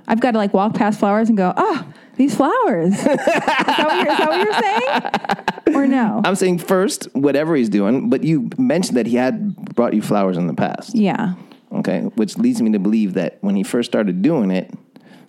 I've 0.08 0.20
got 0.20 0.30
to 0.32 0.38
like 0.38 0.54
walk 0.54 0.74
past 0.74 0.98
flowers 0.98 1.28
and 1.28 1.36
go, 1.36 1.52
ah, 1.56 1.86
these 2.16 2.34
flowers. 2.34 2.94
is, 2.94 3.04
that 3.04 3.84
what 3.84 3.96
you're, 3.96 4.12
is 4.12 4.18
that 4.18 4.28
what 4.28 5.66
you're 5.66 5.72
saying? 5.72 5.76
Or 5.76 5.86
no? 5.86 6.22
I'm 6.24 6.34
saying 6.36 6.58
first, 6.58 7.08
whatever 7.14 7.56
he's 7.56 7.68
doing, 7.68 8.10
but 8.10 8.22
you 8.24 8.50
mentioned 8.58 8.96
that 8.96 9.06
he 9.06 9.16
had 9.16 9.56
brought 9.74 9.94
you 9.94 10.02
flowers 10.02 10.36
in 10.36 10.46
the 10.46 10.54
past. 10.54 10.94
yeah. 10.94 11.34
Okay, 11.72 12.02
which 12.14 12.38
leads 12.38 12.62
me 12.62 12.70
to 12.70 12.78
believe 12.78 13.14
that 13.14 13.38
when 13.40 13.56
he 13.56 13.64
first 13.64 13.90
started 13.90 14.22
doing 14.22 14.52
it, 14.52 14.72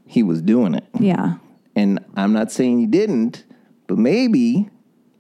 he 0.06 0.22
was 0.22 0.44
doing 0.44 0.76
it. 0.76 0.84
Yeah. 1.00 1.38
And 1.76 2.00
I'm 2.16 2.34
not 2.34 2.52
saying 2.52 2.80
you 2.80 2.88
didn't, 2.88 3.44
but 3.88 3.98
maybe 3.98 4.70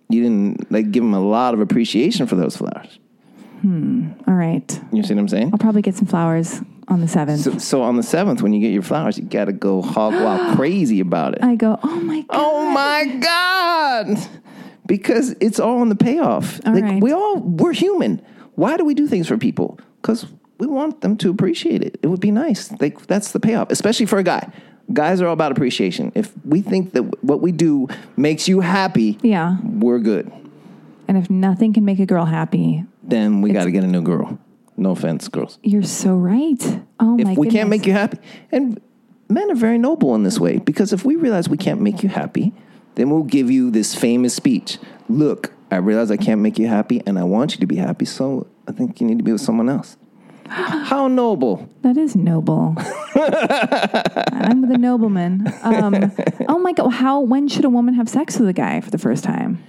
you 0.07 0.21
didn't 0.21 0.71
like 0.71 0.91
give 0.91 1.03
him 1.03 1.15
a 1.15 1.19
lot 1.19 1.55
of 1.55 1.61
appreciation 1.61 2.27
for 2.27 2.35
those 2.35 2.55
flowers. 2.55 2.99
Hmm. 3.61 4.09
All 4.27 4.35
right. 4.35 4.79
You 4.93 5.01
see 5.01 5.15
what 5.15 5.21
I'm 5.21 5.27
saying? 5.27 5.49
I'll 5.51 5.57
probably 5.57 5.81
get 5.81 5.95
some 5.95 6.05
flowers 6.05 6.61
on 6.87 7.01
the 7.01 7.07
7th. 7.07 7.37
So, 7.39 7.57
so 7.57 7.81
on 7.81 7.95
the 7.97 8.03
seventh, 8.03 8.41
when 8.41 8.53
you 8.53 8.61
get 8.61 8.71
your 8.71 8.81
flowers, 8.83 9.17
you 9.17 9.23
got 9.25 9.45
to 9.45 9.53
go 9.53 9.81
hog 9.81 10.13
wild 10.13 10.55
crazy 10.57 10.99
about 10.99 11.33
it. 11.35 11.43
I 11.43 11.55
go, 11.55 11.79
oh 11.83 11.99
my 12.01 12.25
oh 12.29 12.29
God. 12.29 12.35
Oh 12.37 12.71
my 12.73 13.05
god! 13.19 14.29
Because 14.85 15.35
it's 15.39 15.59
all 15.59 15.81
in 15.81 15.89
the 15.89 15.95
payoff. 15.95 16.59
All 16.65 16.73
like 16.73 16.83
right. 16.83 17.01
we 17.01 17.11
all 17.11 17.37
we're 17.39 17.73
human. 17.73 18.21
Why 18.55 18.77
do 18.77 18.85
we 18.85 18.93
do 18.93 19.07
things 19.07 19.27
for 19.27 19.37
people? 19.37 19.79
Because 20.01 20.25
we 20.59 20.67
want 20.67 21.01
them 21.01 21.17
to 21.17 21.29
appreciate 21.29 21.81
it. 21.81 21.97
It 22.03 22.07
would 22.07 22.19
be 22.21 22.31
nice. 22.31 22.71
Like 22.79 23.07
that's 23.07 23.31
the 23.31 23.39
payoff, 23.39 23.71
especially 23.71 24.05
for 24.05 24.19
a 24.19 24.23
guy. 24.23 24.51
Guys 24.93 25.19
are 25.21 25.27
all 25.27 25.33
about 25.33 25.51
appreciation. 25.51 26.11
If 26.13 26.31
we 26.45 26.61
think 26.61 26.93
that 26.93 27.23
what 27.23 27.41
we 27.41 27.51
do 27.51 27.87
makes 28.15 28.47
you 28.47 28.59
happy, 28.59 29.17
Yeah. 29.23 29.57
we're 29.63 29.97
good. 29.97 30.31
And 31.07 31.17
if 31.17 31.29
nothing 31.29 31.73
can 31.73 31.83
make 31.85 31.99
a 31.99 32.05
girl 32.05 32.25
happy, 32.25 32.83
Then 33.01 33.41
we 33.41 33.51
got 33.51 33.63
to 33.65 33.71
get 33.71 33.83
a 33.83 33.87
new 33.87 34.03
girl. 34.03 34.37
No 34.77 34.91
offense, 34.91 35.27
girls. 35.27 35.57
you're 35.63 35.83
so 35.83 36.15
right. 36.15 36.81
Oh 36.99 37.17
If 37.17 37.25
my 37.25 37.31
If 37.31 37.37
we 37.37 37.49
can't 37.49 37.69
make 37.69 37.85
you 37.85 37.93
happy, 37.93 38.17
and 38.51 38.79
men 39.29 39.49
are 39.51 39.55
very 39.55 39.77
noble 39.77 40.15
in 40.15 40.23
this 40.23 40.39
way 40.39 40.57
because 40.57 40.93
if 40.93 41.05
we 41.05 41.15
realize 41.15 41.47
we 41.49 41.57
can't 41.57 41.81
make 41.81 42.03
you 42.03 42.09
happy, 42.09 42.53
then 42.95 43.09
we'll 43.09 43.23
give 43.23 43.49
you 43.49 43.71
this 43.71 43.95
famous 43.95 44.33
speech. 44.33 44.77
Look, 45.07 45.53
I 45.71 45.77
realize 45.77 46.11
I 46.11 46.17
can't 46.17 46.41
make 46.41 46.59
you 46.59 46.67
happy, 46.67 47.01
and 47.05 47.17
I 47.17 47.23
want 47.23 47.53
you 47.53 47.59
to 47.59 47.65
be 47.67 47.75
happy, 47.75 48.05
so 48.05 48.47
I 48.67 48.71
think 48.71 49.01
you 49.01 49.07
need 49.07 49.17
to 49.17 49.23
be 49.23 49.31
with 49.31 49.41
someone 49.41 49.69
else. 49.69 49.97
How 50.47 51.07
noble! 51.07 51.69
That 51.81 51.97
is 51.97 52.15
noble. 52.15 52.75
I'm 53.15 54.69
the 54.69 54.77
nobleman. 54.77 55.51
Um, 55.63 56.11
oh 56.47 56.59
my 56.59 56.71
god! 56.73 56.89
How? 56.89 57.19
When 57.21 57.47
should 57.47 57.65
a 57.65 57.69
woman 57.69 57.95
have 57.95 58.07
sex 58.09 58.37
with 58.39 58.49
a 58.49 58.53
guy 58.53 58.81
for 58.81 58.91
the 58.91 58.97
first 58.97 59.23
time? 59.23 59.63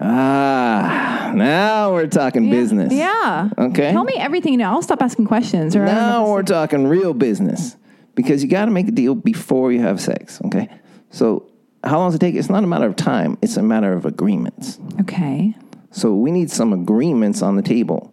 Ah, 0.00 1.32
now 1.34 1.92
we're 1.92 2.06
talking 2.06 2.50
business. 2.50 2.92
Yeah. 2.92 3.48
Okay. 3.56 3.92
Tell 3.92 4.04
me 4.04 4.14
everything 4.14 4.58
know. 4.58 4.70
I'll 4.70 4.82
stop 4.82 5.02
asking 5.02 5.26
questions. 5.26 5.76
Or 5.76 5.82
I 5.82 5.86
don't 5.86 5.94
know 5.94 6.00
Now 6.26 6.32
we're 6.32 6.42
talking 6.42 6.86
real 6.88 7.14
business 7.14 7.76
because 8.14 8.42
you 8.42 8.48
got 8.48 8.64
to 8.64 8.70
make 8.70 8.88
a 8.88 8.92
deal 8.92 9.14
before 9.14 9.72
you 9.72 9.80
have 9.80 10.00
sex. 10.00 10.40
Okay, 10.46 10.68
so 11.10 11.48
how 11.84 11.98
long 11.98 12.08
does 12.08 12.16
it 12.16 12.20
take? 12.20 12.34
It's 12.34 12.50
not 12.50 12.64
a 12.64 12.66
matter 12.66 12.86
of 12.86 12.96
time; 12.96 13.38
it's 13.40 13.56
a 13.56 13.62
matter 13.62 13.92
of 13.92 14.04
agreements. 14.04 14.78
okay. 15.00 15.54
So 15.90 16.12
we 16.12 16.32
need 16.32 16.50
some 16.50 16.72
agreements 16.72 17.40
on 17.40 17.54
the 17.54 17.62
table 17.62 18.12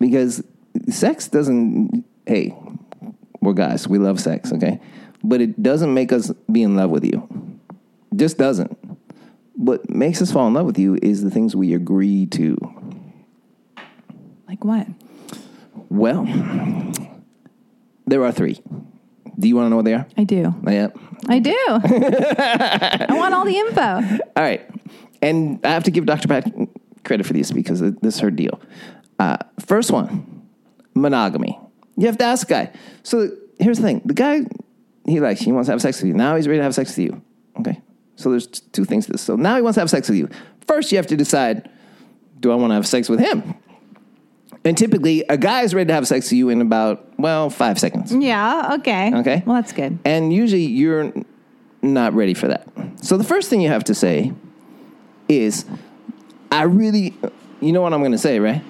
because 0.00 0.42
sex 0.88 1.28
doesn't. 1.28 2.04
Hey, 2.26 2.56
we're 3.40 3.52
guys. 3.52 3.86
We 3.86 3.98
love 3.98 4.18
sex, 4.18 4.52
okay? 4.52 4.80
But 5.22 5.40
it 5.40 5.62
doesn't 5.62 5.94
make 5.94 6.12
us 6.12 6.32
be 6.50 6.62
in 6.64 6.74
love 6.74 6.90
with 6.90 7.04
you. 7.04 7.28
Just 8.16 8.36
doesn't. 8.36 8.76
What 9.54 9.88
makes 9.90 10.22
us 10.22 10.32
fall 10.32 10.46
in 10.48 10.54
love 10.54 10.66
with 10.66 10.78
you 10.78 10.98
is 11.02 11.22
the 11.22 11.30
things 11.30 11.54
we 11.54 11.74
agree 11.74 12.26
to. 12.26 12.56
Like 14.48 14.64
what? 14.64 14.86
Well, 15.88 16.26
there 18.06 18.24
are 18.24 18.32
three. 18.32 18.60
Do 19.38 19.48
you 19.48 19.56
want 19.56 19.66
to 19.66 19.70
know 19.70 19.76
what 19.76 19.84
they 19.84 19.94
are? 19.94 20.06
I 20.16 20.24
do. 20.24 20.54
Yeah. 20.66 20.88
I 21.28 21.38
do. 21.38 21.56
I 21.68 23.06
want 23.10 23.34
all 23.34 23.44
the 23.44 23.56
info. 23.56 24.18
All 24.36 24.42
right. 24.42 24.68
And 25.20 25.60
I 25.64 25.70
have 25.70 25.84
to 25.84 25.90
give 25.90 26.06
Dr. 26.06 26.28
Pat 26.28 26.52
credit 27.04 27.26
for 27.26 27.32
this 27.32 27.50
because 27.50 27.80
this 27.80 28.14
is 28.14 28.20
her 28.20 28.30
deal. 28.30 28.60
Uh, 29.18 29.38
first 29.60 29.90
one, 29.90 30.46
monogamy. 30.94 31.58
You 31.96 32.06
have 32.06 32.18
to 32.18 32.24
ask 32.24 32.48
a 32.48 32.50
guy. 32.50 32.72
So 33.02 33.30
here's 33.58 33.78
the 33.78 33.84
thing: 33.84 34.02
the 34.04 34.14
guy 34.14 34.40
he 35.06 35.20
likes, 35.20 35.40
he 35.40 35.52
wants 35.52 35.68
to 35.68 35.72
have 35.72 35.82
sex 35.82 35.98
with 36.00 36.08
you. 36.08 36.14
Now 36.14 36.36
he's 36.36 36.48
ready 36.48 36.58
to 36.58 36.64
have 36.64 36.74
sex 36.74 36.90
with 36.90 37.06
you. 37.06 37.22
So 38.16 38.30
there's 38.30 38.46
t- 38.46 38.62
two 38.72 38.84
things 38.84 39.06
to 39.06 39.12
this. 39.12 39.22
So 39.22 39.36
now 39.36 39.56
he 39.56 39.62
wants 39.62 39.76
to 39.76 39.80
have 39.80 39.90
sex 39.90 40.08
with 40.08 40.18
you. 40.18 40.28
First, 40.66 40.92
you 40.92 40.98
have 40.98 41.06
to 41.08 41.16
decide: 41.16 41.70
Do 42.40 42.52
I 42.52 42.54
want 42.54 42.70
to 42.70 42.74
have 42.74 42.86
sex 42.86 43.08
with 43.08 43.20
him? 43.20 43.54
And 44.64 44.78
typically, 44.78 45.24
a 45.28 45.36
guy 45.36 45.62
is 45.62 45.74
ready 45.74 45.88
to 45.88 45.94
have 45.94 46.06
sex 46.06 46.26
with 46.26 46.34
you 46.34 46.48
in 46.48 46.60
about 46.60 47.18
well 47.18 47.50
five 47.50 47.78
seconds. 47.78 48.14
Yeah. 48.14 48.76
Okay. 48.78 49.12
Okay. 49.14 49.42
Well, 49.44 49.56
that's 49.56 49.72
good. 49.72 49.98
And 50.04 50.32
usually 50.32 50.66
you're 50.66 51.12
not 51.82 52.14
ready 52.14 52.34
for 52.34 52.48
that. 52.48 52.68
So 53.00 53.16
the 53.16 53.24
first 53.24 53.50
thing 53.50 53.60
you 53.60 53.68
have 53.68 53.84
to 53.84 53.94
say 53.94 54.32
is, 55.28 55.64
I 56.50 56.62
really, 56.62 57.14
you 57.60 57.72
know 57.72 57.80
what 57.82 57.92
I'm 57.92 58.00
going 58.00 58.12
to 58.12 58.18
say, 58.18 58.38
right? 58.38 58.62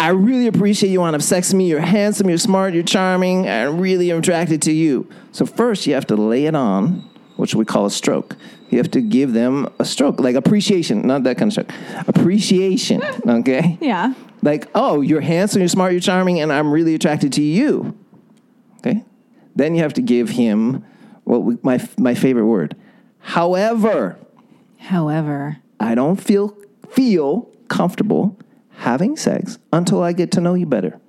I 0.00 0.10
really 0.10 0.46
appreciate 0.46 0.90
you 0.90 1.00
want 1.00 1.14
to 1.14 1.16
have 1.16 1.24
sex 1.24 1.48
with 1.48 1.58
me. 1.58 1.68
You're 1.68 1.80
handsome, 1.80 2.28
you're 2.28 2.38
smart, 2.38 2.72
you're 2.72 2.84
charming, 2.84 3.48
I 3.48 3.64
really 3.64 4.12
am 4.12 4.18
attracted 4.18 4.62
to 4.62 4.72
you. 4.72 5.08
So 5.32 5.44
first 5.44 5.86
you 5.86 5.94
have 5.94 6.06
to 6.08 6.16
lay 6.16 6.46
it 6.46 6.54
on, 6.54 7.08
which 7.36 7.54
we 7.54 7.64
call 7.64 7.86
a 7.86 7.90
stroke. 7.90 8.36
You 8.70 8.78
have 8.78 8.90
to 8.92 9.00
give 9.00 9.32
them 9.32 9.68
a 9.78 9.84
stroke, 9.84 10.20
like 10.20 10.36
appreciation, 10.36 11.06
not 11.06 11.22
that 11.24 11.38
kind 11.38 11.48
of 11.48 11.52
stroke. 11.52 11.72
Appreciation, 12.06 13.02
okay? 13.26 13.78
Yeah. 13.80 14.14
Like, 14.42 14.68
oh, 14.74 15.00
you're 15.00 15.20
handsome, 15.22 15.60
you're 15.60 15.68
smart, 15.68 15.92
you're 15.92 16.00
charming, 16.00 16.40
and 16.40 16.52
I'm 16.52 16.70
really 16.70 16.94
attracted 16.94 17.32
to 17.34 17.42
you. 17.42 17.96
Okay? 18.78 19.04
Then 19.56 19.74
you 19.74 19.82
have 19.82 19.94
to 19.94 20.02
give 20.02 20.30
him 20.30 20.84
what 21.24 21.42
we, 21.42 21.56
my 21.62 21.80
my 21.98 22.14
favorite 22.14 22.46
word. 22.46 22.76
However, 23.20 24.16
However, 24.78 25.58
I 25.80 25.94
don't 25.94 26.16
feel 26.16 26.56
feel 26.90 27.50
comfortable 27.68 28.38
having 28.78 29.16
sex 29.16 29.58
until 29.72 30.02
I 30.02 30.12
get 30.12 30.30
to 30.32 30.40
know 30.40 30.54
you 30.54 30.66
better. 30.66 31.00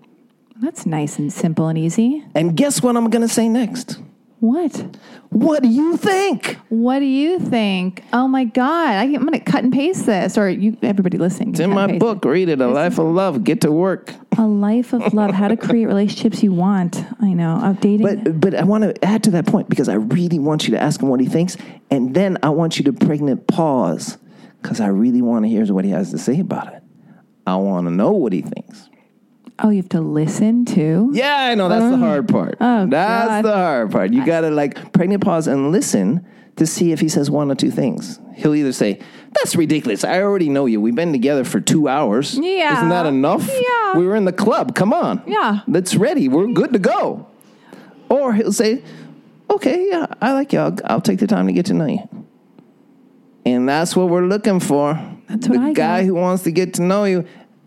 that's 0.59 0.85
nice 0.85 1.19
and 1.19 1.31
simple 1.31 1.67
and 1.67 1.77
easy. 1.77 2.25
And 2.35 2.57
guess 2.57 2.81
what 2.81 2.97
I'm 2.97 3.09
going 3.09 3.21
to 3.21 3.33
say 3.33 3.47
next? 3.47 3.99
What? 4.39 4.97
What 5.29 5.63
do 5.63 5.69
you 5.69 5.97
think? 5.97 6.57
What 6.69 6.99
do 6.99 7.05
you 7.05 7.39
think? 7.39 8.03
Oh 8.13 8.27
my 8.27 8.45
God! 8.45 8.89
I, 8.89 9.03
am 9.03 9.25
going 9.25 9.33
to 9.33 9.39
cut 9.39 9.63
and 9.63 9.73
paste 9.73 10.05
this, 10.05 10.37
or 10.37 10.49
you, 10.49 10.77
everybody 10.81 11.17
listening. 11.17 11.49
It's 11.49 11.59
in 11.59 11.71
my 11.71 11.97
book. 11.97 12.23
Read 12.23 12.47
it. 12.47 12.61
A 12.61 12.67
Life 12.67 12.99
of 12.99 13.07
Love. 13.07 13.43
Get 13.43 13.61
to 13.61 13.71
work. 13.71 14.13
A 14.37 14.47
life 14.47 14.93
of 14.93 15.13
love. 15.13 15.31
How 15.31 15.49
to 15.49 15.57
create 15.57 15.87
relationships 15.87 16.41
you 16.41 16.53
want. 16.53 17.03
I 17.19 17.33
know. 17.33 17.59
Updating. 17.61 18.23
But 18.23 18.39
but 18.39 18.55
I 18.55 18.63
want 18.63 18.83
to 18.85 19.05
add 19.05 19.23
to 19.25 19.31
that 19.31 19.45
point 19.45 19.67
because 19.67 19.89
I 19.89 19.95
really 19.95 20.39
want 20.39 20.67
you 20.67 20.71
to 20.71 20.81
ask 20.81 21.01
him 21.01 21.09
what 21.09 21.19
he 21.19 21.27
thinks, 21.27 21.57
and 21.91 22.15
then 22.15 22.37
I 22.41 22.49
want 22.49 22.77
you 22.77 22.85
to 22.85 22.93
pregnant 22.93 23.45
pause 23.47 24.17
because 24.61 24.79
I 24.79 24.87
really 24.87 25.21
want 25.21 25.43
to 25.43 25.49
hear 25.49 25.65
what 25.73 25.83
he 25.83 25.91
has 25.91 26.11
to 26.11 26.17
say 26.17 26.39
about 26.39 26.73
it. 26.73 26.81
I 27.45 27.55
want 27.57 27.87
to 27.87 27.91
know 27.91 28.11
what 28.11 28.31
he 28.31 28.41
thinks. 28.41 28.89
Oh, 29.63 29.69
you 29.69 29.77
have 29.77 29.89
to 29.89 30.01
listen 30.01 30.65
to. 30.65 31.09
Yeah, 31.13 31.35
I 31.35 31.55
know 31.55 31.69
that's 31.69 31.91
the 31.91 31.97
hard 31.97 32.29
oh, 32.29 32.33
part. 32.33 32.57
Oh, 32.59 32.85
that's 32.87 33.27
God. 33.27 33.45
the 33.45 33.53
hard 33.53 33.91
part. 33.91 34.13
You 34.13 34.25
got 34.25 34.41
to 34.41 34.49
like 34.49 34.93
pregnant 34.93 35.23
pause 35.23 35.47
and 35.47 35.71
listen 35.71 36.25
to 36.55 36.65
see 36.65 36.91
if 36.91 36.99
he 36.99 37.09
says 37.09 37.29
one 37.31 37.51
or 37.51 37.55
two 37.55 37.71
things. 37.71 38.19
He'll 38.35 38.55
either 38.55 38.73
say, 38.73 38.99
"That's 39.33 39.55
ridiculous. 39.55 40.03
I 40.03 40.21
already 40.21 40.49
know 40.49 40.65
you. 40.65 40.81
We've 40.81 40.95
been 40.95 41.11
together 41.11 41.43
for 41.43 41.59
two 41.59 41.87
hours. 41.87 42.37
Yeah. 42.37 42.77
isn't 42.77 42.89
that 42.89 43.05
enough? 43.05 43.47
Yeah. 43.47 43.97
we 43.97 44.05
were 44.05 44.15
in 44.15 44.25
the 44.25 44.33
club. 44.33 44.75
Come 44.75 44.93
on. 44.93 45.23
Yeah. 45.25 45.61
that's 45.67 45.95
ready. 45.95 46.27
We're 46.27 46.51
good 46.53 46.73
to 46.73 46.79
go." 46.79 47.27
Or 48.09 48.33
he'll 48.33 48.51
say, 48.51 48.83
"Okay, 49.49 49.87
yeah, 49.89 50.07
I 50.21 50.33
like 50.33 50.53
you. 50.53 50.59
I'll, 50.59 50.77
I'll 50.85 51.01
take 51.01 51.19
the 51.19 51.27
time 51.27 51.47
to 51.47 51.53
get 51.53 51.67
to 51.67 51.73
know 51.73 51.85
you." 51.85 52.25
And 53.45 53.67
that's 53.67 53.95
what 53.95 54.09
we're 54.09 54.25
looking 54.25 54.59
for. 54.59 54.93
That's 55.27 55.47
what 55.47 55.59
the 55.59 55.63
I 55.63 55.73
guy 55.73 56.01
got. 56.01 56.05
who 56.05 56.15
wants 56.15 56.43
to 56.43 56.51
get 56.51 56.75
to 56.75 56.81
know 56.81 57.05
you 57.05 57.25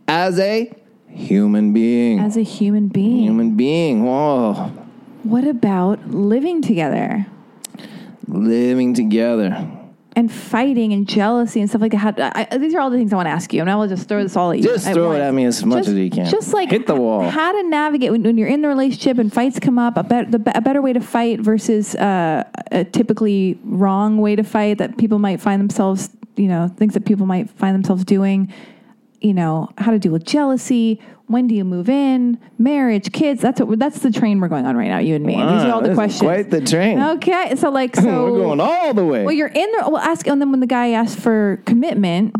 as 0.09 0.39
a 0.39 0.73
human 1.13 1.73
being. 1.73 2.19
As 2.19 2.37
a 2.37 2.43
human 2.43 2.89
being. 2.89 3.23
Human 3.23 3.57
being. 3.57 4.05
Whoa. 4.05 4.73
What 5.23 5.45
about 5.47 6.09
living 6.09 6.63
together 6.63 7.27
Living 8.29 8.95
together. 8.95 9.69
and 10.15 10.31
fighting 10.31 10.93
and 10.93 11.09
jealousy 11.09 11.61
and 11.61 11.69
stuff 11.69 11.83
like 11.83 11.93
that? 11.93 11.99
How, 11.99 12.33
I, 12.35 12.59
these 12.59 12.75
are 12.75 12.81
all 12.81 12.91
the 12.91 12.97
things 12.97 13.13
I 13.13 13.17
want 13.17 13.27
to 13.27 13.31
ask 13.31 13.53
you, 13.53 13.61
and 13.61 13.71
I 13.71 13.77
will 13.77 13.89
just 13.89 14.09
throw 14.09 14.23
this 14.23 14.37
all 14.37 14.51
at 14.53 14.59
you. 14.59 14.65
Just 14.65 14.91
throw 14.91 15.13
it 15.13 15.21
at 15.21 15.33
me 15.35 15.45
as 15.45 15.65
much 15.65 15.79
Just- 15.81 15.89
as 15.91 15.95
you 15.97 16.11
can. 16.11 16.27
Just 16.27 16.53
like 16.55 16.71
hit 16.71 16.87
the 16.87 16.95
wall. 16.95 17.29
How 17.29 17.53
to 17.53 17.69
navigate 17.69 18.11
when, 18.11 18.23
when 18.23 18.39
you're 18.39 18.49
in 18.49 18.63
the 18.63 18.69
relationship 18.69 19.19
and 19.19 19.33
fights 19.33 19.59
come 19.59 19.79
up. 19.79 19.97
A, 19.97 20.03
bet, 20.03 20.31
the, 20.31 20.39
a 20.57 20.61
better 20.61 20.81
way 20.83 20.93
to 20.93 21.01
fight 21.01 21.41
versus 21.41 21.95
uh, 21.97 22.45
a 22.71 22.85
typically 22.85 23.59
wrong 23.65 24.19
way 24.19 24.37
to 24.37 24.43
fight 24.45 24.79
that 24.79 24.99
people 24.99 25.19
might 25.19 25.41
find 25.41 25.61
themselves, 25.61 26.11
you 26.37 26.47
know, 26.49 26.69
things 26.69 26.95
that 26.95 27.05
people 27.05 27.27
might 27.27 27.51
find 27.51 27.75
themselves 27.75 28.05
doing. 28.05 28.53
You 29.23 29.35
know, 29.35 29.71
how 29.79 29.93
to 29.93 29.99
deal 29.99 30.13
with 30.13 30.25
jealousy. 30.25 31.01
When 31.27 31.47
do 31.47 31.55
you 31.55 31.65
move 31.65 31.89
in? 31.89 32.41
Marriage, 32.59 33.13
kids. 33.13 33.41
That's 33.41 33.61
what. 33.61 33.79
That's 33.79 34.01
the 34.01 34.11
train 34.11 34.41
we're 34.41 34.49
going 34.49 34.67
on 34.67 34.77
right 34.77 34.89
now. 34.89 34.99
You 34.99 35.15
and 35.15 35.25
me. 35.25 35.35
And 35.35 35.49
these 35.49 35.65
are 35.65 35.73
all 35.73 35.81
the 35.81 35.95
questions. 35.95 36.23
Quite 36.23 36.51
the 36.51 36.61
train. 36.61 37.01
Okay, 37.01 37.55
so 37.55 37.71
like 37.71 37.95
so. 37.97 38.33
We're 38.33 38.39
going 38.41 38.61
all 38.61 38.93
the 38.93 39.05
way. 39.05 39.25
Well, 39.25 39.33
you're 39.35 39.47
in 39.47 39.73
there. 39.73 39.89
Well, 39.89 39.99
ask, 39.99 40.27
and 40.27 40.41
then 40.41 40.51
when 40.51 40.61
the 40.61 40.67
guy 40.67 40.91
asks 40.91 41.21
for 41.21 41.63
commitment, 41.67 42.35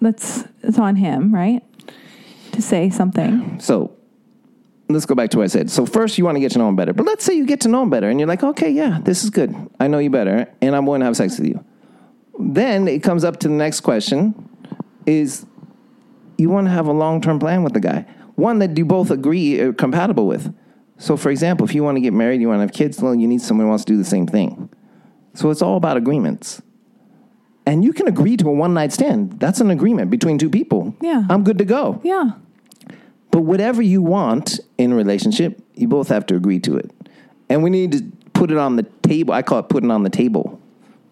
that's 0.00 0.44
it's 0.62 0.78
on 0.78 0.96
him, 0.96 1.32
right? 1.32 1.62
To 2.52 2.60
say 2.60 2.90
something. 2.90 3.60
so 3.60 3.96
let's 4.88 5.06
go 5.06 5.14
back 5.14 5.30
to 5.30 5.38
what 5.38 5.44
I 5.44 5.46
said. 5.46 5.70
So 5.70 5.86
first, 5.86 6.18
you 6.18 6.24
want 6.24 6.36
to 6.36 6.40
get 6.40 6.52
to 6.52 6.58
know 6.58 6.68
him 6.68 6.76
better. 6.76 6.92
But 6.92 7.06
let's 7.06 7.24
say 7.24 7.34
you 7.34 7.46
get 7.46 7.60
to 7.62 7.68
know 7.68 7.82
him 7.82 7.90
better, 7.90 8.10
and 8.10 8.20
you're 8.20 8.28
like, 8.28 8.42
okay, 8.42 8.70
yeah, 8.70 8.98
this 9.02 9.24
is 9.24 9.30
good. 9.30 9.54
I 9.80 9.88
know 9.88 9.98
you 9.98 10.10
better, 10.10 10.52
and 10.60 10.76
I'm 10.76 10.84
going 10.84 11.00
to 11.00 11.06
have 11.06 11.16
sex 11.16 11.38
with 11.38 11.48
you. 11.48 11.64
Then 12.38 12.88
it 12.88 13.02
comes 13.02 13.24
up 13.24 13.38
to 13.40 13.48
the 13.48 13.54
next 13.54 13.80
question: 13.80 14.48
Is 15.06 15.46
you 16.42 16.50
want 16.50 16.66
to 16.66 16.70
have 16.72 16.86
a 16.86 16.92
long 16.92 17.20
term 17.22 17.38
plan 17.38 17.62
with 17.62 17.72
the 17.72 17.80
guy, 17.80 18.04
one 18.34 18.58
that 18.58 18.76
you 18.76 18.84
both 18.84 19.10
agree 19.10 19.60
are 19.60 19.72
compatible 19.72 20.26
with. 20.26 20.54
So, 20.98 21.16
for 21.16 21.30
example, 21.30 21.66
if 21.66 21.74
you 21.74 21.82
want 21.82 21.96
to 21.96 22.00
get 22.00 22.12
married, 22.12 22.40
you 22.40 22.48
want 22.48 22.58
to 22.58 22.62
have 22.62 22.72
kids, 22.72 23.00
well, 23.00 23.14
you 23.14 23.26
need 23.26 23.40
someone 23.40 23.66
who 23.66 23.70
wants 23.70 23.84
to 23.86 23.92
do 23.92 23.96
the 23.98 24.04
same 24.04 24.26
thing. 24.26 24.68
So 25.34 25.50
it's 25.50 25.62
all 25.62 25.76
about 25.76 25.96
agreements. 25.96 26.60
And 27.64 27.84
you 27.84 27.92
can 27.92 28.06
agree 28.08 28.36
to 28.36 28.48
a 28.48 28.52
one 28.52 28.74
night 28.74 28.92
stand. 28.92 29.38
That's 29.40 29.60
an 29.60 29.70
agreement 29.70 30.10
between 30.10 30.36
two 30.36 30.50
people. 30.50 30.94
Yeah. 31.00 31.24
I'm 31.30 31.44
good 31.44 31.58
to 31.58 31.64
go. 31.64 32.00
Yeah. 32.04 32.32
But 33.30 33.42
whatever 33.42 33.80
you 33.82 34.02
want 34.02 34.60
in 34.78 34.92
a 34.92 34.94
relationship, 34.96 35.60
you 35.74 35.88
both 35.88 36.08
have 36.08 36.26
to 36.26 36.36
agree 36.36 36.58
to 36.60 36.76
it. 36.76 36.90
And 37.48 37.62
we 37.62 37.70
need 37.70 37.92
to 37.92 38.02
put 38.34 38.50
it 38.50 38.58
on 38.58 38.76
the 38.76 38.82
table. 39.02 39.32
I 39.32 39.42
call 39.42 39.58
it 39.60 39.68
putting 39.68 39.90
on 39.90 40.02
the 40.02 40.10
table 40.10 40.60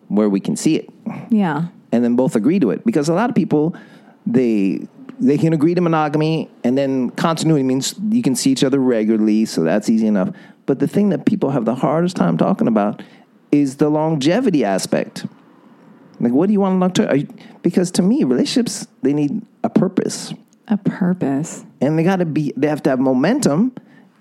where 0.09 0.29
we 0.29 0.41
can 0.41 0.57
see 0.57 0.77
it 0.77 0.91
Yeah. 1.31 1.69
and 1.93 2.03
then 2.05 2.17
both 2.17 2.35
agree 2.37 2.59
to 2.61 2.71
it. 2.71 2.85
Because 2.85 3.09
a 3.09 3.15
lot 3.15 3.31
of 3.31 3.37
people, 3.37 3.75
they 4.27 4.87
they 5.21 5.37
can 5.39 5.53
agree 5.53 5.75
to 5.75 5.81
monogamy 5.81 6.51
and 6.65 6.77
then 6.77 7.11
continuity 7.11 7.63
means 7.63 7.95
you 8.09 8.23
can 8.23 8.35
see 8.35 8.51
each 8.51 8.65
other 8.65 8.79
regularly, 8.79 9.45
so 9.45 9.63
that's 9.63 9.89
easy 9.89 10.07
enough. 10.07 10.31
But 10.67 10.79
the 10.79 10.89
thing 10.89 11.11
that 11.11 11.27
people 11.27 11.51
have 11.51 11.65
the 11.65 11.75
hardest 11.75 12.17
time 12.17 12.39
talking 12.39 12.67
about 12.67 13.03
is 13.53 13.77
the 13.77 13.91
longevity 13.91 14.65
aspect. 14.65 15.27
Like, 16.21 16.33
what 16.33 16.47
do 16.47 16.53
you 16.53 16.61
want 16.61 16.75
to 16.75 16.79
long 16.79 16.93
term? 16.93 17.29
Because 17.63 17.91
to 17.93 18.03
me, 18.03 18.25
relationships 18.25 18.87
they 19.03 19.13
need 19.13 19.43
a 19.65 19.71
purpose 19.71 20.33
A 20.69 20.77
purpose. 20.77 21.65
and 21.81 21.99
they 21.99 22.03
got 22.03 22.17
to 22.17 22.25
be 22.27 22.53
they 22.57 22.69
have 22.69 22.83
to 22.85 22.91
have 22.91 23.01
momentum 23.01 23.73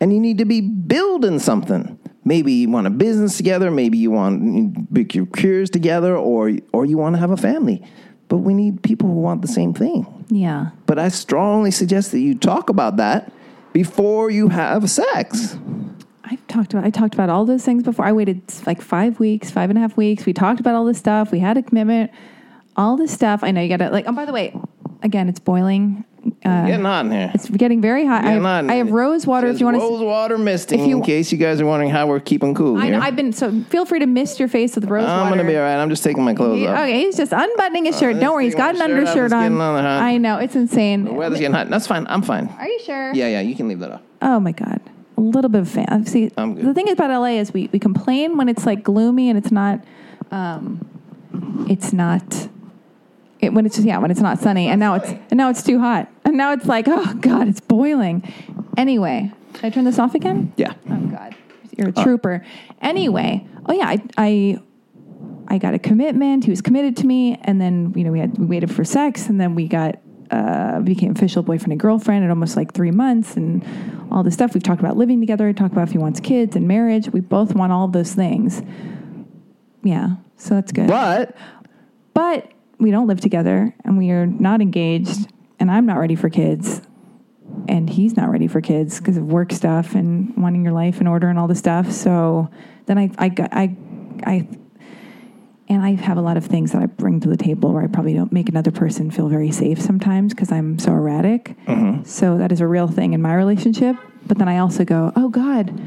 and 0.02 0.14
you 0.14 0.20
need 0.20 0.38
to 0.38 0.46
be 0.46 0.62
building 0.62 1.40
something 1.40 1.98
maybe 2.26 2.52
you 2.54 2.70
want 2.70 2.88
a 2.88 2.90
business 2.90 3.38
together 3.38 3.70
maybe 3.72 3.98
you 3.98 4.12
want 4.12 4.94
big 4.94 5.14
your 5.16 5.26
careers 5.26 5.70
together 5.70 6.16
or 6.16 6.52
or 6.74 6.86
you 6.86 6.98
want 6.98 7.16
to 7.16 7.20
have 7.20 7.32
a 7.32 7.38
family 7.38 7.84
but 8.30 8.38
we 8.38 8.54
need 8.54 8.82
people 8.84 9.08
who 9.10 9.16
want 9.16 9.42
the 9.42 9.48
same 9.48 9.74
thing 9.74 10.06
Yeah. 10.30 10.70
but 10.86 10.98
i 10.98 11.10
strongly 11.10 11.72
suggest 11.72 12.12
that 12.12 12.20
you 12.20 12.34
talk 12.36 12.70
about 12.70 12.96
that 12.98 13.32
before 13.74 14.30
you 14.32 14.48
have 14.50 14.90
sex 14.90 15.58
I've 16.32 16.46
talked 16.48 16.74
about 16.74 16.86
I 16.86 16.92
talked 16.92 17.16
about 17.16 17.30
all 17.30 17.44
those 17.44 17.66
things 17.66 17.82
before. 17.82 18.06
I 18.06 18.12
waited 18.12 18.44
like 18.68 18.84
five 18.84 19.20
weeks, 19.20 19.50
five 19.50 19.72
and 19.72 19.80
a 19.80 19.82
half 19.82 19.98
weeks. 19.98 20.28
We 20.28 20.34
talked 20.34 20.60
about 20.60 20.76
all 20.76 20.86
this 20.86 21.00
stuff. 21.00 21.32
We 21.32 21.40
had 21.40 21.58
a 21.58 21.64
commitment, 21.64 22.12
all 22.78 22.98
this 22.98 23.12
stuff. 23.12 23.44
I 23.44 23.50
know 23.50 23.62
you 23.62 23.70
gotta 23.76 23.90
like 23.90 24.06
oh 24.08 24.12
by 24.12 24.26
the 24.26 24.32
way, 24.32 24.56
again, 25.04 25.30
it's 25.30 25.40
boiling. 25.40 26.04
Uh, 26.46 26.66
getting 26.68 26.84
hot 26.84 27.06
in 27.06 27.12
here 27.14 27.32
it's 27.34 27.50
getting 27.50 27.80
very 27.82 28.06
hot. 28.06 28.20
I 28.26 28.34
Getting 28.34 28.44
have, 28.44 28.44
hot 28.44 28.64
in 28.66 28.70
I 28.70 28.74
have 28.76 28.88
here. 28.88 28.96
rose 28.96 29.26
water 29.26 29.48
if 29.48 29.54
Says 29.54 29.60
you 29.62 29.66
want 29.68 29.78
rose 29.78 30.00
to 30.02 30.06
water 30.06 30.38
misting 30.38 30.82
if 30.82 30.86
you- 30.88 30.98
in 30.98 31.02
case 31.02 31.32
you 31.32 31.38
guys 31.38 31.62
are 31.62 31.66
wondering 31.66 31.90
how 31.92 32.08
we're 32.08 32.20
keeping 32.20 32.54
cool 32.54 32.78
I 32.78 32.88
here. 32.88 32.98
know, 32.98 33.00
I've 33.02 33.16
been 33.16 33.32
so 33.32 33.50
feel 33.70 33.86
free 33.86 34.00
to 34.00 34.06
mist 34.06 34.38
your 34.38 34.50
face 34.50 34.76
with 34.76 34.84
rose 34.90 35.04
water. 35.06 35.14
i'm 35.14 35.30
water. 35.30 35.38
gonna 35.38 35.48
be 35.50 35.56
all 35.56 35.64
right 35.64 35.78
i'm 35.82 35.90
just 35.90 36.04
taking 36.04 36.26
my 36.26 36.34
clothes 36.34 36.58
He- 36.60 36.68
off 36.68 36.78
okay, 36.80 37.00
he's 37.06 37.16
just 37.16 37.32
unbuttoning 37.32 37.86
his 37.86 37.98
shirt. 37.98 38.16
let's 38.16 38.26
Don't 38.26 38.34
worry, 38.34 38.44
he's 38.44 38.54
got 38.54 38.76
my 38.76 38.84
an 38.84 38.90
shirt 38.92 38.92
off. 38.92 39.08
undershirt 39.08 39.26
It's 39.28 39.34
on. 39.34 39.44
getting 39.44 39.62
on. 39.62 39.86
I 39.86 40.18
know 40.18 40.38
it's 40.40 40.56
insane. 40.58 41.06
the 41.06 41.14
weather's 41.14 41.40
getting 41.40 41.56
hot 41.56 41.70
that's 41.70 41.88
fine 41.88 42.06
i'm 42.10 42.22
fine 42.22 42.50
Are 42.60 42.68
you 42.68 42.80
sure? 42.86 43.14
yeah 43.16 43.30
yeah 43.30 43.40
you 43.40 43.56
can 43.56 43.70
leave 43.70 43.80
that 43.80 43.92
off 43.94 44.02
Oh 44.22 44.42
my 44.42 44.52
god, 44.52 44.82
a 45.18 45.22
little 45.22 45.50
bit 45.50 45.62
of 45.62 45.70
fan. 45.70 46.06
See, 46.06 46.30
I'm 46.36 46.54
good. 46.56 46.66
the 46.66 46.74
thing 46.74 46.90
about 46.90 47.10
LA 47.12 47.38
is 47.40 47.54
we 47.54 47.70
we 47.72 47.80
complain 47.80 48.36
when 48.36 48.50
it's 48.50 48.66
like 48.66 48.84
gloomy 48.84 49.30
and 49.30 49.38
it's 49.38 49.52
not, 49.54 49.82
um, 50.32 50.86
it's 51.70 51.94
not. 51.94 52.50
It, 53.40 53.54
when 53.54 53.66
it's 53.66 53.76
just 53.76 53.88
yeah 53.88 53.98
when 54.00 54.12
it's 54.12 54.20
not 54.20 54.40
sunny 54.40 54.68
and 54.68 54.80
now 54.80 54.96
it's 54.96 55.10
and 55.10 55.38
now 55.38 55.50
it's 55.50 55.64
too 55.64 55.80
hot 55.80 56.10
and 56.26 56.36
now 56.36 56.52
it's 56.52 56.66
like 56.66 56.88
oh 56.88 57.14
god 57.16 57.48
it's 57.48 57.62
boiling 57.62 58.22
anyway 58.78 59.32
should 59.56 59.66
I 59.66 59.70
turn 59.70 59.86
this 59.86 59.98
off 59.98 60.14
again 60.14 60.52
yeah 60.58 60.74
oh 60.90 60.98
god 61.08 61.36
you're 61.78 61.90
a 61.90 61.94
trooper 61.94 62.46
anyway 62.82 63.48
oh 63.68 63.74
yeah 63.74 63.88
I, 63.88 64.02
I 64.18 64.60
I 65.48 65.58
got 65.58 65.74
a 65.74 65.80
commitment 65.80 66.44
he 66.44 66.50
was 66.50 66.62
committed 66.62 66.98
to 66.98 67.08
me 67.08 67.40
and 67.44 67.62
then 67.62 67.94
you 67.96 68.04
know 68.04 68.12
we 68.12 68.20
had 68.20 68.38
we 68.38 68.46
waited 68.46 68.76
for 68.76 68.84
sex 68.84 69.28
and 69.30 69.40
then 69.40 69.56
we 69.56 69.68
got 69.68 70.00
uh, 70.32 70.80
became 70.82 71.12
official 71.12 71.44
boyfriend 71.44 71.72
and 71.72 71.80
girlfriend 71.80 72.24
in 72.24 72.30
almost 72.30 72.56
like 72.56 72.74
three 72.74 72.92
months, 72.92 73.36
and 73.36 73.64
all 74.12 74.24
this 74.24 74.34
stuff. 74.34 74.54
We've 74.54 74.64
talked 74.64 74.80
about 74.80 74.98
living 74.98 75.20
together. 75.20 75.52
Talked 75.54 75.74
about 75.74 75.88
if 75.88 75.92
he 75.92 75.98
wants 75.98 76.20
kids 76.20 76.56
and 76.56 76.68
marriage. 76.68 77.10
We 77.10 77.20
both 77.20 77.56
want 77.56 77.72
all 77.72 77.86
of 77.86 77.94
those 77.94 78.14
things. 78.14 78.62
Yeah, 79.84 80.18
so 80.38 80.56
that's 80.56 80.72
good. 80.72 80.88
But 80.88 81.36
But 82.14 82.52
we 82.80 82.92
don't 82.92 83.08
live 83.08 83.20
together, 83.22 83.76
and 83.84 83.98
we 83.98 84.12
are 84.12 84.26
not 84.26 84.62
engaged, 84.62 85.32
and 85.60 85.70
I'm 85.70 85.86
not 85.86 85.98
ready 85.98 86.16
for 86.16 86.30
kids, 86.30 86.82
and 87.68 87.90
he's 87.90 88.16
not 88.16 88.32
ready 88.32 88.48
for 88.48 88.62
kids 88.62 89.00
because 89.00 89.18
of 89.18 89.26
work 89.26 89.52
stuff 89.52 89.96
and 89.96 90.36
wanting 90.38 90.64
your 90.64 90.74
life 90.74 91.02
in 91.02 91.08
order 91.08 91.28
and 91.28 91.38
all 91.38 91.48
the 91.48 91.56
stuff. 91.56 91.92
So 91.92 92.50
then 92.86 92.98
I, 92.98 93.12
I, 93.18 93.32
I, 93.52 93.76
I, 94.24 94.48
and 95.68 95.84
I 95.84 95.94
have 95.96 96.18
a 96.18 96.22
lot 96.22 96.38
of 96.38 96.46
things 96.46 96.72
that 96.72 96.82
I 96.82 96.86
bring 96.88 97.20
to 97.20 97.30
the 97.30 97.38
table 97.38 97.74
where 97.74 97.84
I 97.84 97.88
probably 97.88 98.14
don't 98.14 98.32
make 98.32 98.50
another 98.50 98.72
person 98.72 99.12
feel 99.12 99.28
very 99.28 99.52
safe 99.52 99.80
sometimes 99.80 100.34
because 100.34 100.52
I'm 100.52 100.80
so 100.80 100.94
erratic. 100.94 101.56
Mm-hmm. 101.66 102.06
So 102.06 102.38
that 102.38 102.52
is 102.52 102.62
a 102.62 102.68
real 102.68 102.88
thing 102.88 103.14
in 103.14 103.22
my 103.22 103.36
relationship. 103.36 103.96
But 104.26 104.38
then 104.38 104.48
I 104.48 104.58
also 104.60 104.86
go, 104.86 105.12
oh 105.16 105.30
God, 105.30 105.80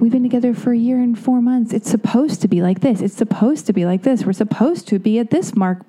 We've 0.00 0.12
been 0.12 0.22
together 0.22 0.54
for 0.54 0.72
a 0.72 0.76
year 0.76 0.98
and 0.98 1.18
four 1.18 1.40
months. 1.40 1.72
It's 1.72 1.88
supposed 1.88 2.42
to 2.42 2.48
be 2.48 2.62
like 2.62 2.80
this. 2.80 3.00
It's 3.00 3.14
supposed 3.14 3.66
to 3.66 3.72
be 3.72 3.86
like 3.86 4.02
this. 4.02 4.24
We're 4.24 4.32
supposed 4.32 4.88
to 4.88 4.98
be 4.98 5.18
at 5.18 5.30
this 5.30 5.54
mark 5.54 5.82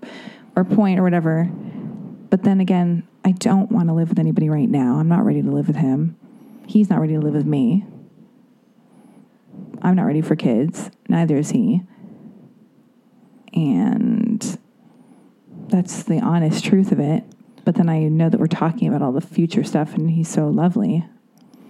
or 0.55 0.63
point 0.63 0.99
or 0.99 1.03
whatever. 1.03 1.49
But 2.29 2.43
then 2.43 2.59
again, 2.61 3.07
I 3.25 3.31
don't 3.31 3.71
want 3.71 3.87
to 3.89 3.93
live 3.93 4.09
with 4.09 4.19
anybody 4.19 4.49
right 4.49 4.69
now. 4.69 4.95
I'm 4.95 5.07
not 5.07 5.25
ready 5.25 5.41
to 5.41 5.49
live 5.49 5.67
with 5.67 5.77
him. 5.77 6.17
He's 6.67 6.89
not 6.89 7.01
ready 7.01 7.13
to 7.13 7.19
live 7.19 7.33
with 7.33 7.45
me. 7.45 7.85
I'm 9.81 9.95
not 9.95 10.05
ready 10.05 10.21
for 10.21 10.35
kids. 10.35 10.91
Neither 11.09 11.37
is 11.37 11.51
he. 11.51 11.81
And 13.53 14.59
that's 15.67 16.03
the 16.03 16.19
honest 16.19 16.63
truth 16.63 16.91
of 16.91 16.99
it. 16.99 17.23
But 17.63 17.75
then 17.75 17.89
I 17.89 18.03
know 18.03 18.29
that 18.29 18.39
we're 18.39 18.47
talking 18.47 18.87
about 18.87 19.01
all 19.01 19.11
the 19.11 19.21
future 19.21 19.63
stuff, 19.63 19.95
and 19.95 20.11
he's 20.11 20.29
so 20.29 20.47
lovely 20.47 21.05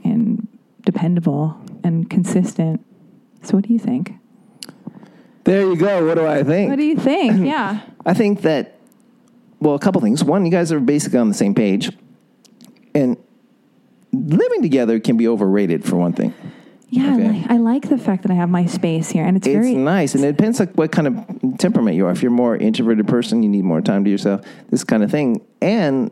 and 0.03 0.47
dependable 0.83 1.57
and 1.85 2.09
consistent. 2.09 2.85
So, 3.43 3.55
what 3.55 3.65
do 3.65 3.73
you 3.73 3.79
think? 3.79 4.13
there 5.43 5.61
you 5.61 5.75
go. 5.77 6.05
What 6.07 6.15
do 6.15 6.25
I 6.25 6.43
think? 6.43 6.69
What 6.71 6.77
do 6.77 6.85
you 6.85 6.97
think? 6.97 7.45
yeah. 7.45 7.81
I 8.05 8.13
think 8.15 8.41
that, 8.41 8.79
well, 9.59 9.75
a 9.75 9.79
couple 9.79 10.01
things. 10.01 10.23
One, 10.23 10.43
you 10.43 10.51
guys 10.51 10.71
are 10.71 10.79
basically 10.79 11.19
on 11.19 11.27
the 11.27 11.35
same 11.35 11.53
page. 11.53 11.91
And 12.95 13.17
living 14.11 14.61
together 14.61 14.99
can 14.99 15.17
be 15.17 15.27
overrated, 15.27 15.85
for 15.85 15.97
one 15.97 16.13
thing. 16.13 16.33
Yeah, 16.89 17.15
Okay. 17.15 17.25
I, 17.25 17.31
like, 17.31 17.51
I 17.51 17.57
like 17.57 17.89
the 17.89 17.97
fact 17.97 18.23
that 18.23 18.31
I 18.31 18.35
have 18.35 18.49
my 18.49 18.65
space 18.65 19.09
here, 19.09 19.25
and 19.25 19.37
it's, 19.37 19.45
It's 19.45 19.53
very 19.53 19.75
nice. 19.75 20.15
And 20.15 20.23
it 20.23 20.35
depends 20.35 20.59
like 20.59 20.73
what 20.73 20.91
kind 20.91 21.07
of 21.07 21.57
temperament 21.59 21.95
you 21.95 22.07
are. 22.07 22.11
If 22.11 22.23
you're 22.23 22.31
a 22.31 22.35
more 22.35 22.55
introverted 22.55 23.07
person, 23.07 23.43
you 23.43 23.49
need 23.49 23.63
more 23.65 23.81
time 23.81 24.03
to 24.05 24.09
yourself, 24.09 24.41
this 24.69 24.83
kind 24.83 25.03
of 25.03 25.11
thing. 25.11 25.45
And 25.61 26.09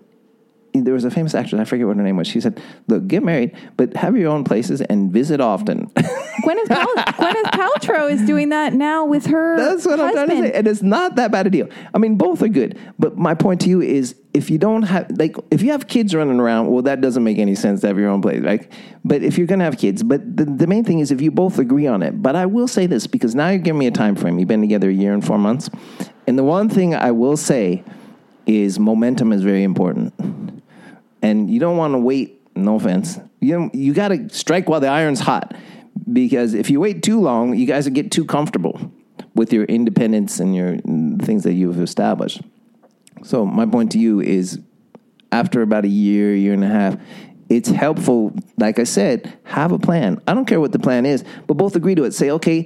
there 0.73 0.93
was 0.93 1.05
a 1.05 1.11
famous 1.11 1.35
actress, 1.35 1.61
I 1.61 1.65
forget 1.65 1.85
what 1.85 1.97
her 1.97 2.03
name 2.03 2.17
was. 2.17 2.27
She 2.27 2.41
said, 2.41 2.61
Look, 2.87 3.07
get 3.07 3.23
married, 3.23 3.55
but 3.77 3.95
have 3.95 4.17
your 4.17 4.31
own 4.31 4.43
places 4.43 4.81
and 4.81 5.11
visit 5.11 5.39
often. 5.39 5.87
Gwyneth, 6.43 6.67
Pal- 6.67 6.95
Gwyneth 6.95 7.51
Paltrow 7.51 8.11
is 8.11 8.21
doing 8.23 8.49
that 8.49 8.73
now 8.73 9.05
with 9.05 9.27
her. 9.27 9.55
That's 9.57 9.85
what 9.85 9.99
I'm 9.99 10.13
trying 10.13 10.27
to 10.29 10.35
husband. 10.35 10.47
say. 10.47 10.57
And 10.57 10.67
it's 10.67 10.81
not 10.81 11.15
that 11.15 11.31
bad 11.31 11.47
a 11.47 11.49
deal. 11.49 11.69
I 11.93 11.99
mean, 11.99 12.15
both 12.17 12.41
are 12.41 12.47
good. 12.47 12.77
But 12.97 13.17
my 13.17 13.35
point 13.35 13.61
to 13.61 13.69
you 13.69 13.81
is 13.81 14.15
if 14.33 14.49
you 14.49 14.57
don't 14.57 14.81
have, 14.83 15.11
like, 15.11 15.35
if 15.51 15.61
you 15.61 15.71
have 15.71 15.87
kids 15.87 16.15
running 16.15 16.39
around, 16.39 16.71
well, 16.71 16.81
that 16.81 17.01
doesn't 17.01 17.23
make 17.23 17.37
any 17.37 17.53
sense 17.53 17.81
to 17.81 17.87
have 17.87 17.99
your 17.99 18.09
own 18.09 18.21
place, 18.21 18.41
right? 18.41 18.69
But 19.05 19.21
if 19.21 19.37
you're 19.37 19.47
going 19.47 19.59
to 19.59 19.65
have 19.65 19.77
kids, 19.77 20.01
but 20.01 20.21
the, 20.35 20.45
the 20.45 20.65
main 20.65 20.83
thing 20.83 20.99
is 20.99 21.11
if 21.11 21.21
you 21.21 21.29
both 21.29 21.59
agree 21.59 21.85
on 21.85 22.01
it. 22.01 22.21
But 22.21 22.35
I 22.35 22.47
will 22.47 22.67
say 22.67 22.87
this 22.87 23.05
because 23.05 23.35
now 23.35 23.49
you're 23.49 23.59
giving 23.59 23.79
me 23.79 23.87
a 23.87 23.91
time 23.91 24.15
frame. 24.15 24.39
You've 24.39 24.47
been 24.47 24.61
together 24.61 24.89
a 24.89 24.93
year 24.93 25.13
and 25.13 25.25
four 25.25 25.37
months. 25.37 25.69
And 26.25 26.37
the 26.37 26.43
one 26.43 26.67
thing 26.67 26.95
I 26.95 27.11
will 27.11 27.37
say 27.37 27.83
is 28.45 28.79
momentum 28.79 29.31
is 29.31 29.43
very 29.43 29.63
important. 29.63 30.13
And 31.23 31.49
you 31.49 31.59
don't 31.59 31.77
want 31.77 31.93
to 31.93 31.97
wait, 31.97 32.41
no 32.55 32.75
offense. 32.75 33.19
You, 33.39 33.71
you 33.73 33.93
got 33.93 34.09
to 34.09 34.29
strike 34.29 34.69
while 34.69 34.79
the 34.79 34.87
iron's 34.87 35.21
hot 35.21 35.55
because 36.11 36.53
if 36.53 36.69
you 36.69 36.79
wait 36.79 37.01
too 37.01 37.19
long, 37.19 37.55
you 37.55 37.65
guys 37.65 37.85
will 37.85 37.93
get 37.93 38.11
too 38.11 38.25
comfortable 38.25 38.91
with 39.33 39.51
your 39.51 39.63
independence 39.63 40.39
and 40.39 40.55
your 40.55 40.77
things 41.25 41.43
that 41.43 41.53
you've 41.53 41.79
established. 41.79 42.41
So 43.23 43.45
my 43.45 43.65
point 43.65 43.91
to 43.93 43.99
you 43.99 44.19
is 44.19 44.59
after 45.31 45.61
about 45.61 45.85
a 45.85 45.87
year, 45.87 46.35
year 46.35 46.53
and 46.53 46.63
a 46.63 46.67
half, 46.67 46.97
it's 47.49 47.69
helpful, 47.69 48.35
like 48.57 48.79
I 48.79 48.83
said, 48.83 49.37
have 49.43 49.71
a 49.71 49.79
plan. 49.79 50.21
I 50.27 50.33
don't 50.33 50.45
care 50.45 50.59
what 50.59 50.71
the 50.71 50.79
plan 50.79 51.05
is, 51.05 51.23
but 51.47 51.55
both 51.55 51.75
agree 51.75 51.95
to 51.95 52.03
it. 52.03 52.13
Say, 52.13 52.31
okay, 52.31 52.65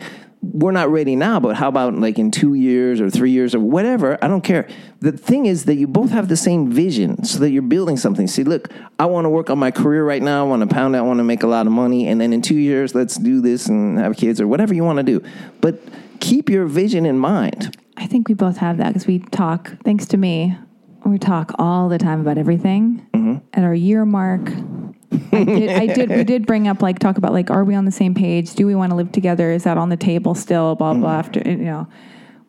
we're 0.54 0.72
not 0.72 0.90
ready 0.90 1.16
now, 1.16 1.40
but 1.40 1.56
how 1.56 1.68
about 1.68 1.94
like 1.96 2.18
in 2.18 2.32
two 2.32 2.54
years 2.54 3.02
or 3.02 3.10
three 3.10 3.32
years 3.32 3.54
or 3.54 3.60
whatever? 3.60 4.18
I 4.24 4.28
don't 4.28 4.42
care. 4.42 4.68
The 5.00 5.12
thing 5.12 5.46
is 5.46 5.66
that 5.66 5.76
you 5.76 5.88
both 5.88 6.10
have 6.12 6.28
the 6.28 6.38
same 6.38 6.72
vision 6.72 7.24
so 7.24 7.40
that 7.40 7.52
you're 7.52 7.62
building 7.62 7.98
something. 7.98 8.28
See, 8.28 8.44
look, 8.44 8.70
I 9.00 9.06
want 9.06 9.26
to 9.26 9.30
work 9.30 9.50
on 9.50 9.60
my 9.60 9.72
career 9.72 10.04
right 10.04 10.22
now. 10.22 10.46
I 10.46 10.48
want 10.48 10.68
to 10.68 10.74
pound 10.74 10.96
it. 10.96 11.00
I 11.00 11.02
want 11.02 11.20
to 11.20 11.24
make 11.24 11.44
a 11.44 11.48
lot 11.48 11.66
of 11.66 11.72
money. 11.72 12.08
And 12.08 12.20
then 12.20 12.34
in 12.34 12.42
two 12.42 12.58
years, 12.58 12.96
let's 12.96 13.18
do 13.18 13.42
this 13.42 13.68
and 13.68 13.98
have 14.00 14.18
kids 14.18 14.42
or 14.42 14.48
whatever 14.48 14.74
you 14.74 14.84
want 14.84 14.98
to 14.98 15.04
do. 15.04 15.22
But 15.62 15.80
keep 16.20 16.50
your 16.50 16.66
vision 16.66 17.06
in 17.06 17.18
mind. 17.18 17.78
I 17.98 18.08
think 18.08 18.28
we 18.28 18.34
both 18.34 18.58
have 18.58 18.78
that 18.78 18.90
because 18.90 19.08
we 19.08 19.20
talk, 19.20 19.72
thanks 19.84 20.06
to 20.08 20.18
me, 20.18 20.58
we 21.06 21.18
talk 21.18 21.54
all 21.58 21.90
the 21.90 21.98
time 21.98 22.22
about 22.22 22.38
everything. 22.38 23.08
Mm-hmm. 23.14 23.38
At 23.54 23.64
our 23.64 23.74
year 23.74 24.06
mark, 24.06 24.42
I 25.12 25.44
did, 25.44 25.70
I 25.70 25.88
did, 25.88 26.10
we 26.10 26.24
did 26.24 26.46
bring 26.46 26.68
up 26.68 26.82
like 26.82 27.00
talk 27.00 27.18
about 27.18 27.32
like, 27.32 27.50
are 27.50 27.64
we 27.64 27.76
on 27.76 27.86
the 27.86 27.92
same 27.92 28.14
page? 28.14 28.56
Do 28.56 28.68
we 28.68 28.76
want 28.76 28.92
to 28.92 28.96
live 28.96 29.12
together? 29.12 29.52
Is 29.52 29.64
that 29.64 29.78
on 29.78 29.90
the 29.90 29.98
table 29.98 30.36
still? 30.36 30.76
Blah 30.76 30.96
blah. 30.96 31.10
Mm-hmm. 31.10 31.20
After 31.20 31.50
you 31.50 31.58
know, 31.58 31.88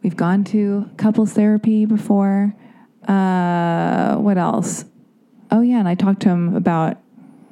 we've 0.02 0.16
gone 0.16 0.44
to 0.44 0.90
couples 0.97 1.32
therapy 1.32 1.86
before. 1.86 2.55
Uh, 3.06 4.16
what 4.16 4.39
else? 4.39 4.85
Oh 5.51 5.60
yeah, 5.60 5.78
and 5.78 5.89
I 5.89 5.94
talked 5.94 6.20
to 6.22 6.28
him 6.28 6.55
about 6.56 6.98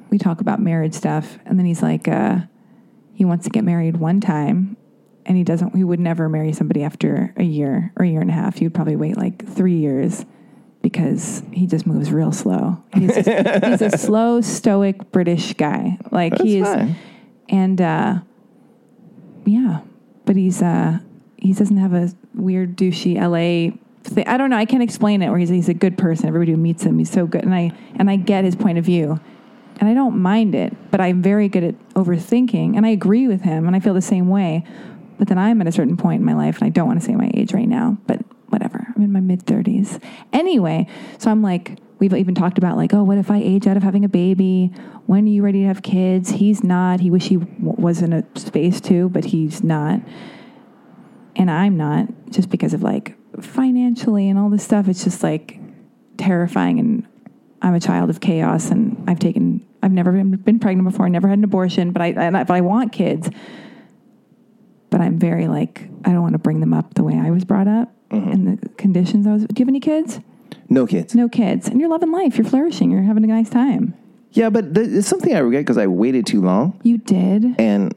we 0.09 0.17
talk 0.17 0.41
about 0.41 0.59
marriage 0.59 0.93
stuff, 0.93 1.39
and 1.45 1.57
then 1.57 1.65
he's 1.65 1.81
like, 1.81 2.07
uh, 2.07 2.39
he 3.13 3.25
wants 3.25 3.45
to 3.45 3.49
get 3.49 3.63
married 3.63 3.97
one 3.97 4.19
time, 4.19 4.75
and 5.25 5.37
he 5.37 5.43
doesn't. 5.43 5.75
He 5.75 5.83
would 5.83 5.99
never 5.99 6.27
marry 6.27 6.51
somebody 6.51 6.83
after 6.83 7.33
a 7.37 7.43
year 7.43 7.93
or 7.95 8.05
a 8.05 8.09
year 8.09 8.21
and 8.21 8.29
a 8.29 8.33
half. 8.33 8.57
He 8.57 8.65
would 8.65 8.73
probably 8.73 8.97
wait 8.97 9.17
like 9.17 9.47
three 9.47 9.77
years 9.77 10.25
because 10.81 11.43
he 11.51 11.67
just 11.67 11.85
moves 11.85 12.11
real 12.11 12.31
slow. 12.31 12.81
He's, 12.93 13.13
just, 13.13 13.27
he's 13.27 13.81
a 13.81 13.89
slow, 13.97 14.41
stoic 14.41 15.11
British 15.11 15.53
guy. 15.53 15.97
Like 16.11 16.31
That's 16.33 16.43
he 16.43 16.59
is, 16.59 16.67
fine. 16.67 16.95
and 17.49 17.81
uh, 17.81 18.19
yeah, 19.45 19.81
but 20.25 20.35
he's 20.35 20.61
uh, 20.61 20.99
he 21.37 21.53
doesn't 21.53 21.77
have 21.77 21.93
a 21.93 22.11
weird 22.33 22.77
douchey 22.77 23.15
LA. 23.15 23.75
Thing. 24.03 24.27
I 24.27 24.37
don't 24.37 24.49
know. 24.49 24.57
I 24.57 24.65
can't 24.65 24.83
explain 24.83 25.21
it. 25.21 25.29
Where 25.29 25.39
he's 25.39 25.49
he's 25.49 25.69
a 25.69 25.73
good 25.73 25.97
person. 25.97 26.27
Everybody 26.27 26.51
who 26.51 26.57
meets 26.57 26.83
him, 26.83 26.97
he's 26.97 27.11
so 27.11 27.27
good, 27.27 27.43
and 27.43 27.53
I 27.53 27.71
and 27.95 28.09
I 28.09 28.15
get 28.15 28.45
his 28.45 28.55
point 28.55 28.77
of 28.77 28.85
view, 28.85 29.19
and 29.79 29.89
I 29.89 29.93
don't 29.93 30.19
mind 30.19 30.55
it. 30.55 30.73
But 30.91 31.01
I'm 31.01 31.21
very 31.21 31.49
good 31.49 31.63
at 31.63 31.89
overthinking, 31.95 32.77
and 32.77 32.85
I 32.85 32.89
agree 32.89 33.27
with 33.27 33.41
him, 33.41 33.67
and 33.67 33.75
I 33.75 33.79
feel 33.79 33.93
the 33.93 34.01
same 34.01 34.29
way. 34.29 34.63
But 35.17 35.27
then 35.27 35.37
I'm 35.37 35.59
at 35.61 35.67
a 35.67 35.71
certain 35.71 35.97
point 35.97 36.19
in 36.19 36.25
my 36.25 36.35
life, 36.35 36.59
and 36.59 36.65
I 36.65 36.69
don't 36.69 36.87
want 36.87 36.99
to 37.01 37.05
say 37.05 37.15
my 37.15 37.31
age 37.33 37.53
right 37.53 37.67
now. 37.67 37.97
But 38.07 38.21
whatever. 38.49 38.87
I'm 38.95 39.03
in 39.03 39.11
my 39.11 39.19
mid 39.19 39.45
30s. 39.45 40.01
Anyway, 40.33 40.87
so 41.17 41.31
I'm 41.31 41.41
like, 41.41 41.79
we've 41.99 42.13
even 42.13 42.35
talked 42.35 42.57
about 42.57 42.77
like, 42.77 42.93
oh, 42.93 43.03
what 43.03 43.17
if 43.17 43.31
I 43.31 43.37
age 43.37 43.67
out 43.67 43.77
of 43.77 43.83
having 43.83 44.05
a 44.05 44.09
baby? 44.09 44.71
When 45.05 45.25
are 45.25 45.29
you 45.29 45.41
ready 45.41 45.61
to 45.61 45.67
have 45.67 45.81
kids? 45.81 46.31
He's 46.31 46.63
not. 46.63 46.99
He 46.99 47.09
wish 47.09 47.27
he 47.27 47.37
w- 47.37 47.55
was 47.59 48.01
in 48.01 48.13
a 48.13 48.23
space 48.35 48.81
too, 48.81 49.09
but 49.09 49.25
he's 49.25 49.63
not. 49.63 50.01
And 51.35 51.51
I'm 51.51 51.77
not, 51.77 52.07
just 52.29 52.49
because 52.49 52.73
of 52.73 52.83
like 52.83 53.15
financially 53.41 54.29
and 54.29 54.39
all 54.39 54.49
this 54.49 54.63
stuff. 54.63 54.87
It's 54.87 55.03
just 55.03 55.23
like 55.23 55.59
terrifying. 56.17 56.79
And 56.79 57.07
I'm 57.61 57.73
a 57.73 57.79
child 57.79 58.09
of 58.09 58.21
chaos, 58.21 58.69
and 58.69 59.03
I've 59.07 59.19
taken, 59.19 59.65
I've 59.81 59.91
never 59.91 60.11
been, 60.11 60.31
been 60.31 60.59
pregnant 60.59 60.89
before, 60.89 61.05
I 61.05 61.09
never 61.09 61.27
had 61.27 61.37
an 61.37 61.43
abortion, 61.43 61.91
but 61.91 62.01
I, 62.01 62.07
I, 62.07 62.43
but 62.43 62.51
I 62.51 62.61
want 62.61 62.91
kids. 62.91 63.29
But 64.89 65.01
I'm 65.01 65.19
very 65.19 65.47
like, 65.47 65.89
I 66.05 66.11
don't 66.11 66.21
want 66.21 66.33
to 66.33 66.39
bring 66.39 66.59
them 66.59 66.73
up 66.73 66.93
the 66.93 67.03
way 67.03 67.15
I 67.15 67.29
was 67.31 67.45
brought 67.45 67.67
up 67.67 67.96
Mm-hmm. 68.11 68.31
and 68.31 68.59
the 68.61 68.69
conditions 68.69 69.27
I 69.27 69.33
was. 69.33 69.41
Do 69.43 69.47
you 69.57 69.63
have 69.65 69.69
any 69.69 69.79
kids? 69.79 70.19
No 70.69 70.85
kids. 70.87 71.13
No 71.15 71.27
kids. 71.29 71.67
And 71.67 71.79
you're 71.79 71.89
loving 71.89 72.11
life. 72.11 72.37
You're 72.37 72.47
flourishing. 72.47 72.91
You're 72.91 73.01
having 73.03 73.23
a 73.23 73.27
nice 73.27 73.49
time. 73.49 73.93
Yeah, 74.31 74.49
but 74.49 74.75
th- 74.75 74.87
it's 74.89 75.07
something 75.07 75.33
I 75.33 75.39
regret 75.39 75.61
because 75.61 75.77
I 75.77 75.87
waited 75.87 76.25
too 76.25 76.41
long 76.41 76.79
You 76.83 76.97
did. 76.97 77.55
and 77.59 77.93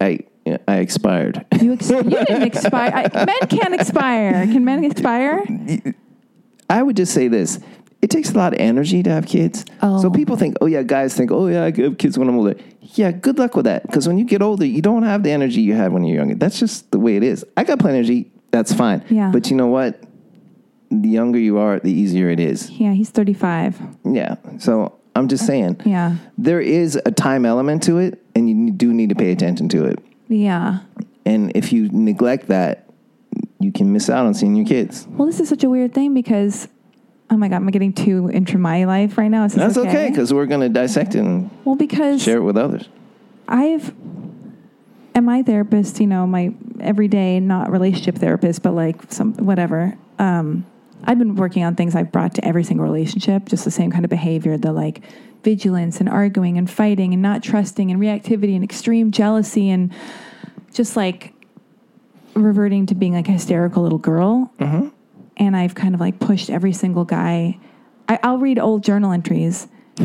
I 0.00 0.20
I 0.66 0.76
expired. 0.78 1.44
You, 1.60 1.74
ex- 1.74 1.90
you 1.90 2.02
didn't 2.02 2.42
expire. 2.42 2.90
I, 3.12 3.24
men 3.24 3.38
can't 3.48 3.74
expire. 3.74 4.46
Can 4.46 4.64
men 4.64 4.82
expire? 4.84 5.44
I 6.70 6.82
would 6.82 6.96
just 6.96 7.12
say 7.12 7.28
this. 7.28 7.60
It 8.00 8.10
takes 8.10 8.30
a 8.30 8.34
lot 8.34 8.52
of 8.54 8.60
energy 8.60 9.02
to 9.02 9.10
have 9.10 9.26
kids. 9.26 9.64
Oh. 9.82 10.00
So 10.00 10.10
people 10.10 10.36
think, 10.36 10.56
oh 10.60 10.66
yeah, 10.66 10.82
guys 10.82 11.14
think, 11.14 11.30
oh 11.30 11.48
yeah, 11.48 11.64
I 11.64 11.72
have 11.82 11.98
kids 11.98 12.16
when 12.18 12.28
I'm 12.28 12.36
older. 12.36 12.54
Yeah, 12.80 13.10
good 13.10 13.38
luck 13.38 13.56
with 13.56 13.64
that. 13.66 13.82
Because 13.82 14.06
when 14.06 14.18
you 14.18 14.24
get 14.24 14.40
older, 14.40 14.64
you 14.64 14.80
don't 14.80 15.02
have 15.02 15.22
the 15.22 15.30
energy 15.30 15.60
you 15.60 15.74
had 15.74 15.92
when 15.92 16.04
you're 16.04 16.16
younger. 16.16 16.34
That's 16.36 16.58
just 16.58 16.90
the 16.92 16.98
way 16.98 17.16
it 17.16 17.22
is. 17.22 17.44
I 17.56 17.64
got 17.64 17.78
plenty 17.78 17.98
of 17.98 18.04
energy. 18.06 18.30
That's 18.50 18.72
fine. 18.72 19.04
Yeah. 19.08 19.30
But 19.32 19.50
you 19.50 19.56
know 19.56 19.66
what? 19.66 20.02
The 20.90 21.08
younger 21.08 21.38
you 21.38 21.58
are, 21.58 21.78
the 21.78 21.92
easier 21.92 22.30
it 22.30 22.40
is. 22.40 22.70
Yeah, 22.70 22.92
he's 22.92 23.10
35. 23.10 23.78
Yeah. 24.04 24.36
So 24.58 24.98
I'm 25.14 25.28
just 25.28 25.46
saying, 25.46 25.82
Yeah. 25.84 26.16
there 26.38 26.60
is 26.60 26.98
a 27.04 27.10
time 27.10 27.44
element 27.44 27.82
to 27.84 27.98
it, 27.98 28.22
and 28.34 28.48
you 28.48 28.70
do 28.70 28.94
need 28.94 29.10
to 29.10 29.14
pay 29.14 29.32
attention 29.32 29.68
to 29.70 29.84
it. 29.84 29.98
Yeah. 30.28 30.80
And 31.26 31.52
if 31.54 31.72
you 31.72 31.88
neglect 31.90 32.48
that, 32.48 32.88
you 33.60 33.70
can 33.72 33.92
miss 33.92 34.08
out 34.08 34.24
on 34.24 34.34
seeing 34.34 34.54
your 34.56 34.64
kids. 34.66 35.06
Well, 35.10 35.26
this 35.26 35.40
is 35.40 35.48
such 35.48 35.64
a 35.64 35.68
weird 35.68 35.92
thing 35.92 36.14
because 36.14 36.68
Oh 37.30 37.36
my 37.36 37.48
god, 37.48 37.56
I'm 37.56 37.68
I 37.68 37.70
getting 37.70 37.92
too 37.92 38.28
into 38.28 38.56
my 38.56 38.84
life 38.84 39.18
right 39.18 39.28
now? 39.28 39.44
Is 39.44 39.52
That's 39.52 39.76
okay 39.76 40.08
because 40.08 40.32
we're 40.32 40.46
going 40.46 40.62
to 40.62 40.70
dissect 40.70 41.14
it 41.14 41.18
and 41.18 41.50
well, 41.64 41.76
because 41.76 42.22
share 42.22 42.38
it 42.38 42.42
with 42.42 42.56
others. 42.56 42.88
I've 43.46 43.92
and 45.14 45.26
my 45.26 45.42
therapist, 45.42 46.00
you 46.00 46.06
know, 46.06 46.26
my 46.26 46.54
everyday 46.80 47.40
not 47.40 47.70
relationship 47.70 48.16
therapist, 48.16 48.62
but 48.62 48.72
like 48.72 49.12
some 49.12 49.34
whatever. 49.34 49.96
Um, 50.18 50.66
I've 51.04 51.18
been 51.18 51.36
working 51.36 51.64
on 51.64 51.74
things 51.74 51.94
I've 51.94 52.10
brought 52.10 52.34
to 52.34 52.44
every 52.44 52.64
single 52.64 52.84
relationship, 52.84 53.46
just 53.46 53.64
the 53.64 53.70
same 53.70 53.90
kind 53.90 54.04
of 54.04 54.10
behavior, 54.10 54.56
the 54.56 54.72
like 54.72 55.02
vigilance 55.44 56.00
and 56.00 56.08
arguing 56.08 56.58
and 56.58 56.68
fighting 56.68 57.12
and 57.12 57.22
not 57.22 57.42
trusting 57.42 57.90
and 57.90 58.00
reactivity 58.00 58.54
and 58.54 58.64
extreme 58.64 59.12
jealousy 59.12 59.70
and 59.70 59.92
just 60.72 60.96
like 60.96 61.32
reverting 62.34 62.86
to 62.86 62.94
being 62.94 63.14
like 63.14 63.28
a 63.28 63.32
hysterical 63.32 63.82
little 63.82 63.98
girl. 63.98 64.52
And 65.36 65.56
I've 65.56 65.74
kind 65.74 65.94
of 65.94 66.00
like 66.00 66.18
pushed 66.18 66.50
every 66.50 66.72
single 66.72 67.04
guy. 67.04 67.58
I, 68.08 68.18
I'll 68.22 68.38
read 68.38 68.58
old 68.58 68.82
journal 68.82 69.12
entries 69.12 69.68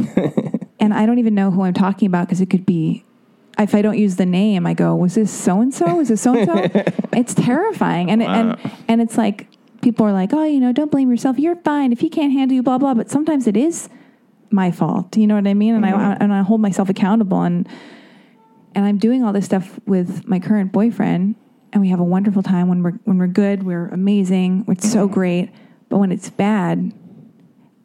and 0.79 0.93
I 0.93 1.05
don't 1.05 1.19
even 1.19 1.35
know 1.35 1.51
who 1.51 1.63
I'm 1.63 1.73
talking 1.73 2.05
about 2.05 2.27
because 2.27 2.41
it 2.41 2.49
could 2.49 2.65
be. 2.65 3.02
If 3.59 3.75
I 3.75 3.81
don't 3.81 3.97
use 3.97 4.15
the 4.15 4.25
name, 4.25 4.65
I 4.65 4.73
go, 4.73 4.95
"Was 4.95 5.15
this 5.15 5.31
so 5.31 5.61
and 5.61 5.73
so? 5.73 5.95
Was 5.95 6.09
this 6.09 6.21
so 6.21 6.35
and 6.35 6.45
so?" 6.45 6.83
It's 7.13 7.33
terrifying, 7.33 8.09
and 8.09 8.23
and 8.23 8.57
and 8.87 9.01
it's 9.01 9.17
like 9.17 9.47
people 9.81 10.05
are 10.05 10.13
like, 10.13 10.33
"Oh, 10.33 10.43
you 10.43 10.59
know, 10.59 10.71
don't 10.71 10.89
blame 10.89 11.09
yourself. 11.09 11.37
You're 11.37 11.55
fine 11.57 11.91
if 11.91 11.99
he 11.99 12.09
can't 12.09 12.33
handle 12.33 12.55
you." 12.55 12.63
Blah 12.63 12.79
blah. 12.79 12.93
But 12.93 13.11
sometimes 13.11 13.45
it 13.47 13.55
is 13.55 13.89
my 14.49 14.71
fault. 14.71 15.15
You 15.17 15.27
know 15.27 15.35
what 15.35 15.47
I 15.47 15.53
mean? 15.53 15.75
And 15.75 15.85
mm-hmm. 15.85 15.99
I 15.99 16.17
and 16.19 16.33
I 16.33 16.41
hold 16.41 16.61
myself 16.61 16.89
accountable, 16.89 17.41
and 17.41 17.67
and 18.75 18.85
I'm 18.85 18.97
doing 18.97 19.23
all 19.23 19.33
this 19.33 19.45
stuff 19.45 19.79
with 19.85 20.27
my 20.27 20.39
current 20.39 20.71
boyfriend, 20.71 21.35
and 21.71 21.81
we 21.81 21.89
have 21.89 21.99
a 21.99 22.03
wonderful 22.03 22.41
time 22.41 22.67
when 22.69 22.81
we're 22.81 22.99
when 23.03 23.17
we're 23.17 23.27
good. 23.27 23.63
We're 23.63 23.87
amazing. 23.89 24.65
It's 24.67 24.91
so 24.91 25.05
mm-hmm. 25.05 25.13
great. 25.13 25.51
But 25.89 25.99
when 25.99 26.11
it's 26.11 26.29
bad, 26.31 26.91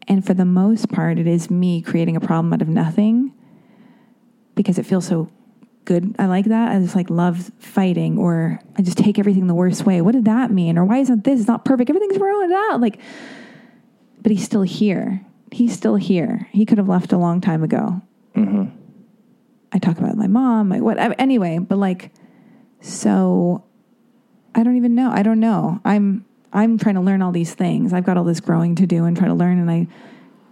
and 0.06 0.24
for 0.24 0.32
the 0.32 0.46
most 0.46 0.88
part, 0.88 1.18
it 1.18 1.26
is 1.26 1.50
me 1.50 1.82
creating 1.82 2.16
a 2.16 2.20
problem 2.20 2.52
out 2.54 2.62
of 2.62 2.68
nothing 2.68 3.34
because 4.54 4.78
it 4.78 4.86
feels 4.86 5.06
so 5.06 5.30
good. 5.88 6.14
I 6.18 6.26
like 6.26 6.44
that. 6.44 6.70
I 6.70 6.78
just 6.78 6.94
like 6.94 7.08
love 7.08 7.50
fighting, 7.58 8.18
or 8.18 8.60
I 8.76 8.82
just 8.82 8.98
take 8.98 9.18
everything 9.18 9.46
the 9.46 9.54
worst 9.54 9.86
way. 9.86 10.02
What 10.02 10.12
did 10.12 10.26
that 10.26 10.50
mean? 10.50 10.76
Or 10.76 10.84
why 10.84 10.98
isn't 10.98 11.24
this? 11.24 11.40
It's 11.40 11.48
not 11.48 11.64
perfect. 11.64 11.88
Everything's 11.88 12.18
wrong 12.18 12.42
with 12.42 12.50
that. 12.50 12.78
Like, 12.80 13.00
but 14.20 14.30
he's 14.30 14.44
still 14.44 14.62
here. 14.62 15.24
He's 15.50 15.72
still 15.72 15.96
here. 15.96 16.46
He 16.52 16.66
could 16.66 16.76
have 16.76 16.88
left 16.88 17.12
a 17.12 17.16
long 17.16 17.40
time 17.40 17.64
ago. 17.64 18.02
Mm-hmm. 18.36 18.66
I 19.72 19.78
talk 19.78 19.98
about 19.98 20.16
my 20.16 20.26
mom, 20.26 20.68
my 20.68 20.80
what 20.80 20.98
anyway, 21.18 21.58
but 21.58 21.78
like, 21.78 22.12
so 22.82 23.64
I 24.54 24.62
don't 24.62 24.76
even 24.76 24.94
know. 24.94 25.10
I 25.10 25.22
don't 25.22 25.40
know. 25.40 25.80
I'm 25.86 26.26
I'm 26.52 26.78
trying 26.78 26.96
to 26.96 27.00
learn 27.00 27.22
all 27.22 27.32
these 27.32 27.54
things. 27.54 27.94
I've 27.94 28.04
got 28.04 28.18
all 28.18 28.24
this 28.24 28.40
growing 28.40 28.74
to 28.76 28.86
do 28.86 29.04
and 29.06 29.16
try 29.16 29.26
to 29.26 29.34
learn, 29.34 29.58
and 29.58 29.70
I 29.70 29.88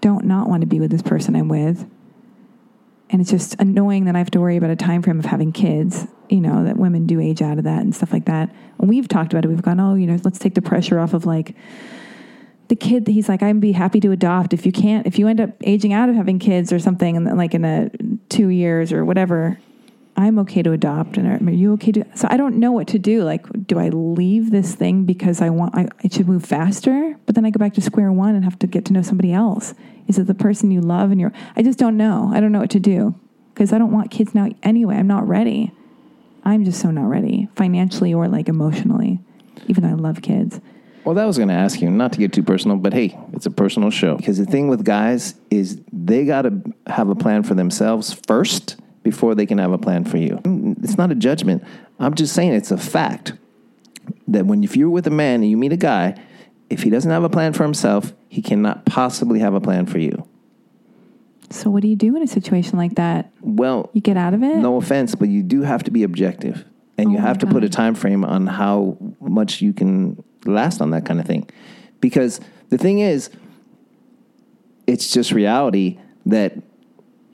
don't 0.00 0.24
not 0.24 0.48
want 0.48 0.62
to 0.62 0.66
be 0.66 0.80
with 0.80 0.90
this 0.90 1.02
person 1.02 1.36
I'm 1.36 1.48
with. 1.48 1.86
And 3.10 3.20
it's 3.20 3.30
just 3.30 3.54
annoying 3.60 4.06
that 4.06 4.16
I 4.16 4.18
have 4.18 4.30
to 4.32 4.40
worry 4.40 4.56
about 4.56 4.70
a 4.70 4.76
time 4.76 5.02
frame 5.02 5.18
of 5.18 5.24
having 5.24 5.52
kids. 5.52 6.06
You 6.28 6.40
know 6.40 6.64
that 6.64 6.76
women 6.76 7.06
do 7.06 7.20
age 7.20 7.40
out 7.40 7.58
of 7.58 7.64
that 7.64 7.82
and 7.82 7.94
stuff 7.94 8.12
like 8.12 8.24
that. 8.24 8.52
And 8.78 8.88
we've 8.88 9.06
talked 9.06 9.32
about 9.32 9.44
it. 9.44 9.48
We've 9.48 9.62
gone, 9.62 9.78
oh, 9.78 9.94
you 9.94 10.06
know, 10.06 10.18
let's 10.24 10.38
take 10.38 10.54
the 10.54 10.62
pressure 10.62 10.98
off 10.98 11.14
of 11.14 11.24
like 11.24 11.54
the 12.68 12.76
kid 12.76 13.06
he's 13.06 13.28
like, 13.28 13.42
I'd 13.42 13.60
be 13.60 13.72
happy 13.72 14.00
to 14.00 14.10
adopt 14.10 14.52
if 14.52 14.66
you 14.66 14.72
can't, 14.72 15.06
if 15.06 15.18
you 15.18 15.28
end 15.28 15.40
up 15.40 15.50
aging 15.62 15.92
out 15.92 16.08
of 16.08 16.16
having 16.16 16.38
kids 16.38 16.72
or 16.72 16.78
something, 16.78 17.16
and 17.16 17.36
like 17.36 17.54
in 17.54 17.64
a 17.64 17.90
two 18.28 18.48
years 18.48 18.92
or 18.92 19.04
whatever, 19.04 19.58
I'm 20.16 20.38
okay 20.40 20.62
to 20.62 20.72
adopt. 20.72 21.18
And 21.18 21.46
are, 21.46 21.52
you 21.52 21.74
okay 21.74 21.92
to? 21.92 22.04
So 22.14 22.26
I 22.30 22.38
don't 22.38 22.56
know 22.56 22.72
what 22.72 22.88
to 22.88 22.98
do. 22.98 23.22
Like, 23.22 23.46
do 23.66 23.78
I 23.78 23.90
leave 23.90 24.50
this 24.50 24.74
thing 24.74 25.04
because 25.04 25.42
I 25.42 25.50
want, 25.50 25.74
I, 25.74 25.88
it 26.02 26.14
should 26.14 26.26
move 26.26 26.44
faster, 26.44 27.16
but 27.26 27.34
then 27.34 27.44
I 27.44 27.50
go 27.50 27.58
back 27.58 27.74
to 27.74 27.82
square 27.82 28.10
one 28.10 28.34
and 28.34 28.42
have 28.42 28.58
to 28.60 28.66
get 28.66 28.86
to 28.86 28.94
know 28.94 29.02
somebody 29.02 29.32
else? 29.32 29.74
Is 30.08 30.18
it 30.18 30.26
the 30.26 30.34
person 30.34 30.70
you 30.70 30.80
love 30.80 31.10
and 31.10 31.20
you're, 31.20 31.32
I 31.54 31.62
just 31.62 31.78
don't 31.78 31.98
know. 31.98 32.30
I 32.32 32.40
don't 32.40 32.50
know 32.50 32.60
what 32.60 32.70
to 32.70 32.80
do 32.80 33.14
because 33.52 33.72
I 33.72 33.78
don't 33.78 33.92
want 33.92 34.10
kids 34.10 34.34
now 34.34 34.48
anyway. 34.62 34.96
I'm 34.96 35.06
not 35.06 35.28
ready. 35.28 35.72
I'm 36.44 36.64
just 36.64 36.80
so 36.80 36.90
not 36.90 37.08
ready 37.08 37.48
financially 37.54 38.14
or 38.14 38.28
like 38.28 38.48
emotionally, 38.48 39.20
even 39.66 39.82
though 39.82 39.90
I 39.90 39.94
love 39.94 40.22
kids. 40.22 40.60
Well, 41.04 41.14
that 41.14 41.24
was 41.24 41.36
going 41.36 41.50
to 41.50 41.54
ask 41.54 41.80
you, 41.80 41.90
not 41.90 42.12
to 42.14 42.18
get 42.18 42.32
too 42.32 42.42
personal, 42.42 42.78
but 42.78 42.92
hey, 42.92 43.16
it's 43.32 43.46
a 43.46 43.50
personal 43.50 43.90
show. 43.90 44.16
Because 44.16 44.38
the 44.38 44.46
thing 44.46 44.68
with 44.68 44.84
guys 44.84 45.34
is 45.50 45.80
they 45.92 46.24
got 46.24 46.42
to 46.42 46.62
have 46.86 47.08
a 47.10 47.14
plan 47.14 47.42
for 47.42 47.54
themselves 47.54 48.12
first 48.26 48.76
before 49.06 49.36
they 49.36 49.46
can 49.46 49.58
have 49.58 49.70
a 49.70 49.78
plan 49.78 50.04
for 50.04 50.16
you. 50.16 50.40
It's 50.82 50.98
not 50.98 51.12
a 51.12 51.14
judgment. 51.14 51.62
I'm 52.00 52.14
just 52.14 52.34
saying 52.34 52.54
it's 52.54 52.72
a 52.72 52.76
fact 52.76 53.34
that 54.26 54.46
when 54.46 54.64
if 54.64 54.76
you're 54.76 54.90
with 54.90 55.06
a 55.06 55.10
man 55.12 55.42
and 55.42 55.48
you 55.48 55.56
meet 55.56 55.72
a 55.72 55.76
guy, 55.76 56.20
if 56.70 56.82
he 56.82 56.90
doesn't 56.90 57.12
have 57.12 57.22
a 57.22 57.28
plan 57.28 57.52
for 57.52 57.62
himself, 57.62 58.12
he 58.28 58.42
cannot 58.42 58.84
possibly 58.84 59.38
have 59.38 59.54
a 59.54 59.60
plan 59.60 59.86
for 59.86 60.00
you. 60.00 60.26
So 61.50 61.70
what 61.70 61.82
do 61.82 61.88
you 61.88 61.94
do 61.94 62.16
in 62.16 62.22
a 62.24 62.26
situation 62.26 62.76
like 62.76 62.96
that? 62.96 63.30
Well, 63.40 63.90
You 63.92 64.00
get 64.00 64.16
out 64.16 64.34
of 64.34 64.42
it? 64.42 64.56
no 64.56 64.76
offense, 64.76 65.14
but 65.14 65.28
you 65.28 65.44
do 65.44 65.62
have 65.62 65.84
to 65.84 65.92
be 65.92 66.02
objective, 66.02 66.64
and 66.98 67.06
oh 67.06 67.10
you 67.12 67.18
Oh 67.18 67.20
my 67.20 67.28
have 67.28 67.38
to 67.38 67.46
put 67.46 67.62
a 67.62 67.68
time 67.68 67.94
frame 67.94 68.24
on 68.24 68.48
how 68.48 68.96
much 69.20 69.62
you 69.62 69.72
can 69.72 70.20
last 70.44 70.80
on 70.80 70.90
that 70.90 71.06
kind 71.06 71.20
of 71.20 71.26
thing. 71.26 71.48
Because 72.00 72.40
the 72.70 72.78
thing 72.78 72.98
is, 72.98 73.30
it's 74.88 75.12
just 75.12 75.30
reality 75.30 76.00
that 76.26 76.54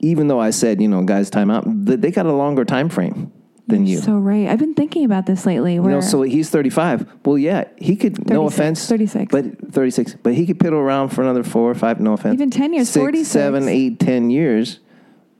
even 0.03 0.27
though 0.27 0.39
I 0.39 0.49
said, 0.49 0.81
you 0.81 0.89
know, 0.89 1.01
guys, 1.03 1.29
time 1.29 1.49
out, 1.49 1.63
they 1.65 2.11
got 2.11 2.25
a 2.25 2.33
longer 2.33 2.65
time 2.65 2.89
frame 2.89 3.31
than 3.67 3.87
you. 3.87 3.99
So 3.99 4.17
right. 4.17 4.49
I've 4.49 4.59
been 4.59 4.73
thinking 4.73 5.05
about 5.05 5.25
this 5.25 5.45
lately. 5.45 5.75
you 5.75 5.81
Where 5.81 5.93
know, 5.93 6.01
so 6.01 6.23
he's 6.23 6.49
35. 6.49 7.09
Well, 7.23 7.37
yeah, 7.37 7.69
he 7.77 7.95
could, 7.95 8.29
no 8.29 8.45
offense. 8.45 8.85
36. 8.85 9.31
But 9.31 9.71
36. 9.71 10.15
But 10.21 10.33
he 10.33 10.45
could 10.45 10.59
piddle 10.59 10.73
around 10.73 11.09
for 11.09 11.21
another 11.21 11.43
four 11.43 11.71
or 11.71 11.75
five, 11.75 12.01
no 12.01 12.13
offense. 12.13 12.33
Even 12.33 12.51
10 12.51 12.73
years, 12.73 12.89
Six, 12.89 13.01
46. 13.01 13.29
seven, 13.29 13.69
eight, 13.69 13.99
10 13.99 14.29
years. 14.29 14.79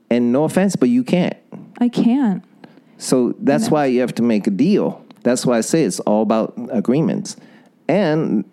And 0.08 0.32
no 0.32 0.44
offense, 0.44 0.76
but 0.76 0.88
you 0.88 1.04
can't. 1.04 1.36
I 1.78 1.90
can't. 1.90 2.42
So 2.96 3.34
that's 3.40 3.70
why 3.70 3.86
you 3.86 4.00
have 4.00 4.14
to 4.14 4.22
make 4.22 4.46
a 4.46 4.50
deal. 4.50 5.04
That's 5.24 5.44
why 5.44 5.58
I 5.58 5.60
say 5.60 5.82
it's 5.82 6.00
all 6.00 6.22
about 6.22 6.54
agreements. 6.70 7.36
And 7.86 8.44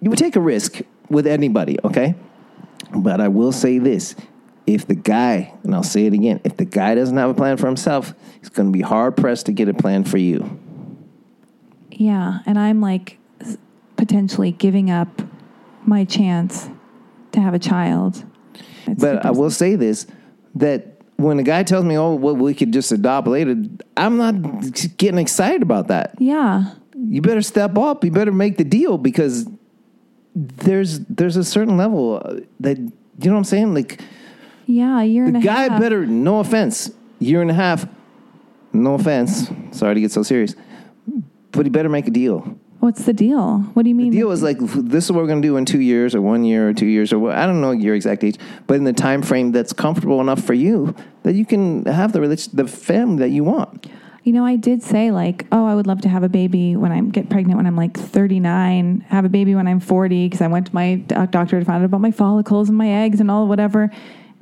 you 0.00 0.08
would 0.08 0.18
take 0.18 0.36
a 0.36 0.40
risk 0.40 0.80
with 1.10 1.26
anybody, 1.26 1.76
okay? 1.84 2.14
But 2.94 3.20
I 3.20 3.28
will 3.28 3.52
say 3.52 3.78
this 3.78 4.14
if 4.66 4.86
the 4.86 4.94
guy, 4.94 5.52
and 5.62 5.74
I'll 5.74 5.82
say 5.82 6.06
it 6.06 6.14
again, 6.14 6.40
if 6.44 6.56
the 6.56 6.64
guy 6.64 6.94
doesn't 6.94 7.16
have 7.16 7.30
a 7.30 7.34
plan 7.34 7.56
for 7.56 7.66
himself, 7.66 8.14
he's 8.40 8.48
going 8.48 8.68
to 8.68 8.72
be 8.72 8.82
hard 8.82 9.16
pressed 9.16 9.46
to 9.46 9.52
get 9.52 9.68
a 9.68 9.74
plan 9.74 10.04
for 10.04 10.18
you. 10.18 10.58
Yeah, 11.90 12.40
and 12.46 12.58
I'm 12.58 12.80
like 12.80 13.18
potentially 13.96 14.52
giving 14.52 14.90
up 14.90 15.22
my 15.84 16.04
chance 16.04 16.68
to 17.32 17.40
have 17.40 17.54
a 17.54 17.58
child. 17.58 18.24
It's 18.86 19.00
But 19.00 19.24
I 19.24 19.30
will 19.30 19.50
say 19.50 19.76
this 19.76 20.06
that 20.56 21.00
when 21.16 21.38
a 21.38 21.42
guy 21.42 21.62
tells 21.62 21.84
me, 21.84 21.96
oh, 21.96 22.14
well, 22.14 22.34
we 22.34 22.54
could 22.54 22.72
just 22.72 22.90
adopt 22.90 23.28
later, 23.28 23.56
I'm 23.96 24.16
not 24.16 24.34
getting 24.96 25.18
excited 25.18 25.62
about 25.62 25.88
that. 25.88 26.14
Yeah. 26.18 26.72
you 26.96 27.22
better 27.22 27.42
step 27.42 27.78
up. 27.78 28.04
You 28.04 28.10
better 28.10 28.32
make 28.32 28.56
the 28.56 28.64
deal 28.64 28.98
because 28.98 29.46
there's 30.34 31.00
there's 31.00 31.36
a 31.36 31.44
certain 31.44 31.76
level 31.76 32.20
uh, 32.24 32.40
that 32.60 32.78
you 32.78 32.90
know 33.22 33.32
what 33.32 33.38
I'm 33.38 33.44
saying. 33.44 33.74
Like 33.74 34.00
Yeah, 34.66 35.00
a 35.00 35.04
year 35.04 35.24
the 35.24 35.28
and 35.28 35.36
a 35.38 35.40
guy 35.40 35.68
half. 35.68 35.80
better. 35.80 36.06
No 36.06 36.40
offense, 36.40 36.90
year 37.18 37.42
and 37.42 37.50
a 37.50 37.54
half. 37.54 37.86
No 38.72 38.94
offense. 38.94 39.50
Sorry 39.72 39.94
to 39.94 40.00
get 40.00 40.12
so 40.12 40.22
serious, 40.22 40.54
but 41.52 41.66
he 41.66 41.70
better 41.70 41.88
make 41.88 42.08
a 42.08 42.10
deal. 42.10 42.58
What's 42.80 43.06
the 43.06 43.14
deal? 43.14 43.60
What 43.72 43.84
do 43.84 43.88
you 43.88 43.94
mean? 43.94 44.10
The 44.10 44.18
deal 44.18 44.30
is 44.30 44.42
like 44.42 44.58
this 44.58 45.04
is 45.04 45.12
what 45.12 45.22
we're 45.22 45.26
going 45.26 45.40
to 45.40 45.48
do 45.48 45.56
in 45.56 45.64
two 45.64 45.80
years 45.80 46.14
or 46.14 46.20
one 46.20 46.44
year 46.44 46.68
or 46.68 46.74
two 46.74 46.84
years 46.86 47.14
or 47.14 47.18
what, 47.18 47.34
I 47.34 47.46
don't 47.46 47.62
know 47.62 47.70
your 47.70 47.94
exact 47.94 48.22
age, 48.22 48.36
but 48.66 48.74
in 48.74 48.84
the 48.84 48.92
time 48.92 49.22
frame 49.22 49.52
that's 49.52 49.72
comfortable 49.72 50.20
enough 50.20 50.44
for 50.44 50.52
you 50.52 50.94
that 51.22 51.34
you 51.34 51.46
can 51.46 51.86
have 51.86 52.12
the 52.12 52.20
relation, 52.20 52.54
the 52.54 52.66
family 52.66 53.20
that 53.20 53.30
you 53.30 53.42
want. 53.42 53.86
You 54.24 54.32
know, 54.34 54.44
I 54.44 54.56
did 54.56 54.82
say 54.82 55.10
like, 55.10 55.46
oh, 55.50 55.66
I 55.66 55.74
would 55.74 55.86
love 55.86 56.02
to 56.02 56.10
have 56.10 56.24
a 56.24 56.28
baby 56.28 56.76
when 56.76 56.92
I 56.92 57.00
get 57.00 57.30
pregnant 57.30 57.56
when 57.56 57.66
I'm 57.66 57.76
like 57.76 57.96
39, 57.96 59.06
have 59.08 59.24
a 59.24 59.30
baby 59.30 59.54
when 59.54 59.66
I'm 59.66 59.80
40 59.80 60.26
because 60.26 60.42
I 60.42 60.46
went 60.48 60.66
to 60.66 60.74
my 60.74 61.02
uh, 61.14 61.24
doctor 61.24 61.58
to 61.58 61.64
find 61.64 61.82
out 61.82 61.86
about 61.86 62.02
my 62.02 62.10
follicles 62.10 62.68
and 62.68 62.76
my 62.76 62.88
eggs 62.88 63.18
and 63.18 63.30
all 63.30 63.48
whatever, 63.48 63.90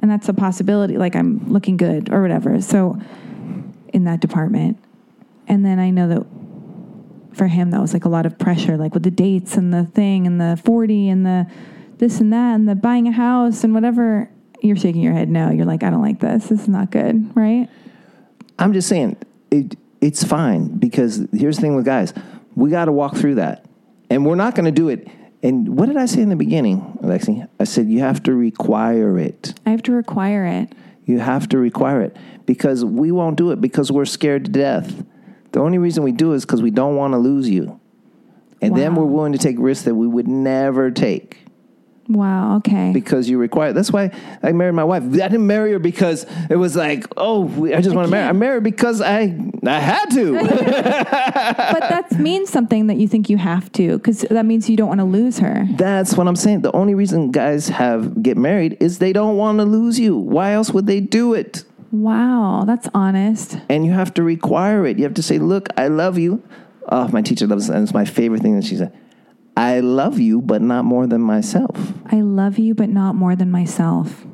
and 0.02 0.10
that's 0.10 0.28
a 0.28 0.34
possibility. 0.34 0.98
Like 0.98 1.16
I'm 1.16 1.50
looking 1.50 1.76
good 1.76 2.12
or 2.12 2.20
whatever. 2.20 2.60
So 2.60 3.00
in 3.92 4.04
that 4.04 4.20
department, 4.20 4.78
and 5.46 5.64
then 5.64 5.78
I 5.78 5.90
know 5.90 6.08
that 6.08 7.36
for 7.36 7.46
him 7.46 7.70
that 7.70 7.80
was 7.80 7.94
like 7.94 8.04
a 8.04 8.08
lot 8.08 8.26
of 8.26 8.38
pressure, 8.38 8.76
like 8.76 8.92
with 8.92 9.04
the 9.04 9.10
dates 9.10 9.56
and 9.56 9.72
the 9.72 9.84
thing 9.84 10.26
and 10.26 10.40
the 10.40 10.60
40 10.64 11.08
and 11.08 11.24
the 11.24 11.46
this 11.98 12.20
and 12.20 12.32
that 12.32 12.56
and 12.56 12.68
the 12.68 12.74
buying 12.74 13.06
a 13.06 13.12
house 13.12 13.64
and 13.64 13.72
whatever. 13.72 14.28
You're 14.60 14.76
shaking 14.76 15.02
your 15.02 15.12
head 15.12 15.28
no. 15.28 15.50
You're 15.50 15.66
like, 15.66 15.82
I 15.82 15.90
don't 15.90 16.02
like 16.02 16.20
this. 16.20 16.48
This 16.48 16.62
is 16.62 16.68
not 16.68 16.90
good, 16.90 17.36
right? 17.36 17.68
I'm 18.58 18.72
just 18.72 18.88
saying 18.88 19.16
it. 19.50 19.76
It's 20.00 20.24
fine 20.24 20.78
because 20.78 21.26
here's 21.32 21.56
the 21.56 21.62
thing 21.62 21.76
with 21.76 21.84
guys, 21.84 22.12
we 22.56 22.70
got 22.70 22.86
to 22.86 22.92
walk 22.92 23.14
through 23.14 23.36
that, 23.36 23.64
and 24.10 24.26
we're 24.26 24.34
not 24.34 24.56
going 24.56 24.64
to 24.64 24.72
do 24.72 24.88
it. 24.88 25.06
And 25.42 25.76
what 25.76 25.86
did 25.86 25.96
I 25.96 26.06
say 26.06 26.22
in 26.22 26.28
the 26.28 26.36
beginning, 26.36 26.98
Alexi? 27.02 27.48
I 27.58 27.64
said 27.64 27.88
you 27.88 27.98
have 27.98 28.22
to 28.24 28.34
require 28.34 29.18
it. 29.18 29.58
I 29.66 29.70
have 29.70 29.82
to 29.82 29.92
require 29.92 30.46
it. 30.46 30.72
You 31.04 31.18
have 31.18 31.48
to 31.48 31.58
require 31.58 32.00
it 32.02 32.16
because 32.46 32.84
we 32.84 33.10
won't 33.10 33.36
do 33.36 33.50
it 33.50 33.60
because 33.60 33.90
we're 33.90 34.04
scared 34.04 34.44
to 34.44 34.50
death. 34.52 35.04
The 35.50 35.60
only 35.60 35.78
reason 35.78 36.04
we 36.04 36.12
do 36.12 36.32
it 36.32 36.36
is 36.36 36.44
because 36.46 36.62
we 36.62 36.70
don't 36.70 36.96
want 36.96 37.12
to 37.12 37.18
lose 37.18 37.48
you, 37.48 37.80
and 38.62 38.76
then 38.76 38.94
we're 38.94 39.04
willing 39.04 39.32
to 39.32 39.38
take 39.38 39.56
risks 39.58 39.84
that 39.84 39.94
we 39.94 40.06
would 40.06 40.28
never 40.28 40.90
take. 40.90 41.41
Wow. 42.08 42.56
Okay. 42.56 42.92
because 42.92 43.28
you 43.28 43.38
require. 43.38 43.72
That's 43.72 43.92
why 43.92 44.10
I 44.42 44.52
married 44.52 44.74
my 44.74 44.84
wife. 44.84 45.02
I 45.04 45.08
didn't 45.08 45.46
marry 45.46 45.72
her 45.72 45.78
because 45.78 46.26
it 46.50 46.56
was 46.56 46.76
like, 46.76 47.06
oh, 47.16 47.66
I 47.66 47.80
just 47.80 47.94
want 47.94 48.06
to 48.06 48.10
marry. 48.10 48.28
I 48.28 48.32
married 48.32 48.64
because 48.64 49.00
I 49.00 49.38
I 49.66 49.78
had 49.78 50.10
to. 50.10 50.32
but 50.42 51.80
that 51.80 52.12
means 52.18 52.50
something 52.50 52.88
that 52.88 52.96
you 52.96 53.06
think 53.06 53.30
you 53.30 53.36
have 53.36 53.70
to, 53.72 53.98
because 53.98 54.22
that 54.22 54.44
means 54.44 54.68
you 54.68 54.76
don't 54.76 54.88
want 54.88 55.00
to 55.00 55.04
lose 55.04 55.38
her. 55.38 55.66
That's 55.72 56.16
what 56.16 56.26
I'm 56.26 56.36
saying. 56.36 56.62
The 56.62 56.72
only 56.72 56.94
reason 56.94 57.30
guys 57.30 57.68
have 57.68 58.22
get 58.22 58.36
married 58.36 58.76
is 58.80 58.98
they 58.98 59.12
don't 59.12 59.36
want 59.36 59.58
to 59.58 59.64
lose 59.64 59.98
you. 59.98 60.16
Why 60.16 60.52
else 60.52 60.70
would 60.70 60.86
they 60.86 61.00
do 61.00 61.34
it? 61.34 61.64
Wow. 61.92 62.64
That's 62.66 62.88
honest. 62.94 63.58
And 63.68 63.86
you 63.86 63.92
have 63.92 64.12
to 64.14 64.22
require 64.22 64.86
it. 64.86 64.98
You 64.98 65.04
have 65.04 65.14
to 65.14 65.22
say, 65.22 65.38
"Look, 65.38 65.68
I 65.76 65.88
love 65.88 66.18
you." 66.18 66.42
Oh, 66.88 67.08
my 67.08 67.22
teacher 67.22 67.46
loves 67.46 67.68
and 67.68 67.84
it's 67.84 67.94
my 67.94 68.04
favorite 68.04 68.42
thing 68.42 68.56
that 68.56 68.64
she 68.64 68.76
said. 68.76 68.92
I 69.56 69.80
love 69.80 70.18
you, 70.18 70.40
but 70.40 70.62
not 70.62 70.84
more 70.84 71.06
than 71.06 71.20
myself. 71.20 71.92
I 72.06 72.20
love 72.20 72.58
you, 72.58 72.74
but 72.74 72.88
not 72.88 73.14
more 73.14 73.36
than 73.36 73.50
myself. 73.50 74.24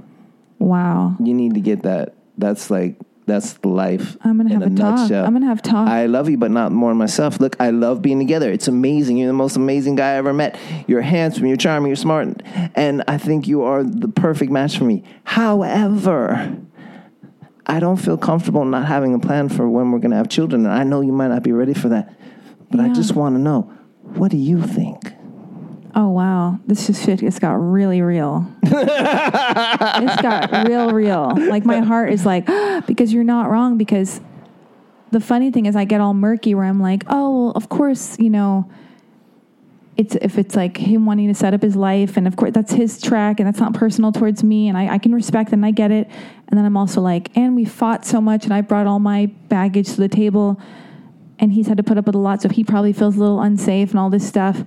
Wow. 0.59 1.17
You 1.23 1.35
need 1.35 1.55
to 1.55 1.61
get 1.61 1.83
that. 1.83 2.15
That's 2.37 2.71
like 2.71 2.97
that's 3.27 3.63
life. 3.65 4.17
I'm 4.23 4.39
gonna 4.39 4.55
have 4.55 4.63
a 4.63 4.71
talk. 4.71 5.01
nutshell. 5.01 5.25
I'm 5.25 5.33
gonna 5.35 5.47
have 5.47 5.61
talk. 5.61 5.87
I 5.87 6.07
love 6.07 6.31
you, 6.31 6.39
but 6.39 6.51
not 6.51 6.73
more 6.73 6.91
than 6.91 6.99
myself. 6.99 7.41
Look, 7.41 7.57
I 7.61 7.71
love 7.71 8.01
being 8.01 8.19
together. 8.19 8.51
It's 8.51 8.69
amazing. 8.69 9.19
You're 9.19 9.27
the 9.27 9.35
most 9.35 9.57
amazing 9.57 9.97
guy 9.97 10.13
I 10.13 10.15
ever 10.15 10.33
met. 10.33 10.59
You're 10.87 11.03
handsome, 11.03 11.47
you're 11.47 11.59
charming, 11.59 11.89
you're 11.89 11.97
smart, 11.97 12.43
and 12.75 13.05
I 13.07 13.19
think 13.19 13.47
you 13.47 13.63
are 13.63 13.85
the 13.85 14.09
perfect 14.09 14.51
match 14.51 14.79
for 14.79 14.85
me. 14.85 15.05
However, 15.25 16.57
I 17.69 17.81
don't 17.81 17.99
feel 17.99 18.17
comfortable 18.17 18.65
not 18.65 18.87
having 18.87 19.13
a 19.13 19.19
plan 19.19 19.51
for 19.51 19.69
when 19.69 19.91
we're 19.91 19.99
going 19.99 20.13
to 20.13 20.17
have 20.17 20.31
children, 20.31 20.65
and 20.65 20.73
I 20.73 20.85
know 20.85 21.03
you 21.03 21.13
might 21.13 21.29
not 21.29 21.43
be 21.43 21.53
ready 21.53 21.75
for 21.75 21.91
that. 21.91 22.15
But 22.71 22.81
I 22.81 22.89
just 22.89 23.15
want 23.15 23.35
to 23.35 23.41
know, 23.41 23.71
what 24.15 24.31
do 24.31 24.37
you 24.37 24.63
think? 24.63 25.15
Oh 25.95 26.09
wow, 26.09 26.59
this 26.67 26.87
just 26.87 27.05
shit 27.05 27.21
just 27.21 27.41
got 27.41 27.55
really 27.55 28.03
real. 28.03 28.47
it's 28.63 30.23
got 30.23 30.51
real, 30.69 30.93
real. 30.93 31.35
Like 31.37 31.65
my 31.65 31.81
heart 31.81 32.13
is 32.13 32.25
like, 32.27 32.47
because 32.87 33.13
you're 33.13 33.25
not 33.25 33.51
wrong. 33.51 33.79
Because 33.79 34.21
the 35.11 35.21
funny 35.21 35.51
thing 35.51 35.67
is, 35.67 35.75
I 35.75 35.85
get 35.85 36.01
all 36.01 36.15
murky 36.15 36.55
where 36.55 36.65
I'm 36.65 36.81
like, 36.81 37.05
oh, 37.09 37.45
well, 37.45 37.53
of 37.53 37.69
course, 37.69 38.19
you 38.19 38.31
know, 38.31 38.71
it's 39.97 40.15
if 40.15 40.39
it's 40.39 40.55
like 40.55 40.77
him 40.77 41.07
wanting 41.07 41.27
to 41.27 41.35
set 41.35 41.53
up 41.53 41.63
his 41.63 41.75
life, 41.75 42.17
and 42.17 42.29
of 42.29 42.37
course 42.37 42.53
that's 42.53 42.73
his 42.73 43.03
track, 43.03 43.41
and 43.41 43.47
that's 43.47 43.59
not 43.59 43.75
personal 43.75 44.13
towards 44.13 44.45
me, 44.45 44.69
and 44.69 44.79
I, 44.79 44.95
I 44.95 44.99
can 44.99 45.13
respect 45.13 45.53
and 45.53 45.67
I 45.67 45.73
get 45.73 45.91
it. 45.91 46.09
And 46.47 46.57
then 46.57 46.65
I'm 46.65 46.77
also 46.77 47.01
like, 47.01 47.37
and 47.37 47.57
we 47.57 47.65
fought 47.65 48.07
so 48.07 48.21
much, 48.21 48.45
and 48.45 48.55
I 48.55 48.61
brought 48.61 48.87
all 48.87 49.01
my 49.01 49.27
baggage 49.49 49.89
to 49.95 49.97
the 49.97 50.09
table, 50.09 50.61
and 51.39 51.53
he's 51.53 51.69
had 51.69 51.77
to 51.77 51.83
put 51.83 51.99
up 51.99 52.07
with 52.07 52.15
a 52.15 52.19
lot, 52.19 52.43
so 52.43 52.49
he 52.49 52.65
probably 52.65 52.93
feels 52.93 53.17
a 53.17 53.21
little 53.21 53.41
unsafe 53.41 53.91
and 53.91 53.99
all 53.99 54.11
this 54.11 54.27
stuff. 54.27 54.65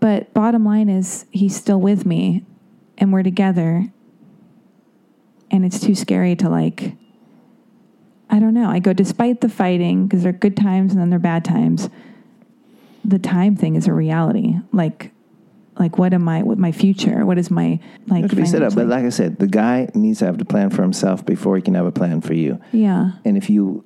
But 0.00 0.32
bottom 0.34 0.64
line 0.64 0.88
is, 0.88 1.24
he's 1.30 1.56
still 1.56 1.80
with 1.80 2.06
me 2.06 2.44
and 2.98 3.12
we're 3.12 3.22
together. 3.22 3.90
And 5.50 5.64
it's 5.64 5.80
too 5.80 5.94
scary 5.94 6.36
to 6.36 6.48
like, 6.48 6.92
I 8.30 8.38
don't 8.38 8.54
know. 8.54 8.68
I 8.70 8.78
go, 8.78 8.92
despite 8.92 9.40
the 9.40 9.48
fighting, 9.48 10.06
because 10.06 10.22
there 10.22 10.30
are 10.30 10.36
good 10.36 10.56
times 10.56 10.92
and 10.92 11.00
then 11.00 11.10
there 11.10 11.16
are 11.16 11.20
bad 11.20 11.44
times, 11.44 11.88
the 13.04 13.18
time 13.18 13.56
thing 13.56 13.74
is 13.74 13.86
a 13.86 13.92
reality. 13.92 14.56
Like, 14.72 15.10
like 15.78 15.96
what 15.96 16.12
am 16.12 16.28
I, 16.28 16.42
what 16.42 16.58
my 16.58 16.70
future? 16.70 17.24
What 17.24 17.38
is 17.38 17.50
my, 17.50 17.80
like, 18.08 18.24
It 18.24 18.28
should 18.30 18.36
be 18.38 18.44
set 18.46 18.62
up. 18.62 18.74
But 18.74 18.88
like 18.88 19.04
I 19.04 19.08
said, 19.08 19.38
the 19.38 19.46
guy 19.46 19.88
needs 19.94 20.18
to 20.18 20.26
have 20.26 20.36
the 20.38 20.44
plan 20.44 20.68
for 20.70 20.82
himself 20.82 21.24
before 21.24 21.56
he 21.56 21.62
can 21.62 21.74
have 21.74 21.86
a 21.86 21.92
plan 21.92 22.20
for 22.20 22.34
you. 22.34 22.60
yeah, 22.72 23.12
And 23.24 23.36
if 23.38 23.48
you 23.48 23.84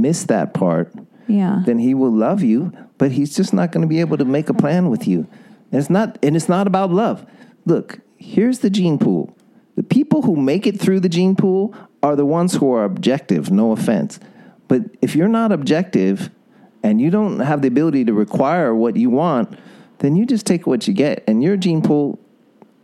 miss 0.00 0.24
that 0.24 0.54
part, 0.54 0.92
yeah. 1.26 1.62
then 1.64 1.78
he 1.78 1.94
will 1.94 2.12
love 2.12 2.42
you, 2.42 2.72
but 2.98 3.12
he's 3.12 3.34
just 3.34 3.52
not 3.52 3.72
going 3.72 3.82
to 3.82 3.88
be 3.88 4.00
able 4.00 4.16
to 4.18 4.24
make 4.24 4.48
a 4.48 4.54
plan 4.54 4.90
with 4.90 5.06
you. 5.06 5.26
And 5.70 5.80
it's 5.80 5.90
not 5.90 6.18
and 6.22 6.36
it's 6.36 6.48
not 6.48 6.66
about 6.66 6.90
love. 6.90 7.26
Look, 7.64 8.00
here's 8.16 8.60
the 8.60 8.70
gene 8.70 8.98
pool. 8.98 9.36
The 9.76 9.82
people 9.82 10.22
who 10.22 10.36
make 10.36 10.66
it 10.66 10.78
through 10.78 11.00
the 11.00 11.08
gene 11.08 11.34
pool 11.34 11.74
are 12.02 12.14
the 12.14 12.26
ones 12.26 12.54
who 12.54 12.72
are 12.72 12.84
objective, 12.84 13.50
no 13.50 13.72
offense. 13.72 14.20
But 14.68 14.82
if 15.02 15.16
you're 15.16 15.28
not 15.28 15.52
objective 15.52 16.30
and 16.82 17.00
you 17.00 17.10
don't 17.10 17.40
have 17.40 17.62
the 17.62 17.68
ability 17.68 18.04
to 18.04 18.12
require 18.12 18.74
what 18.74 18.96
you 18.96 19.10
want, 19.10 19.58
then 19.98 20.16
you 20.16 20.26
just 20.26 20.46
take 20.46 20.66
what 20.66 20.86
you 20.86 20.94
get 20.94 21.24
and 21.26 21.42
your 21.42 21.56
gene 21.56 21.82
pool 21.82 22.18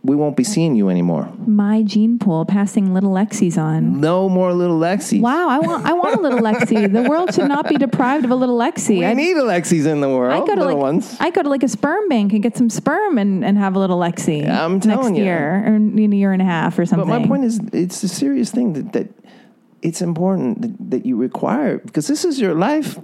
we 0.03 0.15
won't 0.15 0.35
be 0.35 0.43
seeing 0.43 0.75
you 0.75 0.89
anymore. 0.89 1.31
My 1.45 1.83
gene 1.83 2.17
pool 2.17 2.43
passing 2.45 2.93
little 2.93 3.11
Lexi's 3.11 3.57
on. 3.57 4.01
No 4.01 4.27
more 4.29 4.51
little 4.51 4.79
Lexi. 4.79 5.21
Wow, 5.21 5.47
I 5.49 5.59
want 5.59 5.85
I 5.85 5.93
want 5.93 6.15
a 6.15 6.21
little 6.21 6.39
Lexi. 6.39 6.91
The 6.91 7.07
world 7.07 7.33
should 7.33 7.47
not 7.47 7.69
be 7.69 7.77
deprived 7.77 8.25
of 8.25 8.31
a 8.31 8.35
little 8.35 8.57
Lexi. 8.57 8.99
We 8.99 9.05
I, 9.05 9.13
need 9.13 9.37
Alexis 9.37 9.85
in 9.85 10.01
the 10.01 10.09
world. 10.09 10.33
I 10.33 10.45
go 10.45 10.55
to 10.55 10.65
like 10.65 10.77
ones. 10.77 11.17
I 11.19 11.29
go 11.29 11.43
to 11.43 11.49
like 11.49 11.61
a 11.63 11.67
sperm 11.67 12.09
bank 12.09 12.33
and 12.33 12.41
get 12.41 12.57
some 12.57 12.69
sperm 12.69 13.19
and, 13.19 13.45
and 13.45 13.57
have 13.59 13.75
a 13.75 13.79
little 13.79 13.99
Lexi. 13.99 14.49
I'm 14.49 14.73
next 14.73 14.87
telling 14.87 15.15
you. 15.15 15.23
year 15.23 15.63
or 15.67 15.75
in 15.75 16.13
a 16.13 16.15
year 16.15 16.33
and 16.33 16.41
a 16.41 16.45
half 16.45 16.79
or 16.79 16.85
something. 16.85 17.07
But 17.07 17.21
my 17.21 17.27
point 17.27 17.43
is, 17.43 17.59
it's 17.71 18.01
a 18.03 18.07
serious 18.07 18.49
thing 18.49 18.73
that, 18.73 18.93
that 18.93 19.09
it's 19.83 20.01
important 20.01 20.61
that, 20.61 20.91
that 20.91 21.05
you 21.05 21.15
require 21.15 21.77
because 21.77 22.07
this 22.07 22.25
is 22.25 22.39
your 22.39 22.55
life. 22.55 22.97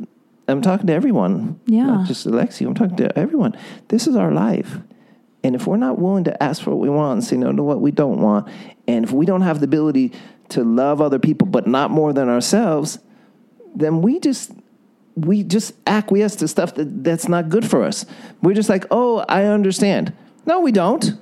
I'm 0.47 0.61
talking 0.61 0.87
to 0.87 0.93
everyone, 0.93 1.59
Yeah. 1.65 1.85
not 1.87 2.07
just 2.07 2.25
Alexi. 2.25 2.65
I'm 2.65 2.73
talking 2.73 2.95
to 2.97 3.19
everyone. 3.19 3.55
This 3.89 4.07
is 4.07 4.15
our 4.15 4.31
life, 4.31 4.77
and 5.47 5.55
if 5.55 5.65
we're 5.65 5.77
not 5.77 5.97
willing 5.97 6.25
to 6.25 6.43
ask 6.43 6.61
for 6.61 6.71
what 6.71 6.79
we 6.79 6.89
want 6.89 7.13
and 7.13 7.23
say 7.23 7.37
no 7.37 7.53
to 7.53 7.63
what 7.63 7.79
we 7.79 7.89
don't 7.89 8.19
want, 8.19 8.49
and 8.85 9.05
if 9.05 9.13
we 9.13 9.25
don't 9.25 9.43
have 9.43 9.61
the 9.61 9.63
ability 9.63 10.11
to 10.49 10.61
love 10.61 10.99
other 10.99 11.19
people 11.19 11.47
but 11.47 11.65
not 11.65 11.89
more 11.89 12.11
than 12.11 12.27
ourselves, 12.27 12.99
then 13.73 14.01
we 14.01 14.19
just 14.19 14.51
we 15.15 15.43
just 15.43 15.73
acquiesce 15.87 16.35
to 16.35 16.49
stuff 16.49 16.75
that, 16.75 17.01
that's 17.01 17.29
not 17.29 17.47
good 17.47 17.65
for 17.65 17.85
us. 17.85 18.05
We're 18.41 18.55
just 18.55 18.67
like, 18.67 18.85
oh, 18.91 19.19
I 19.29 19.45
understand. 19.45 20.11
No, 20.45 20.59
we 20.59 20.73
don't. 20.73 21.13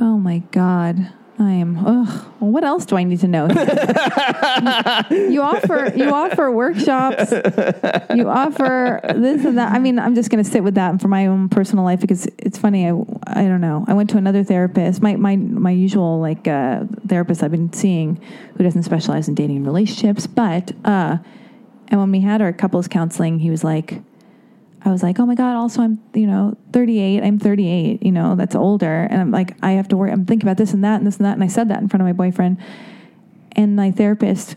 oh 0.00 0.18
my 0.18 0.38
god. 0.50 1.12
I 1.38 1.52
am. 1.52 1.76
Ugh. 1.78 2.24
Well, 2.40 2.50
what 2.50 2.64
else 2.64 2.86
do 2.86 2.96
I 2.96 3.04
need 3.04 3.20
to 3.20 3.28
know? 3.28 3.46
you 5.10 5.42
offer 5.42 5.92
you 5.94 6.10
offer 6.10 6.50
workshops. 6.50 7.30
You 8.14 8.30
offer 8.30 9.00
this 9.14 9.44
and 9.44 9.58
that. 9.58 9.72
I 9.72 9.78
mean, 9.78 9.98
I'm 9.98 10.14
just 10.14 10.30
going 10.30 10.42
to 10.42 10.50
sit 10.50 10.64
with 10.64 10.76
that 10.76 11.00
for 11.00 11.08
my 11.08 11.26
own 11.26 11.50
personal 11.50 11.84
life 11.84 12.00
because 12.00 12.26
it's 12.38 12.56
funny. 12.56 12.88
I 12.88 12.92
I 13.26 13.42
don't 13.42 13.60
know. 13.60 13.84
I 13.86 13.92
went 13.92 14.08
to 14.10 14.16
another 14.16 14.44
therapist. 14.44 15.02
My 15.02 15.16
my 15.16 15.36
my 15.36 15.72
usual 15.72 16.20
like 16.20 16.48
uh, 16.48 16.84
therapist 17.06 17.42
I've 17.42 17.50
been 17.50 17.72
seeing, 17.72 18.18
who 18.56 18.64
doesn't 18.64 18.84
specialize 18.84 19.28
in 19.28 19.34
dating 19.34 19.58
and 19.58 19.66
relationships, 19.66 20.26
but 20.26 20.72
uh, 20.86 21.18
and 21.88 22.00
when 22.00 22.10
we 22.12 22.20
had 22.20 22.40
our 22.40 22.52
couples 22.52 22.88
counseling, 22.88 23.38
he 23.38 23.50
was 23.50 23.62
like. 23.62 24.00
I 24.86 24.92
was 24.92 25.02
like, 25.02 25.18
oh 25.18 25.26
my 25.26 25.34
God, 25.34 25.56
also 25.56 25.82
I'm, 25.82 26.00
you 26.14 26.26
know, 26.26 26.56
38. 26.72 27.22
I'm 27.22 27.38
38, 27.38 28.02
you 28.02 28.12
know, 28.12 28.36
that's 28.36 28.54
older. 28.54 29.08
And 29.10 29.20
I'm 29.20 29.30
like, 29.30 29.56
I 29.62 29.72
have 29.72 29.88
to 29.88 29.96
worry. 29.96 30.12
I'm 30.12 30.24
thinking 30.24 30.46
about 30.46 30.58
this 30.58 30.72
and 30.72 30.84
that 30.84 30.96
and 30.96 31.06
this 31.06 31.16
and 31.16 31.26
that. 31.26 31.32
And 31.32 31.42
I 31.42 31.48
said 31.48 31.68
that 31.70 31.80
in 31.80 31.88
front 31.88 32.02
of 32.02 32.06
my 32.06 32.12
boyfriend. 32.12 32.58
And 33.52 33.74
my 33.74 33.90
therapist 33.90 34.56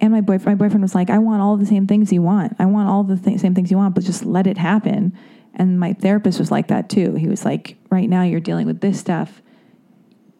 and 0.00 0.12
my 0.12 0.20
boyfriend, 0.20 0.58
my 0.58 0.66
boyfriend 0.66 0.82
was 0.82 0.94
like, 0.94 1.08
I 1.08 1.18
want 1.18 1.40
all 1.40 1.56
the 1.56 1.66
same 1.66 1.86
things 1.86 2.12
you 2.12 2.20
want. 2.20 2.54
I 2.58 2.66
want 2.66 2.88
all 2.88 3.04
the 3.04 3.16
th- 3.16 3.40
same 3.40 3.54
things 3.54 3.70
you 3.70 3.78
want, 3.78 3.94
but 3.94 4.04
just 4.04 4.24
let 4.24 4.46
it 4.46 4.58
happen. 4.58 5.16
And 5.54 5.80
my 5.80 5.92
therapist 5.94 6.38
was 6.38 6.50
like 6.50 6.68
that 6.68 6.90
too. 6.90 7.14
He 7.14 7.28
was 7.28 7.44
like, 7.44 7.76
right 7.90 8.08
now 8.08 8.22
you're 8.22 8.40
dealing 8.40 8.66
with 8.66 8.80
this 8.80 9.00
stuff. 9.00 9.40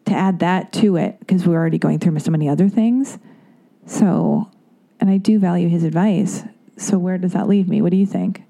To 0.05 0.13
add 0.13 0.39
that 0.39 0.71
to 0.73 0.97
it, 0.97 1.19
because 1.19 1.47
we're 1.47 1.55
already 1.55 1.79
going 1.79 1.97
through 1.97 2.19
so 2.19 2.29
many 2.29 2.47
other 2.47 2.69
things. 2.69 3.17
So, 3.87 4.51
and 4.99 5.09
I 5.09 5.17
do 5.17 5.39
value 5.39 5.67
his 5.67 5.83
advice. 5.83 6.43
So 6.77 6.99
where 6.99 7.17
does 7.17 7.33
that 7.33 7.47
leave 7.47 7.67
me? 7.67 7.81
What 7.81 7.89
do 7.89 7.97
you 7.97 8.05
think? 8.05 8.44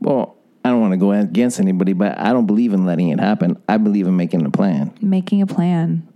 Well, 0.00 0.36
I 0.64 0.70
don't 0.70 0.80
want 0.80 0.92
to 0.92 0.96
go 0.96 1.12
against 1.12 1.58
anybody, 1.58 1.92
but 1.92 2.18
I 2.18 2.32
don't 2.32 2.46
believe 2.46 2.72
in 2.72 2.86
letting 2.86 3.08
it 3.08 3.20
happen. 3.20 3.60
I 3.68 3.78
believe 3.78 4.06
in 4.06 4.16
making 4.16 4.44
a 4.46 4.50
plan. 4.50 4.92
Making 5.00 5.42
a 5.42 5.46
plan. 5.46 6.06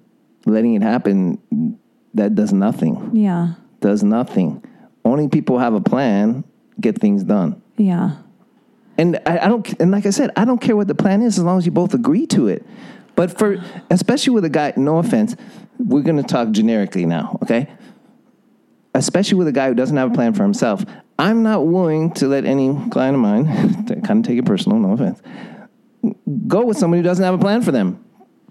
Letting 0.45 0.75
it 0.75 0.83
happen, 0.83 1.79
that 2.15 2.35
does 2.35 2.53
nothing. 2.53 3.11
Yeah. 3.13 3.55
Does 3.81 4.03
nothing. 4.03 4.65
Only 5.05 5.29
people 5.29 5.57
who 5.57 5.63
have 5.63 5.75
a 5.75 5.81
plan 5.81 6.45
get 6.81 7.01
things 7.01 7.25
done. 7.25 7.61
Yeah. 7.77 8.17
And 8.99 9.21
I, 9.27 9.39
I 9.39 9.49
don't. 9.49 9.81
And 9.81 9.91
like 9.91 10.07
I 10.07 10.11
said, 10.11 10.31
I 10.37 10.45
don't 10.45 10.61
care 10.61 10.77
what 10.77 10.89
the 10.89 10.95
plan 10.95 11.23
is 11.23 11.39
as 11.39 11.45
long 11.45 11.59
as 11.59 11.67
you 11.67 11.73
both 11.73 11.93
agree 11.93 12.27
to 12.29 12.49
it. 12.49 12.65
But 13.15 13.37
for 13.39 13.63
especially 13.91 14.35
with 14.35 14.45
a 14.45 14.49
guy, 14.49 14.73
no 14.77 14.99
offense, 14.99 15.37
we're 15.79 16.03
going 16.03 16.17
to 16.17 16.23
talk 16.23 16.51
generically 16.51 17.07
now, 17.07 17.39
okay? 17.43 17.69
Especially 18.97 19.37
with 19.37 19.47
a 19.47 19.53
guy 19.53 19.69
who 19.69 19.75
doesn't 19.75 19.97
have 19.97 20.11
a 20.11 20.15
plan 20.15 20.33
for 20.33 20.43
himself, 20.43 20.85
I'm 21.19 21.43
not 21.43 21.67
willing 21.67 22.13
to 22.15 22.29
let 22.29 22.47
any 22.47 22.69
client 22.91 23.15
of 23.15 23.21
mine, 23.21 23.85
to 23.87 24.01
kind 24.01 24.25
of 24.25 24.29
take 24.29 24.39
it 24.39 24.47
personal, 24.47 24.79
no 24.79 24.93
offense, 24.93 25.21
go 26.47 26.65
with 26.65 26.79
somebody 26.79 27.01
who 27.01 27.05
doesn't 27.05 27.25
have 27.25 27.35
a 27.35 27.39
plan 27.39 27.61
for 27.61 27.73
them. 27.73 28.03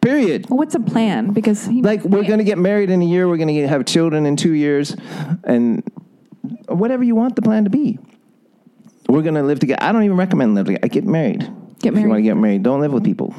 Period. 0.01 0.47
Well, 0.47 0.59
what's 0.59 0.75
a 0.75 0.79
plan? 0.79 1.31
Because 1.31 1.65
he, 1.65 1.81
Like 1.81 2.03
we're 2.03 2.23
going 2.23 2.37
to 2.37 2.43
get 2.43 2.59
married 2.59 2.91
in 2.91 3.01
a 3.01 3.05
year, 3.05 3.27
we're 3.27 3.37
going 3.37 3.53
to 3.55 3.67
have 3.67 3.85
children 3.85 4.27
in 4.27 4.35
two 4.35 4.53
years, 4.53 4.95
and 5.43 5.83
whatever 6.67 7.03
you 7.03 7.15
want 7.15 7.35
the 7.35 7.41
plan 7.41 7.63
to 7.63 7.71
be. 7.71 7.97
We're 9.09 9.23
going 9.23 9.35
to 9.35 9.43
live 9.43 9.59
together. 9.59 9.81
I 9.81 9.91
don't 9.91 10.03
even 10.03 10.17
recommend 10.17 10.53
live 10.53 10.67
together. 10.67 10.85
I 10.85 10.87
get 10.89 11.05
married. 11.05 11.39
Get 11.79 11.93
married. 11.93 11.97
If 11.97 11.99
you 12.03 12.09
want 12.09 12.19
to 12.19 12.23
get 12.23 12.37
married, 12.37 12.61
don't 12.61 12.81
live 12.81 12.93
with 12.93 13.03
people. 13.03 13.33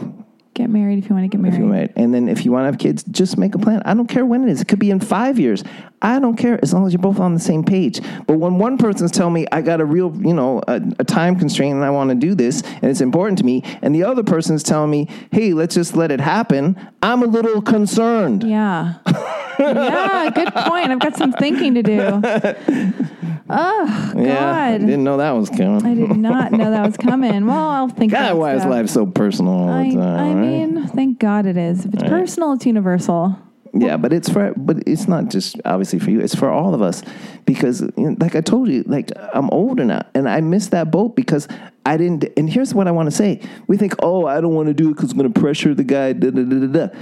Get 0.56 0.70
married 0.70 0.98
if 0.98 1.10
you 1.10 1.14
want 1.14 1.30
to 1.30 1.36
get 1.36 1.36
if 1.36 1.42
married. 1.42 1.58
you're 1.58 1.68
married. 1.68 1.92
And 1.96 2.14
then 2.14 2.30
if 2.30 2.46
you 2.46 2.50
want 2.50 2.62
to 2.62 2.66
have 2.68 2.78
kids, 2.78 3.04
just 3.10 3.36
make 3.36 3.54
a 3.54 3.58
plan. 3.58 3.82
I 3.84 3.92
don't 3.92 4.06
care 4.06 4.24
when 4.24 4.42
it 4.42 4.48
is. 4.48 4.62
It 4.62 4.68
could 4.68 4.78
be 4.78 4.90
in 4.90 5.00
five 5.00 5.38
years. 5.38 5.62
I 6.00 6.18
don't 6.18 6.36
care 6.36 6.58
as 6.62 6.72
long 6.72 6.86
as 6.86 6.94
you're 6.94 7.02
both 7.02 7.20
on 7.20 7.34
the 7.34 7.40
same 7.40 7.62
page. 7.62 8.00
But 8.26 8.38
when 8.38 8.56
one 8.56 8.78
person's 8.78 9.10
telling 9.10 9.34
me 9.34 9.46
I 9.52 9.60
got 9.60 9.82
a 9.82 9.84
real, 9.84 10.16
you 10.16 10.32
know, 10.32 10.62
a, 10.66 10.80
a 10.98 11.04
time 11.04 11.38
constraint 11.38 11.74
and 11.74 11.84
I 11.84 11.90
want 11.90 12.08
to 12.08 12.14
do 12.14 12.34
this 12.34 12.62
and 12.62 12.84
it's 12.84 13.02
important 13.02 13.36
to 13.40 13.44
me, 13.44 13.64
and 13.82 13.94
the 13.94 14.04
other 14.04 14.22
person's 14.22 14.62
telling 14.62 14.90
me, 14.90 15.10
hey, 15.30 15.52
let's 15.52 15.74
just 15.74 15.94
let 15.94 16.10
it 16.10 16.20
happen, 16.20 16.74
I'm 17.02 17.22
a 17.22 17.26
little 17.26 17.60
concerned. 17.60 18.42
Yeah. 18.42 18.94
yeah, 19.58 20.30
good 20.34 20.54
point. 20.54 20.90
I've 20.90 21.00
got 21.00 21.16
some 21.16 21.32
thinking 21.34 21.74
to 21.74 21.82
do. 21.82 23.35
Oh, 23.48 24.12
Yeah, 24.16 24.50
I 24.54 24.72
God. 24.72 24.86
didn't 24.86 25.04
know 25.04 25.18
that 25.18 25.30
was 25.32 25.48
coming. 25.50 25.84
I 25.86 25.94
did 25.94 26.16
not 26.16 26.52
know 26.52 26.70
that 26.70 26.86
was 26.86 26.96
coming. 26.96 27.46
Well, 27.46 27.68
I'll 27.68 27.88
think 27.88 28.12
God, 28.12 28.36
why 28.36 28.54
is 28.54 28.64
life 28.64 28.88
so 28.88 29.06
personal 29.06 29.52
all 29.52 29.68
I, 29.68 29.90
the 29.90 29.96
time? 29.96 30.18
I 30.18 30.32
right? 30.32 30.34
mean, 30.34 30.88
thank 30.88 31.18
God 31.18 31.46
it 31.46 31.56
is. 31.56 31.84
If 31.84 31.94
it's 31.94 32.02
personal, 32.02 32.52
it's 32.54 32.66
universal. 32.66 33.38
Yeah, 33.72 33.96
but 33.98 34.12
it's 34.12 34.28
for 34.28 34.54
but 34.56 34.78
it's 34.86 35.06
not 35.06 35.28
just 35.28 35.60
obviously 35.64 35.98
for 35.98 36.10
you. 36.10 36.20
It's 36.20 36.34
for 36.34 36.50
all 36.50 36.74
of 36.74 36.80
us 36.80 37.02
because, 37.44 37.82
you 37.82 38.10
know, 38.10 38.16
like 38.18 38.34
I 38.34 38.40
told 38.40 38.68
you, 38.68 38.82
like 38.86 39.12
I'm 39.34 39.50
older 39.50 39.84
now, 39.84 40.06
and 40.14 40.28
I 40.28 40.40
missed 40.40 40.70
that 40.70 40.90
boat 40.90 41.14
because 41.14 41.46
I 41.84 41.96
didn't. 41.98 42.24
And 42.38 42.48
here's 42.48 42.72
what 42.74 42.88
I 42.88 42.90
want 42.90 43.08
to 43.08 43.14
say: 43.14 43.42
We 43.66 43.76
think, 43.76 43.94
oh, 44.02 44.26
I 44.26 44.40
don't 44.40 44.54
want 44.54 44.68
to 44.68 44.74
do 44.74 44.88
it 44.88 44.94
because 44.94 45.10
it's 45.10 45.12
going 45.12 45.30
to 45.30 45.40
pressure 45.40 45.74
the 45.74 45.84
guy. 45.84 46.14
Da, 46.14 46.30
da, 46.30 46.42
da, 46.42 46.66
da, 46.66 46.86
da. 46.88 46.98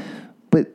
But 0.50 0.72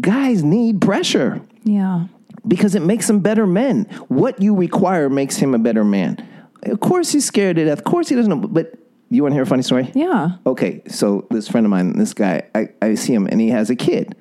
guys 0.00 0.44
need 0.44 0.80
pressure 0.80 1.40
Yeah. 1.64 2.06
Because 2.46 2.74
it 2.74 2.82
makes 2.82 3.08
him 3.08 3.20
better 3.20 3.46
men. 3.46 3.84
What 4.08 4.40
you 4.40 4.54
require 4.54 5.08
makes 5.08 5.36
him 5.36 5.54
a 5.54 5.58
better 5.58 5.84
man. 5.84 6.26
Of 6.62 6.80
course, 6.80 7.12
he's 7.12 7.24
scared 7.24 7.56
to 7.56 7.64
death. 7.64 7.78
Of 7.78 7.84
course, 7.84 8.08
he 8.08 8.14
doesn't 8.14 8.30
know. 8.30 8.48
But 8.48 8.74
you 9.10 9.22
want 9.22 9.32
to 9.32 9.34
hear 9.34 9.42
a 9.42 9.46
funny 9.46 9.62
story? 9.62 9.90
Yeah. 9.94 10.36
okay, 10.46 10.82
so 10.86 11.26
this 11.30 11.48
friend 11.48 11.66
of 11.66 11.70
mine, 11.70 11.98
this 11.98 12.14
guy, 12.14 12.42
I, 12.54 12.68
I 12.80 12.94
see 12.94 13.12
him 13.12 13.26
and 13.26 13.40
he 13.40 13.48
has 13.48 13.68
a 13.68 13.76
kid. 13.76 14.14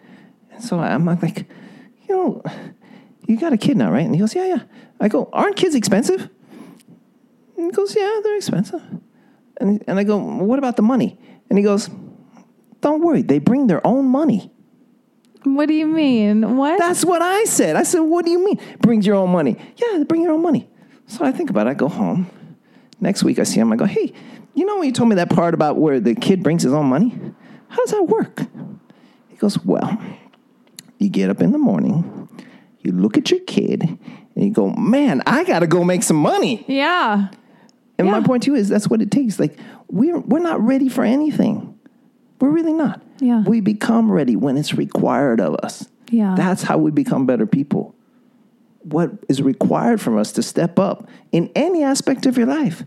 And 0.52 0.64
so 0.64 0.80
I'm 0.80 1.06
like, 1.06 1.48
you 2.08 2.16
know, 2.16 2.44
you 3.28 3.38
got 3.38 3.54
a 3.54 3.58
kid 3.58 3.78
now, 3.78 3.92
right? 3.92 4.06
And 4.06 4.16
he 4.16 4.20
goes, 4.20 4.34
yeah, 4.34 4.48
yeah. 4.48 4.64
I 5.00 5.08
go, 5.08 5.30
aren't 5.32 5.56
kids 5.56 5.76
expensive? 5.76 6.30
And 7.56 7.66
he 7.66 7.72
goes, 7.72 7.96
yeah, 7.96 8.20
they're 8.24 8.38
expensive. 8.38 8.82
And, 9.62 9.84
and 9.88 10.00
I 10.00 10.04
go, 10.04 10.18
well, 10.18 10.46
what 10.46 10.58
about 10.58 10.76
the 10.76 10.82
money? 10.82 11.20
And 11.50 11.60
he 11.60 11.64
goes, 11.64 11.90
don't 12.82 13.02
worry, 13.02 13.22
they 13.22 13.40
bring 13.40 13.68
their 13.68 13.86
own 13.86 14.06
money. 14.06 14.52
What 15.44 15.68
do 15.68 15.74
you 15.74 15.88
mean? 15.88 16.58
What? 16.58 16.78
That's 16.80 17.06
what 17.06 17.22
I 17.22 17.46
said. 17.46 17.76
I 17.76 17.84
said, 17.84 18.02
what 18.02 18.26
do 18.26 18.32
you 18.32 18.44
mean? 18.44 18.60
Brings 18.80 19.06
your 19.06 19.16
own 19.16 19.30
money. 19.32 19.58
Yeah, 19.78 20.04
bring 20.04 20.22
your 20.22 20.34
own 20.34 20.42
money. 20.42 20.70
So 21.08 21.24
I 21.26 21.32
think 21.32 21.50
about 21.50 21.68
it. 21.68 21.72
I 21.72 21.74
go 21.76 21.88
home. 21.88 22.30
Next 23.00 23.24
week 23.24 23.40
I 23.40 23.44
see 23.44 23.60
him. 23.60 23.72
I 23.72 23.76
go, 23.78 23.86
hey, 23.86 24.14
you 24.54 24.66
know 24.66 24.78
when 24.78 24.86
you 24.86 24.92
told 24.92 25.10
me 25.10 25.16
that 25.16 25.30
part 25.30 25.54
about 25.54 25.78
where 25.78 26.00
the 26.00 26.14
kid 26.16 26.44
brings 26.44 26.64
his 26.64 26.74
own 26.74 26.88
money? 26.88 27.18
How 27.70 27.78
does 27.78 27.92
that 27.92 28.04
work? 28.04 28.42
He 29.30 29.38
goes, 29.38 29.58
well, 29.64 29.98
you 30.98 31.10
get 31.10 31.30
up 31.30 31.42
in 31.42 31.52
the 31.54 31.58
morning, 31.58 32.28
you 32.82 32.92
look 32.92 33.18
at 33.18 33.32
your 33.32 33.40
kid, 33.42 33.84
and 33.84 34.00
you 34.36 34.52
go, 34.52 34.70
man, 34.72 35.22
I 35.26 35.46
got 35.46 35.60
to 35.60 35.68
go 35.68 35.84
make 35.86 36.04
some 36.04 36.18
money. 36.18 36.66
yeah. 36.68 37.30
And 37.98 38.10
my 38.10 38.22
point 38.22 38.44
to 38.44 38.52
you 38.52 38.56
is 38.58 38.70
that's 38.70 38.88
what 38.88 39.02
it 39.02 39.12
takes. 39.12 39.40
Like 39.40 39.58
we're 39.90 40.20
we're 40.20 40.40
not 40.40 40.62
ready 40.62 40.88
for 40.88 41.04
anything. 41.04 41.78
We're 42.40 42.50
really 42.50 42.72
not. 42.72 43.02
Yeah. 43.20 43.44
We 43.44 43.62
become 43.62 44.12
ready 44.12 44.36
when 44.36 44.58
it's 44.58 44.74
required 44.74 45.40
of 45.42 45.56
us. 45.56 45.88
Yeah. 46.10 46.36
That's 46.36 46.64
how 46.64 46.78
we 46.78 46.92
become 46.92 47.26
better 47.26 47.46
people. 47.46 47.96
What 48.84 49.12
is 49.28 49.42
required 49.42 50.00
from 50.02 50.18
us 50.18 50.32
to 50.34 50.44
step 50.44 50.80
up 50.80 51.08
in 51.32 51.52
any 51.56 51.84
aspect 51.84 52.26
of 52.26 52.38
your 52.38 52.48
life. 52.48 52.84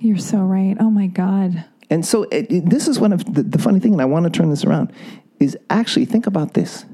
You're 0.00 0.16
so 0.18 0.38
right. 0.38 0.76
Oh 0.80 0.90
my 0.90 1.06
God. 1.06 1.64
And 1.90 2.04
so 2.04 2.24
it, 2.24 2.50
it- 2.50 2.70
this 2.70 2.88
is 2.88 2.98
one 2.98 3.12
of 3.12 3.32
the, 3.34 3.42
the 3.42 3.58
funny 3.58 3.80
thing, 3.80 3.92
and 3.92 4.02
I 4.02 4.06
want 4.06 4.24
to 4.24 4.30
turn 4.30 4.50
this 4.50 4.64
around, 4.64 4.92
is 5.38 5.56
actually 5.70 6.06
think 6.06 6.26
about 6.26 6.54
this. 6.54 6.84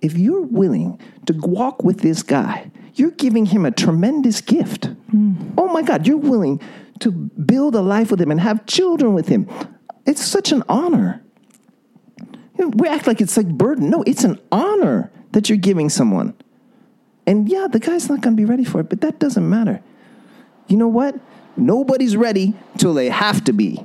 If 0.00 0.16
you're 0.16 0.42
willing 0.42 1.00
to 1.26 1.32
walk 1.32 1.82
with 1.82 2.00
this 2.00 2.22
guy, 2.22 2.70
you're 2.94 3.10
giving 3.10 3.46
him 3.46 3.64
a 3.64 3.70
tremendous 3.70 4.40
gift. 4.40 4.88
Mm. 5.12 5.54
Oh 5.58 5.68
my 5.68 5.82
God, 5.82 6.06
you're 6.06 6.16
willing 6.16 6.60
to 7.00 7.10
build 7.10 7.74
a 7.74 7.80
life 7.80 8.10
with 8.10 8.20
him 8.20 8.30
and 8.30 8.40
have 8.40 8.66
children 8.66 9.14
with 9.14 9.28
him. 9.28 9.48
It's 10.06 10.24
such 10.24 10.52
an 10.52 10.62
honor. 10.68 11.23
We 12.56 12.88
act 12.88 13.06
like 13.06 13.20
it's 13.20 13.36
like 13.36 13.48
burden. 13.48 13.90
No, 13.90 14.02
it's 14.02 14.24
an 14.24 14.40
honor 14.52 15.10
that 15.32 15.48
you're 15.48 15.58
giving 15.58 15.88
someone. 15.88 16.34
And 17.26 17.48
yeah, 17.48 17.66
the 17.70 17.80
guy's 17.80 18.08
not 18.08 18.20
going 18.20 18.36
to 18.36 18.40
be 18.40 18.44
ready 18.44 18.64
for 18.64 18.80
it, 18.80 18.88
but 18.88 19.00
that 19.00 19.18
doesn't 19.18 19.48
matter. 19.48 19.82
You 20.68 20.76
know 20.76 20.88
what? 20.88 21.18
Nobody's 21.56 22.16
ready 22.16 22.54
till 22.78 22.94
they 22.94 23.08
have 23.08 23.44
to 23.44 23.52
be. 23.52 23.84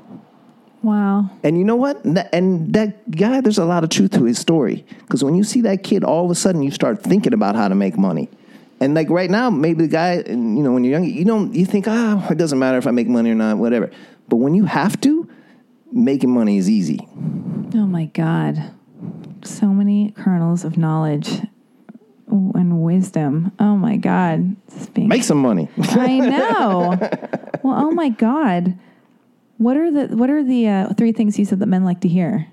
Wow. 0.81 1.29
And 1.43 1.57
you 1.57 1.63
know 1.63 1.75
what? 1.75 2.03
And 2.05 2.17
that, 2.17 2.33
and 2.33 2.73
that 2.73 3.11
guy, 3.11 3.41
there's 3.41 3.57
a 3.57 3.65
lot 3.65 3.83
of 3.83 3.89
truth 3.89 4.11
to 4.11 4.23
his 4.23 4.39
story. 4.39 4.85
Because 4.99 5.23
when 5.23 5.35
you 5.35 5.43
see 5.43 5.61
that 5.61 5.83
kid, 5.83 6.03
all 6.03 6.25
of 6.25 6.31
a 6.31 6.35
sudden 6.35 6.61
you 6.61 6.71
start 6.71 7.03
thinking 7.03 7.33
about 7.33 7.55
how 7.55 7.67
to 7.67 7.75
make 7.75 7.97
money. 7.97 8.29
And 8.79 8.93
like 8.93 9.09
right 9.09 9.29
now, 9.29 9.49
maybe 9.49 9.85
the 9.85 9.91
guy, 9.91 10.23
you 10.25 10.35
know, 10.35 10.71
when 10.71 10.83
you're 10.85 10.93
young, 10.93 11.03
you 11.03 11.25
don't, 11.25 11.53
you 11.53 11.65
think, 11.65 11.85
ah, 11.87 12.25
it 12.29 12.37
doesn't 12.37 12.59
matter 12.59 12.77
if 12.77 12.87
I 12.87 12.91
make 12.91 13.07
money 13.07 13.29
or 13.29 13.35
not, 13.35 13.57
whatever. 13.57 13.91
But 14.29 14.37
when 14.37 14.53
you 14.53 14.65
have 14.65 14.99
to, 15.01 15.29
making 15.91 16.32
money 16.32 16.57
is 16.57 16.70
easy. 16.70 16.99
Oh 17.74 17.88
my 17.88 18.06
God. 18.06 18.72
So 19.44 19.68
many 19.68 20.11
kernels 20.11 20.64
of 20.64 20.78
knowledge 20.78 21.41
and 22.28 22.82
wisdom. 22.82 23.52
Oh 23.60 23.76
my 23.76 23.98
God. 23.98 24.56
Being 24.94 25.07
Make 25.07 25.24
some 25.24 25.40
money. 25.40 25.70
I 25.78 26.20
know. 26.20 26.98
well, 27.64 27.86
oh 27.86 27.91
my 27.91 28.10
God. 28.10 28.78
What 29.57 29.78
are 29.78 29.91
the 29.91 30.16
what 30.16 30.30
are 30.30 30.44
the 30.44 30.68
uh, 30.68 30.94
three 30.94 31.11
things 31.11 31.38
you 31.38 31.45
said 31.45 31.60
that 31.60 31.66
men 31.66 31.84
like 31.84 32.02
to 32.02 32.07
hear? 32.07 32.48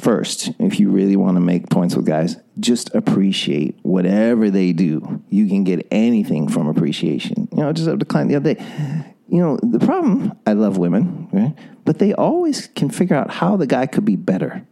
First, 0.00 0.52
if 0.60 0.78
you 0.78 0.90
really 0.90 1.16
want 1.16 1.36
to 1.36 1.40
make 1.40 1.70
points 1.70 1.96
with 1.96 2.06
guys, 2.06 2.36
just 2.60 2.94
appreciate 2.94 3.78
whatever 3.82 4.48
they 4.48 4.72
do. 4.72 5.22
You 5.28 5.48
can 5.48 5.64
get 5.64 5.86
anything 5.90 6.48
from 6.48 6.68
appreciation. 6.68 7.48
You 7.52 7.64
know, 7.64 7.72
just 7.72 7.88
have 7.88 7.98
the 7.98 8.04
client 8.04 8.30
the 8.30 8.36
other 8.36 8.54
day. 8.54 9.07
You 9.28 9.40
know, 9.40 9.58
the 9.62 9.78
problem, 9.78 10.32
I 10.46 10.54
love 10.54 10.78
women, 10.78 11.28
right? 11.32 11.54
But 11.84 11.98
they 11.98 12.14
always 12.14 12.68
can 12.68 12.88
figure 12.90 13.16
out 13.16 13.30
how 13.30 13.56
the 13.56 13.66
guy 13.66 13.86
could 13.86 14.04
be 14.04 14.16
better. 14.16 14.66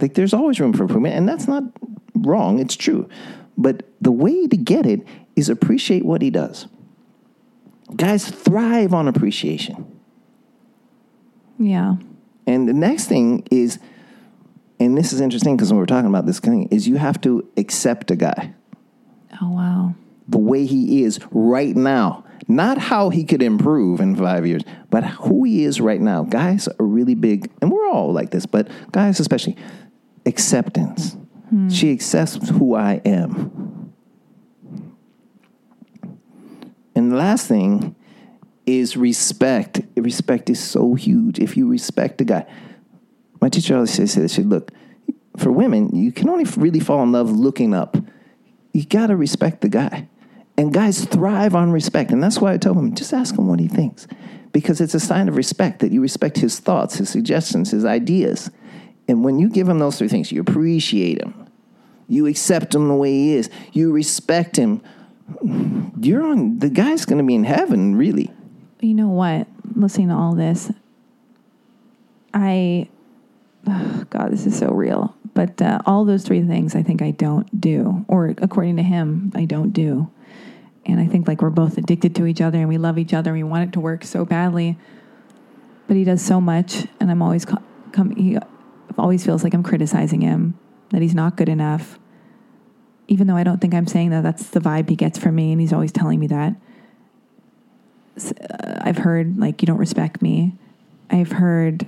Like 0.00 0.14
there's 0.14 0.32
always 0.32 0.60
room 0.60 0.72
for 0.72 0.84
improvement, 0.84 1.16
and 1.16 1.28
that's 1.28 1.46
not 1.46 1.64
wrong, 2.14 2.58
it's 2.58 2.76
true. 2.76 3.08
But 3.56 3.82
the 4.00 4.12
way 4.12 4.46
to 4.46 4.56
get 4.56 4.86
it 4.86 5.06
is 5.36 5.48
appreciate 5.48 6.04
what 6.04 6.22
he 6.22 6.30
does. 6.30 6.66
Guys 7.96 8.30
thrive 8.30 8.94
on 8.94 9.08
appreciation. 9.08 10.00
Yeah. 11.58 11.96
And 12.46 12.68
the 12.68 12.72
next 12.72 13.06
thing 13.06 13.46
is, 13.50 13.78
and 14.80 14.96
this 14.96 15.12
is 15.12 15.20
interesting 15.20 15.56
because 15.56 15.70
when 15.70 15.78
we're 15.78 15.86
talking 15.86 16.08
about 16.08 16.26
this 16.26 16.38
thing, 16.38 16.68
is 16.70 16.86
you 16.86 16.96
have 16.96 17.20
to 17.22 17.46
accept 17.56 18.10
a 18.10 18.16
guy 18.16 18.54
Oh 19.42 19.50
wow. 19.50 19.94
the 20.28 20.38
way 20.38 20.64
he 20.64 21.02
is 21.02 21.18
right 21.30 21.74
now. 21.74 22.24
Not 22.46 22.78
how 22.78 23.10
he 23.10 23.24
could 23.24 23.42
improve 23.42 24.00
in 24.00 24.14
five 24.16 24.46
years, 24.46 24.62
but 24.90 25.04
who 25.04 25.44
he 25.44 25.64
is 25.64 25.80
right 25.80 26.00
now. 26.00 26.22
Guys 26.22 26.68
are 26.68 26.86
really 26.86 27.14
big, 27.14 27.50
and 27.60 27.70
we're 27.70 27.88
all 27.88 28.12
like 28.12 28.30
this, 28.30 28.46
but 28.46 28.68
guys 28.92 29.20
especially, 29.20 29.56
acceptance. 30.26 31.16
Hmm. 31.50 31.68
She 31.68 31.92
accepts 31.92 32.48
who 32.50 32.74
I 32.74 33.00
am. 33.04 33.92
And 36.94 37.12
the 37.12 37.16
last 37.16 37.46
thing 37.46 37.94
is 38.66 38.96
respect. 38.96 39.80
Respect 39.96 40.50
is 40.50 40.62
so 40.62 40.94
huge. 40.94 41.38
If 41.38 41.56
you 41.56 41.68
respect 41.68 42.20
a 42.20 42.24
guy, 42.24 42.46
my 43.40 43.48
teacher 43.48 43.74
always 43.74 43.92
says 43.92 44.14
this. 44.14 44.34
She 44.34 44.42
look, 44.42 44.72
for 45.36 45.52
women, 45.52 45.94
you 45.94 46.12
can 46.12 46.28
only 46.28 46.44
really 46.56 46.80
fall 46.80 47.02
in 47.02 47.12
love 47.12 47.30
looking 47.30 47.72
up. 47.72 47.96
You 48.72 48.84
got 48.84 49.06
to 49.06 49.16
respect 49.16 49.60
the 49.60 49.68
guy. 49.68 50.08
And 50.58 50.74
guys 50.74 51.04
thrive 51.04 51.54
on 51.54 51.70
respect. 51.70 52.10
And 52.10 52.20
that's 52.20 52.40
why 52.40 52.52
I 52.52 52.58
told 52.58 52.76
him 52.76 52.94
just 52.94 53.14
ask 53.14 53.38
him 53.38 53.46
what 53.46 53.60
he 53.60 53.68
thinks. 53.68 54.08
Because 54.52 54.80
it's 54.80 54.94
a 54.94 55.00
sign 55.00 55.28
of 55.28 55.36
respect 55.36 55.78
that 55.80 55.92
you 55.92 56.00
respect 56.00 56.36
his 56.36 56.58
thoughts, 56.58 56.96
his 56.96 57.08
suggestions, 57.08 57.70
his 57.70 57.84
ideas. 57.84 58.50
And 59.06 59.22
when 59.24 59.38
you 59.38 59.48
give 59.48 59.68
him 59.68 59.78
those 59.78 59.98
three 59.98 60.08
things, 60.08 60.32
you 60.32 60.40
appreciate 60.40 61.22
him, 61.22 61.48
you 62.08 62.26
accept 62.26 62.74
him 62.74 62.88
the 62.88 62.94
way 62.94 63.10
he 63.10 63.34
is, 63.34 63.48
you 63.72 63.92
respect 63.92 64.56
him, 64.56 64.82
you're 66.00 66.24
on, 66.24 66.58
the 66.58 66.70
guy's 66.70 67.04
going 67.04 67.18
to 67.18 67.24
be 67.24 67.34
in 67.34 67.44
heaven, 67.44 67.94
really. 67.94 68.32
You 68.80 68.94
know 68.94 69.08
what? 69.08 69.46
Listening 69.76 70.08
to 70.08 70.14
all 70.14 70.34
this, 70.34 70.70
I, 72.34 72.88
oh 73.66 74.04
God, 74.10 74.32
this 74.32 74.44
is 74.44 74.58
so 74.58 74.68
real. 74.68 75.14
But 75.34 75.62
uh, 75.62 75.78
all 75.86 76.04
those 76.04 76.24
three 76.24 76.42
things 76.42 76.74
I 76.74 76.82
think 76.82 77.00
I 77.00 77.12
don't 77.12 77.60
do, 77.60 78.04
or 78.08 78.34
according 78.38 78.76
to 78.76 78.82
him, 78.82 79.30
I 79.34 79.44
don't 79.44 79.70
do. 79.70 80.10
And 80.88 80.98
I 80.98 81.06
think 81.06 81.28
like 81.28 81.42
we're 81.42 81.50
both 81.50 81.76
addicted 81.78 82.16
to 82.16 82.26
each 82.26 82.40
other 82.40 82.58
and 82.58 82.68
we 82.68 82.78
love 82.78 82.98
each 82.98 83.12
other 83.12 83.30
and 83.30 83.38
we 83.38 83.48
want 83.48 83.68
it 83.68 83.72
to 83.74 83.80
work 83.80 84.04
so 84.04 84.24
badly. 84.24 84.78
But 85.86 85.96
he 85.96 86.04
does 86.04 86.22
so 86.22 86.40
much, 86.40 86.86
and 87.00 87.10
I'm 87.10 87.22
always 87.22 87.44
co- 87.44 87.62
come. 87.92 88.14
He 88.16 88.38
always 88.98 89.24
feels 89.24 89.44
like 89.44 89.54
I'm 89.54 89.62
criticizing 89.62 90.20
him 90.20 90.58
that 90.90 91.02
he's 91.02 91.14
not 91.14 91.36
good 91.36 91.48
enough. 91.48 91.98
Even 93.06 93.26
though 93.26 93.36
I 93.36 93.42
don't 93.44 93.60
think 93.60 93.74
I'm 93.74 93.86
saying 93.86 94.10
that, 94.10 94.22
that's 94.22 94.48
the 94.50 94.60
vibe 94.60 94.88
he 94.90 94.96
gets 94.96 95.18
from 95.18 95.34
me, 95.34 95.52
and 95.52 95.60
he's 95.60 95.72
always 95.72 95.92
telling 95.92 96.20
me 96.20 96.26
that. 96.26 96.56
Uh, 98.18 98.80
I've 98.80 98.98
heard 98.98 99.38
like 99.38 99.62
you 99.62 99.66
don't 99.66 99.78
respect 99.78 100.20
me. 100.20 100.56
I've 101.10 101.32
heard 101.32 101.86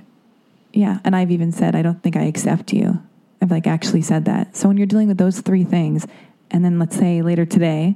Yeah, 0.73 0.99
and 1.03 1.15
I've 1.15 1.31
even 1.31 1.51
said 1.51 1.75
I 1.75 1.81
don't 1.81 2.01
think 2.01 2.15
I 2.15 2.23
accept 2.23 2.73
you. 2.73 3.01
I've 3.41 3.51
like 3.51 3.67
actually 3.67 4.01
said 4.01 4.25
that. 4.25 4.55
So 4.55 4.67
when 4.67 4.77
you're 4.77 4.87
dealing 4.87 5.07
with 5.07 5.17
those 5.17 5.41
three 5.41 5.63
things, 5.63 6.07
and 6.49 6.63
then 6.63 6.79
let's 6.79 6.95
say 6.95 7.21
later 7.21 7.45
today, 7.45 7.95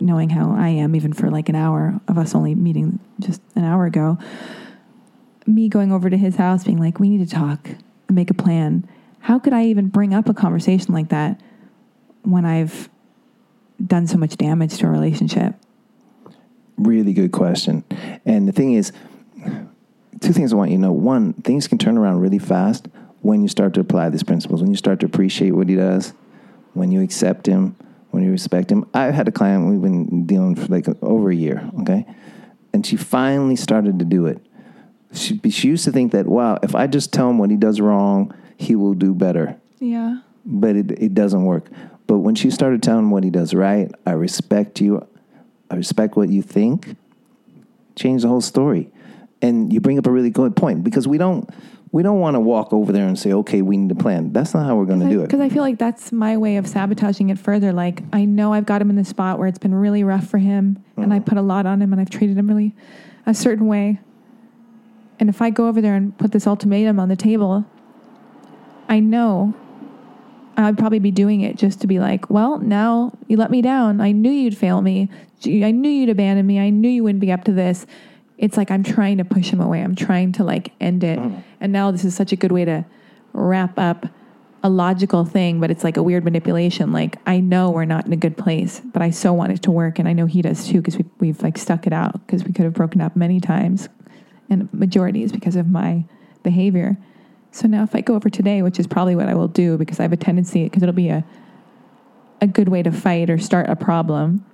knowing 0.00 0.30
how 0.30 0.54
I 0.54 0.68
am, 0.68 0.94
even 0.94 1.12
for 1.12 1.30
like 1.30 1.48
an 1.48 1.56
hour 1.56 2.00
of 2.08 2.18
us 2.18 2.34
only 2.34 2.54
meeting 2.54 2.98
just 3.18 3.42
an 3.54 3.64
hour 3.64 3.86
ago, 3.86 4.18
me 5.46 5.68
going 5.68 5.92
over 5.92 6.08
to 6.08 6.16
his 6.16 6.36
house, 6.36 6.64
being 6.64 6.78
like, 6.78 7.00
"We 7.00 7.08
need 7.08 7.28
to 7.28 7.34
talk 7.34 7.68
and 8.08 8.14
make 8.14 8.30
a 8.30 8.34
plan." 8.34 8.86
How 9.20 9.38
could 9.38 9.52
I 9.52 9.66
even 9.66 9.88
bring 9.88 10.14
up 10.14 10.28
a 10.28 10.34
conversation 10.34 10.94
like 10.94 11.08
that 11.10 11.40
when 12.22 12.44
I've 12.44 12.88
done 13.84 14.06
so 14.06 14.16
much 14.16 14.36
damage 14.36 14.78
to 14.78 14.86
a 14.86 14.90
relationship? 14.90 15.54
Really 16.76 17.12
good 17.12 17.32
question. 17.32 17.84
And 18.24 18.48
the 18.48 18.52
thing 18.52 18.72
is, 18.72 18.92
two 20.20 20.32
things 20.32 20.52
I 20.52 20.56
want 20.56 20.70
you 20.70 20.76
to 20.76 20.82
know. 20.82 20.92
One, 20.92 21.34
things 21.34 21.68
can 21.68 21.78
turn 21.78 21.98
around 21.98 22.20
really 22.20 22.38
fast 22.38 22.88
when 23.22 23.42
you 23.42 23.48
start 23.48 23.74
to 23.74 23.80
apply 23.80 24.08
these 24.08 24.22
principles, 24.22 24.62
when 24.62 24.70
you 24.70 24.76
start 24.76 25.00
to 25.00 25.06
appreciate 25.06 25.50
what 25.52 25.68
he 25.68 25.76
does, 25.76 26.14
when 26.72 26.90
you 26.90 27.02
accept 27.02 27.46
him, 27.46 27.76
when 28.10 28.22
you 28.24 28.30
respect 28.30 28.70
him. 28.70 28.84
I've 28.92 29.14
had 29.14 29.28
a 29.28 29.32
client 29.32 29.68
we've 29.70 29.82
been 29.82 30.26
dealing 30.26 30.54
for 30.54 30.66
like 30.66 30.86
over 31.02 31.30
a 31.30 31.34
year, 31.34 31.68
okay? 31.80 32.06
And 32.72 32.84
she 32.84 32.96
finally 32.96 33.56
started 33.56 33.98
to 33.98 34.04
do 34.04 34.26
it. 34.26 34.44
She, 35.12 35.40
she 35.50 35.68
used 35.68 35.84
to 35.84 35.92
think 35.92 36.12
that, 36.12 36.26
wow, 36.26 36.58
if 36.62 36.74
I 36.74 36.86
just 36.86 37.12
tell 37.12 37.30
him 37.30 37.38
what 37.38 37.50
he 37.50 37.56
does 37.56 37.80
wrong, 37.80 38.34
he 38.56 38.76
will 38.76 38.94
do 38.94 39.14
better. 39.14 39.56
Yeah. 39.78 40.20
But 40.44 40.76
it, 40.76 40.90
it 40.92 41.14
doesn't 41.14 41.44
work. 41.44 41.66
But 42.06 42.18
when 42.18 42.34
she 42.34 42.50
started 42.50 42.82
telling 42.82 43.04
him 43.04 43.10
what 43.10 43.24
he 43.24 43.30
does 43.30 43.54
right, 43.54 43.90
I 44.06 44.12
respect 44.12 44.80
you, 44.80 45.06
I 45.70 45.76
respect 45.76 46.16
what 46.16 46.28
you 46.28 46.42
think, 46.42 46.96
change 47.96 48.22
the 48.22 48.28
whole 48.28 48.40
story. 48.40 48.90
And 49.42 49.72
you 49.72 49.80
bring 49.80 49.98
up 49.98 50.06
a 50.06 50.10
really 50.10 50.30
good 50.30 50.54
point 50.56 50.84
because 50.84 51.08
we 51.08 51.18
don't 51.18 51.48
we 51.92 52.02
don't 52.02 52.20
want 52.20 52.34
to 52.34 52.40
walk 52.40 52.72
over 52.72 52.92
there 52.92 53.08
and 53.08 53.18
say, 53.18 53.32
okay, 53.32 53.62
we 53.62 53.76
need 53.76 53.90
a 53.90 53.96
plan. 53.96 54.32
That's 54.32 54.54
not 54.54 54.64
how 54.64 54.76
we're 54.76 54.84
going 54.84 55.00
to 55.00 55.08
do 55.08 55.20
it. 55.22 55.26
Because 55.26 55.40
I 55.40 55.48
feel 55.48 55.62
like 55.62 55.78
that's 55.78 56.12
my 56.12 56.36
way 56.36 56.56
of 56.56 56.66
sabotaging 56.68 57.30
it 57.30 57.38
further. 57.38 57.72
Like 57.72 58.02
I 58.12 58.24
know 58.24 58.52
I've 58.52 58.66
got 58.66 58.80
him 58.80 58.90
in 58.90 58.96
the 58.96 59.04
spot 59.04 59.38
where 59.38 59.48
it's 59.48 59.58
been 59.58 59.74
really 59.74 60.04
rough 60.04 60.28
for 60.28 60.38
him, 60.38 60.84
and 60.96 61.12
I 61.12 61.16
mm-hmm. 61.16 61.24
put 61.24 61.38
a 61.38 61.42
lot 61.42 61.66
on 61.66 61.82
him, 61.82 61.92
and 61.92 62.00
I've 62.00 62.10
treated 62.10 62.38
him 62.38 62.46
really 62.48 62.74
a 63.26 63.34
certain 63.34 63.66
way. 63.66 63.98
And 65.18 65.28
if 65.28 65.42
I 65.42 65.50
go 65.50 65.66
over 65.68 65.80
there 65.80 65.96
and 65.96 66.16
put 66.16 66.32
this 66.32 66.46
ultimatum 66.46 66.98
on 66.98 67.08
the 67.08 67.16
table, 67.16 67.66
I 68.88 69.00
know 69.00 69.54
I'd 70.56 70.78
probably 70.78 70.98
be 70.98 71.10
doing 71.10 71.40
it 71.42 71.56
just 71.56 71.80
to 71.80 71.86
be 71.86 71.98
like, 71.98 72.30
well, 72.30 72.58
now 72.58 73.12
you 73.26 73.36
let 73.36 73.50
me 73.50 73.62
down. 73.62 74.00
I 74.00 74.12
knew 74.12 74.30
you'd 74.30 74.56
fail 74.56 74.80
me. 74.80 75.10
I 75.44 75.70
knew 75.70 75.90
you'd 75.90 76.08
abandon 76.08 76.46
me. 76.46 76.58
I 76.58 76.70
knew 76.70 76.88
you 76.88 77.02
wouldn't 77.02 77.20
be 77.20 77.32
up 77.32 77.44
to 77.44 77.52
this. 77.52 77.86
It's 78.40 78.56
like 78.56 78.70
I'm 78.70 78.82
trying 78.82 79.18
to 79.18 79.24
push 79.24 79.50
him 79.50 79.60
away. 79.60 79.82
I'm 79.82 79.94
trying 79.94 80.32
to 80.32 80.44
like 80.44 80.72
end 80.80 81.04
it. 81.04 81.18
Mm. 81.18 81.42
And 81.60 81.72
now 81.72 81.90
this 81.90 82.06
is 82.06 82.14
such 82.16 82.32
a 82.32 82.36
good 82.36 82.52
way 82.52 82.64
to 82.64 82.86
wrap 83.34 83.78
up 83.78 84.06
a 84.62 84.70
logical 84.70 85.26
thing, 85.26 85.60
but 85.60 85.70
it's 85.70 85.84
like 85.84 85.98
a 85.98 86.02
weird 86.02 86.24
manipulation. 86.24 86.90
Like 86.90 87.18
I 87.26 87.38
know 87.40 87.70
we're 87.70 87.84
not 87.84 88.06
in 88.06 88.14
a 88.14 88.16
good 88.16 88.38
place, 88.38 88.80
but 88.80 89.02
I 89.02 89.10
so 89.10 89.34
want 89.34 89.52
it 89.52 89.62
to 89.64 89.70
work, 89.70 89.98
and 89.98 90.08
I 90.08 90.14
know 90.14 90.24
he 90.24 90.40
does 90.40 90.66
too 90.66 90.78
because 90.78 90.96
we, 90.96 91.04
we've 91.18 91.42
like 91.42 91.58
stuck 91.58 91.86
it 91.86 91.92
out 91.92 92.14
because 92.26 92.44
we 92.44 92.52
could 92.52 92.64
have 92.64 92.72
broken 92.72 93.02
up 93.02 93.14
many 93.14 93.40
times, 93.40 93.90
and 94.48 94.72
majority 94.72 95.22
is 95.22 95.32
because 95.32 95.56
of 95.56 95.68
my 95.68 96.04
behavior. 96.42 96.96
So 97.52 97.68
now 97.68 97.82
if 97.82 97.94
I 97.94 98.00
go 98.00 98.14
over 98.14 98.30
today, 98.30 98.62
which 98.62 98.78
is 98.78 98.86
probably 98.86 99.16
what 99.16 99.28
I 99.28 99.34
will 99.34 99.48
do 99.48 99.76
because 99.76 100.00
I 100.00 100.04
have 100.04 100.12
a 100.12 100.16
tendency 100.16 100.64
because 100.64 100.82
it'll 100.82 100.94
be 100.94 101.10
a 101.10 101.24
a 102.40 102.46
good 102.46 102.68
way 102.68 102.82
to 102.82 102.90
fight 102.90 103.28
or 103.28 103.36
start 103.36 103.68
a 103.68 103.76
problem 103.76 104.46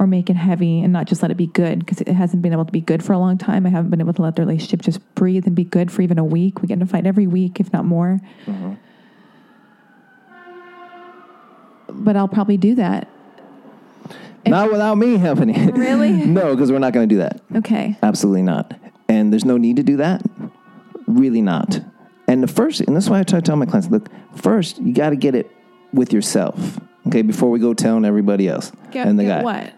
or 0.00 0.06
make 0.06 0.30
it 0.30 0.36
heavy 0.36 0.80
and 0.80 0.94
not 0.94 1.06
just 1.06 1.20
let 1.20 1.30
it 1.30 1.36
be 1.36 1.46
good 1.46 1.80
because 1.80 2.00
it 2.00 2.08
hasn't 2.08 2.40
been 2.40 2.54
able 2.54 2.64
to 2.64 2.72
be 2.72 2.80
good 2.80 3.04
for 3.04 3.12
a 3.12 3.18
long 3.18 3.36
time. 3.36 3.66
I 3.66 3.68
haven't 3.68 3.90
been 3.90 4.00
able 4.00 4.14
to 4.14 4.22
let 4.22 4.34
the 4.34 4.40
relationship 4.40 4.80
just 4.80 5.14
breathe 5.14 5.46
and 5.46 5.54
be 5.54 5.62
good 5.62 5.92
for 5.92 6.00
even 6.00 6.18
a 6.18 6.24
week. 6.24 6.62
We 6.62 6.68
get 6.68 6.74
into 6.74 6.86
a 6.86 6.88
fight 6.88 7.06
every 7.06 7.26
week, 7.26 7.60
if 7.60 7.70
not 7.70 7.84
more. 7.84 8.18
Mm-hmm. 8.46 8.74
But 11.90 12.16
I'll 12.16 12.28
probably 12.28 12.56
do 12.56 12.76
that. 12.76 13.08
not 14.46 14.72
without 14.72 14.94
me 14.94 15.18
helping 15.18 15.54
you. 15.54 15.70
Really? 15.72 16.10
no, 16.24 16.54
because 16.54 16.72
we're 16.72 16.78
not 16.78 16.94
going 16.94 17.06
to 17.06 17.14
do 17.14 17.18
that. 17.18 17.42
Okay. 17.56 17.98
Absolutely 18.02 18.42
not. 18.42 18.72
And 19.06 19.30
there's 19.30 19.44
no 19.44 19.58
need 19.58 19.76
to 19.76 19.82
do 19.82 19.98
that. 19.98 20.22
Really 21.06 21.42
not. 21.42 21.78
And 22.26 22.42
the 22.42 22.48
first, 22.48 22.80
and 22.80 22.96
that's 22.96 23.10
why 23.10 23.18
I 23.18 23.22
try 23.22 23.40
to 23.40 23.44
tell 23.44 23.56
my 23.56 23.66
clients, 23.66 23.90
look, 23.90 24.08
first 24.34 24.78
you 24.78 24.94
got 24.94 25.10
to 25.10 25.16
get 25.16 25.34
it 25.34 25.50
with 25.92 26.10
yourself, 26.10 26.80
okay, 27.06 27.20
before 27.20 27.50
we 27.50 27.58
go 27.58 27.74
telling 27.74 28.06
everybody 28.06 28.48
else 28.48 28.72
Get, 28.92 29.06
and 29.06 29.18
the 29.18 29.24
guy 29.24 29.42
what? 29.42 29.74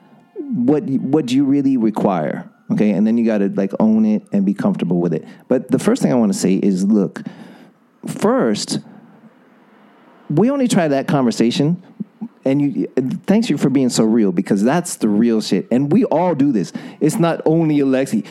What 0.52 0.84
what 0.84 1.26
do 1.26 1.34
you 1.34 1.44
really 1.44 1.76
require, 1.76 2.50
okay, 2.70 2.90
and 2.90 3.06
then 3.06 3.16
you 3.18 3.24
got 3.24 3.38
to 3.38 3.48
like 3.48 3.72
own 3.80 4.04
it 4.04 4.26
and 4.32 4.44
be 4.44 4.54
comfortable 4.54 5.00
with 5.00 5.14
it. 5.14 5.26
But 5.48 5.70
the 5.70 5.78
first 5.78 6.02
thing 6.02 6.12
I 6.12 6.16
want 6.16 6.32
to 6.32 6.38
say 6.38 6.54
is, 6.54 6.84
look, 6.84 7.22
first, 8.06 8.80
we 10.28 10.50
only 10.50 10.68
try 10.68 10.88
that 10.88 11.08
conversation 11.08 11.82
and 12.44 12.60
you 12.60 12.86
thanks 13.26 13.48
you 13.48 13.56
for 13.56 13.70
being 13.70 13.88
so 13.88 14.04
real 14.04 14.32
because 14.32 14.62
that's 14.62 14.96
the 14.96 15.08
real 15.08 15.40
shit. 15.40 15.68
And 15.70 15.92
we 15.92 16.04
all 16.04 16.34
do 16.34 16.52
this. 16.52 16.72
It's 17.00 17.16
not 17.16 17.40
only 17.46 17.78
alexi. 17.78 18.26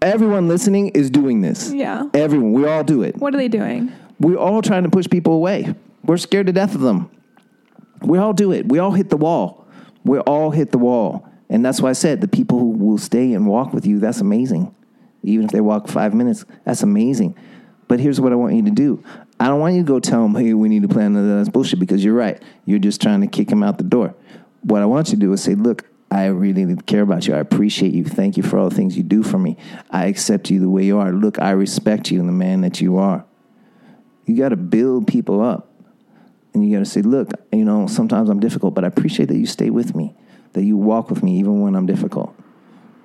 Everyone 0.00 0.48
listening 0.48 0.88
is 0.88 1.10
doing 1.10 1.42
this. 1.42 1.72
Yeah. 1.72 2.06
everyone 2.14 2.52
we 2.52 2.66
all 2.66 2.82
do 2.82 3.02
it. 3.02 3.16
What 3.16 3.34
are 3.34 3.38
they 3.38 3.48
doing? 3.48 3.92
we're 4.18 4.36
all 4.36 4.62
trying 4.62 4.84
to 4.84 4.88
push 4.88 5.06
people 5.08 5.32
away. 5.32 5.74
We're 6.04 6.16
scared 6.16 6.46
to 6.46 6.52
death 6.52 6.74
of 6.74 6.80
them. 6.80 7.10
We 8.00 8.18
all 8.18 8.32
do 8.32 8.52
it. 8.52 8.68
We 8.68 8.78
all 8.78 8.92
hit 8.92 9.10
the 9.10 9.16
wall. 9.16 9.66
We 10.04 10.18
all 10.18 10.50
hit 10.50 10.72
the 10.72 10.78
wall 10.78 11.28
and 11.52 11.64
that's 11.64 11.80
why 11.80 11.90
i 11.90 11.92
said 11.92 12.20
the 12.20 12.28
people 12.28 12.58
who 12.58 12.70
will 12.70 12.98
stay 12.98 13.32
and 13.32 13.46
walk 13.46 13.72
with 13.72 13.86
you 13.86 14.00
that's 14.00 14.20
amazing 14.20 14.74
even 15.22 15.44
if 15.44 15.52
they 15.52 15.60
walk 15.60 15.86
five 15.86 16.12
minutes 16.12 16.44
that's 16.64 16.82
amazing 16.82 17.36
but 17.86 18.00
here's 18.00 18.20
what 18.20 18.32
i 18.32 18.34
want 18.34 18.54
you 18.54 18.62
to 18.62 18.70
do 18.70 19.02
i 19.38 19.46
don't 19.46 19.60
want 19.60 19.74
you 19.74 19.82
to 19.82 19.86
go 19.86 20.00
tell 20.00 20.22
them 20.22 20.34
hey 20.34 20.52
we 20.54 20.68
need 20.68 20.82
to 20.82 20.88
plan 20.88 21.14
another. 21.14 21.36
that's 21.36 21.48
bullshit 21.48 21.78
because 21.78 22.04
you're 22.04 22.14
right 22.14 22.42
you're 22.64 22.80
just 22.80 23.00
trying 23.00 23.20
to 23.20 23.28
kick 23.28 23.48
them 23.48 23.62
out 23.62 23.78
the 23.78 23.84
door 23.84 24.14
what 24.62 24.82
i 24.82 24.86
want 24.86 25.08
you 25.08 25.14
to 25.14 25.20
do 25.20 25.32
is 25.32 25.42
say 25.42 25.54
look 25.54 25.86
I 26.12 26.26
really 26.26 26.76
care 26.76 27.00
about 27.00 27.26
you. 27.26 27.34
I 27.34 27.38
appreciate 27.38 27.94
you. 27.94 28.04
Thank 28.04 28.36
you 28.36 28.42
for 28.42 28.58
all 28.58 28.68
the 28.68 28.74
things 28.74 28.98
you 28.98 29.02
do 29.02 29.22
for 29.22 29.38
me. 29.38 29.56
I 29.90 30.08
accept 30.08 30.50
you 30.50 30.60
the 30.60 30.68
way 30.68 30.84
you 30.84 30.98
are. 30.98 31.10
Look, 31.10 31.40
I 31.40 31.52
respect 31.52 32.10
you 32.10 32.20
and 32.20 32.28
the 32.28 32.34
man 32.34 32.60
that 32.60 32.82
you 32.82 32.98
are. 32.98 33.24
You 34.26 34.36
got 34.36 34.50
to 34.50 34.56
build 34.56 35.06
people 35.06 35.40
up. 35.40 35.70
And 36.52 36.64
you 36.64 36.76
got 36.76 36.84
to 36.84 36.90
say, 36.90 37.00
look, 37.00 37.30
you 37.50 37.64
know, 37.64 37.86
sometimes 37.86 38.28
I'm 38.28 38.40
difficult, 38.40 38.74
but 38.74 38.84
I 38.84 38.88
appreciate 38.88 39.30
that 39.30 39.38
you 39.38 39.46
stay 39.46 39.70
with 39.70 39.96
me, 39.96 40.14
that 40.52 40.64
you 40.64 40.76
walk 40.76 41.10
with 41.10 41.22
me 41.22 41.38
even 41.38 41.60
when 41.60 41.74
I'm 41.74 41.86
difficult. 41.86 42.34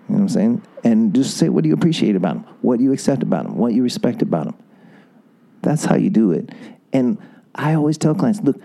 You 0.08 0.16
know 0.16 0.16
what 0.16 0.22
I'm 0.22 0.30
saying? 0.30 0.62
And 0.84 1.14
just 1.14 1.38
say 1.38 1.50
what 1.50 1.64
do 1.64 1.70
you 1.70 1.74
appreciate 1.74 2.16
about 2.16 2.38
him, 2.38 2.44
what 2.62 2.78
do 2.78 2.84
you 2.84 2.94
accept 2.94 3.24
about 3.24 3.46
him, 3.46 3.58
what 3.58 3.74
you 3.74 3.84
respect 3.84 4.22
about 4.22 4.48
him. 4.48 4.56
That's 5.62 5.86
how 5.86 5.96
you 5.96 6.10
do 6.10 6.32
it. 6.32 6.50
And 6.94 7.18
I 7.56 7.74
always 7.74 7.98
tell 7.98 8.16
clients, 8.16 8.42
look, 8.42 8.62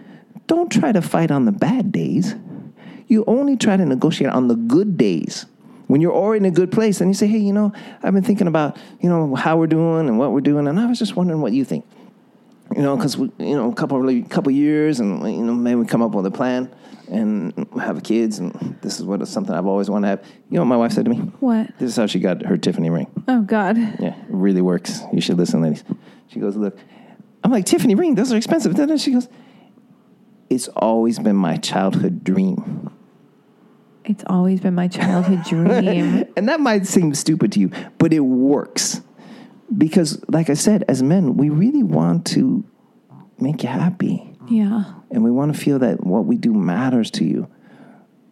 don't 0.46 0.70
try 0.70 0.92
to 0.92 1.02
fight 1.02 1.30
on 1.30 1.44
the 1.44 1.52
bad 1.52 1.90
days. 1.90 2.34
You 3.08 3.24
only 3.26 3.56
try 3.56 3.76
to 3.76 3.84
negotiate 3.84 4.30
on 4.30 4.48
the 4.48 4.54
good 4.54 4.96
days. 4.96 5.46
When 5.88 6.00
you're 6.00 6.12
already 6.12 6.46
in 6.46 6.52
a 6.52 6.54
good 6.54 6.70
place 6.70 7.00
and 7.00 7.10
you 7.10 7.14
say, 7.14 7.26
hey, 7.26 7.38
you 7.38 7.52
know, 7.52 7.72
I've 8.02 8.14
been 8.14 8.22
thinking 8.22 8.46
about, 8.46 8.76
you 9.00 9.08
know, 9.08 9.34
how 9.34 9.58
we're 9.58 9.66
doing 9.66 10.08
and 10.08 10.18
what 10.18 10.32
we're 10.32 10.40
doing, 10.40 10.66
and 10.68 10.78
I 10.78 10.86
was 10.86 10.98
just 10.98 11.16
wondering 11.16 11.40
what 11.40 11.52
you 11.52 11.64
think 11.64 11.84
you 12.76 12.82
know, 12.82 12.96
because 12.96 13.16
you 13.16 13.56
know, 13.56 13.70
a 13.70 13.74
couple 13.74 13.98
really, 13.98 14.22
couple 14.22 14.50
years, 14.52 15.00
and 15.00 15.22
you 15.22 15.44
know, 15.44 15.52
maybe 15.52 15.76
we 15.76 15.86
come 15.86 16.02
up 16.02 16.12
with 16.12 16.26
a 16.26 16.30
plan 16.30 16.72
and 17.12 17.68
have 17.80 18.02
kids, 18.02 18.38
and 18.38 18.78
this 18.80 18.98
is 18.98 19.04
what 19.04 19.20
is 19.22 19.28
something 19.28 19.54
I've 19.54 19.66
always 19.66 19.90
wanted 19.90 20.06
to 20.06 20.10
have. 20.10 20.32
You 20.48 20.56
know, 20.56 20.62
what 20.62 20.66
my 20.66 20.76
wife 20.76 20.92
said 20.92 21.04
to 21.04 21.10
me. 21.10 21.18
What? 21.40 21.68
This 21.78 21.90
is 21.90 21.96
how 21.96 22.06
she 22.06 22.18
got 22.18 22.44
her 22.44 22.56
Tiffany 22.56 22.90
ring. 22.90 23.06
Oh 23.28 23.42
God. 23.42 23.76
Yeah, 23.76 24.16
it 24.16 24.24
really 24.28 24.62
works. 24.62 25.00
You 25.12 25.20
should 25.20 25.36
listen, 25.36 25.60
ladies. 25.62 25.84
She 26.28 26.40
goes, 26.40 26.56
look, 26.56 26.76
I'm 27.44 27.50
like 27.50 27.66
Tiffany 27.66 27.94
ring. 27.94 28.14
Those 28.14 28.32
are 28.32 28.36
expensive. 28.36 28.74
Then 28.74 28.96
she 28.96 29.12
goes, 29.12 29.28
it's 30.48 30.68
always 30.68 31.18
been 31.18 31.36
my 31.36 31.56
childhood 31.56 32.24
dream. 32.24 32.90
It's 34.04 34.24
always 34.26 34.60
been 34.60 34.74
my 34.74 34.88
childhood 34.88 35.44
dream. 35.44 36.24
and 36.36 36.48
that 36.48 36.60
might 36.60 36.86
seem 36.86 37.14
stupid 37.14 37.52
to 37.52 37.60
you, 37.60 37.70
but 37.98 38.12
it 38.12 38.20
works. 38.20 39.00
Because, 39.76 40.22
like 40.28 40.50
I 40.50 40.54
said, 40.54 40.84
as 40.88 41.02
men, 41.02 41.36
we 41.36 41.48
really 41.48 41.82
want 41.82 42.26
to 42.28 42.64
make 43.38 43.62
you 43.62 43.68
happy. 43.68 44.31
Yeah. 44.52 44.84
And 45.10 45.24
we 45.24 45.30
want 45.30 45.54
to 45.54 45.60
feel 45.60 45.78
that 45.80 46.04
what 46.04 46.26
we 46.26 46.36
do 46.36 46.52
matters 46.52 47.10
to 47.12 47.24
you. 47.24 47.48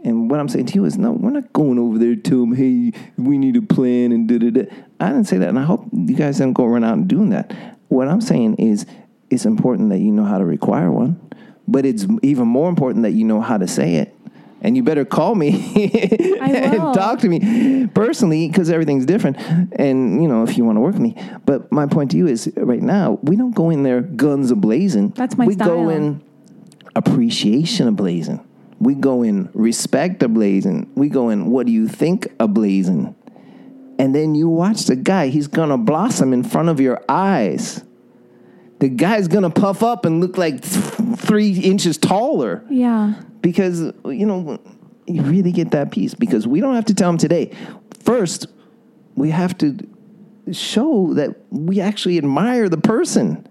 And 0.03 0.31
what 0.31 0.41
I'm 0.41 0.49
saying 0.49 0.67
to 0.67 0.75
you 0.75 0.85
is, 0.85 0.97
no, 0.97 1.13
we're 1.13 1.31
not 1.31 1.53
going 1.53 1.79
over 1.79 1.99
there 1.99 2.17
to 2.17 2.41
them, 2.41 2.55
hey, 2.55 2.93
we 3.19 3.37
need 3.37 3.57
a 3.57 3.63
plan 3.63 4.13
and 4.13 4.29
da 4.29 4.39
da 4.39 4.51
da. 4.51 4.63
I 4.99 5.09
didn't 5.09 5.25
say 5.25 5.39
that. 5.39 5.49
And 5.49 5.59
I 5.59 5.65
hope 5.65 5.87
you 5.93 6.15
guys 6.15 6.39
don't 6.39 6.53
go 6.53 6.65
run 6.67 6.85
out 6.85 6.95
and 6.95 7.09
doing 7.09 7.31
that. 7.31 7.53
What 7.89 8.09
I'm 8.09 8.21
saying 8.21 8.57
is, 8.57 8.87
it's 9.31 9.45
important 9.45 9.91
that 9.91 9.99
you 9.99 10.11
know 10.11 10.25
how 10.25 10.39
to 10.39 10.45
require 10.45 10.91
one, 10.91 11.21
but 11.69 11.85
it's 11.87 12.07
even 12.23 12.49
more 12.49 12.69
important 12.69 13.05
that 13.05 13.13
you 13.13 13.25
know 13.25 13.41
how 13.41 13.59
to 13.59 13.69
say 13.69 13.97
it. 13.97 14.15
And 14.63 14.77
you 14.77 14.83
better 14.83 15.05
call 15.07 15.35
me 15.35 15.51
and 16.41 16.77
talk 16.95 17.21
to 17.21 17.29
me 17.29 17.87
personally 17.87 18.47
because 18.49 18.69
everything's 18.69 19.07
different. 19.07 19.39
And, 19.73 20.23
you 20.23 20.29
know, 20.29 20.43
if 20.43 20.59
you 20.59 20.65
want 20.67 20.77
to 20.77 20.81
work 20.81 20.93
with 20.95 21.03
me. 21.03 21.17
But 21.47 21.73
my 21.73 21.87
point 21.87 22.11
to 22.11 22.19
you 22.19 22.27
is 22.27 22.53
right 22.57 22.83
now, 22.83 23.19
we 23.23 23.37
don't 23.37 23.55
go 23.55 23.71
in 23.71 23.85
there 23.85 24.03
guns 24.03 24.53
ablazing. 24.53 25.15
That's 25.15 25.39
my 25.39 25.47
we 25.47 25.55
go 25.55 25.89
in 25.89 26.23
appreciation 26.95 27.95
ablazing. 27.95 28.45
We 28.79 28.95
go 28.95 29.23
in 29.23 29.49
respect 29.55 30.21
ablazing. 30.21 30.89
We 30.95 31.09
go 31.09 31.29
in 31.31 31.51
what 31.51 31.67
do 31.67 31.73
you 31.73 31.89
think 31.89 32.27
ablazing. 32.39 33.15
and 33.99 34.15
then 34.15 34.35
you 34.35 34.49
watch 34.49 34.87
the 34.87 34.97
guy, 34.97 35.29
he's 35.29 35.47
gonna 35.47 35.77
blossom 35.79 36.33
in 36.33 36.43
front 36.43 36.69
of 36.71 36.81
your 36.81 37.03
eyes. 37.09 37.85
The 38.79 38.89
guy's 38.89 39.29
gonna 39.29 39.51
puff 39.51 39.83
up 39.83 40.05
and 40.07 40.21
look 40.21 40.39
like 40.39 40.63
th- 40.63 41.19
three 41.19 41.59
inches 41.61 41.99
taller 41.99 42.65
Yeah. 42.71 43.15
Because 43.41 43.81
you 44.05 44.27
know 44.27 44.59
you 45.07 45.23
really 45.23 45.53
get 45.53 45.73
that 45.73 45.91
piece 45.91 46.15
because 46.15 46.47
we 46.47 46.61
don't 46.61 46.75
have 46.75 46.87
to 46.87 46.95
tell 46.95 47.09
them 47.09 47.19
today. 47.19 47.55
First, 48.03 48.47
we 49.15 49.31
have 49.31 49.57
to 49.59 49.77
show 50.53 51.15
that 51.15 51.37
we 51.51 51.81
actually 51.81 52.19
admire 52.19 52.69
the 52.69 52.79
person 52.79 53.47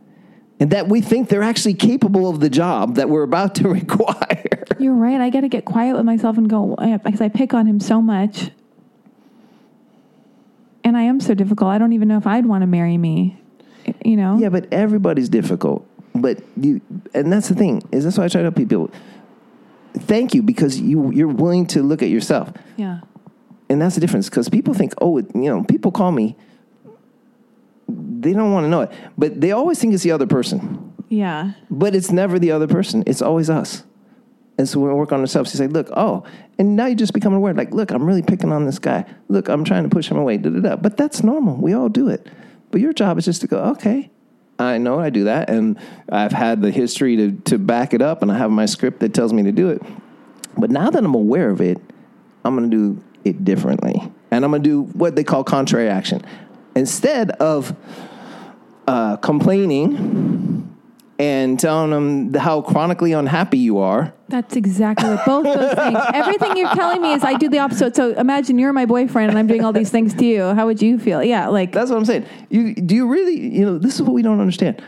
and 0.60 0.72
that 0.72 0.90
we 0.90 1.02
think 1.02 1.30
they're 1.30 1.44
actually 1.44 1.74
capable 1.74 2.30
of 2.30 2.40
the 2.40 2.50
job 2.50 2.96
that 2.96 3.10
we're 3.10 3.24
about 3.24 3.56
to 3.56 3.70
require. 3.70 4.66
You're 4.80 4.94
right. 4.94 5.20
I 5.20 5.30
got 5.30 5.42
to 5.42 5.50
get 5.50 5.66
quiet 5.66 5.96
with 5.96 6.06
myself 6.06 6.38
and 6.38 6.50
go 6.50 6.76
because 7.04 7.22
I 7.22 7.30
pick 7.30 7.54
on 7.54 7.66
him 7.66 7.80
so 7.80 8.02
much. 8.02 8.52
And 10.84 10.98
I 10.98 11.04
am 11.04 11.20
so 11.20 11.34
difficult. 11.34 11.70
I 11.70 11.78
don't 11.78 11.94
even 11.94 12.08
know 12.08 12.18
if 12.18 12.26
I'd 12.26 12.46
want 12.46 12.64
to 12.64 12.68
marry 12.68 12.98
me. 12.98 13.40
You 14.04 14.18
know? 14.18 14.38
Yeah, 14.38 14.50
but 14.50 14.72
everybody's 14.72 15.30
difficult. 15.30 15.86
But 16.16 16.42
you, 16.58 16.82
and 17.14 17.32
that's 17.32 17.50
the 17.50 17.56
thing 17.56 17.84
is 17.92 18.04
that's 18.04 18.18
why 18.18 18.26
I 18.26 18.28
try 18.28 18.42
to 18.42 18.46
help 18.46 18.56
people. 18.56 18.92
Thank 19.94 20.34
you 20.34 20.42
because 20.44 20.80
you 20.80 21.12
you're 21.12 21.28
willing 21.28 21.66
to 21.68 21.82
look 21.84 22.02
at 22.04 22.10
yourself, 22.10 22.52
Yeah. 22.78 23.00
and 23.70 23.82
that's 23.82 23.96
the 23.96 24.02
difference. 24.02 24.30
Because 24.30 24.50
people 24.50 24.74
think, 24.74 24.94
oh, 25.02 25.18
it- 25.18 25.32
you 25.36 25.44
know, 25.50 25.64
people 25.64 25.92
call 25.92 26.12
me. 26.12 26.36
They 27.88 28.34
don't 28.34 28.52
want 28.52 28.66
to 28.66 28.70
know 28.70 28.82
it, 28.82 28.92
but 29.18 29.42
they 29.42 29.52
always 29.52 29.80
think 29.80 29.94
it's 29.94 30.04
the 30.04 30.12
other 30.12 30.28
person. 30.28 30.94
Yeah. 31.10 31.54
But 31.72 31.96
it's 31.96 32.12
never 32.12 32.38
the 32.38 32.52
other 32.52 32.68
person. 32.68 33.04
It's 33.08 33.22
always 33.22 33.50
us. 33.50 33.84
And 34.60 34.68
so 34.68 34.80
we 34.82 34.94
work 34.94 35.12
on 35.14 35.22
ourselves, 35.22 35.54
you 35.54 35.58
say, 35.58 35.68
look, 35.68 35.90
oh, 35.96 36.24
and 36.60 36.76
now 36.76 36.86
you 36.86 36.96
just 36.96 37.14
become 37.14 37.34
aware, 37.34 37.54
like, 37.54 37.74
look, 37.74 37.92
I'm 37.92 38.04
really 38.04 38.22
picking 38.22 38.52
on 38.52 38.66
this 38.66 38.78
guy. 38.78 39.06
Look, 39.30 39.48
I'm 39.48 39.64
trying 39.64 39.84
to 39.84 39.90
push 39.90 40.12
him 40.12 40.18
away. 40.18 40.38
Da, 40.38 40.50
da, 40.50 40.60
da. 40.60 40.76
But 40.76 40.98
that's 40.98 41.24
normal. 41.24 41.56
We 41.56 41.74
all 41.74 41.88
do 41.90 42.10
it. 42.10 42.28
But 42.70 42.82
your 42.82 42.92
job 42.94 43.18
is 43.18 43.26
just 43.26 43.42
to 43.42 43.48
go, 43.48 43.58
okay, 43.72 44.12
I 44.60 44.78
know 44.78 45.00
I 45.00 45.10
do 45.10 45.24
that. 45.24 45.50
And 45.50 45.80
I've 46.10 46.34
had 46.34 46.62
the 46.62 46.70
history 46.70 47.16
to, 47.16 47.32
to 47.46 47.58
back 47.58 47.94
it 47.94 48.02
up, 48.02 48.22
and 48.22 48.32
I 48.32 48.38
have 48.38 48.52
my 48.52 48.66
script 48.66 49.00
that 49.00 49.14
tells 49.14 49.34
me 49.34 49.44
to 49.44 49.52
do 49.52 49.70
it. 49.70 49.82
But 50.58 50.70
now 50.70 50.90
that 50.90 51.04
I'm 51.04 51.16
aware 51.16 51.50
of 51.50 51.62
it, 51.62 51.80
I'm 52.44 52.56
going 52.56 52.70
to 52.70 52.76
do 52.76 53.04
it 53.24 53.44
differently. 53.46 54.12
And 54.32 54.44
I'm 54.46 54.52
going 54.52 54.62
to 54.62 54.70
do 54.70 54.84
what 54.98 55.16
they 55.16 55.24
call 55.24 55.44
contrary 55.44 55.90
action. 55.90 56.22
Instead 56.76 57.32
of 57.32 57.76
uh, 58.88 59.18
complaining 59.18 60.49
and 61.20 61.60
telling 61.60 61.92
them 61.92 62.34
how 62.34 62.62
chronically 62.62 63.12
unhappy 63.12 63.58
you 63.58 63.78
are, 63.78 64.14
That's 64.30 64.56
exactly 64.56 65.10
what 65.10 65.26
both 65.26 65.44
those 65.44 65.74
things. 65.76 65.98
Everything 66.14 66.56
you're 66.56 66.74
telling 66.74 67.02
me 67.02 67.12
is 67.14 67.24
I 67.26 67.34
do 67.34 67.50
the 67.50 67.60
opposite. 67.60 67.96
So 67.96 68.12
imagine 68.14 68.58
you're 68.58 68.72
my 68.72 68.86
boyfriend 68.86 69.30
and 69.30 69.38
I'm 69.38 69.46
doing 69.48 69.64
all 69.66 69.74
these 69.74 69.90
things 69.92 70.14
to 70.14 70.26
you. 70.26 70.44
How 70.54 70.66
would 70.66 70.82
you 70.82 70.98
feel? 70.98 71.22
Yeah, 71.22 71.48
like 71.50 71.74
that's 71.74 71.90
what 71.92 71.98
I'm 71.98 72.06
saying. 72.06 72.26
You 72.50 72.74
do 72.74 72.96
you 72.96 73.08
really, 73.08 73.38
you 73.38 73.66
know, 73.66 73.78
this 73.78 73.96
is 73.96 74.02
what 74.02 74.14
we 74.14 74.22
don't 74.22 74.40
understand. 74.40 74.82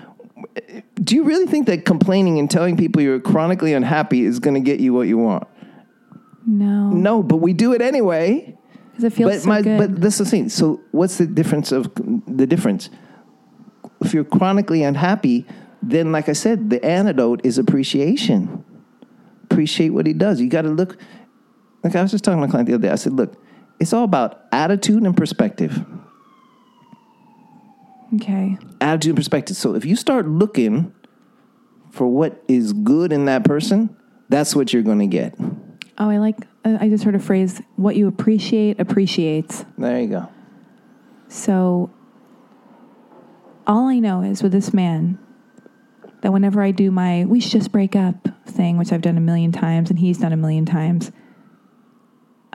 Do 0.95 1.16
you 1.16 1.24
really 1.24 1.45
think 1.48 1.68
that 1.68 1.84
complaining 1.86 2.40
and 2.40 2.49
telling 2.49 2.78
people 2.78 3.02
you're 3.02 3.20
chronically 3.20 3.74
unhappy 3.74 4.22
is 4.24 4.40
going 4.40 4.53
to 4.56 4.60
get 4.62 4.80
you 4.80 4.94
what 4.94 5.08
you 5.08 5.18
want? 5.18 5.48
no, 6.48 6.90
No, 6.90 7.22
but 7.24 7.38
we 7.38 7.53
do 7.53 7.74
it 7.74 7.82
anyway. 7.82 8.58
because 8.91 9.03
it 9.03 9.14
feels 9.14 9.32
but 9.34 9.41
so 9.41 9.49
my 9.49 9.62
good. 9.62 9.78
but 9.78 10.02
this 10.02 10.20
is 10.20 10.28
the 10.28 10.32
thing. 10.32 10.49
So 10.49 10.80
what's 10.91 11.18
the 11.18 11.28
difference 11.28 11.72
of 11.74 11.91
the 12.28 12.48
difference? 12.48 12.90
If 14.02 14.14
you're 14.14 14.24
chronically 14.24 14.82
unhappy, 14.84 15.45
then 15.82 16.12
like 16.12 16.30
I 16.30 16.34
said, 16.34 16.70
the 16.70 16.84
antidote 16.86 17.41
is 17.44 17.58
appreciation. 17.58 18.64
Appreciate 19.45 19.90
what 19.90 20.06
he 20.06 20.14
does. 20.14 20.40
You 20.40 20.48
got 20.49 20.62
to 20.64 20.70
look. 20.70 20.98
Like 21.84 21.95
I 21.95 22.02
was 22.02 22.12
just 22.12 22.24
talking 22.24 22.40
to 22.40 22.48
my 22.48 22.52
client 22.52 22.68
the 22.68 22.76
other 22.76 22.84
day. 22.84 22.91
I 22.91 22.95
said, 22.95 23.14
look, 23.14 23.41
it's 23.80 23.91
all 23.94 24.03
about 24.03 24.45
attitude 24.52 25.03
and 25.03 25.18
perspective. 25.18 25.84
okay, 28.16 28.58
Attitude 28.80 29.12
and 29.12 29.18
perspective. 29.18 29.58
So 29.58 29.76
if 29.76 29.86
you 29.86 29.95
start 29.95 30.28
looking 30.28 30.94
for 31.90 32.08
what 32.08 32.44
is 32.48 32.74
good 32.74 33.12
in 33.12 33.26
that 33.26 33.44
person, 33.44 33.95
that's 34.30 34.56
what 34.56 34.72
you're 34.74 34.84
going 34.84 34.99
to 34.99 35.08
get. 35.08 35.36
oh, 35.98 36.10
I 36.10 36.18
like. 36.18 36.38
I 36.64 36.90
just 36.90 37.03
heard 37.03 37.16
a 37.16 37.20
phrase: 37.20 37.62
"What 37.76 37.95
you 37.95 38.08
appreciate 38.08 38.80
appreciates." 38.80 39.66
There 39.78 39.99
you 39.99 40.08
go. 40.08 40.30
So 41.28 41.90
all 43.66 43.88
I 43.88 43.99
know 43.99 44.22
is 44.22 44.44
with 44.44 44.52
this 44.52 44.74
man 44.74 45.18
that 46.22 46.31
whenever 46.31 46.61
I 46.61 46.72
do 46.72 46.91
my 46.91 47.26
we 47.26 47.39
should 47.39 47.52
just 47.52 47.72
break 47.72 47.95
up 47.95 48.27
thing, 48.45 48.77
which 48.77 48.91
I've 48.91 49.02
done 49.02 49.18
a 49.18 49.22
million 49.22 49.52
times 49.52 49.89
and 49.89 49.99
he's 49.99 50.18
done 50.18 50.34
a 50.34 50.38
million 50.38 50.65
times, 50.65 51.11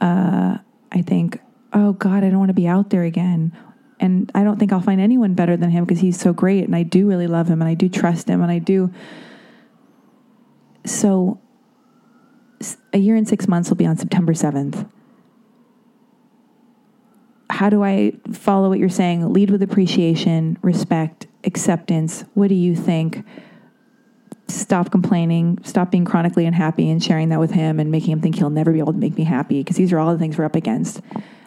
uh, 0.01 0.59
I 0.93 1.03
think, 1.03 1.41
oh 1.73 1.93
God, 1.93 2.25
I 2.25 2.31
don't 2.31 2.39
want 2.39 2.51
to 2.51 2.55
be 2.55 2.69
out 2.69 2.91
there 2.91 3.03
again. 3.03 3.57
And 3.99 4.31
I 4.35 4.45
don't 4.45 4.59
think 4.59 4.73
I'll 4.73 4.81
find 4.81 5.01
anyone 5.01 5.35
better 5.35 5.57
than 5.57 5.71
him 5.71 5.85
because 5.85 6.01
he's 6.01 6.21
so 6.21 6.33
great 6.33 6.65
and 6.65 6.77
I 6.77 6.83
do 6.83 7.09
really 7.09 7.27
love 7.27 7.49
him 7.49 7.63
and 7.63 7.69
I 7.69 7.75
do 7.75 7.89
trust 7.89 8.29
him 8.29 8.43
and 8.43 8.51
I 8.51 8.59
do. 8.59 8.93
So 10.85 11.41
a 12.93 12.99
year 12.99 13.17
and 13.17 13.27
six 13.27 13.49
months 13.49 13.71
will 13.71 13.77
be 13.77 13.87
on 13.87 13.97
September 13.97 14.33
7th 14.33 14.87
how 17.57 17.71
do 17.71 17.83
I 17.83 18.13
follow 18.33 18.69
what 18.69 18.79
you're 18.79 18.91
saying? 18.91 19.33
Lead 19.33 19.51
with 19.51 19.63
appreciation, 19.63 20.59
respect, 20.61 21.27
acceptance. 21.45 22.25
What 22.35 22.49
do 22.49 22.55
you 22.55 22.77
think? 22.77 23.25
Stop 24.49 24.91
complaining, 24.91 25.59
stop 25.65 25.91
being 25.91 26.05
chronically 26.05 26.47
unhappy 26.47 26.89
and 26.89 27.03
sharing 27.03 27.31
that 27.31 27.41
with 27.41 27.51
him 27.51 27.81
and 27.81 27.91
making 27.91 28.13
him 28.13 28.21
think 28.21 28.37
he'll 28.37 28.51
never 28.51 28.73
be 28.73 28.79
able 28.79 28.93
to 28.93 28.99
make 28.99 29.17
me 29.17 29.25
happy 29.25 29.61
because 29.61 29.77
these 29.77 29.93
are 29.93 29.99
all 29.99 30.13
the 30.13 30.19
things 30.19 30.39
we're 30.39 30.45
up 30.45 30.57
against. 30.57 31.01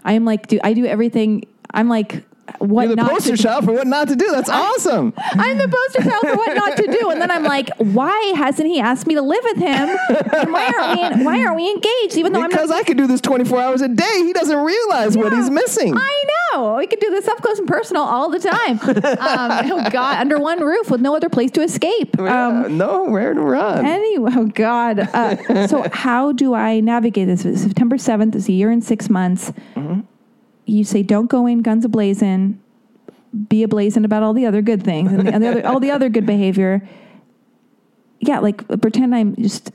I 0.04 0.14
am 0.14 0.26
like, 0.26 0.48
do 0.48 0.60
I 0.64 0.74
do 0.74 0.86
everything? 0.86 1.46
I'm 1.74 1.88
like, 1.88 2.24
what 2.60 2.84
You're 2.88 2.96
the 2.96 3.04
not 3.04 3.12
poster 3.12 3.36
to 3.38 3.42
child 3.44 3.66
for 3.66 3.74
what 3.74 3.88
not 3.88 4.08
to 4.08 4.16
do. 4.16 4.30
That's 4.32 4.50
awesome. 4.50 5.14
I'm 5.18 5.58
the 5.58 5.68
poster 5.68 6.10
child 6.10 6.22
for 6.22 6.36
what 6.36 6.54
not 6.56 6.78
to 6.78 6.98
do. 7.00 7.10
And 7.12 7.22
then 7.22 7.32
I'm 7.32 7.44
like, 7.44 7.70
why 7.78 8.34
hasn't 8.36 8.68
he 8.68 8.80
asked 8.80 9.08
me 9.08 9.16
to 9.16 9.22
live 9.22 9.44
with 9.44 9.58
him? 9.58 9.90
And 10.34 10.52
why 10.54 10.72
aren't 10.78 11.18
we, 11.18 11.24
why 11.26 11.40
aren't 11.44 11.56
we 11.56 11.70
engaged? 11.70 12.18
Even 12.18 12.34
though 12.34 12.40
I'm 12.40 12.50
not 12.50 12.52
Because 12.52 12.72
I 12.72 12.84
could 12.84 12.98
do 12.98 13.08
this 13.08 13.22
24 13.22 13.60
hours 13.60 13.82
a 13.82 13.88
day. 13.88 14.24
He 14.26 14.34
doesn't 14.34 14.58
realize 14.58 15.18
what 15.18 15.34
he's 15.34 15.50
missing. 15.50 15.96
I 15.98 16.24
know. 16.54 16.76
We 16.78 16.88
could 16.88 17.00
do 17.00 17.10
this 17.12 17.28
up 17.28 17.42
close 17.42 17.60
and 17.60 17.68
personal 17.68 18.04
all 18.04 18.30
the 18.30 18.40
time. 18.40 18.80
Um, 19.20 19.72
oh 19.72 19.90
God, 19.92 20.18
under 20.18 20.40
one 20.40 20.60
roof 20.64 20.90
with 20.90 21.02
no 21.02 21.16
other 21.16 21.30
place 21.30 21.52
to 21.52 21.62
escape. 21.62 22.18
Um, 22.20 22.26
Yeah, 22.26 22.68
no, 22.70 23.04
where 23.06 23.34
to 23.34 23.42
run? 23.42 23.86
anyway, 23.86 24.32
oh 24.36 24.46
God. 24.48 25.00
Uh, 25.00 25.68
so 25.68 25.86
how 25.94 26.32
do 26.32 26.54
I 26.54 26.80
navigate 26.80 27.28
this? 27.28 27.42
September 27.62 27.98
seventh 27.98 28.36
is 28.36 28.48
a 28.48 28.52
year 28.52 28.72
and 28.72 28.84
six 28.84 29.10
months. 29.10 29.52
Mm-hmm. 29.76 30.02
You 30.70 30.84
say 30.84 31.04
don't 31.04 31.30
go 31.30 31.46
in 31.46 31.62
guns 31.62 31.86
ablazing. 31.86 32.58
Be 33.48 33.66
ablazing 33.66 34.06
about 34.06 34.24
all 34.24 34.34
the 34.34 34.46
other 34.46 34.62
good 34.62 34.84
things 34.84 35.12
and, 35.12 35.28
the, 35.28 35.34
and 35.34 35.44
the 35.44 35.50
other, 35.50 35.68
all 35.68 35.80
the 35.80 35.92
other 35.92 36.10
good 36.10 36.26
behavior. 36.26 36.88
Yeah, 38.20 38.40
like 38.40 38.68
pretend 38.82 39.14
I'm 39.14 39.36
just 39.36 39.72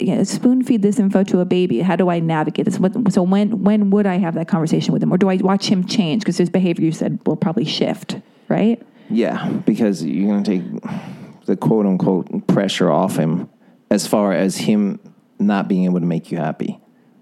yeah, 0.00 0.22
spoon 0.24 0.64
feed 0.64 0.82
this 0.82 0.98
info 0.98 1.22
to 1.24 1.40
a 1.40 1.44
baby. 1.44 1.80
How 1.80 1.94
do 1.94 2.08
I 2.08 2.18
navigate 2.18 2.64
this? 2.64 2.78
What, 2.78 3.12
so 3.12 3.22
when 3.22 3.62
when 3.62 3.90
would 3.90 4.06
I 4.06 4.18
have 4.18 4.34
that 4.34 4.48
conversation 4.48 4.92
with 4.92 5.02
him, 5.02 5.12
or 5.12 5.18
do 5.18 5.28
I 5.28 5.36
watch 5.36 5.66
him 5.66 5.84
change 5.86 6.22
because 6.22 6.36
his 6.36 6.50
behavior 6.50 6.84
you 6.84 6.92
said 6.92 7.20
will 7.26 7.36
probably 7.36 7.64
shift, 7.64 8.18
right? 8.48 8.82
yeah, 9.10 9.48
because 9.66 10.04
you're 10.04 10.28
going 10.28 10.44
to 10.44 10.50
take 10.50 11.44
the 11.46 11.56
quote 11.56 11.84
unquote 11.84 12.46
pressure 12.46 12.90
off 12.90 13.16
him 13.16 13.48
as 13.90 14.06
far 14.06 14.32
as 14.32 14.56
him 14.56 15.00
not 15.38 15.68
being 15.68 15.84
able 15.84 16.00
to 16.00 16.06
make 16.06 16.30
you 16.30 16.38
happy. 16.38 16.80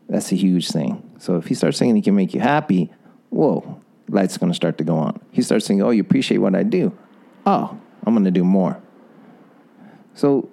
That's 0.09 0.33
a 0.33 0.37
huge 0.37 0.69
thing. 0.69 1.03
So 1.19 1.37
if 1.37 1.47
he 1.47 1.55
starts 1.55 1.79
saying 1.79 1.97
he 1.97 2.03
can 2.03 2.15
make 2.15 2.35
you 2.35 2.41
happy, 2.41 2.91
whoa, 3.31 3.81
lights 4.09 4.39
going 4.39 4.51
to 4.51 4.57
start 4.57 4.79
to 4.79 4.85
go 4.85 4.97
on. 4.97 5.21
He 5.31 5.43
starts 5.43 5.67
saying, 5.67 5.83
oh, 5.83 5.91
you 5.91 6.01
appreciate 6.01 6.39
what 6.39 6.55
I 6.55 6.63
do. 6.63 6.97
Oh, 7.47 7.79
I'm 8.05 8.15
going 8.15 8.25
to 8.25 8.31
do 8.31 8.45
more. 8.45 8.81
So 10.15 10.49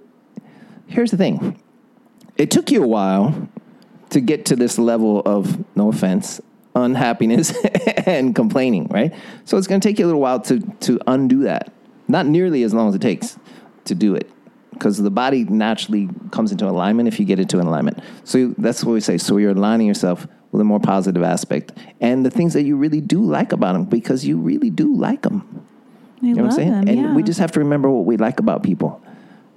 here's 0.87 1.11
the 1.11 1.17
thing 1.17 1.59
it 2.37 2.51
took 2.51 2.71
you 2.71 2.83
a 2.83 2.87
while 2.87 3.49
to 4.09 4.19
get 4.19 4.45
to 4.45 4.55
this 4.55 4.77
level 4.77 5.21
of, 5.25 5.63
no 5.75 5.89
offense, 5.89 6.39
unhappiness 6.75 7.53
and 8.05 8.35
complaining, 8.35 8.87
right? 8.87 9.13
So 9.45 9.57
it's 9.57 9.67
going 9.67 9.81
to 9.81 9.87
take 9.87 9.99
you 9.99 10.05
a 10.05 10.07
little 10.07 10.21
while 10.21 10.39
to, 10.41 10.59
to 10.59 10.99
undo 11.07 11.43
that. 11.43 11.71
Not 12.07 12.25
nearly 12.25 12.63
as 12.63 12.73
long 12.73 12.89
as 12.89 12.95
it 12.95 13.01
takes 13.01 13.37
to 13.85 13.95
do 13.95 14.15
it 14.15 14.29
because 14.75 14.97
the 14.97 15.09
body 15.09 15.45
naturally 15.45 16.09
comes 16.31 16.51
into 16.51 16.67
alignment 16.67 17.07
if 17.07 17.19
you 17.19 17.25
get 17.25 17.39
into 17.39 17.59
an 17.59 17.67
alignment. 17.67 17.99
So 18.25 18.53
that's 18.57 18.83
what 18.83 18.93
we 18.93 18.99
say. 18.99 19.17
So 19.17 19.37
you're 19.37 19.51
aligning 19.51 19.87
yourself 19.87 20.27
with 20.55 20.61
a 20.61 20.65
more 20.65 20.79
positive 20.79 21.21
aspect 21.21 21.73
and 21.99 22.25
the 22.25 22.31
things 22.31 22.53
that 22.53 22.63
you 22.63 22.77
really 22.77 23.01
do 23.01 23.21
like 23.21 23.51
about 23.51 23.73
them 23.73 23.83
because 23.83 24.25
you 24.25 24.37
really 24.37 24.69
do 24.69 24.95
like 24.95 25.23
them. 25.23 25.65
I 26.21 26.27
You 26.27 26.33
know 26.35 26.43
what 26.43 26.51
I'm 26.51 26.55
saying? 26.55 26.73
him. 26.73 26.87
and 26.87 26.97
yeah. 26.97 27.13
we 27.13 27.23
just 27.23 27.39
have 27.39 27.51
to 27.51 27.59
remember 27.59 27.89
what 27.89 28.05
we 28.05 28.15
like 28.17 28.39
about 28.39 28.63
people. 28.63 29.01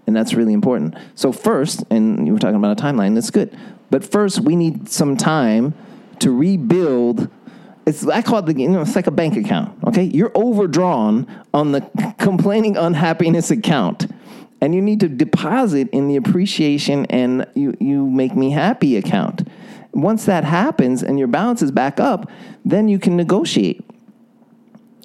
And 0.08 0.16
that's 0.16 0.34
really 0.34 0.52
important. 0.52 0.96
So 1.14 1.32
first, 1.32 1.84
and 1.90 2.26
you 2.26 2.32
were 2.32 2.38
talking 2.38 2.56
about 2.56 2.80
a 2.80 2.82
timeline, 2.82 3.14
that's 3.14 3.30
good. 3.30 3.56
But 3.90 4.04
first 4.04 4.40
we 4.40 4.56
need 4.56 4.88
some 4.88 5.16
time 5.16 5.74
to 6.18 6.36
rebuild 6.36 7.30
it's 7.86 8.06
I 8.06 8.20
call 8.20 8.40
it 8.40 8.46
the 8.46 8.60
you 8.60 8.68
know, 8.68 8.82
it's 8.82 8.94
like 8.94 9.06
a 9.06 9.10
bank 9.10 9.36
account. 9.36 9.82
Okay? 9.86 10.02
You're 10.02 10.32
overdrawn 10.34 11.26
on 11.54 11.72
the 11.72 11.80
complaining 12.18 12.76
unhappiness 12.76 13.50
account. 13.50 14.12
And 14.60 14.74
you 14.74 14.82
need 14.82 15.00
to 15.00 15.08
deposit 15.08 15.88
in 15.90 16.08
the 16.08 16.16
appreciation 16.16 17.06
and 17.06 17.46
you, 17.54 17.76
you 17.80 18.04
make 18.06 18.34
me 18.34 18.50
happy 18.50 18.96
account. 18.96 19.46
Once 19.93 20.27
that 20.27 20.44
happens 20.44 21.02
and 21.02 21.19
your 21.19 21.28
balance 21.28 21.62
is 21.62 21.70
back 21.70 21.98
up, 21.98 22.31
then 22.65 22.89
you 22.89 22.98
can 22.98 23.16
negotiate. 23.16 23.85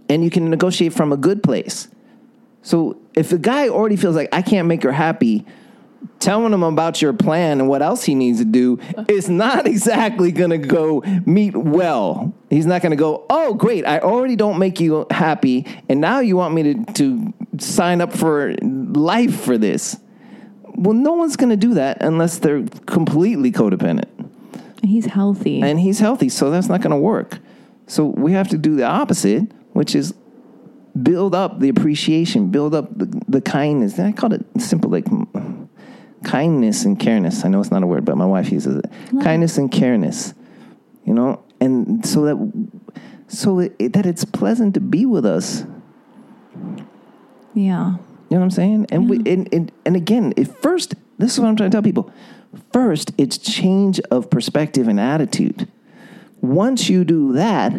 And 0.10 0.24
you 0.24 0.30
can 0.30 0.50
negotiate 0.50 0.94
from 0.94 1.12
a 1.12 1.18
good 1.18 1.42
place. 1.42 1.88
So 2.62 2.98
if 3.16 3.30
the 3.30 3.38
guy 3.38 3.70
already 3.70 3.96
feels 3.96 4.16
like 4.16 4.30
I 4.34 4.42
can't 4.42 4.68
make 4.68 4.84
her 4.84 4.92
happy, 4.92 5.46
telling 6.20 6.54
him 6.54 6.64
about 6.64 7.02
your 7.02 7.14
plan 7.14 7.60
and 7.60 7.70
what 7.70 7.82
else 7.82 8.04
he 8.04 8.16
needs 8.16 8.40
to 8.40 8.46
do 8.46 8.80
is 9.08 9.30
not 9.30 9.68
exactly 9.74 10.32
going 10.32 10.50
to 10.50 10.58
go 10.58 11.02
meet 11.26 11.56
well. 11.56 12.34
He's 12.50 12.66
not 12.66 12.82
going 12.82 12.92
to 12.92 12.98
go, 12.98 13.26
"Oh, 13.30 13.54
great, 13.54 13.86
I 13.86 14.00
already 14.00 14.36
don't 14.36 14.60
make 14.60 14.80
you 14.80 15.06
happy 15.12 15.66
and 15.90 16.00
now 16.00 16.20
you 16.20 16.38
want 16.38 16.54
me 16.54 16.64
to 16.64 16.86
to 16.94 17.34
sign 17.60 18.02
up 18.02 18.14
for 18.14 18.56
life 18.62 19.42
for 19.42 19.58
this." 19.58 19.98
Well, 20.76 20.94
no 20.94 21.14
one's 21.14 21.36
going 21.36 21.52
to 21.52 21.58
do 21.58 21.76
that 21.76 22.02
unless 22.02 22.40
they're 22.40 22.64
completely 22.88 23.52
codependent. 23.52 24.10
And 24.84 24.92
he's 24.92 25.06
healthy. 25.06 25.62
And 25.62 25.80
he's 25.80 26.00
healthy, 26.00 26.28
so 26.28 26.50
that's 26.52 26.68
not 26.68 26.82
going 26.82 26.92
to 26.92 26.98
work. 26.98 27.40
So 27.88 28.06
we 28.06 28.34
have 28.34 28.50
to 28.50 28.58
do 28.58 28.76
the 28.76 28.84
opposite, 28.84 29.50
which 29.72 29.96
is 29.96 30.14
build 31.02 31.34
up 31.34 31.60
the 31.60 31.70
appreciation, 31.70 32.50
build 32.50 32.76
up 32.76 32.96
the, 32.98 33.06
the 33.30 33.40
kindness. 33.40 33.98
And 33.98 34.08
I 34.08 34.12
call 34.12 34.34
it 34.34 34.46
simple, 34.60 34.92
like 34.92 35.06
kindness 36.26 36.84
and 36.84 37.00
careness. 37.00 37.46
I 37.46 37.48
know 37.48 37.62
it's 37.62 37.72
not 37.72 37.82
a 37.82 37.88
word, 37.88 38.04
but 38.04 38.18
my 38.18 38.26
wife 38.26 38.52
uses 38.52 38.78
it. 38.78 38.86
Kindness 39.24 39.58
and 39.58 39.72
careness, 39.72 40.34
you 41.06 41.14
know, 41.14 41.42
and 41.62 42.06
so 42.06 42.26
that 42.26 42.68
so 43.30 43.60
it, 43.60 43.94
that 43.94 44.06
it's 44.06 44.26
pleasant 44.26 44.74
to 44.74 44.82
be 44.82 45.06
with 45.06 45.26
us. 45.26 45.64
yeah. 47.54 47.96
You 48.30 48.40
know 48.40 48.46
what 48.46 48.46
I'm 48.46 48.52
saying? 48.52 48.88
And 48.90 49.10
we 49.10 49.18
and, 49.32 49.48
and 49.54 49.72
and 49.86 49.96
again, 49.96 50.34
at 50.38 50.62
first, 50.62 50.96
this 51.20 51.34
is 51.34 51.40
what 51.40 51.48
I'm 51.48 51.56
trying 51.56 51.70
to 51.70 51.76
tell 51.76 51.84
people. 51.84 52.12
First, 52.72 53.12
it's 53.18 53.38
change 53.38 54.00
of 54.12 54.30
perspective 54.30 54.88
and 54.88 55.00
attitude. 55.00 55.68
Once 56.42 56.90
you 56.90 57.04
do 57.04 57.34
that, 57.34 57.74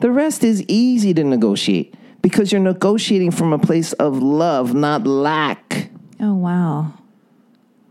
the 0.00 0.10
rest 0.10 0.44
is 0.44 0.62
easy 0.68 1.14
to 1.14 1.24
negotiate 1.24 1.94
because 2.22 2.52
you're 2.52 2.60
negotiating 2.60 3.30
from 3.30 3.52
a 3.52 3.58
place 3.58 3.92
of 3.94 4.22
love, 4.22 4.74
not 4.74 5.06
lack. 5.06 5.90
Oh 6.20 6.34
wow. 6.34 6.92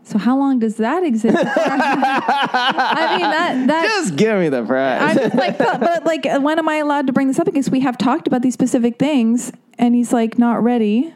So 0.04 0.16
how 0.16 0.38
long 0.38 0.58
does 0.58 0.76
that 0.76 1.04
exist? 1.04 1.36
I 1.38 3.16
mean 3.18 3.30
that 3.30 3.66
that 3.66 3.84
Just 3.84 4.16
give 4.16 4.38
me 4.38 4.48
the 4.48 4.62
I'm 4.62 5.16
just 5.16 5.34
like, 5.34 5.58
but, 5.58 5.80
but 5.80 6.06
like, 6.06 6.24
when 6.24 6.58
am 6.58 6.66
I 6.66 6.76
allowed 6.76 7.08
to 7.08 7.12
bring 7.12 7.28
this 7.28 7.38
up? 7.38 7.44
Because 7.44 7.68
we 7.68 7.80
have 7.80 7.98
talked 7.98 8.26
about 8.26 8.40
these 8.40 8.54
specific 8.54 8.98
things, 8.98 9.52
and 9.78 9.94
he's 9.94 10.12
like 10.12 10.38
not 10.38 10.62
ready. 10.62 11.12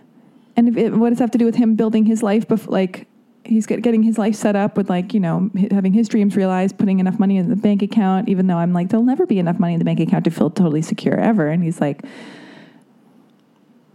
And 0.56 0.68
if 0.68 0.76
it, 0.76 0.90
what 0.90 1.08
does 1.08 1.20
it 1.20 1.22
have 1.22 1.30
to 1.30 1.38
do 1.38 1.46
with 1.46 1.54
him 1.54 1.74
building 1.74 2.04
his 2.04 2.22
life? 2.22 2.46
Bef- 2.46 2.68
like 2.68 3.06
he's 3.44 3.66
get, 3.66 3.82
getting 3.82 4.02
his 4.02 4.18
life 4.18 4.34
set 4.34 4.56
up 4.56 4.76
with 4.76 4.88
like 4.88 5.14
you 5.14 5.20
know 5.20 5.50
having 5.70 5.92
his 5.92 6.08
dreams 6.08 6.36
realized, 6.36 6.78
putting 6.78 7.00
enough 7.00 7.18
money 7.18 7.36
in 7.36 7.48
the 7.48 7.56
bank 7.56 7.82
account. 7.82 8.28
Even 8.28 8.46
though 8.46 8.56
I'm 8.56 8.72
like, 8.72 8.88
there'll 8.88 9.04
never 9.04 9.26
be 9.26 9.38
enough 9.38 9.58
money 9.58 9.74
in 9.74 9.78
the 9.78 9.84
bank 9.84 10.00
account 10.00 10.24
to 10.24 10.30
feel 10.30 10.50
totally 10.50 10.82
secure 10.82 11.18
ever. 11.18 11.48
And 11.48 11.62
he's 11.62 11.80
like, 11.80 12.02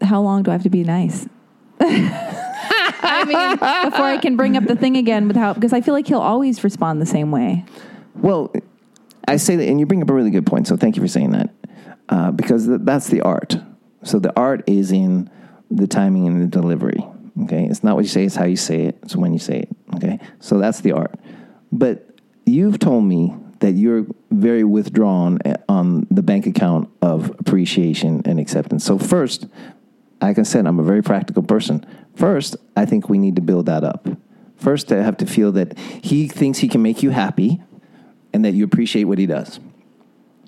how 0.01 0.21
long 0.21 0.43
do 0.43 0.51
I 0.51 0.53
have 0.53 0.63
to 0.63 0.69
be 0.69 0.83
nice? 0.83 1.27
I 1.79 3.23
mean, 3.25 3.89
before 3.91 4.05
I 4.05 4.17
can 4.17 4.35
bring 4.35 4.57
up 4.57 4.65
the 4.65 4.75
thing 4.75 4.97
again 4.97 5.27
with 5.27 5.37
how 5.37 5.53
because 5.53 5.73
I 5.73 5.81
feel 5.81 5.93
like 5.93 6.07
he'll 6.07 6.19
always 6.19 6.63
respond 6.63 7.01
the 7.01 7.05
same 7.05 7.31
way. 7.31 7.65
Well, 8.15 8.53
I 9.27 9.37
say 9.37 9.55
that, 9.55 9.67
and 9.67 9.79
you 9.79 9.85
bring 9.85 10.01
up 10.01 10.09
a 10.09 10.13
really 10.13 10.31
good 10.31 10.45
point. 10.45 10.67
So 10.67 10.77
thank 10.77 10.95
you 10.95 11.01
for 11.01 11.07
saying 11.07 11.31
that, 11.31 11.49
uh, 12.09 12.31
because 12.31 12.65
th- 12.65 12.79
that's 12.83 13.07
the 13.07 13.21
art. 13.21 13.57
So 14.03 14.19
the 14.19 14.35
art 14.39 14.63
is 14.67 14.91
in 14.91 15.29
the 15.69 15.87
timing 15.87 16.27
and 16.27 16.41
the 16.41 16.47
delivery. 16.47 17.05
Okay, 17.43 17.65
it's 17.65 17.83
not 17.83 17.95
what 17.95 18.03
you 18.03 18.09
say; 18.09 18.25
it's 18.25 18.35
how 18.35 18.45
you 18.45 18.55
say 18.55 18.83
it. 18.83 18.97
It's 19.03 19.15
when 19.15 19.33
you 19.33 19.39
say 19.39 19.59
it. 19.59 19.69
Okay, 19.95 20.19
so 20.39 20.57
that's 20.57 20.81
the 20.81 20.93
art. 20.93 21.19
But 21.71 22.19
you've 22.45 22.79
told 22.79 23.03
me 23.03 23.35
that 23.59 23.73
you're 23.73 24.05
very 24.31 24.63
withdrawn 24.63 25.39
eh, 25.45 25.55
on 25.67 26.07
the 26.11 26.21
bank 26.21 26.45
account 26.45 26.89
of 27.01 27.29
appreciation 27.39 28.21
and 28.25 28.39
acceptance. 28.39 28.85
So 28.85 28.97
first, 28.97 29.47
like 30.21 30.39
I 30.39 30.43
said, 30.43 30.65
I'm 30.65 30.79
a 30.79 30.83
very 30.83 31.01
practical 31.01 31.43
person. 31.43 31.85
First, 32.15 32.55
I 32.75 32.85
think 32.85 33.09
we 33.09 33.17
need 33.17 33.35
to 33.35 33.41
build 33.41 33.67
that 33.67 33.83
up. 33.83 34.07
First, 34.55 34.91
I 34.91 35.03
have 35.03 35.17
to 35.17 35.25
feel 35.25 35.51
that 35.53 35.77
he 35.77 36.27
thinks 36.27 36.59
he 36.59 36.67
can 36.67 36.81
make 36.81 37.03
you 37.03 37.11
happy 37.11 37.61
and 38.33 38.43
that 38.43 38.53
you 38.53 38.63
appreciate 38.63 39.03
what 39.03 39.19
he 39.19 39.25
does. 39.25 39.59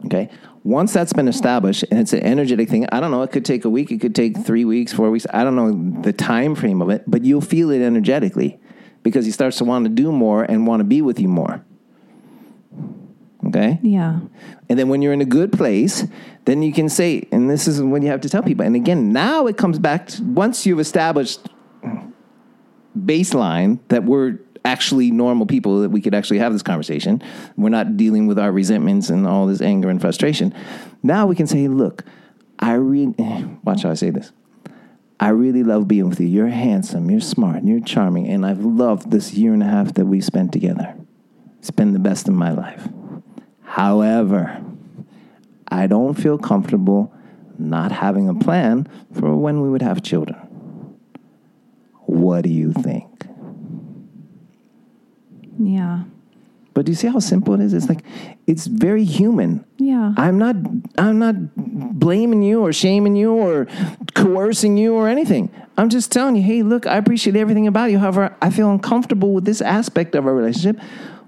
Okay? 0.05 0.29
Once 0.69 0.93
that's 0.93 1.13
been 1.13 1.27
established 1.27 1.83
and 1.89 1.99
it's 1.99 2.13
an 2.13 2.21
energetic 2.21 2.69
thing, 2.69 2.85
I 2.91 2.99
don't 2.99 3.09
know, 3.09 3.23
it 3.23 3.31
could 3.31 3.43
take 3.43 3.65
a 3.65 3.69
week, 3.71 3.89
it 3.89 3.99
could 3.99 4.13
take 4.13 4.37
three 4.37 4.65
weeks, 4.65 4.93
four 4.93 5.09
weeks. 5.09 5.25
I 5.33 5.43
don't 5.43 5.55
know 5.55 6.01
the 6.03 6.13
time 6.13 6.53
frame 6.53 6.79
of 6.79 6.91
it, 6.91 7.03
but 7.07 7.25
you'll 7.25 7.41
feel 7.41 7.71
it 7.71 7.81
energetically 7.81 8.59
because 9.01 9.25
he 9.25 9.31
starts 9.31 9.57
to 9.57 9.63
want 9.63 9.85
to 9.85 9.89
do 9.89 10.11
more 10.11 10.43
and 10.43 10.67
want 10.67 10.81
to 10.81 10.83
be 10.83 11.01
with 11.01 11.19
you 11.19 11.27
more. 11.27 11.65
Okay? 13.47 13.79
Yeah. 13.81 14.19
And 14.69 14.77
then 14.77 14.89
when 14.89 15.01
you're 15.01 15.11
in 15.11 15.21
a 15.21 15.25
good 15.25 15.51
place, 15.51 16.05
then 16.45 16.61
you 16.61 16.71
can 16.71 16.87
say, 16.87 17.27
and 17.31 17.49
this 17.49 17.67
is 17.67 17.81
when 17.81 18.03
you 18.03 18.09
have 18.09 18.21
to 18.21 18.29
tell 18.29 18.43
people. 18.43 18.63
And 18.63 18.75
again, 18.75 19.11
now 19.11 19.47
it 19.47 19.57
comes 19.57 19.79
back 19.79 20.05
to 20.09 20.23
once 20.23 20.67
you've 20.67 20.79
established 20.79 21.49
baseline 22.95 23.79
that 23.87 24.03
we're 24.03 24.37
actually 24.69 25.09
normal 25.09 25.45
people, 25.45 25.81
that 25.81 25.89
we 25.89 26.01
could 26.01 26.13
actually 26.13 26.37
have 26.37 26.53
this 26.53 26.61
conversation. 26.61 27.21
We're 27.57 27.69
not 27.69 27.97
dealing 27.97 28.27
with 28.27 28.37
our 28.37 28.51
resentments 28.51 29.09
and 29.09 29.27
all 29.27 29.47
this 29.47 29.61
anger 29.61 29.89
and 29.89 29.99
frustration. 29.99 30.53
Now 31.01 31.25
we 31.25 31.35
can 31.35 31.47
say, 31.47 31.67
look, 31.67 32.03
I 32.59 32.73
really, 32.73 33.15
watch 33.63 33.83
how 33.83 33.89
I 33.89 33.95
say 33.95 34.11
this. 34.11 34.31
I 35.19 35.29
really 35.29 35.63
love 35.63 35.87
being 35.87 36.07
with 36.07 36.19
you. 36.19 36.27
You're 36.27 36.47
handsome, 36.47 37.09
you're 37.11 37.19
smart, 37.19 37.57
and 37.57 37.67
you're 37.67 37.81
charming, 37.81 38.27
and 38.29 38.45
I've 38.45 38.63
loved 38.63 39.11
this 39.11 39.33
year 39.33 39.53
and 39.53 39.61
a 39.61 39.65
half 39.65 39.95
that 39.95 40.05
we 40.05 40.21
spent 40.21 40.53
together. 40.53 40.95
It's 41.57 41.71
been 41.71 41.91
the 41.91 41.99
best 41.99 42.29
of 42.29 42.35
my 42.35 42.51
life. 42.51 42.87
However, 43.63 44.63
I 45.67 45.87
don't 45.87 46.13
feel 46.13 46.37
comfortable 46.37 47.13
not 47.57 47.91
having 47.91 48.29
a 48.29 48.33
plan 48.33 48.87
for 49.13 49.35
when 49.35 49.61
we 49.61 49.69
would 49.69 49.81
have 49.81 50.01
children. 50.01 50.37
What 52.05 52.43
do 52.43 52.49
you 52.49 52.71
think? 52.71 53.08
Yeah. 55.59 56.03
But 56.73 56.85
do 56.85 56.91
you 56.91 56.95
see 56.95 57.07
how 57.07 57.19
simple 57.19 57.53
it 57.55 57.59
is? 57.59 57.73
It's 57.73 57.89
like 57.89 58.03
it's 58.47 58.67
very 58.67 59.03
human. 59.03 59.65
Yeah. 59.77 60.13
I'm 60.17 60.37
not 60.37 60.55
I'm 60.97 61.19
not 61.19 61.35
blaming 61.55 62.41
you 62.41 62.61
or 62.61 62.71
shaming 62.71 63.15
you 63.15 63.33
or 63.33 63.67
coercing 64.13 64.77
you 64.77 64.93
or 64.95 65.09
anything. 65.09 65.51
I'm 65.77 65.89
just 65.89 66.11
telling 66.11 66.35
you, 66.35 66.43
hey, 66.43 66.63
look, 66.63 66.85
I 66.87 66.97
appreciate 66.97 67.35
everything 67.35 67.67
about 67.67 67.91
you. 67.91 67.99
However, 67.99 68.35
I 68.41 68.49
feel 68.49 68.69
uncomfortable 68.71 69.33
with 69.33 69.45
this 69.45 69.61
aspect 69.61 70.15
of 70.15 70.25
our 70.25 70.33
relationship. 70.33 70.81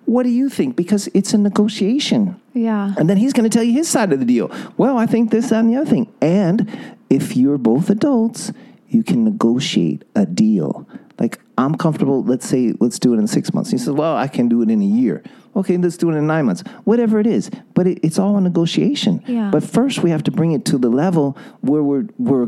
What 0.06 0.24
do 0.24 0.30
you 0.30 0.49
think? 0.49 0.76
Because 0.76 1.08
it's 1.14 1.34
a 1.34 1.38
negotiation. 1.38 2.40
yeah. 2.53 2.94
And 2.98 3.10
then 3.10 3.18
he's 3.18 3.34
going 3.34 3.49
to 3.49 3.53
tell 3.53 3.64
you 3.64 3.74
his 3.74 3.88
side 3.88 4.12
of 4.12 4.20
the 4.20 4.26
deal. 4.26 4.52
Well, 4.76 4.98
I 4.98 5.06
think 5.06 5.32
this, 5.32 5.49
that, 5.49 5.60
and 5.60 5.70
the 5.74 5.78
other 5.80 5.90
thing. 5.90 6.12
And 6.22 6.70
if 7.10 7.38
you're 7.38 7.58
both 7.58 7.90
adults, 7.90 8.52
you 8.90 9.03
can 9.03 9.24
negotiate 9.24 10.03
a 10.16 10.26
deal. 10.26 10.86
Like, 11.18 11.40
I'm 11.61 11.75
comfortable, 11.75 12.23
let's 12.23 12.47
say, 12.47 12.73
let's 12.79 12.99
do 12.99 13.13
it 13.13 13.17
in 13.17 13.27
six 13.27 13.53
months. 13.53 13.71
He 13.71 13.77
says, 13.77 13.91
well, 13.91 14.15
I 14.15 14.27
can 14.27 14.47
do 14.47 14.61
it 14.61 14.69
in 14.69 14.81
a 14.81 14.85
year. 14.85 15.23
Okay, 15.55 15.77
let's 15.77 15.97
do 15.97 16.09
it 16.09 16.15
in 16.15 16.27
nine 16.27 16.45
months. 16.45 16.63
Whatever 16.83 17.19
it 17.19 17.27
is. 17.27 17.49
But 17.73 17.88
it, 17.88 17.99
it's 18.03 18.17
all 18.19 18.38
a 18.38 18.41
negotiation. 18.41 19.23
Yeah. 19.27 19.49
But 19.51 19.63
first, 19.63 20.01
we 20.03 20.09
have 20.11 20.23
to 20.23 20.31
bring 20.31 20.53
it 20.53 20.65
to 20.65 20.77
the 20.77 20.89
level 20.89 21.38
where 21.59 21.83
we're, 21.83 22.07
we're 22.17 22.47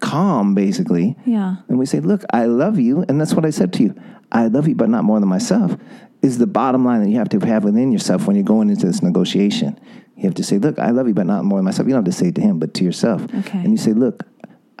calm, 0.00 0.54
basically. 0.54 1.16
Yeah. 1.24 1.56
And 1.68 1.78
we 1.78 1.86
say, 1.86 2.00
look, 2.00 2.24
I 2.32 2.46
love 2.46 2.78
you. 2.78 3.04
And 3.08 3.20
that's 3.20 3.34
what 3.34 3.44
I 3.44 3.50
said 3.50 3.72
to 3.74 3.82
you. 3.84 3.94
I 4.32 4.46
love 4.48 4.66
you, 4.66 4.74
but 4.74 4.88
not 4.88 5.04
more 5.04 5.20
than 5.20 5.28
myself, 5.28 5.76
is 6.22 6.38
the 6.38 6.46
bottom 6.46 6.84
line 6.84 7.02
that 7.02 7.10
you 7.10 7.18
have 7.18 7.28
to 7.30 7.38
have 7.46 7.64
within 7.64 7.92
yourself 7.92 8.26
when 8.26 8.34
you're 8.34 8.44
going 8.44 8.70
into 8.70 8.86
this 8.86 9.02
negotiation. 9.02 9.78
You 10.16 10.24
have 10.24 10.34
to 10.34 10.44
say, 10.44 10.58
look, 10.58 10.78
I 10.78 10.90
love 10.90 11.06
you, 11.08 11.14
but 11.14 11.26
not 11.26 11.44
more 11.44 11.58
than 11.58 11.64
myself. 11.64 11.86
You 11.86 11.94
don't 11.94 12.04
have 12.04 12.12
to 12.12 12.18
say 12.18 12.28
it 12.28 12.34
to 12.36 12.40
him, 12.40 12.58
but 12.58 12.74
to 12.74 12.84
yourself. 12.84 13.22
Okay. 13.22 13.58
And 13.58 13.70
you 13.70 13.76
say, 13.76 13.92
look, 13.92 14.24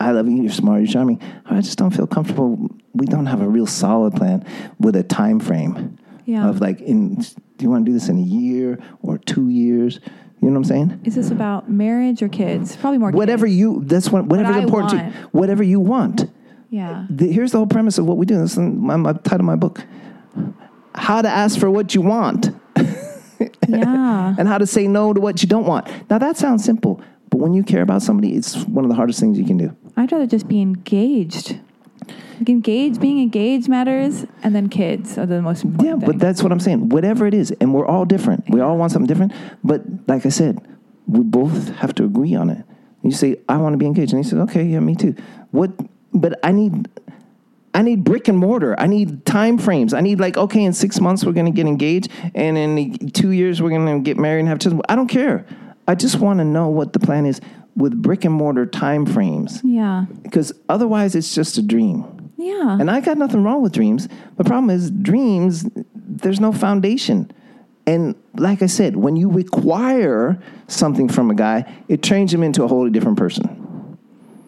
I 0.02 0.10
love 0.12 0.28
you, 0.28 0.42
you're 0.42 0.52
smart, 0.52 0.80
you're 0.82 0.92
charming. 0.92 1.20
I 1.46 1.60
just 1.60 1.78
don't 1.78 1.90
feel 1.90 2.06
comfortable. 2.06 2.68
We 2.94 3.06
don't 3.06 3.26
have 3.26 3.40
a 3.40 3.48
real 3.48 3.66
solid 3.66 4.14
plan 4.14 4.44
with 4.78 4.96
a 4.96 5.02
time 5.02 5.40
frame 5.40 5.98
Yeah. 6.24 6.48
of 6.48 6.60
like, 6.60 6.80
in, 6.80 7.14
do 7.16 7.24
you 7.60 7.70
want 7.70 7.84
to 7.86 7.90
do 7.90 7.94
this 7.94 8.08
in 8.08 8.18
a 8.18 8.22
year 8.22 8.78
or 9.02 9.18
two 9.18 9.48
years? 9.48 10.00
You 10.40 10.48
know 10.48 10.54
what 10.54 10.58
I'm 10.58 10.64
saying? 10.64 11.00
Is 11.04 11.14
this 11.14 11.30
about 11.30 11.70
marriage 11.70 12.20
or 12.22 12.28
kids? 12.28 12.74
Probably 12.76 12.98
more. 12.98 13.10
Whatever 13.12 13.46
kids. 13.46 13.56
you, 13.58 13.82
that's 13.84 14.10
what, 14.10 14.26
whatever's 14.26 14.56
I 14.56 14.60
important 14.60 14.90
to 14.90 14.96
you. 14.96 15.28
Whatever 15.32 15.62
you 15.62 15.78
want 15.78 16.24
Yeah. 16.70 17.06
the, 17.08 17.30
here's 17.30 17.52
the 17.52 17.58
whole 17.58 17.66
premise 17.68 17.96
of 17.98 18.06
what 18.06 18.16
we 18.16 18.26
do. 18.26 18.38
This 18.38 18.52
is 18.52 18.58
my, 18.58 18.96
my 18.96 19.12
title 19.12 19.40
of 19.40 19.44
my 19.46 19.56
book: 19.56 19.84
How 20.96 21.22
to 21.22 21.28
ask 21.28 21.58
for 21.60 21.70
what 21.70 21.94
you 21.94 22.00
want 22.02 22.50
Yeah. 23.68 24.34
and 24.38 24.48
how 24.48 24.58
to 24.58 24.66
say 24.66 24.86
no 24.88 25.12
to 25.12 25.20
what 25.20 25.42
you 25.42 25.48
don't 25.48 25.66
want. 25.66 25.86
Now 26.10 26.18
that 26.18 26.36
sounds 26.36 26.64
simple, 26.64 27.00
but 27.30 27.38
when 27.38 27.54
you 27.54 27.62
care 27.62 27.82
about 27.82 28.02
somebody, 28.02 28.34
it's 28.34 28.56
one 28.66 28.84
of 28.84 28.88
the 28.88 28.94
hardest 28.96 29.20
things 29.20 29.38
you 29.38 29.44
can 29.44 29.56
do. 29.58 29.76
I'd 29.96 30.10
rather 30.12 30.26
just 30.26 30.48
be 30.48 30.60
engaged. 30.60 31.58
Like 32.38 32.48
engaged, 32.48 33.00
being 33.00 33.20
engaged 33.20 33.68
matters, 33.68 34.26
and 34.42 34.54
then 34.54 34.68
kids 34.68 35.16
are 35.16 35.26
the 35.26 35.40
most 35.40 35.64
important. 35.64 35.86
Yeah, 35.86 36.06
thing. 36.06 36.18
but 36.18 36.18
that's 36.18 36.42
what 36.42 36.50
I'm 36.50 36.60
saying. 36.60 36.88
Whatever 36.88 37.26
it 37.26 37.34
is, 37.34 37.52
and 37.60 37.72
we're 37.72 37.86
all 37.86 38.04
different. 38.04 38.48
We 38.48 38.60
all 38.60 38.76
want 38.76 38.90
something 38.90 39.06
different. 39.06 39.32
But 39.62 39.82
like 40.08 40.26
I 40.26 40.30
said, 40.30 40.58
we 41.06 41.20
both 41.20 41.68
have 41.76 41.94
to 41.96 42.04
agree 42.04 42.34
on 42.34 42.50
it. 42.50 42.64
You 43.02 43.12
say, 43.12 43.36
I 43.48 43.56
want 43.58 43.74
to 43.74 43.76
be 43.76 43.86
engaged. 43.86 44.12
And 44.12 44.24
he 44.24 44.28
says, 44.28 44.38
okay, 44.40 44.64
yeah, 44.64 44.80
me 44.80 44.94
too. 44.94 45.14
What, 45.50 45.70
but 46.12 46.38
I 46.42 46.52
need, 46.52 46.88
I 47.74 47.82
need 47.82 48.04
brick 48.04 48.28
and 48.28 48.38
mortar. 48.38 48.78
I 48.78 48.86
need 48.86 49.26
time 49.26 49.58
frames. 49.58 49.92
I 49.92 50.00
need 50.00 50.20
like, 50.20 50.36
okay, 50.36 50.64
in 50.64 50.72
six 50.72 51.00
months 51.00 51.24
we're 51.24 51.32
going 51.32 51.46
to 51.46 51.52
get 51.52 51.66
engaged, 51.66 52.10
and 52.34 52.56
in 52.56 53.10
two 53.10 53.30
years 53.30 53.60
we're 53.60 53.70
going 53.70 53.86
to 53.86 54.00
get 54.00 54.18
married 54.18 54.40
and 54.40 54.48
have 54.48 54.58
children. 54.58 54.82
I 54.88 54.96
don't 54.96 55.08
care. 55.08 55.46
I 55.86 55.94
just 55.94 56.20
want 56.20 56.38
to 56.38 56.44
know 56.44 56.68
what 56.68 56.92
the 56.92 57.00
plan 57.00 57.26
is 57.26 57.40
with 57.76 58.00
brick 58.00 58.24
and 58.24 58.34
mortar 58.34 58.66
time 58.66 59.06
frames, 59.06 59.60
Yeah. 59.64 60.06
because 60.22 60.52
otherwise 60.68 61.14
it's 61.14 61.34
just 61.34 61.56
a 61.58 61.62
dream. 61.62 62.04
Yeah. 62.36 62.76
And 62.78 62.90
I 62.90 63.00
got 63.00 63.18
nothing 63.18 63.42
wrong 63.44 63.62
with 63.62 63.72
dreams. 63.72 64.08
The 64.36 64.44
problem 64.44 64.70
is 64.70 64.90
dreams. 64.90 65.68
There's 65.94 66.40
no 66.40 66.52
foundation. 66.52 67.30
And 67.86 68.14
like 68.36 68.62
I 68.62 68.66
said, 68.66 68.96
when 68.96 69.16
you 69.16 69.28
require 69.30 70.40
something 70.68 71.08
from 71.08 71.30
a 71.30 71.34
guy, 71.34 71.72
it 71.88 72.02
turns 72.02 72.32
him 72.32 72.42
into 72.42 72.62
a 72.64 72.68
wholly 72.68 72.90
different 72.90 73.16
person. 73.18 73.96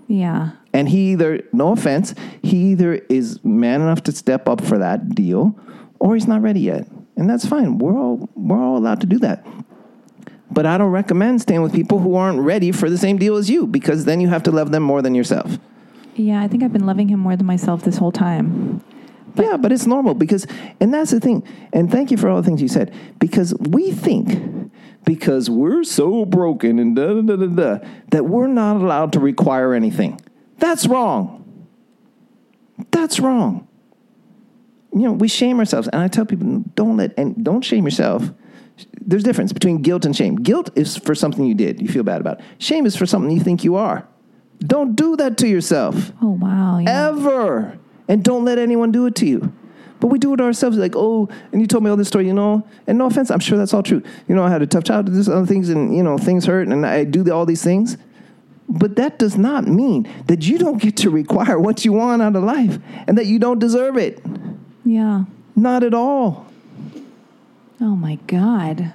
yeah. 0.09 0.51
And 0.73 0.89
he 0.89 1.13
either, 1.13 1.41
no 1.53 1.71
offense, 1.71 2.17
he 2.43 2.73
either 2.73 2.95
is 3.09 3.39
man 3.45 3.81
enough 3.81 4.03
to 4.05 4.13
step 4.13 4.49
up 4.49 4.61
for 4.61 4.77
that 4.79 5.15
deal, 5.15 5.57
or 6.01 6.15
he's 6.15 6.27
not 6.27 6.43
ready 6.43 6.59
yet. 6.61 6.89
And 7.17 7.31
that's 7.31 7.47
fine. 7.47 7.79
We're 7.79 7.97
all 7.97 8.29
we're 8.35 8.61
all 8.61 8.77
allowed 8.77 9.01
to 9.03 9.07
do 9.07 9.19
that. 9.21 9.47
But 10.55 10.67
I 10.67 10.79
don't 10.79 10.91
recommend 10.93 11.43
staying 11.43 11.63
with 11.63 11.73
people 11.75 11.99
who 11.99 12.15
aren't 12.15 12.39
ready 12.41 12.71
for 12.71 12.89
the 12.89 12.97
same 12.97 13.19
deal 13.19 13.37
as 13.37 13.51
you, 13.51 13.67
because 13.67 14.05
then 14.05 14.21
you 14.21 14.29
have 14.29 14.45
to 14.45 14.53
love 14.53 14.71
them 14.71 14.85
more 14.85 15.03
than 15.03 15.15
yourself. 15.15 15.59
Yeah. 16.15 16.41
I 16.41 16.49
think 16.49 16.63
I've 16.63 16.73
been 16.73 16.87
loving 16.87 17.09
him 17.09 17.19
more 17.19 17.35
than 17.37 17.47
myself 17.47 17.83
this 17.83 17.97
whole 17.97 18.13
time. 18.13 18.81
yeah, 19.35 19.57
but 19.57 19.73
it's 19.73 19.87
normal 19.87 20.15
because, 20.15 20.47
and 20.81 20.95
that's 20.95 21.11
the 21.11 21.19
thing. 21.19 21.43
And 21.73 21.91
thank 21.91 22.13
you 22.13 22.17
for 22.17 22.29
all 22.29 22.41
the 22.41 22.47
things 22.47 22.63
you 22.63 22.69
said. 22.69 22.95
Because 23.19 23.53
we 23.59 23.91
think, 23.91 24.71
because 25.05 25.51
we're 25.51 25.83
so 25.83 26.25
broken 26.25 26.79
and 26.79 26.95
da 26.95 27.15
da 27.15 27.23
da 27.23 27.37
da 27.37 27.47
da, 27.47 27.89
that 28.11 28.27
we're 28.27 28.47
not 28.47 28.77
allowed 28.77 29.13
to 29.15 29.21
require 29.21 29.75
anything. 29.75 30.21
That's 30.59 30.87
wrong. 30.87 31.67
That's 32.93 33.19
wrong. 33.19 33.67
You 34.93 35.03
know, 35.03 35.13
we 35.13 35.27
shame 35.27 35.59
ourselves, 35.59 35.89
and 35.89 36.01
I 36.01 36.07
tell 36.07 36.25
people, 36.25 36.63
don't 36.77 36.97
let 36.97 37.13
and 37.19 37.45
don't 37.45 37.63
shame 37.63 37.85
yourself. 37.85 38.31
There's 39.01 39.23
a 39.23 39.27
difference 39.27 39.53
between 39.53 39.83
guilt 39.83 40.05
and 40.05 40.17
shame. 40.17 40.37
Guilt 40.37 40.71
is 40.75 40.97
for 40.97 41.15
something 41.15 41.45
you 41.45 41.55
did, 41.55 41.81
you 41.81 41.89
feel 41.89 42.03
bad 42.03 42.21
about. 42.21 42.41
Shame 42.59 42.87
is 42.87 42.97
for 42.97 43.07
something 43.07 43.31
you 43.31 43.43
think 43.43 43.63
you 43.65 43.77
are. 43.77 44.07
Don't 44.61 44.95
do 44.95 45.17
that 45.17 45.37
to 45.39 45.49
yourself 45.49 46.13
Oh 46.23 46.31
wow. 46.31 46.79
Yeah. 46.79 47.09
ever. 47.09 47.79
And 48.09 48.23
don't 48.25 48.45
let 48.45 48.59
anyone 48.59 48.93
do 48.93 49.07
it 49.07 49.15
to 49.17 49.27
you. 49.27 49.53
But 50.01 50.09
we 50.09 50.19
do 50.19 50.35
it 50.35 50.41
ourselves, 50.41 50.77
like, 50.77 50.95
oh, 50.97 51.29
and 51.53 51.61
you 51.63 51.67
told 51.67 51.83
me 51.83 51.89
all 51.89 51.97
this 51.97 52.09
story, 52.09 52.27
you 52.27 52.35
know, 52.35 52.67
and 52.87 52.99
no 52.99 53.07
offense, 53.07 53.31
I'm 53.31 53.41
sure 53.41 53.57
that's 53.57 53.73
all 53.73 53.83
true. 53.83 54.03
You 54.29 54.35
know, 54.35 54.43
I 54.43 54.51
had 54.51 54.61
a 54.61 54.67
tough 54.67 54.85
childhood, 54.85 55.15
this 55.15 55.29
other 55.29 55.47
things, 55.47 55.71
and, 55.71 55.97
you 55.97 56.03
know, 56.03 56.19
things 56.19 56.45
hurt, 56.45 56.69
and 56.69 56.85
I 56.85 57.05
do 57.05 57.31
all 57.33 57.47
these 57.47 57.63
things. 57.63 57.97
But 58.69 58.97
that 58.97 59.19
does 59.19 59.39
not 59.39 59.67
mean 59.67 60.07
that 60.27 60.47
you 60.47 60.59
don't 60.59 60.77
get 60.79 60.97
to 60.99 61.11
require 61.11 61.59
what 61.59 61.85
you 61.87 61.93
want 61.95 62.21
out 62.21 62.37
of 62.37 62.43
life 62.43 62.79
and 63.07 63.17
that 63.17 63.27
you 63.27 63.39
don't 63.39 63.59
deserve 63.59 63.97
it. 63.97 64.23
yeah. 64.85 65.25
Not 65.57 65.85
at 65.85 65.95
all. 65.95 66.47
Oh 67.81 67.97
my 67.97 68.17
God. 68.27 68.95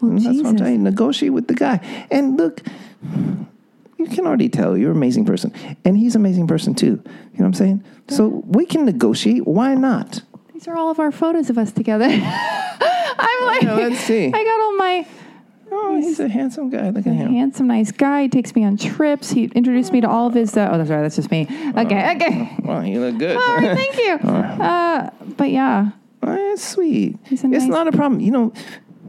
Well, 0.00 0.12
That's 0.12 0.24
what 0.24 0.30
I'm 0.30 0.42
Jesus. 0.44 0.58
saying. 0.58 0.82
Negotiate 0.82 1.32
with 1.32 1.48
the 1.48 1.54
guy. 1.54 2.06
And 2.10 2.36
look, 2.36 2.60
you 3.98 4.06
can 4.06 4.26
already 4.26 4.48
tell 4.48 4.76
you're 4.76 4.90
an 4.90 4.96
amazing 4.96 5.24
person. 5.24 5.52
And 5.84 5.96
he's 5.96 6.14
an 6.14 6.22
amazing 6.22 6.46
person 6.46 6.74
too. 6.74 6.86
You 6.86 6.92
know 6.94 7.02
what 7.38 7.44
I'm 7.46 7.54
saying? 7.54 7.84
So 8.08 8.42
we 8.46 8.66
can 8.66 8.84
negotiate. 8.84 9.46
Why 9.46 9.74
not? 9.74 10.22
These 10.52 10.68
are 10.68 10.76
all 10.76 10.90
of 10.90 10.98
our 10.98 11.12
photos 11.12 11.50
of 11.50 11.58
us 11.58 11.72
together. 11.72 12.06
I'm 12.10 13.46
like, 13.46 13.62
Yeah, 13.62 13.74
let's 13.74 14.00
see. 14.00 14.26
I 14.26 14.30
got 14.30 14.60
all 14.60 14.76
my 14.76 15.06
Oh, 15.74 15.96
he's 15.96 16.20
a 16.20 16.28
handsome 16.28 16.68
guy. 16.68 16.90
Look 16.90 17.06
at 17.06 17.14
him. 17.14 17.32
handsome, 17.32 17.66
nice 17.66 17.90
guy. 17.92 18.22
He 18.24 18.28
takes 18.28 18.54
me 18.54 18.62
on 18.62 18.76
trips. 18.76 19.30
He 19.30 19.44
introduced 19.54 19.90
me 19.90 20.02
to 20.02 20.08
all 20.08 20.26
of 20.26 20.34
his. 20.34 20.54
Uh, 20.54 20.68
oh, 20.70 20.76
that's 20.76 20.90
right. 20.90 21.00
That's 21.00 21.16
just 21.16 21.30
me. 21.30 21.46
Okay, 21.48 22.14
okay. 22.16 22.56
Well, 22.62 22.84
you 22.84 23.00
look 23.00 23.16
good. 23.18 23.36
Right, 23.36 23.74
thank 23.74 23.96
you. 23.96 24.18
Uh, 24.62 25.08
but 25.38 25.50
yeah, 25.50 25.92
Oh, 26.22 26.34
that's 26.50 26.66
sweet. 26.66 27.18
It's 27.30 27.42
nice- 27.44 27.66
not 27.66 27.88
a 27.88 27.92
problem, 27.92 28.20
you 28.20 28.30
know. 28.30 28.52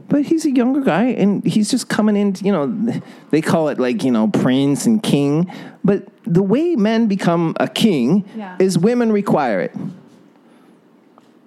But 0.08 0.24
he's 0.26 0.44
a 0.44 0.50
younger 0.50 0.80
guy, 0.82 1.04
and 1.04 1.42
he's 1.44 1.70
just 1.70 1.88
coming 1.88 2.14
in. 2.16 2.34
You 2.42 2.52
know, 2.52 3.00
they 3.30 3.40
call 3.40 3.68
it 3.68 3.78
like 3.80 4.04
you 4.04 4.10
know 4.10 4.28
prince 4.28 4.84
and 4.86 5.02
king. 5.02 5.50
But 5.82 6.06
the 6.24 6.42
way 6.42 6.76
men 6.76 7.06
become 7.06 7.54
a 7.58 7.68
king 7.68 8.24
Yeah. 8.36 8.56
is 8.58 8.78
women 8.78 9.12
require 9.12 9.60
it. 9.60 9.72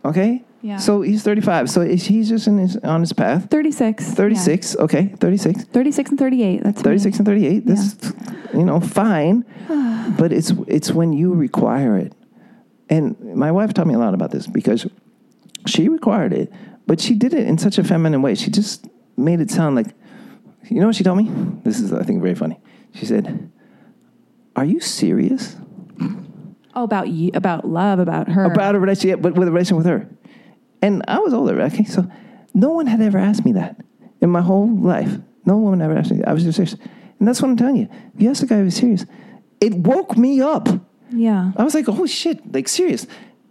Okay. 0.03 0.43
Yeah. 0.61 0.77
So 0.77 1.01
he's 1.01 1.21
thirty-five. 1.23 1.69
So 1.69 1.81
is- 1.81 2.05
he's 2.07 2.29
just 2.29 2.47
in 2.47 2.57
his, 2.57 2.77
on 2.77 3.01
his 3.01 3.13
path. 3.13 3.47
36. 3.49 4.11
Thirty-six. 4.13 4.75
Okay, 4.77 5.13
36. 5.19 5.63
36 5.65 6.09
and 6.09 6.19
38. 6.19 6.63
That's 6.63 6.77
me. 6.77 6.83
36 6.83 7.17
and 7.19 7.25
38 7.25 7.65
this 7.65 7.95
you 8.53 8.63
know 8.65 8.79
fine 8.79 9.43
but 10.17 10.31
it's 10.31 10.51
it's 10.67 10.91
when 10.91 11.11
you 11.13 11.33
require 11.33 11.97
it 11.97 12.13
and 12.89 13.15
my 13.35 13.51
wife 13.51 13.73
taught 13.73 13.85
me 13.85 13.93
a 13.93 13.99
lot 13.99 14.13
about 14.13 14.31
this 14.31 14.47
because 14.47 14.87
she 15.69 15.87
required 15.89 16.33
it 16.33 16.51
but 16.87 16.99
she 17.01 17.13
did 17.15 17.33
it 17.33 17.45
in 17.45 17.57
such 17.57 17.77
a 17.77 17.83
feminine 17.83 18.21
way. 18.21 18.33
She 18.33 18.49
just 18.49 18.87
made 19.17 19.41
it 19.41 19.51
sound 19.51 19.75
like 19.75 19.87
you 20.69 20.79
know 20.79 20.87
what 20.87 20.95
she 20.95 21.03
told 21.03 21.17
me? 21.17 21.29
This 21.63 21.79
is 21.79 21.93
i 21.93 22.03
think 22.03 22.21
very 22.21 22.35
funny. 22.35 22.59
She 22.93 23.05
said 23.05 23.51
are 24.55 24.65
you 24.65 24.79
serious? 24.79 25.55
Oh, 26.75 26.83
about 26.83 27.09
you, 27.09 27.31
about 27.33 27.67
love, 27.67 27.99
about 27.99 28.27
her. 28.29 28.43
about 28.45 28.75
a 28.75 28.79
relationship 28.79 29.21
but 29.21 29.35
with 29.35 29.47
a 29.47 29.51
relationship 29.51 29.77
with 29.77 29.85
her. 29.87 30.09
And 30.81 31.03
i 31.07 31.19
was 31.19 31.33
older 31.33 31.59
okay? 31.63 31.83
So 31.83 32.09
no 32.53 32.71
one 32.71 32.87
had 32.87 33.01
ever 33.01 33.17
asked 33.17 33.45
me 33.45 33.53
that 33.53 33.77
in 34.21 34.29
my 34.29 34.41
whole 34.41 34.69
life. 34.69 35.11
No 35.45 35.57
woman 35.57 35.81
ever 35.81 35.97
asked 35.97 36.11
me 36.11 36.17
That. 36.19 36.29
i 36.29 36.33
was 36.33 36.43
just 36.43 36.55
serious. 36.57 36.73
And 37.19 37.27
that's 37.27 37.41
what 37.41 37.49
i'm 37.49 37.57
telling 37.57 37.77
you. 37.77 37.87
If 38.15 38.21
you 38.21 38.29
asked 38.29 38.43
a 38.43 38.45
guy 38.45 38.57
who 38.57 38.65
was 38.65 38.75
serious 38.75 39.05
it 39.59 39.73
woke 39.73 40.15
me 40.17 40.39
up. 40.41 40.67
Yeah. 41.09 41.51
i 41.57 41.63
was 41.63 41.73
like 41.73 41.89
oh 41.89 42.05
shit. 42.05 42.53
Like 42.53 42.67
serious 42.67 43.07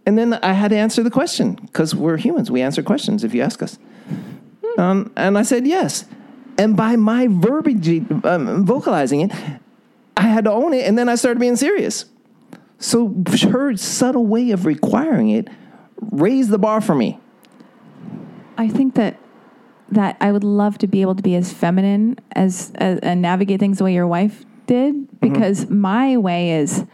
and 0.07 0.17
then 0.17 0.33
i 0.35 0.53
had 0.53 0.69
to 0.69 0.77
answer 0.77 1.03
the 1.03 1.11
question 1.11 1.53
because 1.53 1.93
we're 1.93 2.17
humans 2.17 2.49
we 2.49 2.61
answer 2.61 2.81
questions 2.81 3.23
if 3.23 3.35
you 3.35 3.41
ask 3.41 3.61
us. 3.61 3.77
Um, 4.77 5.11
and 5.15 5.37
i 5.37 5.43
said 5.43 5.67
yes. 5.67 6.05
And 6.59 6.75
by 6.75 6.95
my 6.95 7.27
verbiage 7.27 8.09
um, 8.23 8.65
vocalizing 8.65 9.21
it 9.21 9.31
i 10.15 10.23
had 10.23 10.45
to 10.45 10.51
own 10.51 10.73
it 10.73 10.87
and 10.87 10.97
then 10.97 11.09
i 11.09 11.15
started 11.15 11.39
being 11.39 11.55
serious. 11.55 12.05
So 12.79 13.23
her 13.51 13.75
subtle 13.75 14.25
way 14.25 14.51
of 14.51 14.65
requiring 14.65 15.29
it 15.29 15.47
raised 15.99 16.49
the 16.49 16.59
bar 16.59 16.79
for 16.79 16.95
me. 16.95 17.19
I 18.57 18.67
think 18.67 18.95
that 18.95 19.17
that 19.89 20.17
I 20.19 20.31
would 20.31 20.43
love 20.43 20.77
to 20.79 20.87
be 20.87 21.01
able 21.01 21.15
to 21.15 21.23
be 21.23 21.35
as 21.35 21.53
feminine 21.53 22.19
as, 22.33 22.71
as 22.75 22.99
and 22.99 23.21
navigate 23.21 23.59
things 23.59 23.77
the 23.77 23.85
way 23.85 23.93
your 23.93 24.07
wife 24.07 24.43
did 24.65 25.19
because 25.21 25.69
my 25.69 26.17
way 26.17 26.51
is 26.51 26.85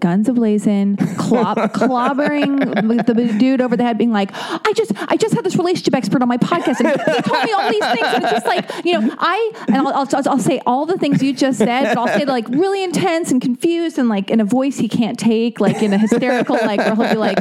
guns 0.00 0.28
ablazing, 0.28 0.98
clop, 1.16 1.56
clobbering 1.72 3.06
the 3.06 3.38
dude 3.38 3.60
over 3.60 3.76
the 3.76 3.84
head, 3.84 3.98
being 3.98 4.12
like, 4.12 4.30
"I 4.32 4.72
just, 4.74 4.92
I 5.10 5.16
just 5.16 5.34
had 5.34 5.44
this 5.44 5.56
relationship 5.56 5.94
expert 5.94 6.22
on 6.22 6.28
my 6.28 6.36
podcast, 6.36 6.80
and 6.80 6.88
he 6.88 7.22
told 7.22 7.44
me 7.44 7.52
all 7.52 7.70
these 7.70 7.84
things." 7.84 8.06
And 8.14 8.24
it's 8.24 8.32
just 8.32 8.46
like, 8.46 8.68
you 8.84 8.98
know, 9.00 9.14
I 9.18 9.52
and 9.68 9.76
I'll, 9.76 9.88
I'll, 9.88 10.08
I'll 10.28 10.38
say 10.38 10.60
all 10.66 10.86
the 10.86 10.98
things 10.98 11.22
you 11.22 11.32
just 11.32 11.58
said, 11.58 11.94
but 11.94 11.98
I'll 11.98 12.08
say 12.18 12.24
like 12.24 12.48
really 12.48 12.82
intense 12.82 13.30
and 13.30 13.40
confused 13.40 13.98
and 13.98 14.08
like 14.08 14.30
in 14.30 14.40
a 14.40 14.44
voice 14.44 14.78
he 14.78 14.88
can't 14.88 15.18
take, 15.18 15.60
like 15.60 15.82
in 15.82 15.92
a 15.92 15.98
hysterical, 15.98 16.56
like 16.56 16.78
where 16.78 16.94
he'll 16.94 17.08
be 17.08 17.16
like. 17.16 17.38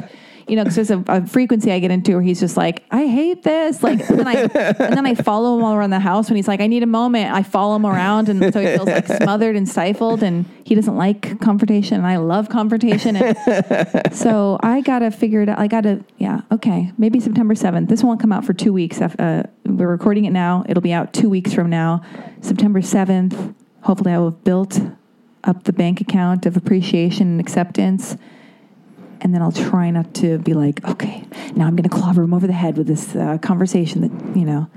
You 0.50 0.56
know, 0.56 0.64
because 0.64 0.76
there's 0.76 0.92
a, 0.92 1.04
a 1.08 1.28
frequency 1.28 1.72
I 1.72 1.78
get 1.78 1.92
into 1.92 2.14
where 2.14 2.24
he's 2.24 2.40
just 2.40 2.58
like, 2.58 2.84
"I 2.90 3.06
hate 3.06 3.44
this," 3.44 3.84
like, 3.84 4.00
and 4.10 4.18
then 4.18 4.28
I 4.28 4.34
and 4.34 4.98
then 4.98 5.06
I 5.06 5.14
follow 5.14 5.56
him 5.58 5.64
all 5.64 5.76
around 5.76 5.92
the 5.92 6.00
house 6.00 6.28
when 6.28 6.38
he's 6.38 6.48
like, 6.48 6.60
"I 6.60 6.66
need 6.66 6.82
a 6.82 6.88
moment." 6.88 7.32
I 7.32 7.44
follow 7.44 7.76
him 7.76 7.86
around, 7.86 8.30
and 8.30 8.52
so 8.52 8.60
he 8.60 8.66
feels 8.66 8.88
like 8.88 9.06
smothered 9.06 9.56
and 9.56 9.70
stifled, 9.70 10.24
and 10.24 10.46
he 10.64 10.74
doesn't 10.74 10.96
like 10.98 11.40
confrontation, 11.40 11.98
and 11.98 12.08
I 12.08 12.18
love 12.18 12.50
confrontation, 12.50 13.16
and 13.16 14.14
so 14.14 14.60
I 14.64 14.82
gotta 14.82 15.12
figure 15.12 15.44
it 15.44 15.50
out. 15.50 15.60
I 15.60 15.68
gotta, 15.68 16.04
yeah, 16.18 16.42
okay, 16.52 16.92
maybe 16.98 17.20
September 17.20 17.54
seventh. 17.54 17.88
This 17.88 18.04
won't 18.04 18.20
come 18.20 18.32
out 18.32 18.44
for 18.44 18.54
two 18.54 18.74
weeks. 18.74 19.00
Uh, 19.02 19.48
we're 19.66 19.88
recording 19.88 20.26
it 20.26 20.32
now. 20.32 20.66
It'll 20.68 20.82
be 20.82 20.94
out 20.94 21.14
two 21.14 21.30
weeks 21.30 21.54
from 21.54 21.70
now, 21.70 22.02
September 22.42 22.82
seventh. 22.82 23.54
Hopefully, 23.82 24.14
I 24.14 24.18
will 24.18 24.32
have 24.32 24.44
built 24.44 24.82
up 25.44 25.66
the 25.66 25.74
bank 25.74 26.02
account 26.02 26.48
of 26.48 26.58
appreciation 26.58 27.28
and 27.28 27.40
acceptance. 27.40 28.18
And 29.22 29.34
then 29.34 29.42
I'll 29.42 29.52
try 29.52 29.90
not 29.92 30.14
to 30.16 30.38
be 30.40 30.54
like, 30.54 30.84
okay, 30.86 31.24
now 31.56 31.66
I'm 31.68 31.76
going 31.76 31.84
to 31.90 31.90
clobber 31.90 32.24
him 32.24 32.34
over 32.34 32.48
the 32.48 32.54
head 32.54 32.78
with 32.78 32.88
this 32.88 33.16
uh, 33.16 33.38
conversation 33.40 34.02
that, 34.02 34.38
you 34.38 34.46
know, 34.46 34.68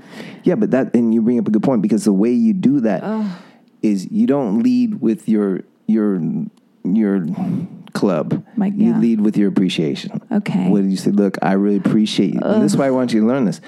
Yeah, 0.43 0.55
but 0.55 0.71
that 0.71 0.93
and 0.95 1.13
you 1.13 1.21
bring 1.21 1.39
up 1.39 1.47
a 1.47 1.51
good 1.51 1.63
point 1.63 1.81
because 1.81 2.03
the 2.03 2.13
way 2.13 2.31
you 2.31 2.53
do 2.53 2.81
that 2.81 3.03
is 3.81 4.09
you 4.11 4.27
don't 4.27 4.61
lead 4.63 5.01
with 5.01 5.27
your 5.29 5.61
your 5.87 6.21
your 6.83 7.25
club. 7.93 8.43
My- 8.57 8.67
You 8.67 8.95
lead 8.95 9.21
with 9.21 9.37
your 9.37 9.47
appreciation. 9.49 10.19
Okay. 10.31 10.67
What 10.69 10.81
do 10.81 10.87
you 10.87 10.97
say? 10.97 11.11
Look, 11.11 11.37
I 11.41 11.53
really 11.53 11.77
appreciate 11.77 12.33
you. 12.33 12.39
And 12.41 12.61
this 12.63 12.73
is 12.73 12.77
why 12.77 12.87
I 12.87 12.91
want 12.91 13.13
you 13.13 13.21
to 13.21 13.27
learn 13.27 13.45
this. 13.45 13.61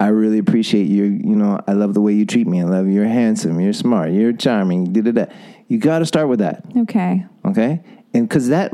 I 0.00 0.08
really 0.08 0.38
appreciate 0.38 0.86
you. 0.88 1.04
You 1.04 1.36
know, 1.36 1.60
I 1.66 1.72
love 1.74 1.94
the 1.94 2.00
way 2.00 2.12
you 2.14 2.24
treat 2.26 2.46
me. 2.46 2.60
I 2.60 2.64
love 2.64 2.88
you're 2.88 3.04
handsome. 3.06 3.60
You're 3.60 3.72
smart. 3.72 4.10
You're 4.12 4.32
charming. 4.32 4.92
Da 4.92 5.00
da 5.02 5.10
da. 5.12 5.24
You 5.68 5.78
got 5.78 6.00
to 6.00 6.06
start 6.06 6.28
with 6.28 6.38
that. 6.40 6.64
okay. 6.76 7.26
Okay, 7.44 7.80
and 8.14 8.28
because 8.28 8.48
that 8.48 8.72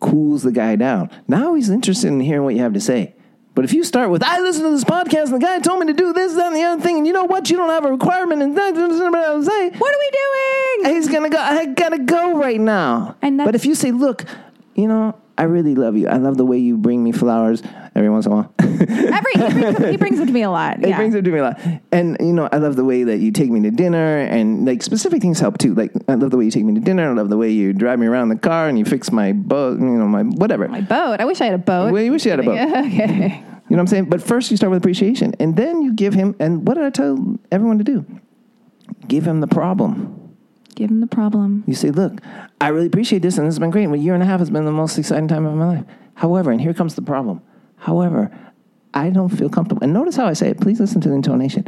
cools 0.00 0.42
the 0.42 0.52
guy 0.52 0.76
down. 0.76 1.10
Now 1.28 1.54
he's 1.54 1.70
interested 1.70 2.08
in 2.08 2.20
hearing 2.20 2.44
what 2.44 2.54
you 2.54 2.60
have 2.62 2.74
to 2.74 2.80
say. 2.80 3.14
But 3.54 3.64
if 3.64 3.72
you 3.72 3.84
start 3.84 4.10
with, 4.10 4.22
I 4.22 4.38
listened 4.40 4.66
to 4.66 4.70
this 4.70 4.84
podcast 4.84 5.32
and 5.32 5.34
the 5.34 5.46
guy 5.46 5.58
told 5.60 5.80
me 5.80 5.86
to 5.86 5.94
do 5.94 6.12
this, 6.12 6.34
that, 6.34 6.48
and 6.48 6.56
the 6.56 6.62
other 6.62 6.82
thing, 6.82 6.98
and 6.98 7.06
you 7.06 7.14
know 7.14 7.24
what? 7.24 7.48
You 7.48 7.56
don't 7.56 7.70
have 7.70 7.86
a 7.86 7.90
requirement, 7.90 8.42
and 8.42 8.54
that, 8.54 8.74
say, 8.74 9.70
What 9.78 9.94
are 9.94 9.98
we 9.98 10.10
doing? 10.10 10.94
he's 10.94 11.08
gonna 11.08 11.30
go. 11.30 11.38
I 11.38 11.64
gotta 11.64 11.98
go 11.98 12.38
right 12.38 12.60
now. 12.60 13.16
And 13.22 13.38
but 13.38 13.54
if 13.54 13.64
you 13.64 13.74
say, 13.74 13.92
look, 13.92 14.26
you 14.74 14.86
know, 14.86 15.18
I 15.38 15.44
really 15.44 15.74
love 15.74 15.96
you. 15.96 16.08
I 16.08 16.16
love 16.16 16.36
the 16.36 16.46
way 16.46 16.58
you 16.58 16.76
bring 16.78 17.04
me 17.04 17.12
flowers 17.12 17.62
every 17.94 18.08
once 18.08 18.26
in 18.26 18.32
a 18.32 18.36
while. 18.36 18.54
Every 18.58 19.32
he 19.32 19.38
brings, 19.38 19.78
them, 19.78 19.90
he 19.90 19.96
brings 19.96 20.18
them 20.18 20.26
to 20.26 20.32
me 20.32 20.42
a 20.42 20.50
lot. 20.50 20.80
Yeah. 20.80 20.96
brings 20.96 21.14
it 21.14 21.22
to 21.24 21.30
me 21.30 21.38
a 21.38 21.42
lot. 21.42 21.60
And 21.92 22.16
you 22.20 22.32
know, 22.32 22.48
I 22.52 22.58
love 22.58 22.76
the 22.76 22.84
way 22.84 23.04
that 23.04 23.18
you 23.18 23.32
take 23.32 23.50
me 23.50 23.60
to 23.62 23.70
dinner 23.70 24.18
and 24.18 24.66
like 24.66 24.82
specific 24.82 25.22
things 25.22 25.40
help 25.40 25.58
too. 25.58 25.74
Like 25.74 25.92
I 26.08 26.14
love 26.14 26.30
the 26.30 26.36
way 26.36 26.44
you 26.44 26.50
take 26.50 26.64
me 26.64 26.74
to 26.74 26.80
dinner. 26.80 27.10
I 27.10 27.12
love 27.14 27.30
the 27.30 27.36
way 27.36 27.50
you 27.50 27.72
drive 27.72 27.98
me 27.98 28.06
around 28.06 28.28
the 28.28 28.36
car 28.36 28.68
and 28.68 28.78
you 28.78 28.84
fix 28.84 29.10
my 29.12 29.32
boat, 29.32 29.78
you 29.78 29.86
know, 29.86 30.06
my 30.06 30.22
whatever. 30.22 30.68
My 30.68 30.82
boat. 30.82 31.20
I 31.20 31.24
wish 31.24 31.40
I 31.40 31.46
had 31.46 31.54
a 31.54 31.58
boat. 31.58 31.92
Well, 31.92 32.02
you 32.02 32.12
wish 32.12 32.24
you 32.24 32.30
had 32.30 32.40
a 32.40 32.42
boat. 32.42 32.54
Yeah, 32.56 32.82
okay. 32.86 33.44
You 33.68 33.74
know 33.74 33.78
what 33.78 33.80
I'm 33.80 33.86
saying? 33.88 34.04
But 34.06 34.22
first 34.22 34.50
you 34.50 34.56
start 34.56 34.70
with 34.70 34.78
appreciation 34.78 35.34
and 35.40 35.56
then 35.56 35.82
you 35.82 35.92
give 35.92 36.14
him 36.14 36.36
and 36.38 36.66
what 36.66 36.74
did 36.74 36.84
I 36.84 36.90
tell 36.90 37.38
everyone 37.50 37.78
to 37.78 37.84
do? 37.84 38.04
Give 39.08 39.26
him 39.26 39.40
the 39.40 39.48
problem. 39.48 40.25
Give 40.76 40.90
him 40.90 41.00
the 41.00 41.06
problem. 41.06 41.64
You 41.66 41.74
say, 41.74 41.90
look, 41.90 42.20
I 42.60 42.68
really 42.68 42.86
appreciate 42.86 43.22
this 43.22 43.38
and 43.38 43.46
this 43.46 43.54
has 43.54 43.58
been 43.58 43.70
great. 43.70 43.88
A 43.88 43.96
year 43.96 44.14
and 44.14 44.22
a 44.22 44.26
half 44.26 44.40
has 44.40 44.50
been 44.50 44.66
the 44.66 44.70
most 44.70 44.96
exciting 44.98 45.26
time 45.26 45.46
of 45.46 45.54
my 45.54 45.66
life. 45.66 45.84
However, 46.14 46.52
and 46.52 46.60
here 46.60 46.74
comes 46.74 46.94
the 46.94 47.02
problem. 47.02 47.42
However, 47.78 48.30
I 48.94 49.10
don't 49.10 49.30
feel 49.30 49.48
comfortable. 49.48 49.82
And 49.82 49.92
notice 49.92 50.16
how 50.16 50.26
I 50.26 50.34
say 50.34 50.50
it. 50.50 50.60
Please 50.60 50.78
listen 50.78 51.00
to 51.00 51.08
the 51.08 51.14
intonation. 51.14 51.66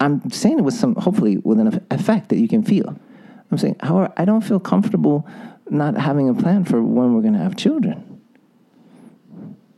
I'm 0.00 0.30
saying 0.30 0.60
it 0.60 0.62
with 0.62 0.74
some, 0.74 0.94
hopefully, 0.94 1.38
with 1.38 1.58
an 1.58 1.84
effect 1.90 2.28
that 2.28 2.38
you 2.38 2.46
can 2.48 2.62
feel. 2.62 2.96
I'm 3.50 3.58
saying, 3.58 3.76
however, 3.80 4.12
I 4.16 4.24
don't 4.24 4.42
feel 4.42 4.60
comfortable 4.60 5.26
not 5.68 5.96
having 5.96 6.28
a 6.28 6.34
plan 6.34 6.64
for 6.64 6.80
when 6.82 7.14
we're 7.14 7.22
going 7.22 7.34
to 7.34 7.40
have 7.40 7.56
children. 7.56 8.20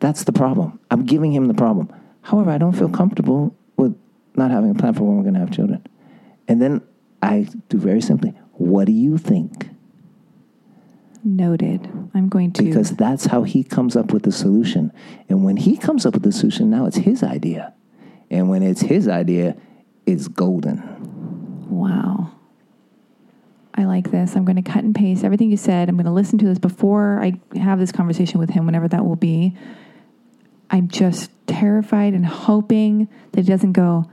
That's 0.00 0.24
the 0.24 0.32
problem. 0.32 0.78
I'm 0.90 1.04
giving 1.06 1.32
him 1.32 1.48
the 1.48 1.54
problem. 1.54 1.90
However, 2.22 2.50
I 2.50 2.58
don't 2.58 2.72
feel 2.72 2.88
comfortable 2.88 3.54
with 3.76 3.96
not 4.34 4.50
having 4.50 4.70
a 4.70 4.74
plan 4.74 4.94
for 4.94 5.04
when 5.04 5.16
we're 5.16 5.22
going 5.22 5.34
to 5.34 5.40
have 5.40 5.50
children. 5.50 5.86
And 6.46 6.60
then 6.60 6.82
I 7.22 7.48
do 7.68 7.78
very 7.78 8.00
simply, 8.00 8.34
what 8.60 8.84
do 8.86 8.92
you 8.92 9.16
think? 9.16 9.70
Noted. 11.24 11.90
I'm 12.14 12.28
going 12.28 12.52
to. 12.52 12.62
Because 12.62 12.90
that's 12.90 13.26
how 13.26 13.42
he 13.42 13.64
comes 13.64 13.96
up 13.96 14.12
with 14.12 14.24
the 14.24 14.32
solution. 14.32 14.92
And 15.28 15.44
when 15.44 15.56
he 15.56 15.76
comes 15.76 16.04
up 16.04 16.14
with 16.14 16.22
the 16.22 16.32
solution, 16.32 16.70
now 16.70 16.86
it's 16.86 16.98
his 16.98 17.22
idea. 17.22 17.72
And 18.30 18.48
when 18.48 18.62
it's 18.62 18.82
his 18.82 19.08
idea, 19.08 19.56
it's 20.06 20.28
golden. 20.28 20.82
Wow. 21.70 22.32
I 23.74 23.84
like 23.84 24.10
this. 24.10 24.36
I'm 24.36 24.44
going 24.44 24.62
to 24.62 24.70
cut 24.70 24.84
and 24.84 24.94
paste 24.94 25.24
everything 25.24 25.50
you 25.50 25.56
said. 25.56 25.88
I'm 25.88 25.96
going 25.96 26.04
to 26.04 26.12
listen 26.12 26.38
to 26.38 26.46
this 26.46 26.58
before 26.58 27.18
I 27.22 27.40
have 27.58 27.78
this 27.78 27.92
conversation 27.92 28.38
with 28.38 28.50
him, 28.50 28.66
whenever 28.66 28.88
that 28.88 29.06
will 29.06 29.16
be. 29.16 29.56
I'm 30.70 30.88
just 30.88 31.30
terrified 31.46 32.12
and 32.12 32.26
hoping 32.26 33.08
that 33.32 33.42
he 33.42 33.46
doesn't 33.46 33.72
go, 33.72 34.10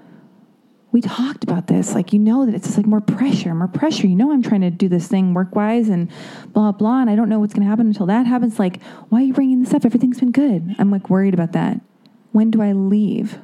we 0.91 1.01
talked 1.01 1.43
about 1.43 1.67
this. 1.67 1.93
Like, 1.93 2.13
you 2.13 2.19
know, 2.19 2.45
that 2.45 2.55
it's 2.55 2.65
just 2.65 2.77
like 2.77 2.85
more 2.85 3.01
pressure, 3.01 3.53
more 3.53 3.67
pressure. 3.67 4.07
You 4.07 4.15
know, 4.15 4.31
I'm 4.31 4.41
trying 4.41 4.61
to 4.61 4.71
do 4.71 4.87
this 4.87 5.07
thing 5.07 5.33
work 5.33 5.55
wise 5.55 5.89
and 5.89 6.09
blah, 6.53 6.71
blah. 6.71 7.01
And 7.01 7.09
I 7.09 7.15
don't 7.15 7.29
know 7.29 7.39
what's 7.39 7.53
going 7.53 7.63
to 7.63 7.69
happen 7.69 7.87
until 7.87 8.05
that 8.05 8.25
happens. 8.25 8.57
Like, 8.57 8.81
why 9.09 9.19
are 9.19 9.23
you 9.23 9.33
bringing 9.33 9.61
this 9.61 9.73
up? 9.73 9.85
Everything's 9.85 10.19
been 10.19 10.31
good. 10.31 10.75
I'm 10.79 10.89
like 10.89 11.09
worried 11.09 11.33
about 11.33 11.51
that. 11.53 11.81
When 12.31 12.51
do 12.51 12.61
I 12.61 12.71
leave? 12.71 13.39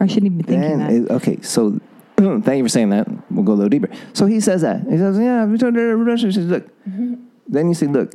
Or 0.00 0.04
I 0.04 0.06
shouldn't 0.06 0.26
even 0.26 0.38
be 0.38 0.44
thinking 0.44 0.78
Then 0.78 1.04
that. 1.04 1.14
okay, 1.16 1.40
so 1.42 1.80
thank 2.16 2.46
you 2.46 2.64
for 2.64 2.68
saying 2.68 2.90
that. 2.90 3.08
We'll 3.30 3.44
go 3.44 3.52
a 3.52 3.54
little 3.54 3.68
deeper. 3.68 3.90
So 4.12 4.26
he 4.26 4.40
says 4.40 4.62
that. 4.62 4.82
He 4.88 4.96
says, 4.96 5.18
"Yeah, 5.18 5.46
her 5.46 5.56
to 5.56 6.16
She 6.16 6.32
says, 6.32 6.46
"Look." 6.46 6.66
Mm-hmm. 6.88 7.14
Then 7.48 7.68
you 7.68 7.74
say, 7.74 7.86
"Look, 7.86 8.12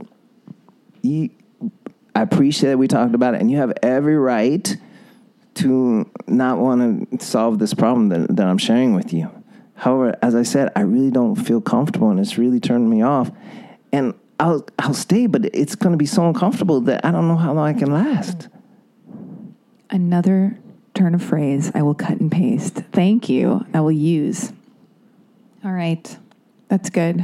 you, 1.02 1.30
I 2.16 2.22
appreciate 2.22 2.70
that 2.70 2.78
we 2.78 2.88
talked 2.88 3.16
about 3.16 3.36
it, 3.36 3.42
and 3.42 3.52
you 3.52 3.58
have 3.58 3.74
every 3.82 4.18
right 4.18 4.78
to 5.56 6.10
not 6.28 6.58
want 6.58 7.10
to 7.12 7.26
solve 7.26 7.60
this 7.60 7.74
problem 7.74 8.10
that, 8.10 8.36
that 8.36 8.48
I'm 8.48 8.58
sharing 8.58 8.94
with 8.94 9.14
you. 9.14 9.30
However, 9.76 10.18
as 10.22 10.36
I 10.36 10.44
said, 10.44 10.72
I 10.76 10.82
really 10.82 11.12
don't 11.12 11.36
feel 11.36 11.62
comfortable, 11.62 12.10
and 12.10 12.20
it's 12.20 12.38
really 12.38 12.60
turned 12.60 12.90
me 12.90 13.02
off. 13.02 13.32
And 13.92 14.14
I'll 14.40 14.66
I'll 14.80 14.94
stay, 14.94 15.28
but 15.28 15.46
it's 15.54 15.76
going 15.76 15.92
to 15.92 15.98
be 15.98 16.06
so 16.06 16.28
uncomfortable 16.28 16.82
that 16.82 17.04
I 17.06 17.12
don't 17.12 17.28
know 17.28 17.36
how 17.36 17.54
long 17.54 17.68
I 17.68 17.78
can 17.78 17.92
last." 17.92 18.48
Another 19.90 20.58
turn 20.94 21.14
of 21.14 21.24
phrase 21.24 21.72
I 21.76 21.82
will 21.82 21.94
cut 21.94 22.20
and 22.20 22.32
paste. 22.32 22.76
Thank 22.92 23.30
you. 23.30 23.66
I 23.74 23.82
will 23.82 23.92
use. 23.92 24.54
All 25.64 25.72
right. 25.72 26.18
That's 26.68 26.90
good. 26.90 27.22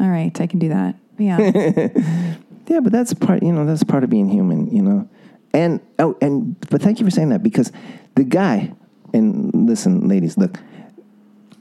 All 0.00 0.08
right. 0.08 0.40
I 0.40 0.46
can 0.46 0.58
do 0.58 0.68
that. 0.70 0.96
Yeah. 1.18 1.88
Yeah, 2.70 2.78
but 2.78 2.92
that's 2.92 3.12
part. 3.12 3.42
You 3.42 3.50
know, 3.50 3.66
that's 3.66 3.82
part 3.82 4.04
of 4.04 4.10
being 4.10 4.28
human. 4.28 4.70
You 4.74 4.82
know, 4.82 5.08
and 5.52 5.80
oh, 5.98 6.16
and 6.20 6.58
but 6.70 6.80
thank 6.82 7.00
you 7.00 7.06
for 7.06 7.10
saying 7.10 7.30
that 7.30 7.42
because 7.42 7.72
the 8.14 8.24
guy 8.24 8.72
and 9.12 9.68
listen, 9.68 10.08
ladies, 10.08 10.38
look, 10.38 10.58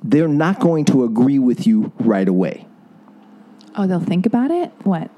they're 0.04 0.28
not 0.28 0.60
going 0.60 0.86
to 0.86 1.04
agree 1.04 1.40
with 1.40 1.66
you 1.68 1.92
right 2.00 2.28
away. 2.28 2.66
oh, 3.76 3.88
they'll 3.88 4.00
think 4.00 4.26
about 4.26 4.52
it? 4.52 4.72
What? 4.84 5.10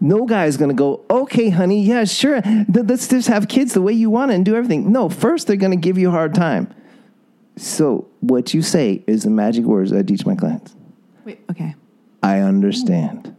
No 0.00 0.26
guy 0.26 0.44
is 0.44 0.56
going 0.58 0.68
to 0.68 0.74
go, 0.74 1.04
okay, 1.08 1.48
honey, 1.48 1.82
yeah, 1.82 2.04
sure, 2.04 2.42
let's 2.68 3.08
just 3.08 3.28
have 3.28 3.48
kids 3.48 3.72
the 3.72 3.80
way 3.80 3.94
you 3.94 4.10
want 4.10 4.30
it 4.30 4.34
and 4.34 4.44
do 4.44 4.54
everything. 4.54 4.92
No, 4.92 5.08
first 5.08 5.46
they're 5.46 5.56
going 5.56 5.70
to 5.70 5.76
give 5.78 5.96
you 5.96 6.08
a 6.08 6.10
hard 6.10 6.34
time. 6.34 6.72
So 7.56 8.06
what 8.20 8.52
you 8.52 8.60
say 8.60 9.02
is 9.06 9.22
the 9.22 9.30
magic 9.30 9.64
words 9.64 9.92
I 9.92 10.02
teach 10.02 10.26
my 10.26 10.34
clients. 10.34 10.74
Wait. 11.24 11.40
Okay. 11.50 11.74
I 12.22 12.40
understand. 12.40 13.34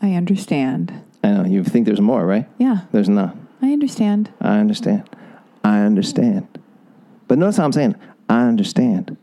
I 0.00 0.14
understand. 0.14 1.03
I 1.24 1.30
know 1.30 1.44
you 1.46 1.64
think 1.64 1.86
there's 1.86 2.02
more, 2.02 2.24
right? 2.26 2.46
Yeah. 2.58 2.82
There's 2.92 3.08
not. 3.08 3.34
I 3.62 3.72
understand. 3.72 4.30
I 4.42 4.58
understand. 4.58 5.08
I 5.64 5.80
understand. 5.80 6.46
But 7.28 7.38
notice 7.38 7.56
how 7.56 7.64
I'm 7.64 7.72
saying, 7.72 7.96
I 8.28 8.46
understand. 8.46 9.08
And 9.08 9.16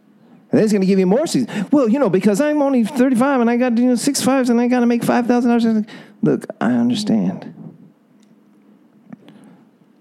then 0.57 0.64
he's 0.64 0.72
going 0.72 0.82
to 0.82 0.88
give 0.88 0.98
you 0.98 1.06
more 1.06 1.28
seasons. 1.28 1.72
Well, 1.72 1.88
you 1.88 1.99
know, 1.99 2.10
because 2.10 2.41
I'm 2.41 2.61
only 2.64 2.84
35 2.84 3.41
and 3.41 3.49
I 3.52 3.57
got 3.57 3.78
you 3.78 3.86
know 3.86 3.95
six 3.95 4.22
fives 4.22 4.49
and 4.49 4.60
I 4.60 4.68
got 4.68 4.80
to 4.80 4.88
make 4.88 5.03
$5,000. 5.03 5.88
Look, 6.23 6.48
I 6.60 6.72
understand. 6.72 7.53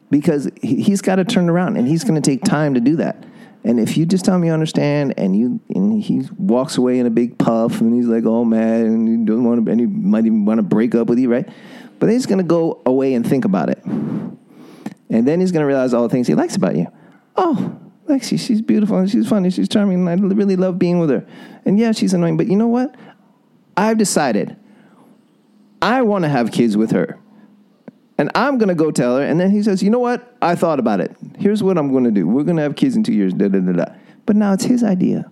Because 0.09 0.51
he- 0.63 0.83
he's 0.83 1.03
got 1.03 1.17
to 1.17 1.25
turn 1.25 1.51
around 1.51 1.77
and 1.77 1.87
he's 1.87 2.03
going 2.03 2.21
to 2.21 2.31
take 2.31 2.43
time 2.43 2.75
to 2.75 2.81
do 2.81 2.97
that. 2.97 3.23
And 3.63 3.79
if 3.79 3.99
you 3.99 4.07
just 4.07 4.25
tell 4.25 4.37
him 4.37 4.45
you 4.45 4.53
understand 4.53 5.15
and 5.19 5.37
you 5.37 5.61
and 5.69 6.03
he 6.03 6.23
walks 6.39 6.79
away 6.79 6.99
in 6.99 7.05
a 7.05 7.11
big 7.11 7.37
puff 7.37 7.83
and 7.83 7.95
he's 7.95 8.07
like 8.07 8.25
oh, 8.25 8.37
all 8.37 8.45
mad 8.47 8.81
and 8.87 9.07
he 9.07 9.25
doesn't 9.25 9.45
want 9.45 9.63
to 9.65 9.71
and 9.71 9.79
he 9.81 9.87
might 9.87 10.25
even 10.25 10.47
want 10.47 10.59
to 10.59 10.63
break 10.63 10.95
up 10.95 11.09
with 11.09 11.19
you, 11.19 11.31
right? 11.31 11.47
But 12.01 12.07
then 12.07 12.15
he's 12.17 12.27
going 12.27 12.39
to 12.39 12.45
go 12.45 12.83
away 12.85 13.15
and 13.15 13.25
think 13.25 13.45
about 13.45 13.69
it. 13.69 13.85
And 13.85 15.29
then 15.29 15.39
he's 15.39 15.53
going 15.53 15.61
to 15.61 15.67
realize 15.67 15.95
all 15.95 16.03
the 16.03 16.09
things 16.09 16.27
he 16.27 16.35
likes 16.35 16.57
about 16.57 16.75
you. 16.75 16.87
Oh, 17.37 17.79
Lexi, 18.09 18.41
she's 18.41 18.61
beautiful 18.61 18.97
and 18.97 19.09
she's 19.09 19.29
funny, 19.29 19.51
she's 19.51 19.69
charming, 19.69 20.09
and 20.09 20.09
I 20.09 20.15
really 20.35 20.57
love 20.57 20.79
being 20.79 20.99
with 20.99 21.11
her. 21.11 21.27
And 21.65 21.79
yeah, 21.79 21.93
she's 21.93 22.13
annoying, 22.13 22.37
but 22.37 22.49
you 22.49 22.57
know 22.57 22.67
what? 22.67 22.97
I've 23.77 23.99
decided 23.99 24.57
I 25.81 26.03
want 26.03 26.25
to 26.25 26.29
have 26.29 26.51
kids 26.51 26.77
with 26.77 26.91
her. 26.91 27.19
And 28.19 28.31
I'm 28.35 28.59
going 28.59 28.69
to 28.69 28.75
go 28.75 28.91
tell 28.91 29.17
her. 29.17 29.23
And 29.23 29.41
then 29.41 29.51
he 29.51 29.63
says, 29.63 29.83
you 29.83 29.89
know 29.89 29.99
what? 29.99 30.37
I 30.43 30.55
thought 30.55 30.79
about 30.79 31.01
it. 31.01 31.17
Here's 31.39 31.63
what 31.63 31.79
I'm 31.79 31.91
going 31.91 32.05
to 32.05 32.11
do. 32.11 32.27
We're 32.27 32.45
going 32.45 32.57
to 32.57 32.63
have 32.63 32.77
kids 32.77 32.95
in 32.95 33.03
two 33.03 33.15
years. 33.15 33.33
Da, 33.33 33.49
da, 33.49 33.61
da, 33.61 33.73
da. 33.73 33.95
But 34.27 34.37
now 34.37 34.53
it's 34.53 34.65
his 34.65 34.83
idea. 34.83 35.31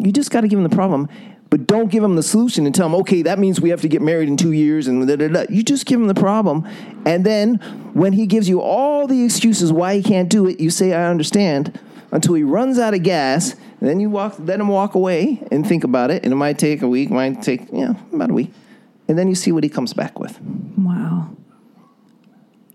You 0.00 0.10
just 0.10 0.30
got 0.32 0.40
to 0.40 0.48
give 0.48 0.58
him 0.58 0.64
the 0.64 0.74
problem, 0.74 1.08
but 1.50 1.66
don't 1.66 1.90
give 1.90 2.04
him 2.04 2.16
the 2.16 2.22
solution 2.22 2.66
and 2.66 2.74
tell 2.74 2.86
him, 2.86 2.94
okay, 2.96 3.22
that 3.22 3.38
means 3.38 3.60
we 3.60 3.70
have 3.70 3.80
to 3.80 3.88
get 3.88 4.02
married 4.02 4.28
in 4.28 4.36
two 4.36 4.52
years 4.52 4.86
and 4.86 5.06
da, 5.08 5.16
da, 5.16 5.28
da. 5.28 5.44
You 5.48 5.62
just 5.62 5.86
give 5.86 6.00
him 6.00 6.06
the 6.06 6.14
problem. 6.14 6.68
And 7.06 7.24
then 7.24 7.56
when 7.94 8.12
he 8.12 8.26
gives 8.26 8.48
you 8.48 8.60
all 8.60 9.06
the 9.06 9.24
excuses 9.24 9.72
why 9.72 9.96
he 9.96 10.02
can't 10.02 10.28
do 10.28 10.46
it, 10.46 10.60
you 10.60 10.70
say, 10.70 10.92
I 10.92 11.08
understand, 11.08 11.78
until 12.12 12.34
he 12.34 12.42
runs 12.42 12.78
out 12.78 12.94
of 12.94 13.02
gas. 13.02 13.54
Then 13.80 14.00
you 14.00 14.10
walk, 14.10 14.34
let 14.40 14.58
him 14.58 14.68
walk 14.68 14.94
away 14.94 15.46
and 15.52 15.66
think 15.66 15.84
about 15.84 16.10
it. 16.10 16.24
And 16.24 16.32
it 16.32 16.36
might 16.36 16.58
take 16.58 16.82
a 16.82 16.88
week, 16.88 17.10
might 17.10 17.42
take, 17.42 17.72
you 17.72 17.86
know, 17.86 17.96
about 18.12 18.30
a 18.30 18.34
week. 18.34 18.52
And 19.06 19.16
then 19.16 19.28
you 19.28 19.34
see 19.34 19.52
what 19.52 19.64
he 19.64 19.70
comes 19.70 19.94
back 19.94 20.18
with. 20.18 20.38
Wow. 20.76 21.30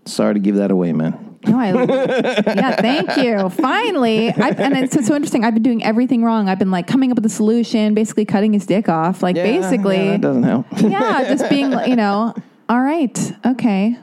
Sorry 0.06 0.34
to 0.34 0.40
give 0.40 0.56
that 0.56 0.70
away, 0.70 0.92
man. 0.92 1.23
No, 1.46 1.58
I, 1.58 1.70
yeah, 1.72 2.76
thank 2.76 3.16
you. 3.16 3.48
Finally, 3.50 4.30
I, 4.30 4.48
and 4.50 4.76
it's 4.76 5.06
so 5.06 5.14
interesting. 5.14 5.44
I've 5.44 5.54
been 5.54 5.62
doing 5.62 5.84
everything 5.84 6.24
wrong. 6.24 6.48
I've 6.48 6.58
been 6.58 6.70
like 6.70 6.86
coming 6.86 7.10
up 7.10 7.16
with 7.16 7.26
a 7.26 7.30
solution, 7.30 7.94
basically 7.94 8.24
cutting 8.24 8.52
his 8.52 8.66
dick 8.66 8.88
off. 8.88 9.22
Like 9.22 9.36
basically, 9.36 9.96
yeah, 9.96 10.10
that 10.12 10.20
doesn't 10.20 10.42
help. 10.42 10.66
yeah, 10.78 11.24
just 11.28 11.48
being, 11.50 11.72
you 11.86 11.96
know, 11.96 12.34
all 12.68 12.80
right, 12.80 13.32
okay. 13.46 13.98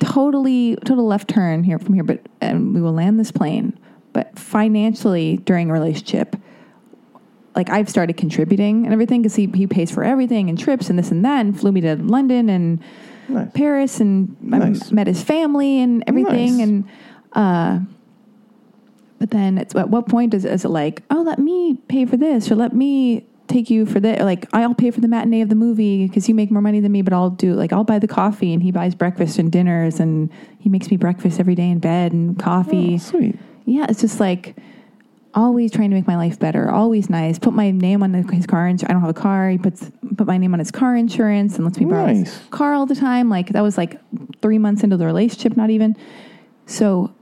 Totally, 0.00 0.76
total 0.84 1.06
left 1.06 1.28
turn 1.28 1.62
here 1.62 1.78
from 1.78 1.94
here, 1.94 2.04
but 2.04 2.20
and 2.40 2.74
we 2.74 2.80
will 2.80 2.92
land 2.92 3.20
this 3.20 3.30
plane. 3.30 3.78
But 4.12 4.38
financially, 4.38 5.36
during 5.38 5.70
a 5.70 5.72
relationship, 5.72 6.36
like 7.54 7.68
I've 7.70 7.88
started 7.88 8.16
contributing 8.16 8.84
and 8.84 8.92
everything 8.92 9.22
because 9.22 9.36
he 9.36 9.46
he 9.54 9.66
pays 9.66 9.90
for 9.90 10.02
everything 10.02 10.48
and 10.48 10.58
trips 10.58 10.88
and 10.88 10.98
this 10.98 11.10
and 11.10 11.24
that, 11.24 11.40
and 11.40 11.58
flew 11.58 11.70
me 11.72 11.80
to 11.82 11.96
London 11.96 12.48
and 12.48 12.80
Nice. 13.30 13.50
Paris, 13.54 14.00
and 14.00 14.36
I 14.52 14.74
met 14.92 15.06
his 15.06 15.22
family 15.22 15.80
and 15.80 16.04
everything, 16.06 16.58
Nice. 16.58 16.66
and 16.66 16.88
uh, 17.32 17.78
but 19.18 19.30
then 19.30 19.58
it's 19.58 19.74
at 19.74 19.90
what 19.90 20.08
point 20.08 20.34
is, 20.34 20.44
is 20.44 20.64
it 20.64 20.68
like, 20.68 21.02
oh, 21.10 21.22
let 21.22 21.38
me 21.38 21.74
pay 21.88 22.06
for 22.06 22.16
this, 22.16 22.50
or 22.50 22.54
let 22.54 22.74
me 22.74 23.26
take 23.48 23.68
you 23.68 23.84
for 23.84 24.00
this, 24.00 24.20
or 24.20 24.24
like 24.24 24.46
I'll 24.52 24.74
pay 24.74 24.90
for 24.90 25.00
the 25.00 25.08
matinee 25.08 25.40
of 25.42 25.48
the 25.48 25.54
movie 25.54 26.06
because 26.06 26.28
you 26.28 26.34
make 26.34 26.50
more 26.50 26.62
money 26.62 26.80
than 26.80 26.92
me, 26.92 27.02
but 27.02 27.12
I'll 27.12 27.30
do 27.30 27.54
like 27.54 27.72
I'll 27.72 27.84
buy 27.84 27.98
the 27.98 28.08
coffee 28.08 28.52
and 28.52 28.62
he 28.62 28.70
buys 28.70 28.94
breakfast 28.94 29.38
and 29.38 29.50
dinners 29.50 30.00
and 30.00 30.30
he 30.58 30.68
makes 30.68 30.90
me 30.90 30.96
breakfast 30.96 31.38
every 31.40 31.54
day 31.54 31.68
in 31.68 31.78
bed 31.80 32.12
and 32.12 32.38
coffee. 32.38 32.94
Oh, 32.94 32.98
sweet. 32.98 33.38
Yeah, 33.66 33.86
it's 33.88 34.00
just 34.00 34.20
like 34.20 34.56
always 35.34 35.70
trying 35.72 35.90
to 35.90 35.96
make 35.96 36.06
my 36.06 36.16
life 36.16 36.38
better, 36.38 36.70
always 36.70 37.08
nice. 37.10 37.38
Put 37.38 37.52
my 37.54 37.70
name 37.70 38.02
on 38.02 38.12
his 38.14 38.46
car 38.46 38.66
insurance. 38.66 38.84
I 38.84 38.88
don't 38.88 39.00
have 39.00 39.10
a 39.10 39.14
car. 39.14 39.48
He 39.50 39.58
puts 39.58 39.90
put 40.16 40.26
my 40.26 40.38
name 40.38 40.52
on 40.52 40.58
his 40.58 40.70
car 40.70 40.96
insurance 40.96 41.56
and 41.56 41.64
lets 41.64 41.78
me 41.78 41.86
borrow 41.86 42.06
Nice. 42.06 42.38
his 42.38 42.48
car 42.50 42.74
all 42.74 42.86
the 42.86 42.94
time. 42.96 43.28
Like 43.28 43.50
that 43.50 43.62
was 43.62 43.78
like 43.78 44.00
three 44.42 44.58
months 44.58 44.82
into 44.82 44.96
the 44.96 45.06
relationship, 45.06 45.56
not 45.56 45.70
even. 45.70 45.96
So 46.66 47.12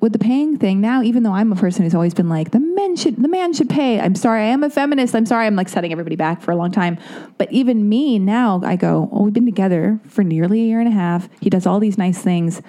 with 0.00 0.12
the 0.12 0.18
paying 0.18 0.56
thing 0.56 0.80
now, 0.80 1.02
even 1.02 1.22
though 1.24 1.32
I'm 1.32 1.52
a 1.52 1.56
person 1.56 1.84
who's 1.84 1.94
always 1.94 2.14
been 2.14 2.28
like 2.28 2.52
the 2.52 2.60
men 2.60 2.96
should 2.96 3.16
the 3.22 3.28
man 3.28 3.52
should 3.52 3.68
pay. 3.68 4.00
I'm 4.00 4.14
sorry, 4.14 4.40
I 4.42 4.46
am 4.46 4.62
a 4.64 4.70
feminist. 4.70 5.14
I'm 5.14 5.26
sorry, 5.26 5.46
I'm 5.46 5.56
like 5.56 5.68
setting 5.68 5.92
everybody 5.92 6.16
back 6.16 6.40
for 6.42 6.52
a 6.52 6.56
long 6.56 6.72
time. 6.72 6.98
But 7.38 7.52
even 7.52 7.88
me 7.88 8.18
now, 8.18 8.60
I 8.64 8.76
go, 8.76 9.08
oh, 9.12 9.24
we've 9.24 9.32
been 9.34 9.44
together 9.46 10.00
for 10.06 10.24
nearly 10.24 10.62
a 10.62 10.64
year 10.64 10.80
and 10.80 10.88
a 10.88 10.92
half. 10.92 11.28
He 11.40 11.50
does 11.50 11.66
all 11.66 11.80
these 11.80 11.98
nice 11.98 12.20
things. 12.22 12.62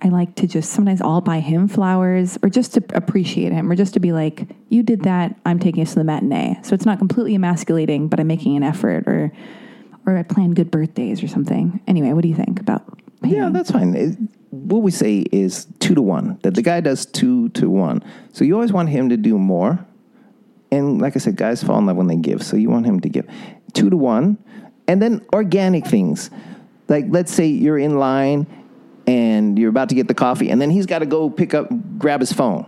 I 0.00 0.08
like 0.08 0.36
to 0.36 0.46
just 0.46 0.70
sometimes 0.70 1.00
I'll 1.02 1.20
buy 1.20 1.40
him 1.40 1.66
flowers 1.66 2.38
or 2.42 2.48
just 2.48 2.74
to 2.74 2.84
appreciate 2.94 3.52
him 3.52 3.70
or 3.70 3.74
just 3.74 3.94
to 3.94 4.00
be 4.00 4.12
like, 4.12 4.46
you 4.68 4.82
did 4.82 5.02
that, 5.02 5.34
I'm 5.44 5.58
taking 5.58 5.82
us 5.82 5.90
to 5.90 5.96
the 5.96 6.04
matinee. 6.04 6.56
So 6.62 6.74
it's 6.74 6.86
not 6.86 6.98
completely 6.98 7.34
emasculating, 7.34 8.08
but 8.08 8.20
I'm 8.20 8.28
making 8.28 8.56
an 8.56 8.62
effort 8.62 9.04
or 9.08 9.32
or 10.06 10.16
I 10.16 10.22
plan 10.22 10.54
good 10.54 10.70
birthdays 10.70 11.22
or 11.22 11.28
something. 11.28 11.80
Anyway, 11.86 12.12
what 12.12 12.22
do 12.22 12.28
you 12.28 12.34
think 12.34 12.60
about 12.60 12.82
paying? 13.20 13.34
Yeah, 13.34 13.50
that's 13.50 13.70
fine. 13.70 13.94
It- 13.94 14.18
what 14.50 14.82
we 14.82 14.90
say 14.90 15.26
is 15.30 15.66
two 15.78 15.94
to 15.94 16.00
one. 16.00 16.38
That 16.42 16.54
the 16.54 16.62
guy 16.62 16.80
does 16.80 17.04
two 17.04 17.50
to 17.50 17.68
one. 17.68 18.02
So 18.32 18.44
you 18.44 18.54
always 18.54 18.72
want 18.72 18.88
him 18.88 19.10
to 19.10 19.16
do 19.18 19.38
more. 19.38 19.84
And 20.72 21.02
like 21.02 21.16
I 21.16 21.18
said, 21.18 21.36
guys 21.36 21.62
fall 21.62 21.78
in 21.78 21.84
love 21.84 21.96
when 21.96 22.06
they 22.06 22.16
give. 22.16 22.42
So 22.42 22.56
you 22.56 22.70
want 22.70 22.86
him 22.86 23.00
to 23.00 23.10
give 23.10 23.26
two 23.74 23.90
to 23.90 23.96
one. 23.96 24.38
And 24.86 25.02
then 25.02 25.20
organic 25.34 25.86
things. 25.86 26.30
Like 26.88 27.06
let's 27.10 27.30
say 27.30 27.46
you're 27.46 27.78
in 27.78 27.98
line 27.98 28.46
and 29.08 29.58
you're 29.58 29.70
about 29.70 29.88
to 29.88 29.94
get 29.94 30.06
the 30.06 30.14
coffee, 30.14 30.50
and 30.50 30.60
then 30.60 30.70
he's 30.70 30.86
got 30.86 30.98
to 31.00 31.06
go 31.06 31.30
pick 31.30 31.54
up, 31.54 31.68
grab 31.98 32.20
his 32.20 32.32
phone. 32.32 32.66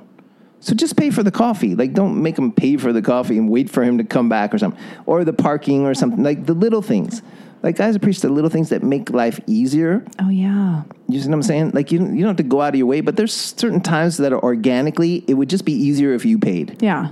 So 0.58 0.74
just 0.74 0.96
pay 0.96 1.10
for 1.10 1.22
the 1.22 1.30
coffee. 1.30 1.74
Like 1.74 1.92
don't 1.94 2.22
make 2.22 2.36
him 2.38 2.52
pay 2.52 2.76
for 2.76 2.92
the 2.92 3.00
coffee 3.02 3.38
and 3.38 3.48
wait 3.48 3.70
for 3.70 3.82
him 3.82 3.98
to 3.98 4.04
come 4.04 4.28
back 4.28 4.52
or 4.52 4.58
something. 4.58 4.80
Or 5.06 5.24
the 5.24 5.32
parking 5.32 5.86
or 5.86 5.94
something. 5.94 6.22
Like 6.22 6.44
the 6.44 6.52
little 6.52 6.82
things. 6.82 7.22
Like 7.62 7.76
guys 7.76 7.96
appreciate 7.96 8.28
the 8.28 8.34
little 8.34 8.50
things 8.50 8.68
that 8.68 8.82
make 8.82 9.08
life 9.10 9.40
easier. 9.46 10.04
Oh 10.18 10.28
yeah. 10.28 10.82
You 11.08 11.20
see 11.20 11.28
what 11.28 11.34
I'm 11.34 11.42
saying? 11.42 11.70
Like 11.72 11.90
you, 11.92 12.00
you 12.00 12.18
don't 12.20 12.28
have 12.28 12.36
to 12.36 12.42
go 12.42 12.60
out 12.60 12.74
of 12.74 12.76
your 12.76 12.86
way, 12.86 13.00
but 13.00 13.16
there's 13.16 13.32
certain 13.32 13.80
times 13.80 14.18
that 14.18 14.32
are 14.34 14.42
organically, 14.42 15.24
it 15.26 15.34
would 15.34 15.48
just 15.48 15.64
be 15.64 15.72
easier 15.72 16.12
if 16.12 16.26
you 16.26 16.38
paid, 16.38 16.82
Yeah. 16.82 17.10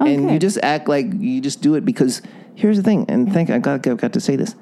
and 0.00 0.30
you 0.30 0.38
just 0.40 0.58
act 0.62 0.88
like 0.88 1.06
you 1.16 1.40
just 1.40 1.60
do 1.62 1.76
it 1.76 1.84
because 1.84 2.22
here's 2.56 2.76
the 2.76 2.82
thing. 2.82 3.06
And 3.08 3.32
thank 3.32 3.50
I 3.50 3.58
got 3.58 3.86
I 3.86 3.94
got 3.94 4.12
to 4.14 4.20
say 4.20 4.34
this 4.34 4.54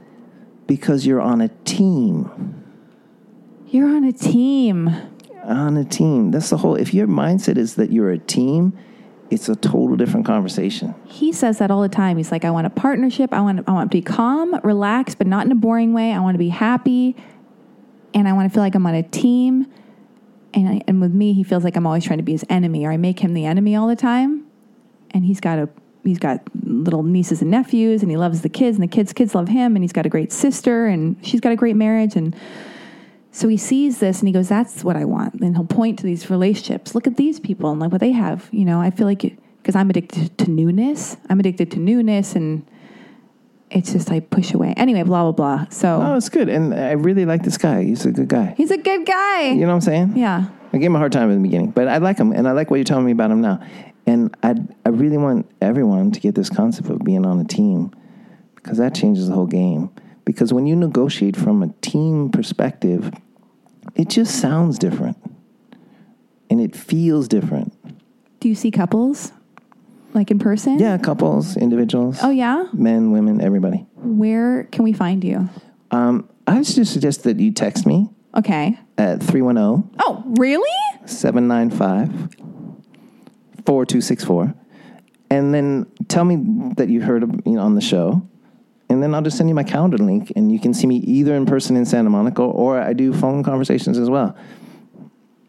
because 0.66 1.06
you're 1.06 1.20
on 1.20 1.40
a 1.40 1.48
team. 1.64 2.57
You're 3.70 3.88
on 3.88 4.04
a 4.04 4.12
team. 4.12 4.90
On 5.44 5.76
a 5.76 5.84
team. 5.84 6.30
That's 6.30 6.48
the 6.48 6.56
whole. 6.56 6.74
If 6.74 6.94
your 6.94 7.06
mindset 7.06 7.58
is 7.58 7.74
that 7.74 7.92
you're 7.92 8.10
a 8.10 8.18
team, 8.18 8.78
it's 9.30 9.48
a 9.50 9.56
total 9.56 9.94
different 9.96 10.24
conversation. 10.24 10.94
He 11.04 11.32
says 11.32 11.58
that 11.58 11.70
all 11.70 11.82
the 11.82 11.88
time. 11.88 12.16
He's 12.16 12.32
like, 12.32 12.46
I 12.46 12.50
want 12.50 12.66
a 12.66 12.70
partnership. 12.70 13.32
I 13.34 13.42
want 13.42 13.68
I 13.68 13.72
want 13.72 13.90
to 13.90 13.96
be 13.96 14.00
calm, 14.00 14.58
relaxed, 14.64 15.18
but 15.18 15.26
not 15.26 15.44
in 15.44 15.52
a 15.52 15.54
boring 15.54 15.92
way. 15.92 16.12
I 16.12 16.20
want 16.20 16.34
to 16.34 16.38
be 16.38 16.48
happy, 16.48 17.14
and 18.14 18.26
I 18.26 18.32
want 18.32 18.50
to 18.50 18.54
feel 18.54 18.62
like 18.62 18.74
I'm 18.74 18.86
on 18.86 18.94
a 18.94 19.02
team. 19.02 19.66
And 20.54 20.66
I, 20.66 20.80
and 20.88 20.98
with 21.02 21.12
me, 21.12 21.34
he 21.34 21.42
feels 21.42 21.62
like 21.62 21.76
I'm 21.76 21.86
always 21.86 22.04
trying 22.04 22.20
to 22.20 22.22
be 22.22 22.32
his 22.32 22.44
enemy, 22.48 22.86
or 22.86 22.92
I 22.92 22.96
make 22.96 23.18
him 23.18 23.34
the 23.34 23.44
enemy 23.44 23.76
all 23.76 23.86
the 23.86 23.96
time. 23.96 24.46
And 25.10 25.26
he's 25.26 25.40
got 25.40 25.58
a 25.58 25.68
he's 26.04 26.18
got 26.18 26.40
little 26.64 27.02
nieces 27.02 27.42
and 27.42 27.50
nephews, 27.50 28.00
and 28.00 28.10
he 28.10 28.16
loves 28.16 28.40
the 28.40 28.48
kids, 28.48 28.78
and 28.78 28.82
the 28.82 28.88
kids 28.90 29.12
kids 29.12 29.34
love 29.34 29.48
him, 29.48 29.76
and 29.76 29.84
he's 29.84 29.92
got 29.92 30.06
a 30.06 30.08
great 30.08 30.32
sister, 30.32 30.86
and 30.86 31.16
she's 31.20 31.40
got 31.40 31.52
a 31.52 31.56
great 31.56 31.76
marriage, 31.76 32.16
and 32.16 32.34
so 33.38 33.46
he 33.46 33.56
sees 33.56 34.00
this 34.00 34.18
and 34.18 34.28
he 34.28 34.32
goes, 34.32 34.48
"That's 34.48 34.82
what 34.82 34.96
I 34.96 35.04
want." 35.04 35.34
And 35.34 35.54
he'll 35.56 35.64
point 35.64 35.98
to 36.00 36.04
these 36.04 36.28
relationships. 36.28 36.94
Look 36.94 37.06
at 37.06 37.16
these 37.16 37.38
people 37.38 37.70
and 37.70 37.78
like 37.80 37.92
what 37.92 38.00
they 38.00 38.12
have. 38.12 38.48
You 38.50 38.64
know, 38.64 38.80
I 38.80 38.90
feel 38.90 39.06
like 39.06 39.22
because 39.62 39.76
I'm 39.76 39.88
addicted 39.90 40.36
to 40.38 40.50
newness. 40.50 41.16
I'm 41.28 41.38
addicted 41.38 41.70
to 41.72 41.78
newness, 41.78 42.34
and 42.34 42.66
it's 43.70 43.92
just 43.92 44.10
I 44.10 44.20
push 44.20 44.52
away. 44.54 44.74
Anyway, 44.76 45.02
blah 45.04 45.30
blah 45.30 45.32
blah. 45.32 45.68
So 45.70 46.00
Oh, 46.02 46.16
it's 46.16 46.28
good, 46.28 46.48
and 46.48 46.74
I 46.74 46.92
really 46.92 47.24
like 47.26 47.42
this 47.44 47.58
guy. 47.58 47.84
He's 47.84 48.04
a 48.06 48.10
good 48.12 48.28
guy. 48.28 48.54
he's 48.56 48.70
a 48.72 48.78
good 48.78 49.06
guy. 49.06 49.50
You 49.50 49.60
know 49.60 49.68
what 49.68 49.74
I'm 49.74 49.80
saying? 49.82 50.16
Yeah. 50.16 50.48
I 50.72 50.76
gave 50.78 50.86
him 50.86 50.96
a 50.96 50.98
hard 50.98 51.12
time 51.12 51.30
in 51.30 51.36
the 51.40 51.42
beginning, 51.48 51.70
but 51.70 51.88
I 51.88 51.98
like 51.98 52.18
him, 52.18 52.32
and 52.32 52.46
I 52.46 52.52
like 52.52 52.70
what 52.70 52.76
you're 52.76 52.84
telling 52.84 53.06
me 53.06 53.12
about 53.12 53.30
him 53.30 53.40
now. 53.40 53.60
And 54.06 54.34
I, 54.42 54.54
I 54.84 54.88
really 54.88 55.16
want 55.16 55.46
everyone 55.60 56.10
to 56.10 56.20
get 56.20 56.34
this 56.34 56.50
concept 56.50 56.88
of 56.90 57.04
being 57.04 57.24
on 57.24 57.38
a 57.40 57.44
team, 57.44 57.90
because 58.56 58.78
that 58.78 58.94
changes 58.94 59.28
the 59.28 59.34
whole 59.34 59.46
game. 59.46 59.90
Because 60.24 60.52
when 60.52 60.66
you 60.66 60.76
negotiate 60.76 61.36
from 61.38 61.62
a 61.62 61.68
team 61.80 62.28
perspective, 62.30 63.10
it 63.94 64.08
just 64.08 64.40
sounds 64.40 64.78
different, 64.78 65.16
and 66.50 66.60
it 66.60 66.74
feels 66.76 67.28
different. 67.28 67.72
Do 68.40 68.48
you 68.48 68.54
see 68.54 68.70
couples 68.70 69.32
like 70.14 70.30
in 70.30 70.38
person? 70.38 70.78
Yeah, 70.78 70.96
couples, 70.98 71.56
individuals, 71.56 72.18
Oh 72.22 72.30
yeah. 72.30 72.66
men, 72.72 73.10
women, 73.12 73.40
everybody. 73.40 73.86
Where 73.96 74.64
can 74.64 74.84
we 74.84 74.92
find 74.92 75.22
you? 75.24 75.48
Um, 75.90 76.28
I 76.46 76.54
would 76.56 76.64
just 76.66 76.92
suggest 76.92 77.24
that 77.24 77.38
you 77.40 77.52
text 77.52 77.86
me 77.86 78.08
Okay. 78.36 78.78
at 78.96 79.22
310 79.22 79.90
Oh 79.98 80.22
really? 80.38 80.68
795 81.06 82.08
4264 83.66 84.54
and 85.30 85.52
then 85.54 85.86
tell 86.08 86.24
me 86.24 86.36
that 86.76 86.88
you 86.88 87.00
heard 87.02 87.22
you 87.46 87.52
know, 87.52 87.60
on 87.62 87.74
the 87.74 87.80
show 87.80 88.26
and 88.88 89.02
then 89.02 89.14
I'll 89.14 89.22
just 89.22 89.36
send 89.36 89.48
you 89.48 89.54
my 89.54 89.64
calendar 89.64 89.98
link 89.98 90.32
and 90.34 90.50
you 90.50 90.58
can 90.58 90.72
see 90.72 90.86
me 90.86 90.96
either 90.96 91.34
in 91.34 91.46
person 91.46 91.76
in 91.76 91.84
Santa 91.84 92.10
Monica 92.10 92.42
or 92.42 92.80
I 92.80 92.92
do 92.92 93.12
phone 93.12 93.42
conversations 93.42 93.98
as 93.98 94.08
well. 94.08 94.36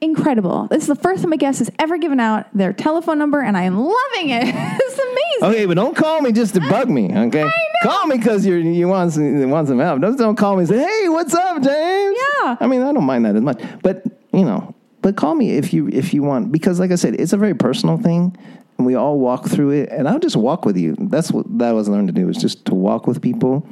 Incredible. 0.02 0.68
This 0.70 0.84
is 0.84 0.88
the 0.88 0.96
first 0.96 1.24
time 1.24 1.34
a 1.34 1.38
guest 1.38 1.60
has 1.60 1.70
ever 1.78 1.98
given 1.98 2.20
out 2.22 2.46
their 2.54 2.72
telephone 2.72 3.20
number, 3.20 3.42
and 3.42 3.58
I 3.58 3.64
am 3.64 3.78
loving 3.78 4.30
it. 4.30 4.44
it's 4.48 4.98
amazing. 4.98 5.56
Okay, 5.56 5.66
but 5.66 5.74
don't 5.74 5.96
call 5.96 6.22
me 6.22 6.32
just 6.32 6.54
to 6.54 6.62
bug 6.62 6.90
me, 6.90 7.14
okay? 7.14 7.50
Call 7.84 8.08
me 8.08 8.18
because 8.18 8.46
you 8.46 8.56
you 8.56 8.88
want 8.88 9.12
some, 9.12 9.50
want 9.50 9.68
some 9.68 9.80
help. 9.80 10.00
Don't, 10.00 10.18
don't 10.18 10.38
call 10.38 10.56
me 10.56 10.62
and 10.62 10.70
say, 10.70 10.78
hey, 10.78 11.10
what's 11.10 11.34
up, 11.34 11.62
James? 11.62 12.18
Yeah. 12.18 12.56
I 12.62 12.68
mean, 12.68 12.82
I 12.82 12.94
don't 12.94 13.04
mind 13.04 13.26
that 13.26 13.36
as 13.36 13.42
much. 13.42 13.62
But, 13.84 14.06
you 14.32 14.46
know, 14.46 14.74
but 15.02 15.18
call 15.18 15.36
me 15.36 15.52
if 15.52 15.74
you 15.74 15.90
if 15.90 16.14
you 16.14 16.24
want 16.24 16.52
because 16.52 16.80
like 16.80 16.92
I 16.92 16.96
said, 16.96 17.20
it's 17.20 17.34
a 17.34 17.38
very 17.38 17.54
personal 17.54 17.98
thing 17.98 18.38
and 18.80 18.86
we 18.86 18.96
all 18.96 19.20
walk 19.20 19.46
through 19.46 19.72
it 19.72 19.90
and 19.92 20.08
I'll 20.08 20.20
just 20.20 20.38
walk 20.38 20.64
with 20.66 20.78
you. 20.78 20.96
That's 20.98 21.32
what 21.32 21.46
that 21.60 21.72
was 21.72 21.90
learned 21.90 22.08
to 22.08 22.14
do 22.14 22.30
is 22.30 22.38
just 22.38 22.66
to 22.66 22.74
walk 22.74 23.08
with 23.08 23.22
people 23.22 23.68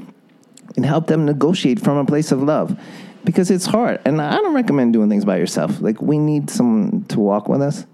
and 0.75 0.85
help 0.85 1.07
them 1.07 1.25
negotiate 1.25 1.79
from 1.79 1.97
a 1.97 2.05
place 2.05 2.34
of 2.34 2.43
love. 2.43 2.77
Because 3.23 3.49
it's 3.49 3.65
hard. 3.65 4.01
And 4.05 4.21
I 4.21 4.35
don't 4.35 4.53
recommend 4.53 4.91
doing 4.93 5.09
things 5.09 5.23
by 5.23 5.38
yourself. 5.38 5.81
Like 5.81 6.01
we 6.01 6.17
need 6.17 6.49
someone 6.49 7.05
to 7.05 7.21
walk 7.21 7.47
with 7.47 7.61
us. 7.61 7.85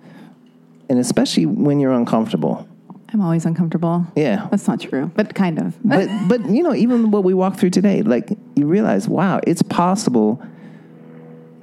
And 0.90 0.98
especially 0.98 1.46
when 1.46 1.80
you're 1.80 1.94
uncomfortable. 1.94 2.68
I'm 3.14 3.22
always 3.22 3.46
uncomfortable. 3.46 4.08
Yeah. 4.16 4.48
That's 4.50 4.68
not 4.68 4.82
true, 4.82 5.12
but 5.16 5.36
kind 5.36 5.60
of. 5.60 5.78
but 5.86 6.10
but 6.28 6.50
you 6.50 6.64
know 6.64 6.74
even 6.74 7.12
what 7.12 7.24
we 7.24 7.36
walked 7.36 7.60
through 7.60 7.70
today 7.70 8.02
like 8.02 8.28
you 8.56 8.66
realize 8.66 9.08
wow 9.08 9.40
it's 9.46 9.62
possible 9.62 10.44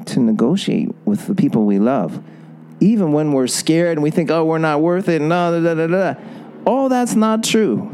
to 0.06 0.20
negotiate 0.20 0.94
with 1.06 1.26
the 1.26 1.34
people 1.34 1.64
we 1.66 1.80
love 1.80 2.22
even 2.80 3.12
when 3.12 3.32
we're 3.32 3.46
scared 3.46 3.96
and 3.96 4.02
we 4.02 4.10
think 4.10 4.30
oh 4.30 4.44
we're 4.44 4.58
not 4.58 4.80
worth 4.80 5.08
it 5.08 5.20
no 5.20 6.16
all 6.66 6.88
that's 6.88 7.14
not 7.14 7.44
true 7.44 7.90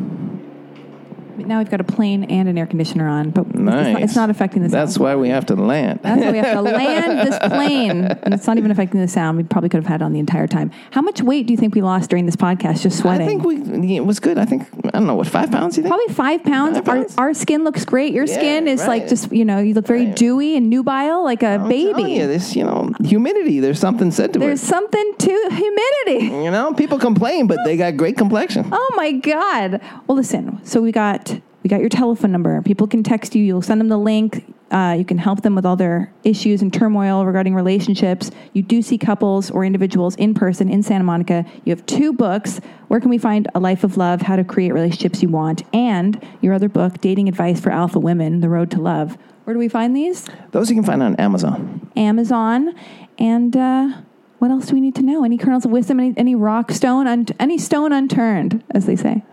now 1.38 1.58
we've 1.58 1.70
got 1.70 1.80
a 1.80 1.84
plane 1.84 2.24
and 2.24 2.48
an 2.48 2.56
air 2.58 2.66
conditioner 2.66 3.08
on, 3.08 3.30
but 3.30 3.46
it's, 3.46 3.54
not, 3.58 4.02
it's 4.02 4.16
not 4.16 4.30
affecting 4.30 4.62
the 4.62 4.68
sound. 4.70 4.88
that's 4.88 4.98
why 4.98 5.16
we 5.16 5.28
have 5.28 5.46
to 5.46 5.54
land 5.56 6.00
That's 6.02 6.20
why 6.20 6.30
we 6.32 6.38
have 6.38 6.52
to 6.54 6.60
land 6.62 7.26
this 7.28 7.38
plane, 7.38 8.02
and 8.06 8.32
it's 8.34 8.46
not 8.46 8.58
even 8.58 8.70
affecting 8.70 9.00
the 9.00 9.08
sound. 9.08 9.36
We 9.36 9.44
probably 9.44 9.68
could 9.68 9.78
have 9.78 9.86
had 9.86 10.00
it 10.00 10.04
on 10.04 10.12
the 10.12 10.18
entire 10.20 10.46
time. 10.46 10.70
How 10.90 11.00
much 11.02 11.20
weight 11.22 11.46
do 11.46 11.52
you 11.52 11.56
think 11.56 11.74
we 11.74 11.82
lost 11.82 12.10
during 12.10 12.26
this 12.26 12.36
podcast? 12.36 12.82
Just 12.82 12.98
sweating? 12.98 13.26
I 13.26 13.30
think 13.30 13.44
we 13.44 13.96
it 13.96 14.04
was 14.04 14.20
good 14.20 14.38
I 14.38 14.44
think 14.44 14.66
I 14.86 14.90
don't 14.90 15.06
know 15.06 15.14
what 15.14 15.26
five 15.26 15.50
pounds 15.50 15.76
you 15.76 15.82
think 15.82 15.94
Probably 15.94 16.14
five 16.14 16.42
pounds. 16.44 16.78
Five 16.78 16.88
Our, 16.88 16.94
pounds? 16.96 17.14
our 17.18 17.34
skin 17.34 17.64
looks 17.64 17.84
great. 17.84 18.12
Your 18.14 18.24
Yeah, 18.26 18.34
skin 18.34 18.68
is 18.68 18.86
like 18.86 19.08
just 19.08 19.32
you 19.32 19.44
know 19.44 19.58
you 19.58 19.74
look 19.74 19.86
very 19.86 20.06
Right. 20.06 20.16
dewy 20.16 20.56
and 20.56 20.70
nubile 20.70 21.24
like 21.24 21.42
a 21.42 21.46
I'm 21.48 21.68
baby. 21.68 21.92
telling 21.92 22.12
you, 22.12 22.26
this 22.26 22.54
you 22.56 22.64
know 22.64 22.90
humidity 23.04 23.60
there's 23.60 23.78
something 23.80 24.10
said 24.10 24.32
to 24.34 24.38
There's 24.38 24.62
it 24.62 24.62
There's 24.62 24.68
something 24.68 25.14
to 25.18 25.48
humidity. 25.50 26.26
you 26.44 26.50
know 26.50 26.72
people 26.74 26.98
complain 26.98 27.46
but 27.46 27.58
they 27.64 27.76
got 27.76 27.96
great 27.96 28.16
complexion 28.16 28.68
Oh 28.72 28.92
my 28.96 29.12
god. 29.12 29.80
Well, 30.06 30.16
listen. 30.16 30.60
So 30.64 30.80
we 30.80 30.92
got 30.92 31.25
we 31.66 31.68
got 31.68 31.80
your 31.80 31.88
telephone 31.88 32.30
number. 32.30 32.62
People 32.62 32.86
can 32.86 33.02
text 33.02 33.34
you. 33.34 33.42
You'll 33.42 33.60
send 33.60 33.80
them 33.80 33.88
the 33.88 33.98
link. 33.98 34.54
Uh, 34.70 34.94
you 34.96 35.04
can 35.04 35.18
help 35.18 35.42
them 35.42 35.56
with 35.56 35.66
all 35.66 35.74
their 35.74 36.12
issues 36.22 36.62
and 36.62 36.72
turmoil 36.72 37.26
regarding 37.26 37.56
relationships. 37.56 38.30
You 38.52 38.62
do 38.62 38.82
see 38.82 38.98
couples 38.98 39.50
or 39.50 39.64
individuals 39.64 40.14
in 40.14 40.32
person 40.32 40.70
in 40.70 40.84
Santa 40.84 41.02
Monica. 41.02 41.44
You 41.64 41.74
have 41.74 41.84
two 41.84 42.12
books. 42.12 42.60
Where 42.86 43.00
can 43.00 43.10
we 43.10 43.18
find 43.18 43.48
A 43.56 43.58
Life 43.58 43.82
of 43.82 43.96
Love, 43.96 44.22
How 44.22 44.36
to 44.36 44.44
Create 44.44 44.74
Relationships 44.74 45.24
You 45.24 45.28
Want, 45.28 45.64
and 45.74 46.24
your 46.40 46.54
other 46.54 46.68
book, 46.68 47.00
Dating 47.00 47.28
Advice 47.28 47.58
for 47.58 47.70
Alpha 47.70 47.98
Women, 47.98 48.42
The 48.42 48.48
Road 48.48 48.70
to 48.70 48.80
Love. 48.80 49.18
Where 49.42 49.54
do 49.54 49.58
we 49.58 49.68
find 49.68 49.96
these? 49.96 50.24
those 50.52 50.70
you 50.70 50.76
can 50.76 50.84
find 50.84 51.02
on 51.02 51.16
Amazon 51.16 51.90
Amazon. 51.96 52.76
And 53.18 53.56
uh, 53.56 54.02
what 54.38 54.52
else 54.52 54.66
do 54.66 54.74
we 54.74 54.80
need 54.80 54.94
to 54.94 55.02
know? 55.02 55.24
Any 55.24 55.36
kernels 55.36 55.64
of 55.64 55.72
wisdom? 55.72 55.98
Any, 55.98 56.14
any 56.16 56.36
rock 56.36 56.70
stone? 56.70 57.08
Un- 57.08 57.26
any 57.40 57.58
stone 57.58 57.92
unturned, 57.92 58.62
as 58.70 58.86
they 58.86 58.94
say. 58.94 59.24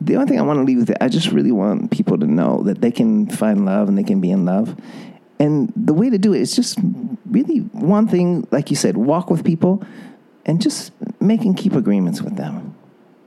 The 0.00 0.16
only 0.16 0.28
thing 0.28 0.38
I 0.38 0.42
want 0.42 0.58
to 0.58 0.64
leave 0.64 0.78
with 0.78 0.90
it, 0.90 0.98
I 1.00 1.08
just 1.08 1.32
really 1.32 1.52
want 1.52 1.90
people 1.90 2.18
to 2.18 2.26
know 2.26 2.62
that 2.64 2.80
they 2.80 2.90
can 2.90 3.26
find 3.28 3.64
love 3.64 3.88
and 3.88 3.96
they 3.96 4.04
can 4.04 4.20
be 4.20 4.30
in 4.30 4.44
love. 4.44 4.76
And 5.38 5.72
the 5.76 5.94
way 5.94 6.10
to 6.10 6.18
do 6.18 6.32
it 6.32 6.40
is 6.40 6.54
just 6.54 6.78
really 7.26 7.58
one 7.58 8.08
thing, 8.08 8.46
like 8.50 8.70
you 8.70 8.76
said, 8.76 8.96
walk 8.96 9.30
with 9.30 9.44
people 9.44 9.84
and 10.44 10.60
just 10.60 10.92
make 11.20 11.42
and 11.42 11.56
keep 11.56 11.74
agreements 11.74 12.22
with 12.22 12.36
them. 12.36 12.74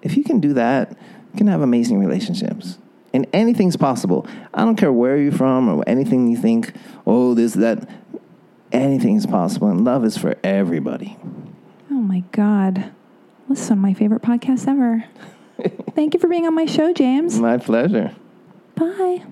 If 0.02 0.16
you 0.16 0.24
can 0.24 0.40
do 0.40 0.54
that, 0.54 0.92
you 1.34 1.38
can 1.38 1.48
have 1.48 1.62
amazing 1.62 2.00
relationships. 2.00 2.78
And 3.14 3.28
anything's 3.34 3.76
possible. 3.76 4.28
I 4.54 4.64
don't 4.64 4.76
care 4.76 4.94
where 4.94 5.18
you're 5.18 5.32
from 5.32 5.68
or 5.68 5.84
anything 5.88 6.28
you 6.28 6.38
think, 6.38 6.74
oh, 7.06 7.34
this, 7.34 7.54
that. 7.54 7.88
Anything's 8.72 9.26
possible. 9.26 9.68
And 9.68 9.84
love 9.84 10.06
is 10.06 10.16
for 10.16 10.38
everybody. 10.44 11.18
Oh 11.90 11.96
my 11.96 12.20
God. 12.32 12.92
This 13.48 13.64
is 13.64 13.70
one 13.72 13.80
of 13.80 13.82
my 13.82 13.96
favorite 13.96 14.22
podcasts 14.22 14.68
ever. 14.68 15.06
Thank 15.96 16.14
you 16.14 16.20
for 16.20 16.28
being 16.28 16.46
on 16.46 16.56
my 16.56 16.66
show, 16.66 16.94
James. 16.94 17.40
My 17.40 17.58
pleasure. 17.58 18.16
Bye. 18.76 19.24